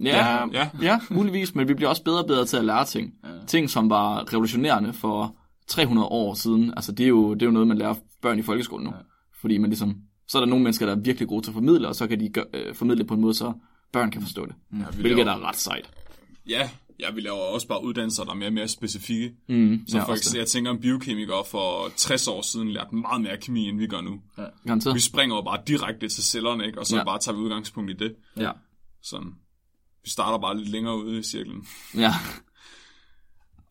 Ja, 0.02 0.38
Ja. 0.38 0.48
ja. 0.54 0.70
ja, 0.82 1.00
muligvis, 1.10 1.56
men 1.56 1.68
vi 1.68 1.74
bliver 1.74 1.90
også 1.90 2.04
bedre 2.04 2.20
og 2.22 2.28
bedre 2.28 2.46
til 2.46 2.58
at 2.58 2.66
lære 2.66 2.86
ting. 2.86 3.14
Ja. 3.24 3.30
Ting, 3.48 3.70
som 3.70 3.90
var 3.90 4.34
revolutionerende 4.34 4.94
for 4.94 5.36
300 5.68 6.08
år 6.08 6.34
siden. 6.34 6.74
Altså, 6.76 6.92
det 6.92 7.04
er 7.04 7.08
jo, 7.08 7.34
det 7.34 7.42
er 7.42 7.46
jo 7.46 7.52
noget, 7.52 7.68
man 7.68 7.78
lærer 7.78 7.96
børn 8.22 8.40
i 8.40 8.42
folkeskolen 8.42 8.86
nu. 8.88 8.92
Ja. 8.96 9.02
Fordi 9.42 9.58
man 9.58 9.70
ligesom, 9.70 10.02
så 10.28 10.38
er 10.38 10.42
der 10.42 10.48
nogle 10.48 10.64
mennesker, 10.64 10.86
der 10.86 10.96
er 10.96 11.00
virkelig 11.00 11.28
gode 11.28 11.42
til 11.46 11.50
at 11.52 11.54
formidle, 11.54 11.88
og 11.88 11.96
så 11.96 12.08
kan 12.08 12.20
de 12.20 12.30
gør, 12.30 12.44
øh, 12.54 12.76
formidle 12.76 13.04
på 13.06 13.14
en 13.14 13.22
måde, 13.22 13.34
så 13.34 13.54
børn 13.92 14.12
kan 14.12 14.22
forstå 14.22 14.46
det. 14.46 14.56
Ja, 14.74 14.78
vi 14.78 15.02
hvilket 15.02 15.26
laver- 15.26 15.32
er 15.40 15.48
ret 15.48 15.56
sejt. 15.56 15.92
Ja, 16.50 16.70
ja, 17.00 17.12
vi 17.12 17.22
laver 17.22 17.38
også 17.38 17.68
bare 17.68 17.84
uddannelser, 17.84 18.24
der 18.24 18.32
er 18.32 18.36
mere 18.36 18.50
og 18.50 18.54
mere 18.54 18.68
specifikke. 18.68 19.34
Mm, 19.50 19.82
Så 19.88 19.98
ja, 19.98 20.04
for 20.04 20.14
eksempel, 20.14 20.38
jeg 20.38 20.48
tænker, 20.48 20.72
om 20.72 20.80
biokemikere 20.80 21.44
for 21.52 21.90
60 21.96 22.28
år 22.28 22.42
siden 22.42 22.70
lærte 22.72 22.96
meget 22.96 23.22
mere 23.22 23.38
kemi, 23.38 23.64
end 23.70 23.80
vi 23.80 23.88
gør 23.88 24.02
nu. 24.02 24.22
det. 24.38 24.50
Garanteret. 24.66 24.96
Vi 24.96 25.00
springer 25.00 25.36
jo 25.36 25.42
bare 25.42 25.60
direkte 25.68 26.08
til 26.10 26.24
cellerne, 26.24 26.66
ikke? 26.66 26.80
og 26.80 26.86
så 26.86 26.96
Ja. 26.96 27.00
ja. 27.00 27.06
bare 27.06 27.20
tager 27.20 27.36
vi 27.36 27.42
udgangspunkt 27.42 27.92
i 27.92 27.94
det. 27.94 28.16
Ja. 28.38 28.52
Sådan. 29.04 29.32
Vi 30.04 30.10
starter 30.10 30.38
bare 30.40 30.58
lidt 30.58 30.70
længere 30.70 30.98
ude 30.98 31.20
i 31.20 31.24
cirklen. 31.24 31.68
ja. 31.96 32.14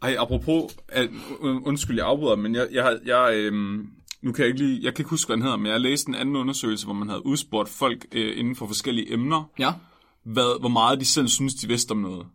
Ej, 0.02 0.16
apropos, 0.18 0.72
at, 0.88 1.08
und- 1.40 1.62
undskyld, 1.66 1.96
jeg 1.96 2.06
afbryder, 2.06 2.36
men 2.36 2.54
jeg, 2.54 2.68
jeg, 2.72 2.84
har- 2.84 2.98
jeg, 3.06 3.34
øhm, 3.36 3.86
nu 4.22 4.32
kan 4.32 4.42
jeg 4.44 4.48
ikke 4.54 4.64
lige, 4.66 4.82
jeg 4.82 4.94
kan 4.94 5.02
ikke 5.02 5.10
huske, 5.10 5.28
hvad 5.28 5.36
den 5.36 5.42
hedder, 5.42 5.56
men 5.56 5.72
jeg 5.72 5.80
læste 5.80 6.08
en 6.08 6.14
anden 6.14 6.36
undersøgelse, 6.36 6.86
hvor 6.86 6.94
man 6.94 7.08
havde 7.08 7.26
udspurgt 7.26 7.68
folk 7.68 8.06
øh, 8.12 8.38
inden 8.38 8.56
for 8.56 8.66
forskellige 8.66 9.12
emner, 9.12 9.50
Ja. 9.58 9.72
hvad, 10.24 10.60
hvor 10.60 10.68
meget 10.68 11.00
de 11.00 11.04
selv 11.04 11.28
synes, 11.28 11.54
de 11.54 11.68
vidste 11.68 11.92
om 11.92 11.98
noget. 11.98 12.26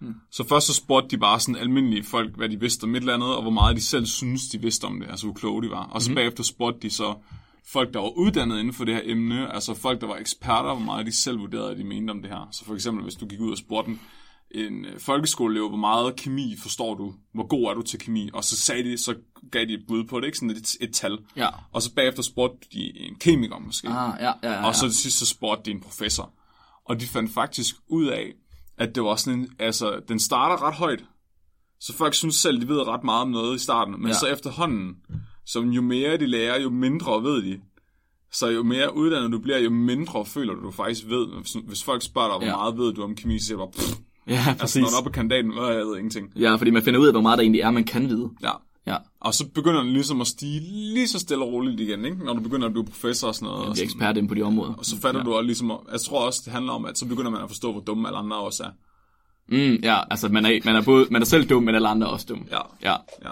Hmm. 0.00 0.14
Så 0.30 0.48
først 0.48 0.66
så 0.66 0.74
spurgte 0.74 1.08
de 1.10 1.18
bare 1.18 1.40
sådan 1.40 1.56
almindelige 1.56 2.04
folk, 2.04 2.36
hvad 2.36 2.48
de 2.48 2.60
vidste 2.60 2.84
om 2.84 2.94
et 2.94 3.00
eller 3.00 3.14
andet, 3.14 3.36
og 3.36 3.42
hvor 3.42 3.50
meget 3.50 3.76
de 3.76 3.82
selv 3.82 4.06
synes, 4.06 4.48
de 4.48 4.60
vidste 4.60 4.84
om 4.84 5.00
det, 5.00 5.10
altså 5.10 5.26
hvor 5.26 5.34
kloge 5.34 5.62
de 5.62 5.70
var. 5.70 5.84
Og 5.84 6.02
så 6.02 6.10
mm-hmm. 6.10 6.14
bagefter 6.14 6.42
spurgte 6.42 6.80
de 6.80 6.90
så 6.90 7.14
folk, 7.72 7.94
der 7.94 8.00
var 8.00 8.08
uddannet 8.08 8.58
inden 8.58 8.74
for 8.74 8.84
det 8.84 8.94
her 8.94 9.02
emne, 9.04 9.54
altså 9.54 9.74
folk, 9.74 10.00
der 10.00 10.06
var 10.06 10.16
eksperter, 10.16 10.74
hvor 10.74 10.84
meget 10.84 11.06
de 11.06 11.12
selv 11.12 11.40
vurderede, 11.40 11.70
at 11.70 11.78
de 11.78 11.84
mente 11.84 12.10
om 12.10 12.22
det 12.22 12.30
her. 12.30 12.48
Så 12.52 12.64
for 12.64 12.74
eksempel, 12.74 13.02
hvis 13.02 13.14
du 13.14 13.26
gik 13.26 13.40
ud 13.40 13.50
og 13.50 13.58
spurgte 13.58 13.90
en, 13.90 14.00
en 14.50 14.84
øh, 14.84 15.00
folkeskoleelev, 15.00 15.68
hvor 15.68 15.78
meget 15.78 16.16
kemi 16.16 16.56
forstår 16.62 16.94
du, 16.94 17.14
hvor 17.34 17.46
god 17.46 17.64
er 17.70 17.74
du 17.74 17.82
til 17.82 17.98
kemi, 17.98 18.30
og 18.32 18.44
så 18.44 18.56
sagde 18.56 18.90
de, 18.90 18.98
så 18.98 19.14
gav 19.52 19.64
de 19.64 19.74
et 19.74 19.84
bud 19.88 20.04
på 20.04 20.20
det, 20.20 20.26
ikke 20.26 20.38
sådan 20.38 20.56
et, 20.56 20.76
et 20.80 20.94
tal. 20.94 21.18
Ja. 21.36 21.48
Og 21.72 21.82
så 21.82 21.94
bagefter 21.94 22.22
spurgte 22.22 22.68
de 22.72 22.98
en 22.98 23.14
kemiker 23.14 23.58
måske. 23.58 23.88
Ah, 23.88 24.16
ja, 24.20 24.32
ja, 24.42 24.52
ja. 24.52 24.66
Og 24.66 24.74
så 24.74 24.88
til 24.88 24.96
sidst 24.96 25.18
så 25.18 25.26
spurgte 25.26 25.64
de 25.64 25.70
en 25.70 25.80
professor. 25.80 26.32
Og 26.84 27.00
de 27.00 27.06
fandt 27.06 27.34
faktisk 27.34 27.76
ud 27.88 28.06
af, 28.06 28.32
at 28.78 28.94
det 28.94 29.02
var 29.02 29.16
sådan 29.16 29.38
en, 29.38 29.48
altså, 29.58 30.00
den 30.08 30.18
starter 30.20 30.66
ret 30.66 30.74
højt. 30.74 31.04
Så 31.80 31.94
folk 31.96 32.14
synes 32.14 32.34
selv, 32.34 32.60
de 32.60 32.68
ved 32.68 32.86
ret 32.88 33.04
meget 33.04 33.22
om 33.22 33.30
noget 33.30 33.56
i 33.56 33.58
starten, 33.58 33.94
men 33.98 34.06
Ja. 34.08 34.14
så 34.14 34.26
efterhånden, 34.26 34.96
som 35.46 35.68
jo 35.70 35.82
mere 35.82 36.16
de 36.16 36.26
lærer, 36.26 36.60
jo 36.60 36.70
mindre 36.70 37.22
ved 37.22 37.42
de. 37.42 37.60
Så 38.32 38.46
jo 38.48 38.62
mere 38.62 38.96
uddannet 38.96 39.32
du 39.32 39.38
bliver, 39.38 39.58
jo 39.58 39.70
mindre 39.70 40.26
føler 40.26 40.54
du, 40.54 40.62
du 40.62 40.70
faktisk 40.70 41.06
ved. 41.08 41.26
Hvis, 41.66 41.84
folk 41.84 42.02
spørger 42.02 42.28
dig, 42.28 42.36
hvor 42.38 42.46
Ja. 42.46 42.56
meget 42.56 42.78
ved 42.78 42.92
du 42.94 43.02
om 43.02 43.14
kemi, 43.14 43.38
så 43.38 43.46
siger 43.46 43.56
du 43.58 43.64
bare, 43.64 43.72
pff, 43.72 43.98
Ja, 44.26 44.44
altså 44.48 44.60
præcis. 44.60 44.80
når 44.82 44.88
du 44.88 44.94
er 44.94 44.98
oppe 44.98 45.10
på 45.10 45.12
kandidaten, 45.14 45.50
øh, 45.52 45.56
jeg 45.76 45.86
ved 45.86 45.96
ingenting. 45.96 46.32
Ja, 46.36 46.54
fordi 46.54 46.70
man 46.70 46.82
finder 46.82 47.00
ud 47.00 47.06
af, 47.06 47.12
hvor 47.12 47.20
meget 47.20 47.38
der 47.38 47.42
egentlig 47.42 47.60
er, 47.60 47.70
man 47.70 47.84
kan 47.84 48.08
vide. 48.08 48.30
Ja. 48.42 48.50
Ja, 48.86 48.96
Og 49.20 49.34
så 49.34 49.46
begynder 49.54 49.82
den 49.82 49.92
ligesom 49.92 50.20
at 50.20 50.26
stige 50.26 50.60
lige 50.94 51.08
så 51.08 51.18
stille 51.18 51.44
og 51.44 51.52
roligt 51.52 51.80
igen, 51.80 52.04
ikke? 52.04 52.24
når 52.24 52.34
du 52.34 52.40
begynder 52.40 52.66
at 52.66 52.72
blive 52.72 52.84
professor 52.84 53.28
og 53.28 53.34
sådan 53.34 53.46
noget. 53.46 53.66
og, 53.66 53.72
bliver 53.72 53.84
ekspert 53.84 54.16
inde 54.16 54.28
på 54.28 54.34
de 54.34 54.42
områder. 54.42 54.74
og 54.74 54.84
så 54.84 55.00
fatter 55.00 55.20
ja. 55.20 55.24
du 55.24 55.32
også 55.34 55.46
ligesom, 55.46 55.72
jeg 55.92 56.00
tror 56.00 56.26
også, 56.26 56.42
det 56.44 56.52
handler 56.52 56.72
om, 56.72 56.84
at 56.84 56.98
så 56.98 57.06
begynder 57.06 57.30
man 57.30 57.42
at 57.42 57.48
forstå, 57.48 57.72
hvor 57.72 57.80
dumme 57.80 58.08
alle 58.08 58.18
andre 58.18 58.36
også 58.36 58.62
er. 58.62 58.70
Mm, 59.48 59.80
ja, 59.82 59.98
altså 60.10 60.28
man 60.28 60.46
er, 60.46 60.58
man 60.64 60.76
er, 60.76 60.82
både, 60.82 61.06
man 61.10 61.22
er 61.22 61.26
selv 61.26 61.48
dum, 61.48 61.62
men 61.62 61.74
alle 61.74 61.88
andre 61.88 62.06
er 62.06 62.10
også 62.10 62.26
dum. 62.28 62.46
Ja, 62.50 62.58
Ja, 62.82 62.96
ja. 63.24 63.30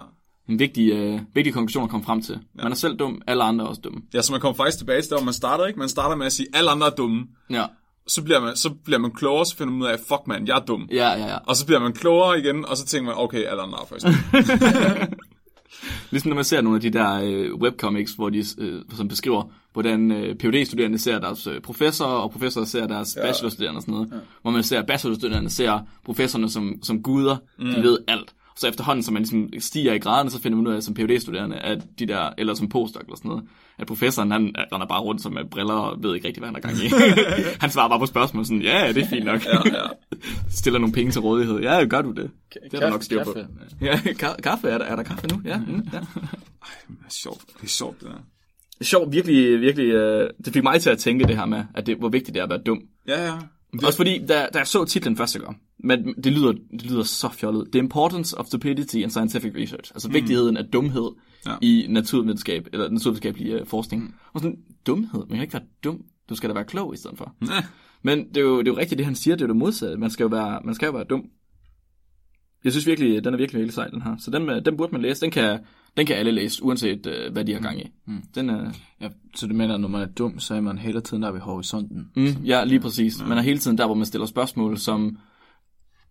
en 0.49 0.59
vigtig, 0.59 0.90
øh, 0.92 1.20
vigtig 1.34 1.53
konklusion 1.55 1.84
at 1.84 1.90
komme 1.90 2.07
frem 2.07 2.22
til. 2.22 2.38
Man 2.62 2.72
er 2.72 2.76
selv 2.76 2.97
dum, 2.97 3.22
alle 3.26 3.44
andre 3.44 3.64
er 3.64 3.68
også 3.68 3.80
dumme. 3.80 4.01
Ja, 4.14 4.22
så 4.22 4.32
man 4.32 4.40
kommer 4.40 4.57
faktisk 4.57 4.78
tilbage 4.78 5.03
til 5.03 5.11
der, 5.11 5.16
hvor 5.16 5.24
man 5.24 5.34
starter, 5.34 5.66
ikke? 5.66 5.78
Man 5.78 5.88
starter 5.88 6.16
med 6.16 6.26
at 6.26 6.32
sige, 6.32 6.47
alle 6.55 6.70
andre 6.70 6.86
er 6.86 6.90
dumme. 6.90 7.26
Ja, 7.51 7.64
Så 8.09 8.22
bliver 8.22 8.40
man, 8.40 8.57
så 8.57 8.70
bliver 8.84 8.99
man 8.99 9.11
klogere, 9.11 9.47
så 9.47 9.57
finder 9.57 9.72
man 9.72 9.82
ud 9.82 9.86
af, 9.86 9.99
fuck 9.99 10.20
man, 10.26 10.47
jeg 10.47 10.57
er 10.57 10.64
dum. 10.64 10.88
ja, 10.92 11.09
ja. 11.12 11.26
ja. 11.26 11.36
Og 11.47 11.57
så 11.57 11.66
bliver 11.66 11.80
man 11.80 11.92
klogere 11.92 12.38
igen, 12.38 12.64
og 12.68 12.76
så 12.76 12.86
tænker 12.86 13.07
man, 13.11 13.14
okay, 13.24 13.44
alle 13.44 13.62
andre 13.62 13.78
er 13.82 13.86
faktisk. 13.86 14.07
Ligesom 16.11 16.29
når 16.29 16.35
man 16.35 16.45
ser 16.45 16.61
nogle 16.61 16.77
af 16.77 16.81
de 16.81 16.91
der 16.91 17.21
øh, 17.25 17.55
webcomics, 17.55 18.13
hvor 18.13 18.31
de, 18.31 18.45
øh, 18.59 18.83
som 18.97 19.09
beskriver, 19.09 19.43
hvordan 19.73 20.11
øh, 20.11 20.37
phd 20.37 20.65
studerende 20.65 20.99
ser 20.99 21.19
deres 21.19 21.47
øh, 21.47 21.61
professorer, 21.61 22.09
og 22.09 22.31
professorer 22.31 22.65
ser 22.65 22.87
deres 22.87 23.17
ja. 23.17 23.27
bachelorstuderende 23.27 23.79
og 23.79 23.83
sådan 23.83 23.93
noget. 23.93 24.09
Ja. 24.13 24.17
Hvor 24.43 24.51
man 24.51 24.63
ser 24.63 24.83
bachelorstuderende 24.83 25.51
ser 25.51 25.81
professorerne 26.05 26.51
som, 26.51 26.75
som 26.83 27.03
guder, 27.03 27.37
mm. 27.59 27.65
de 27.65 27.83
ved 27.83 27.99
alt. 28.09 28.35
Så 28.59 28.69
efterhånden, 28.69 29.03
som 29.03 29.15
man 29.15 29.23
ligesom 29.23 29.49
stiger 29.59 29.93
i 29.93 29.99
graderne, 29.99 30.31
så 30.31 30.41
finder 30.41 30.59
man 30.59 30.67
ud 30.67 30.73
af, 30.73 30.83
som 30.83 30.95
phd 30.95 31.21
studerende 31.21 31.57
at 31.57 31.79
de 31.99 32.07
der, 32.07 32.31
eller 32.39 32.55
som 32.55 32.69
postdoc 32.69 33.03
eller 33.03 33.17
sådan 33.17 33.29
noget, 33.29 33.45
at 33.79 33.87
professoren, 33.87 34.31
han 34.31 34.55
render 34.73 34.87
bare 34.87 35.01
rundt 35.01 35.23
som 35.23 35.33
med 35.33 35.45
briller 35.51 35.75
og 35.75 36.03
ved 36.03 36.15
ikke 36.15 36.29
rigtig, 36.29 36.41
hvad 36.41 36.49
han 36.49 36.55
har 36.55 36.61
gang 36.61 36.77
i. 36.77 36.89
han 37.61 37.71
svarer 37.71 37.89
bare 37.89 37.99
på 37.99 38.07
spørgsmål 38.07 38.45
sådan, 38.47 38.63
ja, 38.63 38.93
det 38.93 39.03
er 39.03 39.07
fint 39.07 39.25
nok. 39.25 39.45
ja, 39.45 39.59
ja. 39.65 39.87
Stiller 40.61 40.79
nogle 40.79 40.93
penge 40.93 41.13
til 41.13 41.21
rådighed. 41.21 41.61
Ja, 41.61 41.85
gør 41.85 42.03
du 42.03 42.11
det? 42.11 42.31
Det 42.55 42.75
er 42.75 42.81
der 42.81 42.91
nok 42.91 43.03
styr 43.03 43.25
på. 43.25 43.33
Kaffe. 43.33 43.49
Ja, 43.81 43.95
ka- 44.23 44.41
kaffe, 44.41 44.69
er 44.69 44.79
der, 44.79 44.85
er 44.85 44.97
der 44.97 45.03
kaffe 45.03 45.27
nu? 45.27 45.41
Ja, 45.45 45.59
mm, 45.59 45.89
ja. 45.93 45.99
Det 45.99 46.97
er 47.07 47.11
sjovt, 47.11 47.41
det 47.57 47.65
er 47.65 47.67
sjovt, 47.69 48.01
det 48.01 48.09
der. 48.09 48.15
Det 48.15 48.81
er 48.81 48.85
sjovt, 48.85 49.13
virkelig, 49.13 49.61
virkelig, 49.61 49.87
øh, 49.87 50.31
det 50.45 50.53
fik 50.53 50.63
mig 50.63 50.81
til 50.81 50.91
at 50.91 50.99
tænke 50.99 51.27
det 51.27 51.37
her 51.37 51.47
med, 51.47 51.65
at 51.75 51.87
det, 51.87 51.97
hvor 51.97 52.09
vigtigt 52.09 52.35
det 52.35 52.41
er 52.41 52.45
at 52.45 52.51
være 52.51 52.63
dum. 52.67 52.81
Ja, 53.09 53.25
ja. 53.25 53.39
Det... 53.73 53.85
Også 53.85 53.97
fordi, 53.97 54.27
da, 54.27 54.47
da 54.55 54.59
jeg 54.59 54.67
så 54.67 54.85
titlen 54.85 55.17
første 55.17 55.39
gang, 55.39 55.61
men 55.87 56.14
det 56.24 56.32
lyder, 56.32 56.53
det 56.53 56.87
lyder 56.91 57.03
så 57.03 57.28
fjollet. 57.28 57.68
The 57.72 57.78
Importance 57.78 58.39
of 58.39 58.47
Stupidity 58.47 58.97
in 58.97 59.11
Scientific 59.11 59.55
Research. 59.55 59.93
Altså 59.95 60.09
mm. 60.09 60.14
vigtigheden 60.14 60.57
af 60.57 60.64
dumhed 60.64 61.11
Ja. 61.47 61.51
ja. 61.51 61.57
i 61.62 61.87
naturvidenskab, 61.89 62.68
eller 62.72 62.91
naturvidenskabelig 62.91 63.61
uh, 63.61 63.66
forskning. 63.66 64.03
Mm. 64.03 64.12
Og 64.32 64.41
sådan, 64.41 64.57
dumhed? 64.87 65.20
Man 65.20 65.28
kan 65.28 65.41
ikke 65.43 65.55
være 65.55 65.62
dum. 65.84 66.03
Du 66.28 66.34
skal 66.34 66.51
da 66.51 66.55
være 66.55 66.64
klog 66.64 66.95
i 66.95 66.97
stedet 66.97 67.18
for. 67.18 67.34
Ja. 67.51 67.64
Men 68.03 68.28
det 68.28 68.37
er, 68.37 68.41
jo, 68.41 68.59
det 68.59 68.68
er 68.68 68.72
jo 68.72 68.78
rigtigt, 68.78 68.99
det 68.99 69.07
han 69.07 69.14
siger, 69.14 69.37
det 69.37 69.43
er 69.43 69.47
jo 69.47 69.49
det 69.49 69.57
modsatte. 69.57 69.97
Man 69.97 70.11
skal 70.11 70.24
jo 70.24 70.28
være, 70.28 70.61
man 70.64 70.74
skal 70.74 70.87
jo 70.87 70.93
være 70.93 71.05
dum. 71.05 71.24
Jeg 72.64 72.72
synes 72.72 72.87
virkelig, 72.87 73.24
den 73.24 73.34
er 73.34 73.39
virkelig, 73.39 73.59
virkelig 73.59 73.74
sej, 73.74 73.89
den 73.89 74.03
her. 74.03 74.16
Så 74.18 74.30
den, 74.30 74.51
øh, 74.51 74.64
den 74.64 74.76
burde 74.76 74.93
man 74.93 75.03
læse. 75.03 75.20
Den 75.20 75.30
kan, 75.30 75.59
den 75.97 76.07
kan 76.07 76.16
alle 76.16 76.32
læse, 76.32 76.62
uanset 76.64 77.07
uh, 77.07 77.32
hvad 77.32 77.45
de 77.45 77.53
har 77.53 77.61
gang 77.61 77.80
i. 77.80 77.89
Mm. 78.07 78.22
Den 78.34 78.51
er, 78.51 78.70
Ja, 79.01 79.09
så 79.34 79.47
du 79.47 79.55
mener, 79.55 79.74
at 79.74 79.80
når 79.80 79.89
man 79.89 80.03
er 80.03 80.07
dum, 80.07 80.39
så 80.39 80.55
er 80.55 80.61
man 80.61 80.78
hele 80.78 81.01
tiden 81.01 81.22
der 81.22 81.30
ved 81.32 81.41
horisonten. 81.41 82.11
Mm, 82.16 82.26
ja, 82.45 82.64
lige 82.64 82.80
præcis. 82.80 83.24
Man 83.26 83.39
er 83.39 83.43
hele 83.43 83.59
tiden 83.59 83.78
der, 83.78 83.87
hvor 83.87 83.95
man 83.95 84.07
stiller 84.07 84.26
spørgsmål, 84.26 84.78
som 84.78 85.18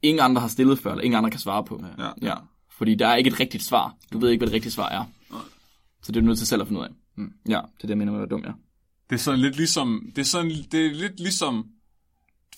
ingen 0.05 0.23
andre 0.23 0.41
har 0.41 0.47
stillet 0.47 0.79
før, 0.79 0.91
eller 0.91 1.03
ingen 1.03 1.17
andre 1.17 1.29
kan 1.29 1.39
svare 1.39 1.63
på. 1.63 1.83
Ja. 1.97 2.09
ja. 2.21 2.35
Fordi 2.71 2.95
der 2.95 3.07
er 3.07 3.15
ikke 3.15 3.27
et 3.27 3.39
rigtigt 3.39 3.63
svar. 3.63 3.95
Du 4.13 4.19
ved 4.19 4.29
ikke, 4.29 4.39
hvad 4.39 4.47
det 4.47 4.53
rigtige 4.53 4.71
svar 4.71 4.89
er. 4.89 5.05
Så 6.01 6.11
det 6.11 6.17
er 6.17 6.21
du 6.21 6.27
nødt 6.27 6.37
til 6.37 6.47
selv 6.47 6.61
at 6.61 6.67
finde 6.67 6.81
ud 6.81 6.85
af. 6.85 6.91
Mm. 7.15 7.31
Ja, 7.49 7.51
det 7.51 7.57
er 7.57 7.81
det, 7.81 7.89
jeg 7.89 7.97
mener 7.97 8.11
med 8.11 8.21
at 8.21 8.29
være 8.29 8.37
dum, 8.37 8.45
ja. 8.45 8.51
Det 9.09 9.15
er 9.15 9.19
sådan 9.19 9.39
lidt 9.39 9.57
ligesom, 9.57 10.09
det 10.15 10.21
er, 10.21 10.25
sådan, 10.25 10.51
det 10.71 10.85
er 10.85 10.93
lidt 10.93 11.19
ligesom 11.19 11.65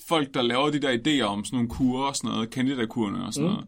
folk, 0.08 0.34
der 0.34 0.42
laver 0.42 0.70
de 0.70 0.80
der 0.80 0.98
idéer 0.98 1.26
om 1.26 1.46
sådan 1.46 1.58
nogle 1.58 1.70
kurer 1.70 2.08
og 2.08 2.16
sådan 2.16 2.32
noget, 2.32 2.50
candidakurerne 2.50 3.26
og 3.26 3.34
sådan 3.34 3.50
mm. 3.50 3.54
noget. 3.54 3.68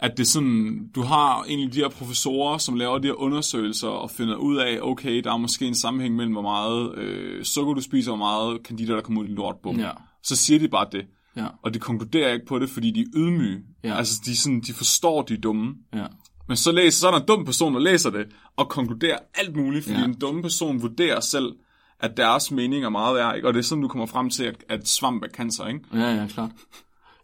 At 0.00 0.10
det 0.16 0.22
er 0.22 0.26
sådan, 0.26 0.90
du 0.94 1.02
har 1.02 1.44
egentlig 1.44 1.72
de 1.72 1.78
her 1.78 1.88
professorer, 1.88 2.58
som 2.58 2.74
laver 2.74 2.98
de 2.98 3.08
her 3.08 3.14
undersøgelser 3.14 3.88
og 3.88 4.10
finder 4.10 4.36
ud 4.36 4.56
af, 4.56 4.78
okay, 4.82 5.20
der 5.24 5.32
er 5.32 5.36
måske 5.36 5.66
en 5.66 5.74
sammenhæng 5.74 6.16
mellem, 6.16 6.32
hvor 6.32 6.42
meget 6.42 6.94
øh, 6.94 7.44
sukker 7.44 7.74
du 7.74 7.80
spiser, 7.80 8.12
og 8.12 8.16
hvor 8.16 8.26
meget 8.26 8.62
kandidater, 8.62 8.94
der 8.94 9.02
kommer 9.02 9.22
ud 9.22 9.26
i 9.26 9.30
lort 9.30 9.56
på. 9.62 9.72
Ja. 9.72 9.90
Så 10.22 10.36
siger 10.36 10.58
de 10.58 10.68
bare 10.68 10.86
det. 10.92 11.06
Ja, 11.38 11.46
Og 11.62 11.74
de 11.74 11.78
konkluderer 11.78 12.32
ikke 12.32 12.46
på 12.46 12.58
det, 12.58 12.70
fordi 12.70 12.90
de 12.90 13.00
er 13.00 13.04
ydmyge. 13.16 13.60
Ja. 13.84 13.96
Altså, 13.96 14.14
de, 14.24 14.36
sådan, 14.36 14.60
de 14.60 14.72
forstår, 14.72 15.22
de 15.22 15.34
er 15.34 15.38
dumme. 15.38 15.74
ja. 15.94 16.06
Men 16.48 16.56
så, 16.56 16.72
læser, 16.72 17.00
så 17.00 17.06
er 17.06 17.10
der 17.10 17.20
en 17.20 17.26
dum 17.26 17.44
person, 17.44 17.74
der 17.74 17.80
læser 17.80 18.10
det, 18.10 18.26
og 18.56 18.68
konkluderer 18.68 19.18
alt 19.34 19.56
muligt, 19.56 19.84
fordi 19.84 19.98
Ja. 19.98 20.04
en 20.04 20.14
dum 20.14 20.42
person 20.42 20.82
vurderer 20.82 21.20
selv, 21.20 21.52
at 22.00 22.16
deres 22.16 22.50
mening 22.50 22.84
er 22.84 22.88
meget 22.88 23.14
værd, 23.16 23.36
ikke? 23.36 23.48
og 23.48 23.54
det 23.54 23.58
er 23.60 23.64
sådan, 23.64 23.82
du 23.82 23.88
kommer 23.88 24.06
frem 24.06 24.30
til, 24.30 24.44
at, 24.44 24.64
at 24.68 24.88
svamp 24.88 25.22
er 25.22 25.28
cancer, 25.28 25.66
ikke? 25.66 25.80
Ja, 25.94 26.14
ja, 26.14 26.26
klart. 26.26 26.50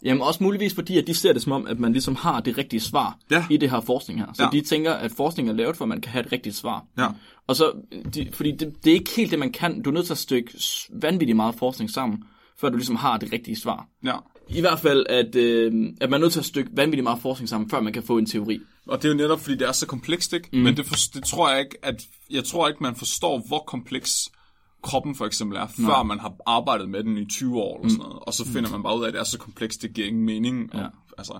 Jamen 0.04 0.22
også 0.22 0.42
muligvis 0.44 0.74
fordi, 0.74 0.98
at 0.98 1.06
de 1.06 1.14
ser 1.14 1.32
det 1.32 1.42
som 1.42 1.52
om, 1.52 1.66
at 1.66 1.78
man 1.80 1.92
ligesom 1.92 2.14
har 2.16 2.40
det 2.40 2.58
rigtige 2.58 2.80
svar 2.80 3.18
Ja. 3.30 3.46
i 3.50 3.56
det 3.56 3.70
her 3.70 3.80
forskning 3.80 4.20
her. 4.20 4.26
Så 4.34 4.42
Ja. 4.42 4.48
de 4.52 4.60
tænker, 4.60 4.92
at 4.92 5.12
forskning 5.12 5.48
er 5.48 5.52
lavet 5.52 5.76
for, 5.76 5.84
at 5.84 5.88
man 5.88 6.00
kan 6.00 6.12
have 6.12 6.26
et 6.26 6.32
rigtigt 6.32 6.56
svar. 6.56 6.84
Ja. 6.98 7.08
Og 7.46 7.56
så, 7.56 7.72
de, 8.14 8.28
fordi 8.32 8.50
det, 8.52 8.74
det 8.84 8.90
er 8.90 8.94
ikke 8.94 9.10
helt 9.16 9.30
det, 9.30 9.38
man 9.38 9.52
kan. 9.52 9.82
Du 9.82 9.90
er 9.90 9.94
nødt 9.94 10.06
til 10.06 10.12
at 10.14 10.18
stykke 10.18 10.50
vanvittigt 10.92 11.36
meget 11.36 11.54
forskning 11.54 11.90
sammen, 11.90 12.22
før 12.60 12.68
du 12.68 12.76
ligesom 12.76 12.96
har 12.96 13.16
det 13.16 13.32
rigtige 13.32 13.56
svar. 13.56 13.88
Ja. 14.04 14.16
I 14.48 14.60
hvert 14.60 14.80
fald, 14.80 15.06
at, 15.08 15.34
øh, 15.34 15.72
at 16.00 16.10
man 16.10 16.20
er 16.20 16.24
nødt 16.24 16.32
til 16.32 16.40
at 16.40 16.44
stykke 16.44 16.70
vanvittigt 16.74 17.02
meget 17.02 17.20
forskning 17.20 17.48
sammen, 17.48 17.70
før 17.70 17.80
man 17.80 17.92
kan 17.92 18.02
få 18.02 18.18
en 18.18 18.26
teori. 18.26 18.60
Og 18.86 19.02
det 19.02 19.08
er 19.08 19.12
jo 19.12 19.16
netop, 19.16 19.40
fordi 19.40 19.56
det 19.56 19.68
er 19.68 19.72
så 19.72 19.86
komplekst, 19.86 20.32
ikke? 20.32 20.48
Mm. 20.52 20.58
Men 20.58 20.76
det, 20.76 20.86
for, 20.86 20.94
det 21.14 21.24
tror 21.24 21.50
jeg 21.50 21.60
ikke, 21.60 21.76
at 21.82 22.02
jeg 22.30 22.44
tror 22.44 22.68
ikke, 22.68 22.82
man 22.82 22.96
forstår, 22.96 23.42
hvor 23.46 23.64
kompleks 23.66 24.28
kroppen 24.82 25.14
for 25.14 25.26
eksempel 25.26 25.58
er, 25.58 25.66
før 25.66 26.02
man 26.02 26.18
har 26.18 26.34
arbejdet 26.46 26.88
med 26.88 27.04
den 27.04 27.18
i 27.18 27.26
20 27.26 27.60
år 27.60 27.78
eller 27.78 27.90
sådan 27.90 28.02
noget. 28.02 28.18
Og 28.22 28.34
så 28.34 28.46
finder 28.46 28.70
man 28.70 28.82
bare 28.82 28.98
ud 28.98 29.02
af, 29.02 29.08
at 29.08 29.14
det 29.14 29.20
er 29.20 29.24
så 29.24 29.38
komplekst, 29.38 29.82
det 29.82 29.94
giver 29.94 30.08
ingen 30.08 30.24
mening. 30.24 30.70
Ja. 30.74 30.84
Og, 30.84 30.90
altså, 31.18 31.38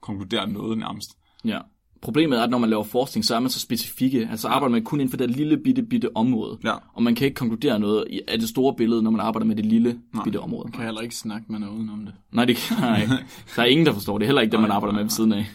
konkludere 0.00 0.48
noget 0.48 0.78
nærmest. 0.78 1.10
Ja. 1.44 1.58
Problemet 2.00 2.38
er, 2.38 2.42
at 2.42 2.50
når 2.50 2.58
man 2.58 2.70
laver 2.70 2.84
forskning, 2.84 3.24
så 3.24 3.34
er 3.34 3.40
man 3.40 3.50
så 3.50 3.60
specifikke. 3.60 4.28
Altså 4.30 4.48
arbejder 4.48 4.72
man 4.72 4.84
kun 4.84 5.00
inden 5.00 5.10
for 5.10 5.16
det 5.16 5.30
lille 5.30 5.56
bitte, 5.56 5.82
bitte 5.82 6.16
område. 6.16 6.58
Ja. 6.64 6.74
Og 6.94 7.02
man 7.02 7.14
kan 7.14 7.24
ikke 7.24 7.34
konkludere 7.34 7.78
noget 7.78 8.04
af 8.28 8.38
det 8.38 8.48
store 8.48 8.74
billede, 8.74 9.02
når 9.02 9.10
man 9.10 9.20
arbejder 9.20 9.46
med 9.46 9.56
det 9.56 9.66
lille 9.66 9.98
bitte 10.24 10.40
område. 10.40 10.64
Man 10.64 10.72
kan 10.72 10.84
heller 10.84 11.00
ikke 11.00 11.16
snakke 11.16 11.52
med 11.52 11.58
noget 11.58 11.74
udenom 11.74 12.04
det. 12.04 12.14
Nej, 12.32 12.44
det 12.44 12.56
kan 12.56 12.76
nej. 12.80 13.08
Der 13.56 13.62
er 13.62 13.66
ingen, 13.66 13.86
der 13.86 13.92
forstår 13.92 14.18
det. 14.18 14.26
Heller 14.26 14.42
ikke 14.42 14.52
dem, 14.52 14.60
man 14.60 14.70
arbejder 14.70 14.94
med 14.94 15.02
ved 15.02 15.10
siden 15.10 15.32
af. 15.32 15.46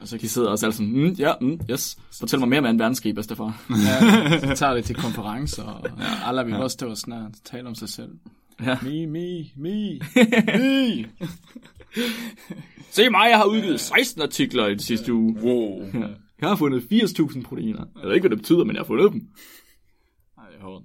Og 0.00 0.08
så 0.08 0.16
de 0.16 0.28
sidder 0.28 0.48
også 0.48 0.66
alle 0.66 0.76
sådan, 0.76 0.92
mm, 0.92 1.12
ja, 1.12 1.32
mm, 1.40 1.60
yes. 1.70 1.98
Fortæl 2.18 2.38
mig 2.38 2.48
mere 2.48 2.58
om 2.60 2.78
2. 2.78 2.82
verdenskrig, 2.82 3.14
bedstefar. 3.14 3.62
Ja, 3.70 4.38
så 4.48 4.54
tager 4.56 4.74
det 4.74 4.84
til 4.84 4.96
konferencer, 4.96 5.62
og 5.62 5.86
ja, 5.98 6.28
alle 6.28 6.44
vil 6.44 6.54
også 6.54 6.74
stå 6.74 6.90
og 6.90 6.98
snart 6.98 7.32
tale 7.44 7.68
om 7.68 7.74
sig 7.74 7.88
selv. 7.88 8.10
Ja. 8.64 8.78
Me, 8.82 9.06
me, 9.06 9.44
me, 9.56 9.98
me. 10.58 11.04
Se 12.90 13.10
mig, 13.10 13.26
jeg 13.30 13.36
har 13.38 13.44
udgivet 13.44 13.80
16 13.80 14.22
artikler 14.22 14.66
i 14.66 14.70
den 14.70 14.78
sidste 14.78 15.12
uge. 15.12 15.36
Wow. 15.42 15.84
Ja. 15.94 16.06
Jeg 16.40 16.48
har 16.48 16.56
fundet 16.56 16.80
80.000 16.92 17.42
proteiner. 17.42 17.84
Jeg 18.00 18.08
ved 18.08 18.14
ikke, 18.14 18.28
hvad 18.28 18.36
det 18.36 18.42
betyder, 18.42 18.64
men 18.64 18.76
jeg 18.76 18.80
har 18.80 18.86
fundet 18.86 19.12
dem. 19.12 19.20
Ej, 20.38 20.44
det 20.50 20.58
er 20.60 20.62
hårdt. 20.64 20.84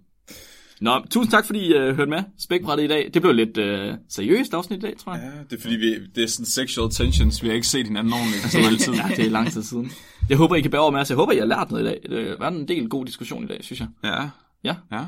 Nå, 0.82 1.02
tusind 1.10 1.32
tak, 1.32 1.46
fordi 1.46 1.60
I 1.60 1.74
uh, 1.74 1.96
hørte 1.96 2.10
med. 2.10 2.24
Spækbrættet 2.40 2.86
i 2.86 2.88
dag. 2.88 3.10
Det 3.14 3.22
blev 3.22 3.34
lidt 3.34 3.58
uh, 3.58 3.98
seriøst 4.10 4.54
afsnit 4.54 4.78
i 4.78 4.82
dag, 4.82 4.98
tror 4.98 5.14
jeg. 5.14 5.32
Ja, 5.36 5.44
det 5.50 5.58
er 5.58 5.62
fordi, 5.62 5.76
vi, 5.76 6.06
det 6.16 6.24
er 6.24 6.28
sådan 6.28 6.46
sexual 6.46 6.90
tensions. 6.92 7.44
Vi 7.44 7.48
har 7.48 7.56
ikke 7.56 7.68
set 7.68 7.88
hinanden 7.88 8.14
ordentligt 8.14 8.52
så 8.52 8.60
lang 8.60 8.80
tid. 8.80 8.94
ja, 9.10 9.16
det 9.16 9.26
er 9.26 9.30
lang 9.30 9.52
tid 9.52 9.64
siden. 9.64 9.92
Jeg 10.30 10.38
håber, 10.38 10.56
I 10.56 10.62
kan 10.62 10.72
bære 10.72 10.82
over 10.82 10.92
med 10.92 11.00
os. 11.00 11.10
Jeg 11.10 11.16
håber, 11.18 11.32
I 11.34 11.38
har 11.38 11.46
lært 11.46 11.72
noget 11.72 11.84
i 11.84 11.88
dag. 11.88 12.00
Det 12.10 12.40
været 12.40 12.54
en 12.60 12.68
del 12.68 12.90
god 12.90 13.06
diskussion 13.06 13.44
i 13.44 13.48
dag, 13.48 13.64
synes 13.64 13.80
jeg. 13.80 13.88
Ja, 14.04 14.30
Ja. 14.64 14.76
ja. 14.92 15.06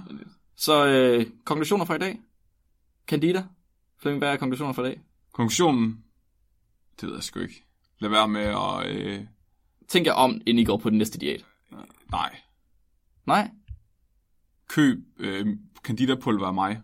Så 0.57 0.87
øh, 0.87 1.25
konklusioner 1.45 1.85
fra 1.85 1.95
i 1.95 1.99
dag. 1.99 2.19
Candida. 3.07 3.43
Flemming, 4.01 4.19
hvad 4.19 4.29
er 4.29 4.37
konklusioner 4.37 4.73
fra 4.73 4.81
i 4.81 4.85
dag? 4.85 5.01
Konklusionen, 5.33 6.03
det 7.01 7.07
ved 7.09 7.15
jeg 7.15 7.23
sgu 7.23 7.39
ikke. 7.39 7.63
Lad 7.99 8.09
være 8.09 8.27
med 8.27 8.41
at... 8.41 8.87
Øh, 8.97 9.21
Tænk 9.87 10.05
jer 10.05 10.13
om, 10.13 10.41
inden 10.45 10.59
I 10.59 10.65
går 10.65 10.77
på 10.77 10.89
den 10.89 10.97
næste 10.97 11.19
diæt. 11.19 11.45
nej, 12.11 12.35
Nej? 13.27 13.49
køb 14.69 14.97
øh, 15.19 15.47
candidapulver 15.83 16.47
af 16.47 16.53
mig. 16.53 16.81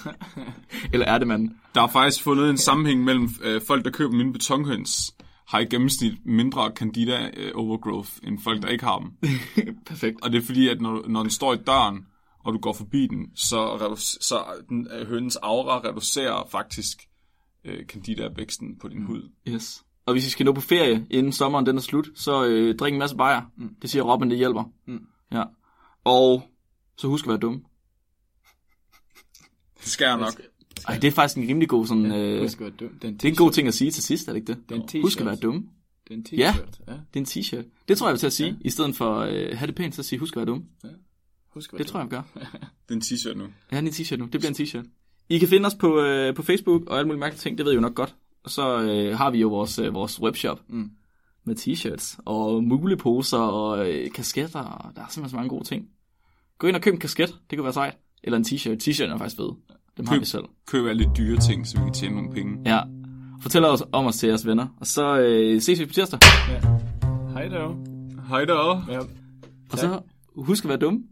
Eller 0.92 1.06
er 1.06 1.18
det, 1.18 1.28
man? 1.28 1.58
Der 1.74 1.82
er 1.82 1.86
faktisk 1.88 2.22
fundet 2.22 2.50
en 2.50 2.58
sammenhæng 2.58 3.04
mellem 3.04 3.28
øh, 3.42 3.62
folk, 3.66 3.84
der 3.84 3.90
køber 3.90 4.12
mine 4.12 4.32
betonhøns, 4.32 5.14
har 5.48 5.58
i 5.58 5.64
gennemsnit 5.64 6.26
mindre 6.26 6.72
candida 6.74 7.30
øh, 7.36 7.52
overgrowth, 7.54 8.10
end 8.22 8.38
folk, 8.38 8.62
der 8.62 8.68
ikke 8.68 8.84
har 8.84 8.98
dem. 8.98 9.12
Perfekt. 9.86 10.20
Og 10.22 10.32
det 10.32 10.42
er 10.42 10.46
fordi, 10.46 10.68
at 10.68 10.80
når, 10.80 11.08
når 11.08 11.20
den 11.20 11.30
står 11.30 11.54
i 11.54 11.56
døren, 11.56 12.06
og 12.44 12.52
du 12.52 12.58
går 12.58 12.72
forbi 12.72 13.06
den, 13.06 13.30
så, 13.34 13.96
så 14.20 14.44
den, 14.68 14.88
øh, 14.92 15.06
hønens 15.08 15.36
aura 15.36 15.88
reducerer 15.88 16.48
faktisk 16.50 17.08
øh, 17.64 17.84
candida-væksten 17.86 18.78
på 18.78 18.88
din 18.88 19.02
hud. 19.02 19.30
Yes. 19.48 19.84
Og 20.06 20.12
hvis 20.12 20.26
I 20.26 20.30
skal 20.30 20.46
nå 20.46 20.52
på 20.52 20.60
ferie, 20.60 21.06
inden 21.10 21.32
sommeren 21.32 21.66
den 21.66 21.76
er 21.76 21.80
slut, 21.80 22.08
så 22.14 22.44
øh, 22.44 22.76
drik 22.76 22.92
en 22.92 22.98
masse 22.98 23.16
bajer. 23.16 23.42
Mm. 23.56 23.74
Det 23.82 23.90
siger 23.90 24.02
Robin, 24.02 24.30
det 24.30 24.38
hjælper. 24.38 24.64
Mm. 24.86 25.06
Ja. 25.32 25.44
Og 26.04 26.42
så 26.96 27.08
husk 27.08 27.24
at 27.24 27.28
være 27.28 27.38
dum. 27.38 27.64
Det 29.80 29.88
skal 29.90 30.04
jeg 30.06 30.18
nok. 30.18 30.40
Ej, 30.88 30.94
det 30.98 31.08
er 31.08 31.12
faktisk 31.12 31.38
en 31.38 31.48
rimelig 31.48 31.68
god 31.68 31.86
sådan... 31.86 32.12
Øh, 32.12 32.40
Husk 32.40 32.60
at 32.60 32.64
være 32.64 32.70
dum. 32.80 32.88
Det 32.88 33.04
er 33.04 33.08
en 33.08 33.14
det 33.14 33.24
er 33.24 33.28
en 33.28 33.36
god 33.36 33.50
ting 33.50 33.68
at 33.68 33.74
sige 33.74 33.90
til 33.90 34.02
sidst, 34.02 34.28
er 34.28 34.32
det 34.32 34.40
ikke 34.40 34.52
det? 34.52 34.68
Det 34.68 34.76
en 34.76 34.82
t-shirt. 34.82 35.02
Husk 35.02 35.20
at 35.20 35.26
være 35.26 35.36
dum. 35.36 35.68
Det 36.08 36.14
er 36.14 36.14
en 36.14 36.26
Ja. 36.38 36.52
t-shirt. 36.52 36.80
Ja. 36.88 36.92
Det 36.92 37.16
er 37.16 37.20
en 37.20 37.24
t-shirt. 37.26 37.84
Det 37.88 37.98
tror 37.98 38.06
jeg, 38.06 38.10
jeg 38.10 38.12
vil 38.12 38.18
til 38.18 38.26
at 38.26 38.32
sige. 38.32 38.56
I 38.60 38.70
stedet 38.70 38.96
for 38.96 39.18
øh, 39.18 39.58
have 39.58 39.66
det 39.66 39.74
pænt, 39.74 39.94
så 39.94 40.02
sige 40.02 40.18
husk 40.18 40.36
at 40.36 40.40
være 40.40 40.46
dum. 40.46 40.64
Husk 41.54 41.72
være 41.72 41.78
Det 41.78 41.86
tror 41.86 42.00
jeg, 42.00 42.08
jeg 42.12 42.22
gør. 42.34 42.40
Det 42.88 42.90
er 42.90 42.94
en 42.94 43.00
t-shirt 43.02 43.38
nu. 43.38 43.44
Jeg 43.70 43.76
har 43.78 43.82
en 43.82 43.88
t-shirt 43.88 44.16
nu. 44.16 44.24
Det 44.24 44.40
bliver 44.40 44.48
en 44.48 44.54
t-shirt. 44.56 44.86
I 45.28 45.38
kan 45.38 45.48
finde 45.48 45.66
os 45.66 45.74
på, 45.74 46.00
øh, 46.00 46.34
på 46.34 46.42
Facebook 46.42 46.82
og 46.86 46.98
alle 46.98 47.06
mulige 47.06 47.20
mærkelige 47.20 47.40
ting. 47.40 47.58
Det 47.58 47.66
ved 47.66 47.72
I 47.72 47.74
jo 47.74 47.80
nok 47.80 47.94
godt. 47.94 48.14
Og 48.44 48.50
så 48.50 48.80
øh, 48.82 49.16
har 49.18 49.30
vi 49.30 49.38
jo 49.38 49.48
vores, 49.48 49.78
øh, 49.78 49.94
vores 49.94 50.20
webshop 50.20 50.60
Mm. 50.68 50.90
med 51.44 51.56
t-shirts 51.56 52.18
og 52.24 52.64
muleposer 52.64 53.38
og 53.38 53.90
øh, 53.90 54.10
kasketter. 54.10 54.60
Og 54.60 54.90
der 54.96 55.02
er 55.02 55.06
simpelthen 55.10 55.30
så 55.30 55.36
mange 55.36 55.48
gode 55.48 55.64
ting. 55.64 55.88
Gå 56.58 56.66
ind 56.66 56.76
og 56.76 56.82
køb 56.82 56.94
en 56.94 57.00
kasket. 57.00 57.28
Det 57.50 57.56
kan 57.58 57.64
være 57.64 57.72
sejt. 57.72 57.96
Eller 58.24 58.38
en 58.38 58.44
t-shirt. 58.44 58.76
T-shirt 58.88 59.04
er 59.10 59.18
faktisk 59.18 59.36
fed. 59.36 59.50
Dem 59.96 60.06
har 60.06 60.14
Køb. 60.14 60.20
vi 60.20 60.26
selv. 60.26 60.44
Køb 60.66 60.86
alle 60.86 61.02
lidt 61.04 61.16
dyre 61.16 61.40
ting, 61.40 61.66
så 61.66 61.78
vi 61.78 61.84
kan 61.84 61.92
tjene 61.92 62.14
nogle 62.14 62.30
penge. 62.32 62.58
Ja. 62.74 62.80
Fortæl 63.42 63.64
os 63.64 63.82
om 63.92 64.06
os 64.06 64.16
til 64.16 64.26
jeres 64.26 64.46
venner. 64.46 64.66
Og 64.80 64.86
så 64.86 65.18
øh, 65.18 65.60
ses 65.60 65.80
vi 65.80 65.86
på 65.86 65.92
tirsdag. 65.92 66.18
Hej 67.32 67.48
da. 67.48 67.66
Hej 68.28 68.44
da. 68.44 68.52
Ja. 68.92 68.98
Og 69.72 69.78
så 69.78 70.00
husk 70.36 70.64
at 70.64 70.68
være 70.68 70.78
dumme. 70.78 71.02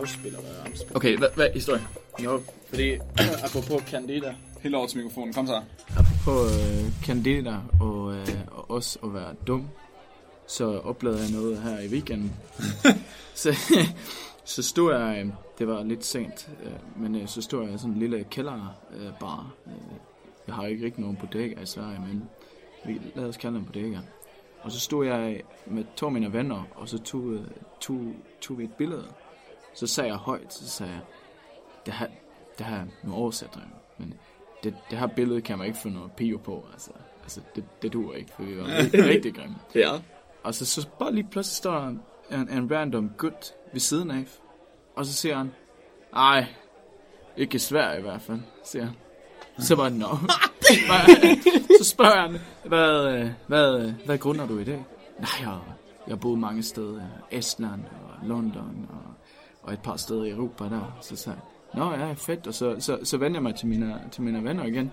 Afspiller, 0.00 0.40
hvad 0.40 0.50
er 0.50 0.70
afspiller? 0.70 0.96
Okay, 0.96 1.18
hvad, 1.18 1.28
hvad 1.34 1.46
er 1.46 1.52
historien? 1.52 1.84
Jo, 2.24 2.40
fordi 2.68 2.92
apropos 3.46 3.82
Candida, 3.82 4.34
Helt 4.64 4.74
over 4.74 4.86
til 4.86 4.98
mikrofonen. 4.98 5.32
Kom 5.32 5.46
så. 5.46 5.60
apropos 5.96 6.56
øh, 6.56 6.92
Candida 7.02 7.56
og, 7.80 8.14
øh, 8.14 8.28
og 8.50 8.70
også 8.70 8.98
at 9.04 9.14
være 9.14 9.34
dum, 9.46 9.68
så 10.46 10.78
oplevede 10.78 11.20
jeg 11.20 11.30
noget 11.30 11.58
her 11.58 11.80
i 11.80 11.88
weekenden. 11.88 12.32
så, 13.34 13.56
så 14.44 14.62
stod 14.62 14.94
jeg, 14.94 15.24
øh, 15.24 15.32
det 15.58 15.66
var 15.66 15.82
lidt 15.82 16.04
sent, 16.04 16.50
øh, 16.64 17.02
men 17.02 17.14
øh, 17.14 17.28
så 17.28 17.42
stod 17.42 17.64
jeg 17.64 17.74
i 17.74 17.78
sådan 17.78 17.92
en 17.92 17.98
lille 17.98 18.24
kælderbar. 18.30 18.74
Bar. 19.20 19.54
Jeg 20.46 20.54
har 20.54 20.66
ikke 20.66 20.84
rigtig 20.84 21.00
nogen 21.00 21.16
bodega 21.16 21.60
i 21.60 21.66
Sverige, 21.66 22.00
men 22.00 22.28
vi 22.86 23.00
lad 23.14 23.24
os 23.24 23.36
kalde 23.36 23.56
dem 23.56 23.64
bodega. 23.64 23.98
Og 24.60 24.72
så 24.72 24.80
stod 24.80 25.06
jeg 25.06 25.42
med 25.66 25.84
to 25.96 26.06
af 26.06 26.12
mine 26.12 26.32
venner, 26.32 26.64
og 26.74 26.88
så 26.88 26.98
tog, 26.98 27.38
tog, 27.80 28.12
tog 28.40 28.58
vi 28.58 28.64
et 28.64 28.72
billede. 28.72 29.06
Så 29.74 29.86
sagde 29.86 30.10
jeg 30.10 30.16
højt, 30.16 30.54
så 30.54 30.68
sagde 30.68 30.92
jeg, 30.92 31.00
det 31.86 31.94
her, 31.94 32.06
det 32.58 32.66
her, 32.66 32.84
nu 33.02 33.14
oversætter 33.14 33.60
jeg, 33.60 33.68
men 33.98 34.14
det, 34.64 34.76
det 34.90 34.98
her 34.98 35.06
billede 35.06 35.40
kan 35.40 35.58
man 35.58 35.66
ikke 35.66 35.78
få 35.78 35.88
noget 35.88 36.12
pio 36.12 36.36
på, 36.36 36.66
altså. 36.72 36.90
Altså, 37.22 37.40
det, 37.56 37.64
det 37.82 37.92
duer 37.92 38.14
ikke, 38.14 38.32
for 38.32 38.42
vi 38.42 38.58
var 38.58 38.66
rigtig, 38.66 39.04
rigtig 39.12 39.34
grimme. 39.34 39.56
Ja. 39.74 39.90
Og 40.44 40.54
så, 40.54 40.66
så 40.66 40.88
bare 40.98 41.14
lige 41.14 41.28
pludselig 41.30 41.56
står 41.56 41.72
der 41.78 41.86
en, 41.88 42.48
en 42.48 42.70
random 42.72 43.10
gut 43.18 43.54
ved 43.72 43.80
siden 43.80 44.10
af, 44.10 44.24
og 44.96 45.06
så 45.06 45.12
siger 45.12 45.36
han, 45.36 45.52
ej, 46.16 46.46
ikke 47.36 47.54
i 47.54 47.58
Sverige 47.58 47.98
i 47.98 48.02
hvert 48.02 48.22
fald, 48.22 48.40
siger 48.64 48.84
han. 48.84 48.94
Så 49.58 49.74
var 49.74 49.88
det 49.88 49.98
nå. 49.98 50.06
så 51.82 51.84
spørger 51.90 52.20
han, 52.20 52.38
hvad, 52.64 53.28
hvad, 53.46 53.92
hvad 54.06 54.18
grunder 54.18 54.46
du 54.46 54.58
i 54.58 54.64
det? 54.64 54.84
Nej, 55.18 55.28
jeg, 55.40 55.58
jeg 56.08 56.20
boet 56.20 56.38
mange 56.38 56.62
steder. 56.62 57.02
Estland 57.30 57.80
og 57.84 58.26
London 58.28 58.86
og, 58.90 59.14
og 59.62 59.72
et 59.72 59.80
par 59.82 59.96
steder 59.96 60.24
i 60.24 60.30
Europa 60.30 60.64
der. 60.64 60.98
Så 61.00 61.16
sagde 61.16 61.38
nå 61.74 61.92
ja, 61.92 62.12
fedt. 62.12 62.46
Og 62.46 62.54
så, 62.54 62.76
så, 62.78 62.98
så 63.04 63.16
vender 63.16 63.36
jeg 63.36 63.42
mig 63.42 63.54
til 63.54 63.66
mine, 63.66 64.00
til 64.12 64.22
mine 64.22 64.44
venner 64.44 64.64
igen. 64.64 64.92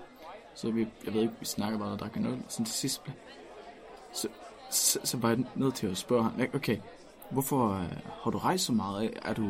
Så 0.56 0.72
vi, 0.72 0.88
jeg 1.06 1.14
ved 1.14 1.22
ikke, 1.22 1.34
vi 1.39 1.45
snakker 1.45 1.80
bare 1.80 1.91
og 1.91 1.99
drikker 1.99 2.20
en 2.20 2.26
øl. 2.26 2.34
Og 2.34 2.39
sådan 2.47 2.66
til 2.66 2.76
sidst, 2.76 3.04
blev- 3.04 3.16
så, 4.14 4.28
så, 4.72 5.00
så 5.04 5.18
var 5.18 5.30
jeg 5.30 5.40
nødt 5.56 5.76
til 5.76 5.88
at 5.88 5.98
spørge 5.98 6.24
ham, 6.24 6.34
okay, 6.54 6.78
hvorfor 7.32 7.70
øh, 7.70 7.98
har 8.24 8.32
du 8.32 8.38
rejst 8.38 8.66
så 8.66 8.74
meget? 8.74 9.14
Er 9.22 9.34
du, 9.34 9.50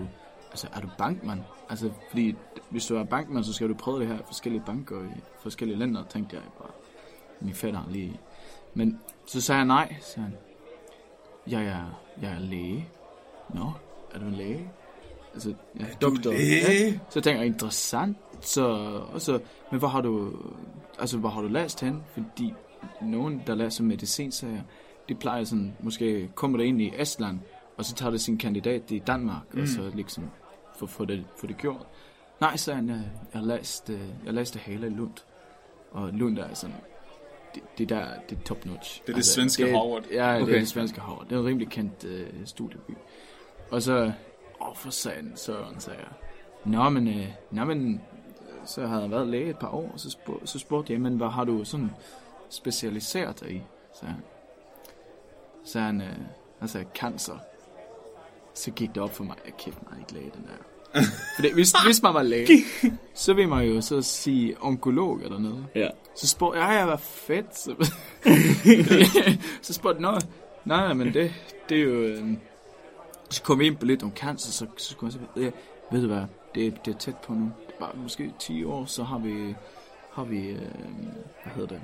altså, 0.49 0.67
er 0.73 0.81
du 0.81 0.89
bankmand? 0.97 1.39
Altså, 1.69 1.91
fordi 2.09 2.35
hvis 2.69 2.85
du 2.85 2.95
er 2.95 3.03
bankmand, 3.03 3.43
så 3.43 3.53
skal 3.53 3.69
du 3.69 3.73
prøve 3.73 3.99
det 3.99 4.07
her 4.07 4.15
i 4.15 4.23
forskellige 4.25 4.63
banker 4.65 5.03
i 5.03 5.21
forskellige 5.39 5.79
lænder, 5.79 6.03
tænkte 6.09 6.35
jeg 6.35 6.43
bare. 6.59 6.71
Min 7.41 7.53
fætter 7.53 7.81
lige. 7.89 8.19
Men 8.73 8.99
så 9.25 9.41
sagde 9.41 9.57
jeg 9.57 9.67
nej, 9.67 9.95
sagde 10.01 10.29
han, 10.29 10.37
jeg 11.47 11.63
er, 11.63 12.01
jeg 12.21 12.31
er 12.31 12.39
læge. 12.39 12.89
Nå, 13.53 13.71
er 14.11 14.19
du 14.19 14.25
en 14.25 14.33
læge? 14.33 14.71
Altså, 15.33 15.53
jeg 15.79 15.87
er 15.91 15.95
doktor. 15.95 16.31
Ja. 16.31 16.93
Så 17.09 17.21
tænker 17.21 17.41
jeg, 17.41 17.47
interessant. 17.47 18.17
Så, 18.41 18.65
og 19.13 19.21
så, 19.21 19.39
men 19.71 19.79
hvor 19.79 19.87
har 19.87 20.01
du, 20.01 20.33
altså, 20.99 21.17
hvor 21.17 21.29
har 21.29 21.41
du 21.41 21.47
læst 21.47 21.81
hen? 21.81 22.03
Fordi 22.13 22.53
nogen, 23.01 23.41
der 23.47 23.55
læser 23.55 23.83
medicin, 23.83 24.31
de 25.11 25.15
plejer 25.15 25.43
sådan, 25.43 25.73
måske 25.79 26.29
kommer 26.35 26.57
der 26.57 26.65
ind 26.65 26.81
i 26.81 26.91
Estland, 26.97 27.39
og 27.77 27.85
så 27.85 27.95
tager 27.95 28.11
det 28.11 28.21
sin 28.21 28.37
kandidat 28.37 28.91
i 28.91 28.99
Danmark, 28.99 29.53
mm. 29.53 29.61
og 29.61 29.67
så 29.67 29.91
liksom 29.95 30.29
få, 30.75 30.85
få, 30.85 31.05
det, 31.05 31.25
få 31.37 31.47
det 31.47 31.57
gjort. 31.57 31.87
Nej, 32.41 32.57
så 32.57 32.73
han, 32.73 32.89
jeg, 32.89 33.01
jeg 33.33 33.43
læste, 33.43 33.99
jeg 34.25 34.33
læste 34.33 34.59
hele 34.59 34.89
Lund. 34.89 35.13
Og 35.91 36.09
Lund 36.13 36.37
er 36.37 36.53
sådan, 36.53 36.75
det, 37.55 37.63
det 37.77 37.89
der, 37.89 38.05
det 38.29 38.37
er 38.37 38.41
top 38.41 38.65
notch. 38.65 39.01
Det 39.07 39.11
er 39.11 39.15
det 39.15 39.25
svenske 39.25 39.63
det, 39.63 39.71
Harvard. 39.71 40.03
Ja, 40.11 40.33
det 40.33 40.41
Okay. 40.41 40.53
er 40.53 40.59
det 40.59 40.67
svenske 40.67 41.01
Harvard. 41.01 41.27
Det 41.27 41.35
er 41.35 41.39
en 41.39 41.45
rimelig 41.45 41.69
kendt 41.69 42.03
øh, 42.05 42.27
studieby. 42.45 42.91
Og 43.71 43.81
så, 43.81 44.11
åh 44.61 44.75
for 44.75 44.89
satan, 44.89 45.31
Søren, 45.35 45.79
sagde 45.79 45.99
jeg. 45.99 46.11
Nå, 46.65 46.89
men, 46.89 47.07
øh, 47.07 47.27
nå, 47.51 47.65
men, 47.65 47.93
øh, 47.93 47.99
så 48.65 48.87
havde 48.87 49.01
jeg 49.01 49.11
været 49.11 49.27
læge 49.27 49.49
et 49.49 49.57
par 49.57 49.69
år, 49.69 49.89
og 49.93 49.99
så, 49.99 50.09
spurgte, 50.09 50.47
så 50.47 50.59
spurgte 50.59 50.93
jeg, 50.93 51.01
men 51.01 51.17
hvad 51.17 51.27
har 51.27 51.43
du 51.43 51.63
sådan 51.65 51.91
specialiseret 52.49 53.39
dig 53.39 53.51
i? 53.51 53.61
Så 53.99 54.05
så 55.65 55.79
han, 55.79 56.01
øh, 56.01 56.07
han 56.59 56.67
sagde, 56.67 56.85
cancer. 56.95 57.37
Så 58.53 58.71
gik 58.71 58.89
det 58.95 59.03
op 59.03 59.15
for 59.15 59.23
mig, 59.23 59.35
at 59.45 59.57
kæft, 59.57 59.77
er 59.77 59.99
ikke 59.99 60.13
læge, 60.13 60.31
den 60.35 60.43
der. 60.47 61.01
Fordi 61.35 61.53
hvis, 61.53 61.73
hvis 61.85 62.01
man 62.01 62.13
var 62.13 62.23
læge, 62.23 62.47
så 63.13 63.33
vil 63.33 63.49
man 63.49 63.65
jo 63.65 63.81
så 63.81 64.01
sige 64.01 64.55
onkolog 64.61 65.19
eller 65.23 65.39
noget. 65.39 65.65
Ja. 65.75 65.87
Så 66.15 66.27
spurgte 66.27 66.59
jeg, 66.59 66.79
ja, 66.79 66.85
hvad 66.85 66.97
fedt. 66.97 67.57
Så, 67.57 67.75
så 69.61 69.73
spurgte 69.73 70.07
jeg, 70.07 70.19
nej, 70.65 70.79
nej, 70.85 70.93
men 70.93 71.13
det, 71.13 71.33
det 71.69 71.77
er 71.77 71.83
jo... 71.83 71.91
øhm, 72.01 72.37
Så 73.29 73.43
kom 73.43 73.59
vi 73.59 73.65
ind 73.67 73.77
på 73.77 73.85
lidt 73.85 74.03
om 74.03 74.11
cancer, 74.15 74.51
så, 74.51 74.65
så 74.77 74.91
skulle 74.91 75.13
jeg 75.13 75.21
sige, 75.35 75.45
ja, 75.45 75.51
ved 75.91 76.01
du 76.01 76.07
hvad, 76.07 76.23
det, 76.55 76.85
det 76.85 76.93
er 76.95 76.97
tæt 76.97 77.17
på 77.17 77.33
nu. 77.33 77.51
Bare 77.79 77.91
måske 77.95 78.33
10 78.39 78.63
år, 78.63 78.85
så 78.85 79.03
har 79.03 79.17
vi, 79.17 79.55
har 80.11 80.23
vi 80.23 80.47
øh, 80.49 80.57
hvad 81.43 81.53
hedder 81.55 81.67
det, 81.67 81.81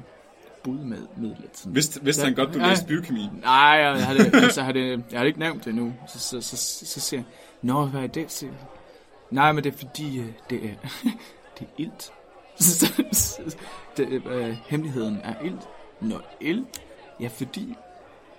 bud 0.67 0.77
med 0.79 0.97
midlet. 1.17 1.49
Sådan. 1.53 1.75
Vidste, 1.75 2.03
vidste 2.03 2.23
han 2.23 2.33
godt, 2.35 2.53
du 2.53 2.59
Ja. 2.59 2.67
læste 2.69 2.85
biokemi? 2.87 3.29
Nej, 3.41 3.53
jeg 3.57 4.05
havde, 4.05 4.35
altså, 4.43 4.61
havde, 4.63 5.03
jeg 5.11 5.19
havde 5.19 5.27
ikke 5.27 5.39
nævnt 5.39 5.65
det 5.65 5.69
endnu. 5.71 5.93
Så, 6.07 6.19
så, 6.19 6.41
så, 6.41 6.57
så, 6.57 6.85
så 6.85 6.99
siger 6.99 7.19
jeg, 7.19 7.25
Nå, 7.61 7.85
hvad 7.85 8.01
er 8.03 8.07
det? 8.07 8.31
Siger 8.31 8.51
jeg. 8.51 8.59
Nej, 9.31 9.51
men 9.51 9.63
det 9.63 9.73
er 9.73 9.77
fordi, 9.77 10.19
øh, 10.19 10.25
det 10.49 10.65
er, 10.65 10.69
det 11.59 11.67
er 11.67 11.71
ilt. 11.77 12.11
Så- 12.59 13.03
så- 13.11 13.55
det, 13.97 14.21
øh, 14.25 14.55
hemmeligheden 14.67 15.17
er 15.23 15.33
ilt. 15.45 15.61
Nå, 16.01 16.15
ilt? 16.41 16.81
Ja, 17.19 17.27
fordi 17.27 17.75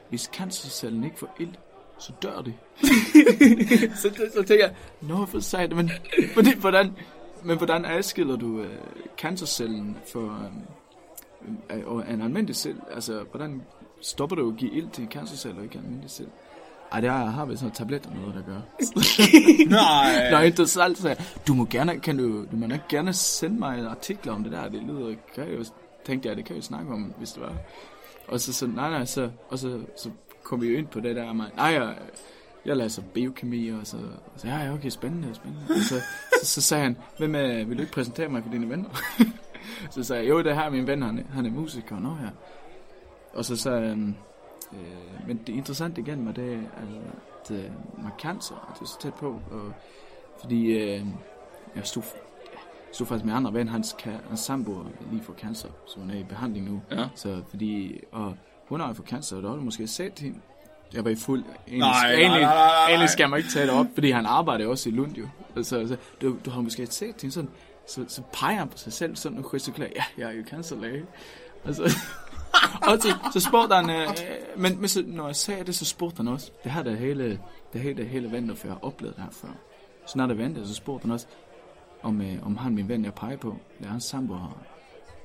hvis 0.08 0.30
cancercellen 0.34 1.04
ikke 1.04 1.18
får 1.18 1.36
ilt, 1.40 1.58
så 1.98 2.12
dør 2.22 2.40
det. 2.42 2.54
så, 3.98 4.10
så, 4.16 4.30
så 4.34 4.42
tænker 4.42 4.64
jeg, 4.66 4.74
nå, 5.00 5.26
for 5.26 5.40
sejt, 5.40 5.76
men 5.76 5.90
hvordan, 6.34 6.58
hvordan, 6.58 6.96
men 7.42 7.56
hvordan 7.56 7.84
adskiller 7.84 8.36
du 8.36 8.60
øh, 8.60 8.70
cancercellen 9.18 9.96
for 10.12 10.20
øh, 10.24 10.52
øh, 11.70 12.14
en 12.14 12.22
almindelig 12.22 12.56
celle? 12.56 12.80
Altså, 12.94 13.24
hvordan 13.30 13.62
stopper 14.00 14.36
du 14.36 14.48
at 14.48 14.56
give 14.56 14.72
ild 14.72 14.88
til 14.90 15.04
en 15.04 15.10
cancercelle 15.10 15.58
og 15.58 15.64
ikke 15.64 15.74
en 15.74 15.84
almindelig 15.84 16.10
celle? 16.10 16.32
Ej, 16.92 17.00
det 17.00 17.10
har, 17.10 17.24
har 17.24 17.44
vi 17.44 17.56
sådan 17.56 17.64
noget 17.64 17.76
tabletter 17.76 18.10
noget, 18.14 18.34
der 18.34 18.42
gør. 18.42 18.60
Nej. 19.80 20.30
Nå, 20.32 20.38
interessant, 20.38 20.98
så 20.98 21.08
jeg, 21.08 21.16
du 21.46 21.54
må 21.54 21.64
gerne, 21.64 22.00
kan 22.00 22.18
du, 22.18 22.44
du 22.50 22.56
må 22.56 22.66
nok 22.66 22.88
gerne 22.88 23.12
sende 23.12 23.58
mig 23.58 23.78
en 23.78 23.86
artikel 23.86 24.30
om 24.30 24.42
det 24.42 24.52
der, 24.52 24.68
det 24.68 24.82
lyder, 24.82 25.14
kan 25.34 25.48
jeg 25.48 25.58
jo, 25.58 25.64
tænkte 26.04 26.28
jeg, 26.28 26.36
det 26.36 26.44
kan 26.44 26.56
vi 26.56 26.60
snakke 26.60 26.92
om, 26.92 27.14
hvis 27.18 27.32
det 27.32 27.42
var. 27.42 27.52
Og 28.28 28.40
så, 28.40 28.52
så 28.52 28.66
nej, 28.66 28.90
nej, 28.90 29.04
så, 29.04 29.30
og 29.48 29.58
så, 29.58 29.80
så 29.96 30.10
kom 30.42 30.62
vi 30.62 30.68
jo 30.68 30.78
ind 30.78 30.86
på 30.86 31.00
det 31.00 31.16
der, 31.16 31.32
man, 31.32 31.46
nej, 31.56 31.66
jeg, 31.66 31.96
jeg 32.64 32.76
læser 32.76 33.02
biokemi, 33.14 33.68
og 33.68 33.86
så, 33.86 33.96
og 34.34 34.40
så 34.40 34.48
ja, 34.48 34.64
ja, 34.64 34.72
okay, 34.72 34.88
spændende, 34.88 35.34
spændende. 35.34 35.64
Og 35.70 35.80
så, 35.80 36.00
så, 36.40 36.46
så 36.46 36.62
sagde 36.62 36.84
han, 36.84 36.96
hvem 37.18 37.34
er, 37.34 37.64
vil 37.64 37.76
du 37.76 37.82
ikke 37.82 37.92
præsentere 37.92 38.28
mig 38.28 38.42
for 38.42 38.50
dine 38.50 38.70
venner? 38.70 38.88
så 39.90 40.04
sagde 40.04 40.22
jeg, 40.22 40.30
jo, 40.30 40.42
det 40.42 40.54
her 40.54 40.62
er 40.62 40.70
min 40.70 40.86
ven, 40.86 41.02
han 41.02 41.18
er, 41.18 41.22
han 41.32 41.46
er 41.46 41.50
musiker, 41.50 41.98
nå 41.98 42.08
ja. 42.08 42.30
Og 43.34 43.44
så 43.44 43.56
sagde 43.56 43.88
han, 43.88 44.16
øh, 44.72 45.26
men 45.28 45.40
det 45.46 45.52
interessante 45.52 46.00
igen 46.00 46.26
var 46.26 46.32
det, 46.32 46.68
altså, 46.80 46.98
at 47.44 47.64
øh, 47.64 47.70
man 48.02 48.12
cancer, 48.18 48.54
at 48.54 48.74
det 48.74 48.82
er 48.82 48.86
så 48.86 49.00
tæt 49.00 49.14
på, 49.14 49.40
og, 49.50 49.72
fordi 50.40 50.66
øh, 50.66 51.04
jeg 51.76 51.86
stod, 51.86 52.02
stod 52.92 53.06
faktisk 53.06 53.24
med 53.24 53.34
andre 53.34 53.54
ven, 53.54 53.68
hans, 53.68 53.96
hans 54.28 54.40
samboer 54.40 54.84
lige 55.10 55.22
for 55.22 55.32
cancer, 55.32 55.68
så 55.86 55.98
hun 56.00 56.10
er 56.10 56.18
i 56.18 56.24
behandling 56.24 56.70
nu. 56.70 56.82
Ja. 56.90 57.08
Så 57.14 57.42
fordi, 57.50 58.00
og 58.12 58.34
hun 58.68 58.80
har 58.80 58.88
jo 58.88 58.94
fået 58.94 59.08
cancer, 59.08 59.36
og 59.36 59.42
der 59.42 59.48
har 59.48 59.56
du 59.56 59.62
måske 59.62 59.86
set 59.86 60.18
hende. 60.18 60.38
Jeg 60.94 61.04
var 61.04 61.10
i 61.10 61.14
fuld... 61.14 61.44
Egentlig, 61.44 61.78
Nej, 61.78 61.90
nej, 62.02 62.12
egentlig, 62.12 62.40
nej, 62.40 62.54
nej, 62.54 62.66
nej. 62.66 62.88
egentlig 62.88 63.08
skal 63.08 63.28
man 63.28 63.38
ikke 63.38 63.50
tage 63.50 63.66
det 63.66 63.74
op, 63.74 63.86
fordi 63.94 64.10
han 64.10 64.26
arbejder 64.26 64.66
også 64.66 64.88
i 64.88 64.92
Lund 64.92 65.12
jo. 65.16 65.28
Så, 65.56 65.62
så 65.88 65.96
du, 66.22 66.36
du 66.44 66.50
har 66.50 66.60
måske 66.60 66.86
set 66.86 67.22
det 67.22 67.32
sådan, 67.32 67.50
så, 67.88 68.04
så 68.08 68.22
peger 68.32 68.58
han 68.58 68.68
på 68.68 68.78
sig 68.78 68.92
selv 68.92 69.16
sådan 69.16 69.38
og 69.38 69.50
gestikulerer, 69.50 69.90
ja, 69.96 70.04
jeg 70.18 70.28
er 70.28 70.38
jo 70.38 70.44
cancerlæge. 70.46 71.06
Og 71.64 71.74
så, 71.74 71.82
altså, 71.82 71.98
og 72.82 72.98
så, 72.98 73.08
så 73.32 73.48
spurgte 73.48 73.74
han, 73.74 73.90
øh, 73.90 74.08
men, 74.56 74.80
men 74.80 74.88
så, 74.88 75.04
når 75.06 75.26
jeg 75.26 75.36
sagde 75.36 75.64
det, 75.64 75.74
så 75.74 75.84
spurgte 75.84 76.16
han 76.16 76.28
også, 76.28 76.52
det 76.64 76.72
her 76.72 76.82
der 76.82 76.96
hele, 76.96 77.40
det 77.72 77.80
hele, 77.80 78.04
hele 78.04 78.32
vandet, 78.32 78.58
for 78.58 78.66
jeg 78.66 78.74
har 78.74 78.84
oplevet 78.84 79.16
det 79.16 79.24
her 79.24 79.30
før. 79.30 79.48
Så 80.06 80.18
når 80.18 80.26
det 80.26 80.38
ventede, 80.38 80.68
så 80.68 80.74
spurgte 80.74 81.02
han 81.02 81.12
også, 81.12 81.26
om, 82.02 82.20
øh, 82.20 82.46
om 82.46 82.56
han 82.56 82.74
min 82.74 82.88
ven, 82.88 83.04
jeg 83.04 83.14
peger 83.14 83.36
på, 83.36 83.56
det 83.78 83.86
er 83.86 83.90
hans 83.90 84.04
sambo 84.04 84.34
har, 84.34 84.56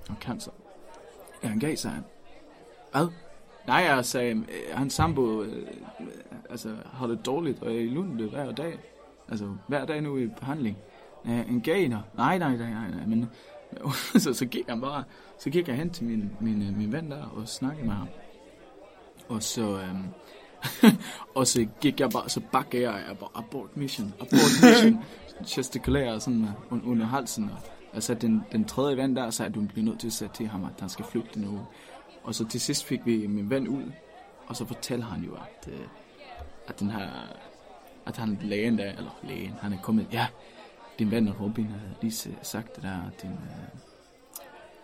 har 0.08 0.16
cancer. 0.22 0.52
Ja, 1.44 1.48
han 1.48 1.60
gav 1.60 1.76
sig 1.76 1.92
han. 1.92 2.04
Hvad? 2.92 3.08
Nej, 3.68 3.78
jeg 3.78 4.06
sagde, 4.06 4.36
øh, 4.36 4.78
hans 4.78 4.94
sambo 4.94 5.42
øh, 5.42 5.58
øh, 5.58 6.08
altså, 6.50 6.76
har 6.94 7.08
det 7.08 7.26
dårligt, 7.26 7.64
og 7.64 7.76
er 7.76 7.80
i 7.80 7.88
lunde 7.88 8.30
hver 8.30 8.52
dag. 8.52 8.80
Altså, 9.30 9.56
hver 9.68 9.86
dag 9.86 10.02
nu 10.02 10.18
i 10.18 10.28
behandling. 10.28 10.78
Øh, 11.26 11.50
en 11.50 11.62
gainer? 11.62 12.02
Nej, 12.18 12.38
nej, 12.38 12.56
nej, 12.58 12.70
nej, 12.70 12.92
nej, 12.92 13.06
men 13.06 13.30
så, 14.24 14.34
så 14.34 14.46
gik 14.46 14.66
han 14.70 14.82
bare, 14.82 15.04
så 15.40 15.50
gik 15.50 15.68
jeg 15.68 15.76
hen 15.76 15.90
til 15.90 16.06
min, 16.06 16.32
min, 16.40 16.62
øh, 16.62 16.78
min 16.78 16.92
ven 16.92 17.12
der 17.12 17.24
og 17.26 17.48
snakkede 17.48 17.86
med 17.88 17.94
ham. 17.94 18.08
Og 19.30 19.44
så, 19.44 19.80
øhm, 19.82 20.06
og 21.36 21.48
så 21.48 21.68
gik 21.82 22.00
jeg 22.00 22.10
bare, 22.10 22.30
så 22.30 22.42
bakkede 22.52 22.84
jeg, 22.92 23.04
jeg 23.08 23.18
bare, 23.18 23.30
abort 23.36 23.78
mission, 23.78 24.14
abort 24.22 24.64
mission, 24.64 25.04
gestikulerer 25.56 26.20
sådan 26.20 26.42
uh, 26.42 26.78
un- 26.78 26.88
under 26.90 27.06
halsen. 27.06 27.44
Og 27.44 27.58
jeg 27.94 28.04
satte 28.04 28.28
den, 28.28 28.44
den 28.52 28.66
tredje 28.66 28.98
ven 28.98 29.16
der, 29.16 29.30
så 29.30 29.44
at 29.46 29.56
du 29.56 29.62
bliver 29.62 29.86
nødt 29.86 30.00
til 30.00 30.08
at 30.08 30.14
sætte 30.14 30.36
til 30.36 30.48
ham, 30.48 30.64
at 30.64 30.72
han 30.80 30.90
skal 30.90 31.06
flygte 31.06 31.40
nu. 31.40 31.60
Og 32.24 32.36
så 32.36 32.48
til 32.48 32.62
sidst 32.62 32.86
fik 32.86 33.06
vi 33.06 33.28
min 33.28 33.50
ven 33.50 33.68
ud, 33.68 33.92
og 34.48 34.56
så 34.56 34.66
fortæller 34.66 35.06
han 35.06 35.24
jo, 35.24 35.34
at, 35.34 35.74
øh, 35.74 35.80
at 36.68 36.80
den 36.80 36.90
her, 36.90 37.10
at 38.06 38.18
han 38.18 38.38
lægen 38.42 38.78
der, 38.78 38.92
eller 38.92 39.20
lægen, 39.24 39.54
han 39.62 39.74
er 39.74 39.78
kommet, 39.82 40.08
ja, 40.12 40.28
din 41.00 41.12
ven 41.12 41.28
og 41.28 41.42
Robin 41.42 41.66
har 41.66 41.80
lige 42.02 42.36
sagt 42.42 42.76
det 42.76 42.84
der, 42.84 42.98
din, 43.22 43.32
øh, 43.32 43.80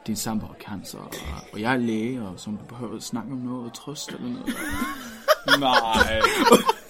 din 0.07 0.15
sambo 0.15 0.45
har 0.45 0.55
cancer, 0.59 0.99
og, 0.99 1.11
og 1.53 1.61
jeg 1.61 1.73
er 1.73 1.77
læge, 1.77 2.21
og 2.21 2.39
som 2.39 2.57
du 2.57 2.65
behøver 2.65 2.95
at 2.95 3.03
snakke 3.03 3.31
om 3.31 3.37
noget, 3.37 3.73
trøst 3.73 4.09
eller 4.09 4.29
noget. 4.29 4.45
Nej. 5.59 6.21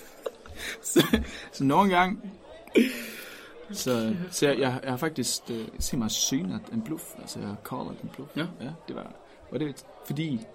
så, 0.92 1.22
så 1.52 1.64
nogle 1.64 1.96
gange, 1.96 2.22
så, 3.72 4.16
så 4.32 4.48
jeg, 4.48 4.60
jeg, 4.60 4.80
jeg 4.84 4.92
har 4.92 4.98
faktisk 4.98 5.42
øh, 5.52 5.68
set 5.80 6.00
mig 6.00 6.12
synet 6.12 6.62
en 6.74 6.82
bluff, 6.82 7.04
altså 7.20 7.40
jeg 7.40 7.56
caller 7.66 7.94
en 8.04 8.10
bluff. 8.14 8.38
Ja. 8.38 8.46
ja 8.62 8.72
det 8.88 8.96
var, 8.96 9.12
og 9.52 9.60
det 9.60 9.86
fordi, 10.06 10.46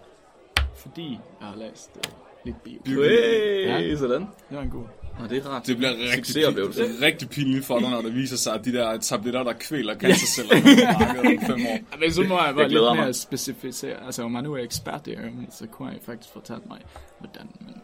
fordi 0.77 1.21
jeg 1.41 1.49
har 1.49 1.57
læst 1.57 1.91
øh, 1.97 2.13
lidt 2.45 2.63
bio. 2.63 3.03
Hey, 3.03 3.91
Ja. 3.91 3.97
sådan. 3.97 4.21
Det 4.21 4.57
var 4.57 4.63
en 4.63 4.71
god. 4.71 4.85
Nå, 5.21 5.27
det 5.27 5.39
er 5.39 5.49
rart. 5.49 5.67
Det 5.67 5.77
bliver 5.77 5.91
rigtig, 5.93 6.15
Succesoplevelse. 6.27 6.83
rigtig 7.03 7.29
pinligt 7.31 7.65
for 7.65 7.79
dig, 7.79 7.91
når 7.91 8.03
det 8.03 8.15
viser 8.15 8.37
sig, 8.37 8.55
at 8.55 8.65
de 8.65 8.73
der 8.73 8.99
tabletter, 8.99 9.43
der 9.43 9.53
kvæler 9.53 9.95
cancerceller 9.99 10.55
på 10.61 10.67
markedet 11.05 11.39
om 11.39 11.47
fem 11.47 11.67
år. 11.67 11.79
Men 12.01 12.13
så 12.13 12.23
må 12.23 12.43
jeg 12.45 12.55
bare 12.55 12.63
Jeg 12.63 12.71
lidt 12.71 12.83
mere 12.83 12.95
mig. 12.97 13.15
specificere. 13.15 14.07
Altså, 14.07 14.23
om 14.23 14.31
man 14.31 14.45
nu 14.45 14.55
er 14.55 14.63
ekspert 14.63 15.07
i 15.07 15.11
øvrigt, 15.11 15.55
så 15.55 15.67
kunne 15.67 15.89
jeg 15.89 15.99
faktisk 16.07 16.33
fortælle 16.33 16.63
mig, 16.69 16.79
hvordan. 17.19 17.51
Men 17.61 17.75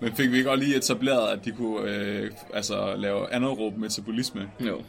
Men 0.00 0.12
fik 0.16 0.30
vi 0.32 0.36
ikke 0.38 0.50
også 0.50 0.64
lige 0.64 0.76
etableret, 0.76 1.28
at 1.28 1.44
de 1.44 1.52
kunne 1.52 1.90
øh, 1.90 2.30
altså, 2.54 2.94
lave 2.96 3.32
anaerob 3.32 3.76
metabolisme? 3.76 4.50
Jo. 4.60 4.82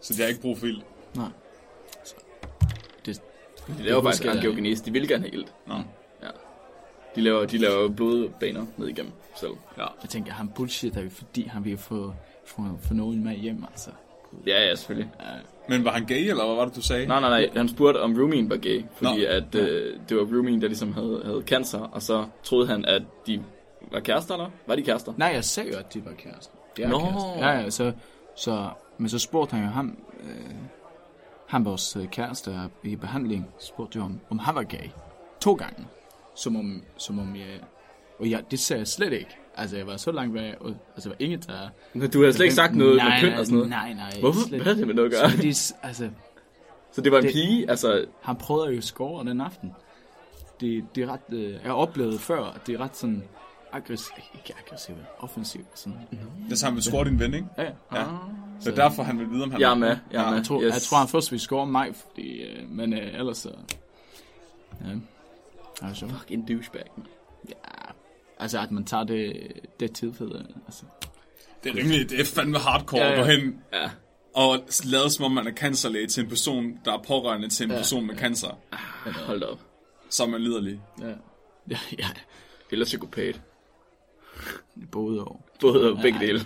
Så 0.00 0.14
de 0.14 0.20
har 0.22 0.28
ikke 0.28 0.40
brug 0.40 0.58
for 0.58 0.66
ild. 0.66 0.80
nej. 1.14 1.28
Så, 2.04 2.14
det, 3.06 3.20
De 3.78 3.82
laver 3.82 4.02
faktisk 4.02 4.22
husker 4.22 4.30
jeg 4.30 4.36
angiogenese. 4.44 4.84
De 4.84 4.90
vil 4.92 5.08
gerne 5.08 5.22
have 5.24 5.34
ilt. 5.34 5.52
Nå. 5.66 5.74
Ja. 7.16 7.20
De 7.20 7.24
laver, 7.24 7.46
de 7.46 7.58
laver 7.58 7.88
blodbaner 7.88 8.66
ned 8.76 8.88
igennem 8.88 9.12
selv. 9.36 9.52
Ja. 9.78 9.86
Jeg 10.02 10.10
tænker, 10.10 10.32
han 10.32 10.48
bullshit, 10.48 10.98
fordi 11.10 11.46
han 11.46 11.64
vil 11.64 11.78
få, 11.78 12.14
få, 12.44 12.62
få 12.82 12.94
nogen 12.94 13.24
med 13.24 13.36
hjem, 13.36 13.64
altså. 13.70 13.90
Ja, 14.46 14.68
ja, 14.68 14.74
selvfølgelig. 14.74 15.10
Men 15.68 15.84
var 15.84 15.90
han 15.90 16.06
gay, 16.06 16.28
eller 16.30 16.46
hvad 16.46 16.56
var 16.56 16.64
det, 16.64 16.76
du 16.76 16.82
sagde? 16.82 17.06
Nej, 17.06 17.20
nej, 17.20 17.30
nej. 17.30 17.50
Han 17.56 17.68
spurgte, 17.68 17.98
om 17.98 18.14
roomien 18.18 18.50
var 18.50 18.56
gay. 18.56 18.84
Fordi 18.94 19.24
Nå. 19.24 19.28
at, 19.28 19.54
øh, 19.54 19.96
det 20.08 20.16
var 20.16 20.22
roomien, 20.22 20.62
der 20.62 20.68
ligesom 20.68 20.92
havde, 20.92 21.22
havde 21.24 21.42
cancer. 21.46 21.78
Og 21.78 22.02
så 22.02 22.26
troede 22.42 22.66
han, 22.66 22.84
at 22.84 23.02
de 23.26 23.42
var 23.92 24.00
kærester, 24.00 24.34
eller? 24.34 24.50
Var 24.66 24.76
de 24.76 24.82
kærester? 24.82 25.12
Nej, 25.16 25.28
jeg 25.28 25.44
sagde 25.44 25.72
jo, 25.72 25.78
at 25.78 25.94
de 25.94 26.04
var 26.04 26.12
kærester. 26.12 26.54
De 26.76 26.82
er 26.82 26.88
Nå. 26.88 26.98
kærester. 26.98 27.38
Ja, 27.38 27.50
ja, 27.50 27.70
så, 27.70 27.92
så, 28.36 28.68
men 28.98 29.08
så 29.08 29.18
spurgte 29.18 29.56
han 29.56 29.64
jo 29.64 29.70
ham, 29.70 29.98
øh, 30.20 30.54
han 31.46 31.64
vores 31.64 31.96
øh, 31.96 32.06
kæreste 32.06 32.50
er 32.50 32.68
i 32.82 32.96
behandling, 32.96 33.48
spurgte 33.60 33.98
jo 33.98 34.04
om, 34.04 34.20
om 34.30 34.38
han 34.38 34.54
var 34.54 34.62
gay. 34.62 34.88
To 35.40 35.54
gange. 35.54 35.86
Som 36.36 36.56
om, 36.56 36.82
som 36.96 37.18
om 37.18 37.36
jeg, 37.36 37.60
og 38.18 38.30
jeg, 38.30 38.42
det 38.50 38.58
sagde 38.58 38.80
jeg 38.80 38.88
slet 38.88 39.12
ikke. 39.12 39.36
Altså, 39.56 39.76
jeg 39.76 39.86
var 39.86 39.96
så 39.96 40.12
langt 40.12 40.34
væk, 40.34 40.54
og 40.60 40.68
altså, 40.94 41.08
der 41.08 41.08
var 41.08 41.16
ingen, 41.18 41.40
der... 41.40 41.68
Men 41.94 42.10
Du 42.10 42.24
har 42.24 42.32
slet 42.32 42.44
ikke 42.44 42.54
sagt 42.54 42.76
noget 42.76 42.96
nej, 42.96 43.08
med 43.22 43.30
køn 43.30 43.38
og 43.38 43.46
sådan 43.46 43.54
noget. 43.54 43.70
Nej, 43.70 43.92
nej. 43.92 44.12
Hvorfor? 44.20 44.40
slet 44.48 44.62
Hvad 44.62 44.74
har 44.74 44.78
det 44.78 44.86
med 44.86 44.94
noget 44.94 45.14
at 45.14 45.20
gøre? 45.20 45.30
Fordi, 45.30 45.48
altså, 45.82 46.10
Så 46.92 47.00
det 47.00 47.12
var 47.12 47.18
en 47.18 47.24
Det- 47.24 47.32
pige, 47.32 47.70
altså... 47.70 48.04
han 48.22 48.36
prøvede 48.36 48.74
jo 48.74 48.80
score 48.80 49.24
den 49.24 49.40
aften. 49.40 49.72
Det, 50.60 50.84
det 50.94 51.02
er 51.02 51.12
ret, 51.12 51.20
øh, 51.32 51.52
jeg 51.52 51.60
har 51.64 51.72
oplevet 51.72 52.20
før, 52.20 52.44
at 52.44 52.66
det 52.66 52.74
er 52.74 52.80
ret 52.80 52.96
sådan 52.96 53.22
aggressiv, 53.72 54.12
ikke 54.34 54.54
aggressiv, 54.66 54.94
offensiv. 55.18 55.60
Sådan. 55.74 55.98
Mhm. 56.10 56.20
Det 56.50 56.62
er 56.62 56.66
han 56.66 56.74
vil 56.74 56.82
score 56.82 57.04
din 57.04 57.18
ven, 57.20 57.34
ikke? 57.34 57.46
Ja, 57.58 57.62
ja. 57.62 57.70
Ja. 57.94 58.04
Så 58.60 58.70
er 58.70 58.74
derfor, 58.74 59.02
han 59.02 59.18
vil 59.18 59.30
vide, 59.30 59.42
om 59.42 59.50
han 59.50 59.60
Jeg 59.60 59.70
er 59.70 59.74
med, 59.74 59.88
jeg 59.88 59.96
er 60.20 60.22
Ja, 60.24 60.30
med. 60.30 60.36
Jeg 60.36 60.46
tror, 60.46 60.62
Yes. 60.62 60.74
jeg 60.74 60.82
tror 60.82 60.98
han 60.98 61.08
først 61.08 61.32
vil 61.32 61.40
score 61.40 61.66
mig, 61.66 61.88
fordi, 61.94 62.42
øh, 62.42 62.70
men 62.70 62.92
øh, 62.92 63.14
ellers 63.18 63.38
så... 63.38 63.50
Ja. 64.80 64.86
Altså, 65.82 66.08
Fuck 66.08 66.30
en 66.30 66.46
douchebag, 66.46 66.84
man. 66.96 67.06
ja, 67.48 67.54
altså 68.38 68.60
at 68.60 68.70
man 68.70 68.84
tager 68.84 69.04
det, 69.04 69.52
det 69.80 69.92
tilfælde, 69.92 70.46
altså. 70.66 70.84
Det 71.64 71.72
er 71.72 71.76
rimelig, 71.76 72.10
det 72.10 72.20
er 72.20 72.24
fandme 72.24 72.58
hardcore 72.58 73.00
Ja, 73.00 73.06
ja, 73.06 73.12
ja. 73.12 73.16
ja. 73.16 73.22
at 73.32 73.38
gå 73.40 73.44
hen 73.44 73.60
Ja. 73.72 73.90
og 74.34 74.58
lade 74.84 75.10
som 75.10 75.24
om 75.24 75.32
man 75.32 75.46
er 75.46 75.52
cancerlæge 75.52 76.06
til 76.06 76.22
en 76.22 76.28
person, 76.28 76.78
der 76.84 76.92
er 76.92 77.02
pårørende 77.02 77.48
til 77.48 77.64
en 77.64 77.70
ja. 77.70 77.76
person 77.76 78.06
med 78.06 78.16
cancer. 78.16 78.58
Hold 79.26 79.40
da 79.40 79.46
op. 79.46 79.60
Så 80.10 80.22
er 80.24 80.28
man 80.28 80.40
liderlig. 80.42 80.80
Ja, 81.00 81.08
ja, 81.70 81.78
ja 81.98 82.06
Eller 82.70 82.84
psykopat. 82.84 83.40
både 84.92 85.24
og. 85.24 85.40
Både 85.60 85.92
og 85.92 85.98
begge 86.02 86.18
dele. 86.20 86.40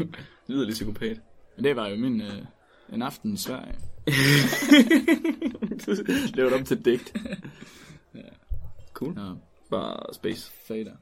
Lyder 0.46 0.64
lidt 0.64 0.74
psykopat. 0.74 1.20
Men 1.56 1.64
det 1.64 1.76
var 1.76 1.88
jo 1.88 1.96
min 1.96 2.20
øh, 2.20 2.42
en 2.92 3.02
aften 3.02 3.34
i 3.34 3.36
Sverige. 3.36 3.74
Lavet 6.34 6.52
om 6.52 6.64
til 6.64 6.84
digt. 6.84 7.12
Cool. 9.00 9.14
Ja, 9.16 9.36
Bare 9.70 10.12
space. 10.14 10.48
fader. 10.48 10.98